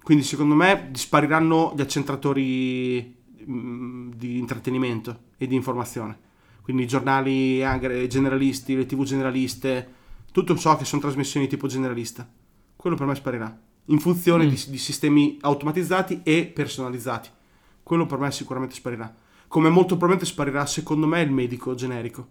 Quindi 0.02 0.24
secondo 0.24 0.56
me 0.56 0.88
dispariranno 0.90 1.72
gli 1.76 1.80
accentratori 1.80 3.16
mm, 3.48 4.10
di 4.16 4.38
intrattenimento 4.38 5.20
e 5.36 5.46
di 5.46 5.54
informazione. 5.54 6.18
Quindi 6.62 6.82
i 6.82 6.88
giornali 6.88 7.58
generalisti, 8.08 8.74
le 8.74 8.86
tv 8.86 9.04
generaliste, 9.04 9.94
tutto 10.32 10.56
ciò 10.56 10.76
che 10.76 10.84
sono 10.84 11.00
trasmissioni 11.00 11.46
tipo 11.46 11.68
generalista. 11.68 12.28
Quello 12.74 12.96
per 12.96 13.06
me 13.06 13.14
sparirà. 13.14 13.60
In 13.86 13.98
funzione 13.98 14.44
Mm. 14.44 14.48
di, 14.48 14.64
di 14.68 14.78
sistemi 14.78 15.38
automatizzati 15.40 16.20
e 16.22 16.46
personalizzati. 16.46 17.28
Quello 17.82 18.06
per 18.06 18.18
me 18.18 18.30
sicuramente 18.30 18.74
sparirà. 18.74 19.12
Come 19.48 19.68
molto 19.68 19.96
probabilmente 19.96 20.26
sparirà 20.26 20.64
secondo 20.66 21.06
me 21.06 21.20
il 21.22 21.30
medico 21.32 21.74
generico 21.74 22.28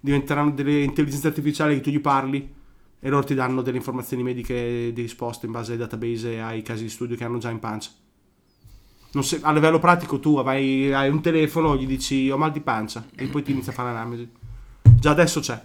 diventeranno 0.00 0.50
delle 0.50 0.82
intelligenze 0.82 1.26
artificiali 1.28 1.76
che 1.76 1.80
tu 1.80 1.90
gli 1.90 2.00
parli 2.00 2.54
e 3.00 3.08
loro 3.08 3.24
ti 3.24 3.34
danno 3.34 3.62
delle 3.62 3.78
informazioni 3.78 4.22
mediche 4.22 4.92
di 4.92 5.00
risposta 5.02 5.46
in 5.46 5.52
base 5.52 5.72
ai 5.72 5.78
database 5.78 6.32
e 6.34 6.38
ai 6.40 6.62
casi 6.62 6.82
di 6.84 6.88
studio 6.90 7.16
che 7.16 7.24
hanno 7.24 7.38
già 7.38 7.50
in 7.50 7.58
pancia. 7.58 7.90
Se- 9.20 9.38
a 9.42 9.52
livello 9.52 9.78
pratico 9.78 10.20
tu 10.20 10.42
vai- 10.42 10.92
hai 10.92 11.08
un 11.08 11.22
telefono, 11.22 11.74
gli 11.76 11.86
dici 11.86 12.28
ho 12.30 12.36
mal 12.36 12.52
di 12.52 12.60
pancia 12.60 13.06
e 13.14 13.26
poi 13.28 13.42
ti 13.42 13.52
inizia 13.52 13.72
a 13.72 13.74
fare 13.74 13.92
l'analisi. 13.92 14.28
Già 14.82 15.10
adesso 15.10 15.40
c'è. 15.40 15.64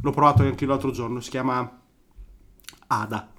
L'ho 0.00 0.10
provato 0.12 0.42
anche 0.42 0.64
l'altro 0.64 0.92
giorno, 0.92 1.20
si 1.20 1.30
chiama 1.30 1.80
ADA. 2.86 3.32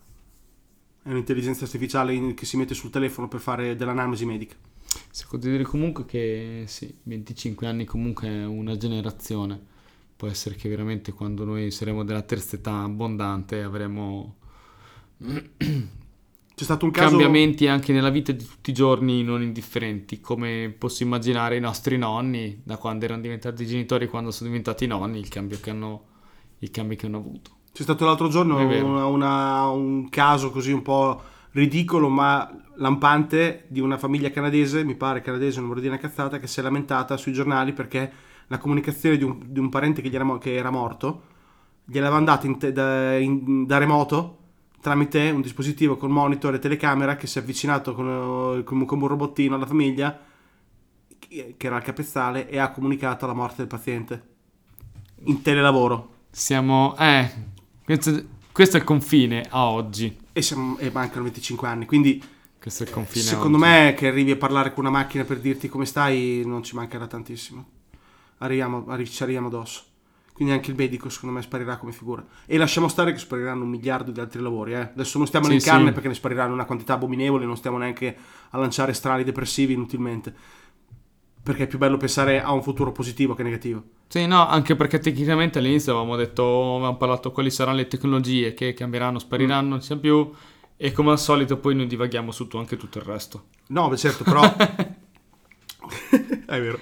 È 1.06 1.10
un'intelligenza 1.12 1.66
artificiale 1.66 2.16
in- 2.16 2.34
che 2.34 2.48
si 2.48 2.58
mette 2.58 2.74
sul 2.74 2.90
telefono 2.90 3.28
per 3.28 3.40
fare 3.40 3.76
dell'analisi 3.76 4.26
medica. 4.26 4.56
Si 5.12 5.26
può 5.30 5.38
dire 5.38 5.64
comunque 5.64 6.06
che 6.06 6.64
sì, 6.68 6.94
25 7.04 7.68
anni 7.68 7.86
comunque 7.86 8.28
è 8.28 8.46
una 8.46 8.76
generazione. 8.76 9.60
Può 10.16 10.28
essere 10.28 10.56
che 10.56 10.68
veramente 10.70 11.12
quando 11.14 11.44
noi 11.46 11.70
saremo 11.72 12.04
della 12.04 12.22
terza 12.24 12.56
età 12.56 12.82
abbondante 12.84 13.62
avremo 13.62 14.38
C'è 16.56 16.64
stato 16.64 16.86
un 16.86 16.92
caso 16.92 17.10
cambiamenti 17.10 17.68
anche 17.68 17.92
nella 17.94 18.10
vita 18.10 18.32
di 18.32 18.46
tutti 18.46 18.70
i 18.70 18.74
giorni 18.74 19.24
non 19.24 19.42
indifferenti, 19.42 20.22
come 20.22 20.74
posso 20.78 21.04
immaginare 21.04 21.58
i 21.58 21.60
nostri 21.60 21.98
nonni 21.98 22.62
da 22.64 22.78
quando 22.78 23.06
erano 23.06 23.22
diventati 23.22 23.66
genitori, 23.68 24.08
quando 24.08 24.32
sono 24.32 24.50
diventati 24.50 24.88
nonni, 24.88 25.20
il 25.20 25.28
cambio 25.30 25.60
che 25.60 25.70
hanno, 25.72 26.06
il 26.60 26.72
cambio 26.72 26.98
che 26.98 27.06
hanno 27.08 27.18
avuto. 27.18 27.55
C'è 27.76 27.84
stato 27.84 28.06
l'altro 28.06 28.30
giorno 28.30 28.56
una- 28.58 29.06
una- 29.06 29.68
un 29.68 30.08
caso 30.08 30.50
così 30.50 30.72
un 30.72 30.82
po' 30.82 31.22
ridicolo 31.52 32.08
ma 32.08 32.50
lampante 32.76 33.66
di 33.68 33.82
una 33.82 33.98
famiglia 33.98 34.32
canadese, 34.32 34.86
mi 34.86 34.96
pare 34.96 35.20
canadese, 35.20 35.58
non 35.60 35.68
vorrei 35.68 35.84
dire 35.84 35.94
una 35.96 36.02
cazzata, 36.02 36.40
che 36.40 36.48
si 36.48 36.62
è 36.62 36.64
lamentata 36.64 37.18
sui 37.18 37.34
giornali 37.34 37.74
perché 37.74 38.10
la 38.48 38.60
comunicazione 38.60 39.18
di 39.18 39.26
un, 39.26 39.40
di 39.48 39.60
un 39.60 39.68
parente 39.68 40.02
che, 40.02 40.08
gli 40.08 40.16
era, 40.16 40.38
che 40.38 40.56
era 40.56 40.70
morto 40.70 41.24
gliel'aveva 41.84 42.16
andata 42.16 42.48
in 42.48 42.58
te- 42.58 42.72
da, 42.72 43.18
in- 43.18 43.66
da 43.66 43.78
remoto 43.78 44.38
tramite 44.80 45.30
un 45.32 45.42
dispositivo 45.42 45.98
con 45.98 46.12
monitor 46.12 46.54
e 46.54 46.60
telecamera 46.60 47.18
che 47.18 47.28
si 47.28 47.40
è 47.40 47.42
avvicinato 47.42 47.94
con, 47.94 48.62
con- 48.64 48.86
come 48.86 49.02
un 49.04 49.10
robottino 49.10 49.56
alla 49.56 49.66
famiglia 49.66 50.18
che 51.20 51.56
che 51.58 51.68
era 51.68 51.76
al 51.76 51.84
capezzale 51.84 52.48
e 52.50 52.58
ha 52.58 52.72
comunicato 52.72 53.26
la 53.28 53.34
morte 53.34 53.56
del 53.58 53.68
paziente 53.68 54.24
in 55.26 55.42
telelavoro. 55.42 56.14
Siamo... 56.32 56.96
eh, 56.98 57.54
questo, 57.86 58.24
questo 58.52 58.78
è 58.78 58.80
il 58.80 58.86
confine 58.86 59.46
a 59.50 59.66
oggi. 59.68 60.18
e, 60.34 60.42
siamo- 60.42 60.78
e 60.80 60.90
mancano 60.92 61.24
25 61.24 61.68
anni. 61.68 61.86
Quindi, 61.86 62.22
Questo 62.60 62.84
è 62.84 62.88
il 62.88 62.92
confine 62.94 63.24
secondo 63.24 63.58
oggi. 63.58 63.66
me, 63.68 63.94
che 63.96 64.08
arrivi 64.08 64.32
a 64.32 64.36
parlare 64.38 64.74
con 64.74 64.86
una 64.86 64.98
macchina 64.98 65.24
per 65.24 65.40
dirti 65.40 65.70
come 65.70 65.86
stai, 65.86 66.42
non 66.46 66.64
ci 66.64 66.76
mancherà 66.76 67.08
tantissimo. 67.08 67.66
Arriviamo, 68.40 68.86
arri- 68.88 69.08
ci 69.10 69.24
arriviamo 69.24 69.48
addosso. 69.48 69.84
Quindi 70.34 70.54
anche 70.54 70.70
il 70.72 70.76
medico 70.76 71.08
secondo 71.08 71.34
me 71.36 71.42
sparirà 71.42 71.78
come 71.78 71.94
figura. 71.94 72.22
E 72.46 72.58
lasciamo 72.58 72.90
stare 72.90 73.14
che 73.14 73.20
spariranno 73.20 73.64
un 73.64 73.70
miliardo 73.70 74.12
di 74.12 74.20
altri 74.20 74.42
lavori. 74.42 74.74
Eh. 74.74 74.80
Adesso 74.94 75.18
non 75.18 75.28
stiamo 75.28 75.46
Sì, 75.46 75.54
in 75.54 75.62
carne 75.62 75.88
sì. 75.88 75.94
perché 75.94 76.10
ne 76.10 76.14
spariranno 76.14 76.52
una 76.54 76.66
quantità 76.66 76.96
abominevole, 76.96 77.46
non 77.46 77.56
stiamo 77.56 77.78
neanche 77.78 78.18
a 78.50 78.58
lanciare 78.58 78.92
strali 78.92 79.24
depressivi 79.24 79.72
inutilmente. 79.74 80.36
Perché 81.46 81.66
è 81.66 81.68
più 81.68 81.78
bello 81.78 81.98
pensare 81.98 82.42
a 82.42 82.52
un 82.54 82.64
futuro 82.64 82.92
positivo 82.92 83.36
che 83.36 83.44
negativo. 83.44 83.84
Sì, 84.08 84.26
no, 84.26 84.48
anche 84.48 84.76
perché 84.76 84.98
tecnicamente 84.98 85.60
all'inizio 85.60 85.92
avevamo 85.92 86.16
detto, 86.16 86.44
avevamo 86.78 86.98
parlato 86.98 87.32
quali 87.32 87.52
saranno 87.52 87.78
le 87.78 87.88
tecnologie 87.88 88.56
che 88.56 88.74
cambieranno, 88.74 89.20
spariranno, 89.20 89.70
non 89.70 89.80
ci 89.80 89.86
siamo 89.86 90.02
più. 90.02 90.32
E 90.76 90.92
come 90.92 91.12
al 91.12 91.20
solito 91.20 91.58
poi 91.58 91.76
noi 91.76 91.86
divaghiamo 91.86 92.32
su 92.32 92.48
tu- 92.48 92.58
anche 92.58 92.78
tutto 92.78 92.98
il 92.98 93.04
resto. 93.04 93.44
No, 93.68 93.88
beh, 93.90 93.96
certo, 93.96 94.24
però... 94.24 94.42
è 96.48 96.60
vero. 96.60 96.80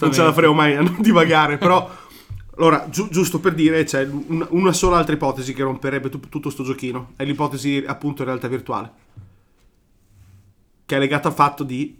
Non 0.00 0.12
ce 0.14 0.22
la 0.22 0.32
faremo 0.32 0.54
mai 0.54 0.74
a 0.74 0.80
non 0.80 0.96
divagare, 1.00 1.58
però... 1.58 2.06
Allora, 2.56 2.88
giu- 2.88 3.10
giusto 3.10 3.40
per 3.40 3.52
dire, 3.52 3.84
c'è 3.84 4.04
un- 4.06 4.46
una 4.52 4.72
sola 4.72 4.96
altra 4.96 5.14
ipotesi 5.14 5.52
che 5.52 5.62
romperebbe 5.62 6.08
tu- 6.08 6.18
tutto 6.30 6.48
sto 6.48 6.64
giochino. 6.64 7.12
È 7.14 7.24
l'ipotesi 7.24 7.84
appunto 7.86 8.22
in 8.22 8.28
realtà 8.28 8.48
virtuale. 8.48 8.90
Che 10.86 10.96
è 10.96 10.98
legata 10.98 11.28
al 11.28 11.34
fatto 11.34 11.62
di... 11.62 11.94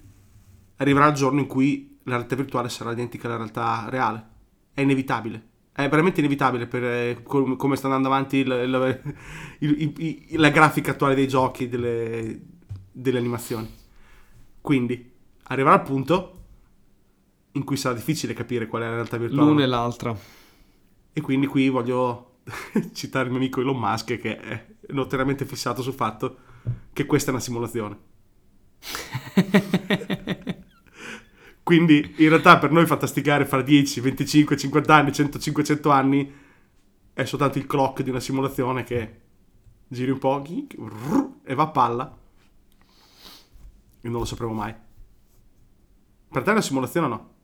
Arriverà 0.79 1.09
il 1.09 1.15
giorno 1.15 1.41
in 1.41 1.47
cui 1.47 1.98
la 2.09 2.17
realtà 2.17 2.37
virtuale 2.37 2.69
sarà 2.69 2.93
identica 2.93 3.27
alla 3.27 3.37
realtà 3.37 3.87
reale. 3.89 4.27
È 4.73 4.81
inevitabile. 4.81 5.47
È 5.73 5.89
veramente 5.89 6.21
inevitabile 6.21 6.67
per 6.67 6.85
eh, 6.85 7.23
com- 7.23 7.57
come 7.57 7.77
sta 7.77 7.87
andando 7.87 8.09
avanti 8.09 8.39
il- 8.39 8.47
il- 8.49 9.15
il- 9.61 9.83
i- 9.83 10.25
i- 10.31 10.37
la 10.37 10.49
grafica 10.51 10.91
attuale 10.93 11.15
dei 11.15 11.29
giochi, 11.29 11.69
delle, 11.69 12.41
delle 12.91 13.19
animazioni. 13.19 13.69
Quindi 14.61 15.13
arriverà 15.45 15.77
il 15.77 15.83
punto 15.83 16.35
in 17.53 17.65
cui 17.65 17.77
sarà 17.77 17.95
difficile 17.95 18.35
capire 18.35 18.67
qual 18.67 18.83
è 18.83 18.87
la 18.87 18.95
realtà 18.95 19.17
virtuale. 19.17 19.49
L'una 19.51 19.63
e 19.63 19.67
l'altra. 19.67 20.17
E 21.13 21.21
quindi 21.21 21.47
qui 21.47 21.69
voglio 21.69 22.39
citare 22.93 23.27
il 23.27 23.31
mio 23.31 23.41
amico 23.41 23.61
Elon 23.61 23.79
Musk 23.79 24.17
che 24.19 24.37
è 24.37 24.67
notoriamente 24.89 25.45
fissato 25.45 25.83
sul 25.83 25.95
fatto 25.95 26.39
che 26.93 27.07
questa 27.07 27.31
è 27.31 27.35
una 27.35 27.43
simulazione. 27.43 27.97
Quindi 31.69 32.15
in 32.17 32.31
realtà 32.31 32.57
per 32.57 32.71
noi 32.71 32.87
fantasticare 32.87 33.45
fra 33.45 33.61
10, 33.61 34.01
25, 34.01 34.57
50 34.57 34.95
anni, 34.95 35.13
100, 35.13 35.39
500 35.39 35.91
anni 35.91 36.35
è 37.13 37.25
soltanto 37.27 37.59
il 37.59 37.67
clock 37.67 38.01
di 38.01 38.09
una 38.09 38.21
simulazione 38.21 38.85
che 38.85 39.21
giri 39.87 40.11
un 40.11 40.19
po' 40.19 40.43
e 41.45 41.55
va 41.55 41.65
a 41.65 41.69
palla 41.69 42.19
e 44.01 44.09
non 44.09 44.21
lo 44.21 44.25
sapremo 44.25 44.55
mai. 44.55 44.75
Per 46.31 46.43
te 46.43 46.49
è 46.49 46.53
una 46.53 46.63
simulazione 46.63 47.07
o 47.07 47.11
no? 47.11 47.35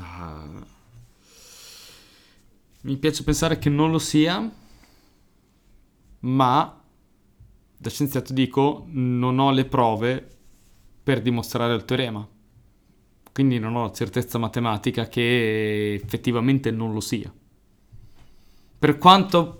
Ah. 0.00 0.66
Mi 2.80 2.96
piace 2.96 3.22
pensare 3.22 3.60
che 3.60 3.70
non 3.70 3.92
lo 3.92 4.00
sia, 4.00 4.52
ma 6.18 6.82
da 7.76 7.88
scienziato 7.88 8.32
dico 8.32 8.84
non 8.88 9.38
ho 9.38 9.52
le 9.52 9.64
prove 9.64 10.35
per 11.06 11.22
dimostrare 11.22 11.72
il 11.72 11.84
teorema. 11.84 12.28
Quindi 13.32 13.60
non 13.60 13.76
ho 13.76 13.84
la 13.84 13.92
certezza 13.92 14.38
matematica 14.38 15.06
che 15.06 15.94
effettivamente 15.94 16.72
non 16.72 16.92
lo 16.92 16.98
sia. 16.98 17.32
Per 18.76 18.98
quanto 18.98 19.56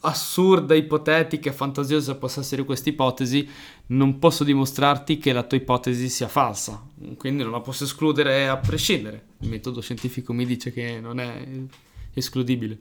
assurda, 0.00 0.74
ipotetica 0.74 1.48
e 1.48 1.54
fantasiosa 1.54 2.16
possa 2.16 2.40
essere 2.40 2.64
questa 2.64 2.90
ipotesi, 2.90 3.48
non 3.86 4.18
posso 4.18 4.44
dimostrarti 4.44 5.16
che 5.16 5.32
la 5.32 5.42
tua 5.42 5.56
ipotesi 5.56 6.10
sia 6.10 6.28
falsa. 6.28 6.86
Quindi 7.16 7.44
non 7.44 7.52
la 7.52 7.60
posso 7.60 7.84
escludere 7.84 8.46
a 8.46 8.58
prescindere. 8.58 9.28
Il 9.38 9.48
metodo 9.48 9.80
scientifico 9.80 10.34
mi 10.34 10.44
dice 10.44 10.70
che 10.70 11.00
non 11.00 11.18
è 11.18 11.46
escludibile. 12.12 12.78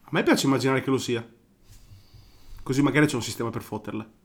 A 0.00 0.08
me 0.10 0.24
piace 0.24 0.46
immaginare 0.46 0.82
che 0.82 0.90
lo 0.90 0.98
sia. 0.98 1.24
Così 2.64 2.82
magari 2.82 3.06
c'è 3.06 3.14
un 3.14 3.22
sistema 3.22 3.50
per 3.50 3.62
fotterla. 3.62 4.17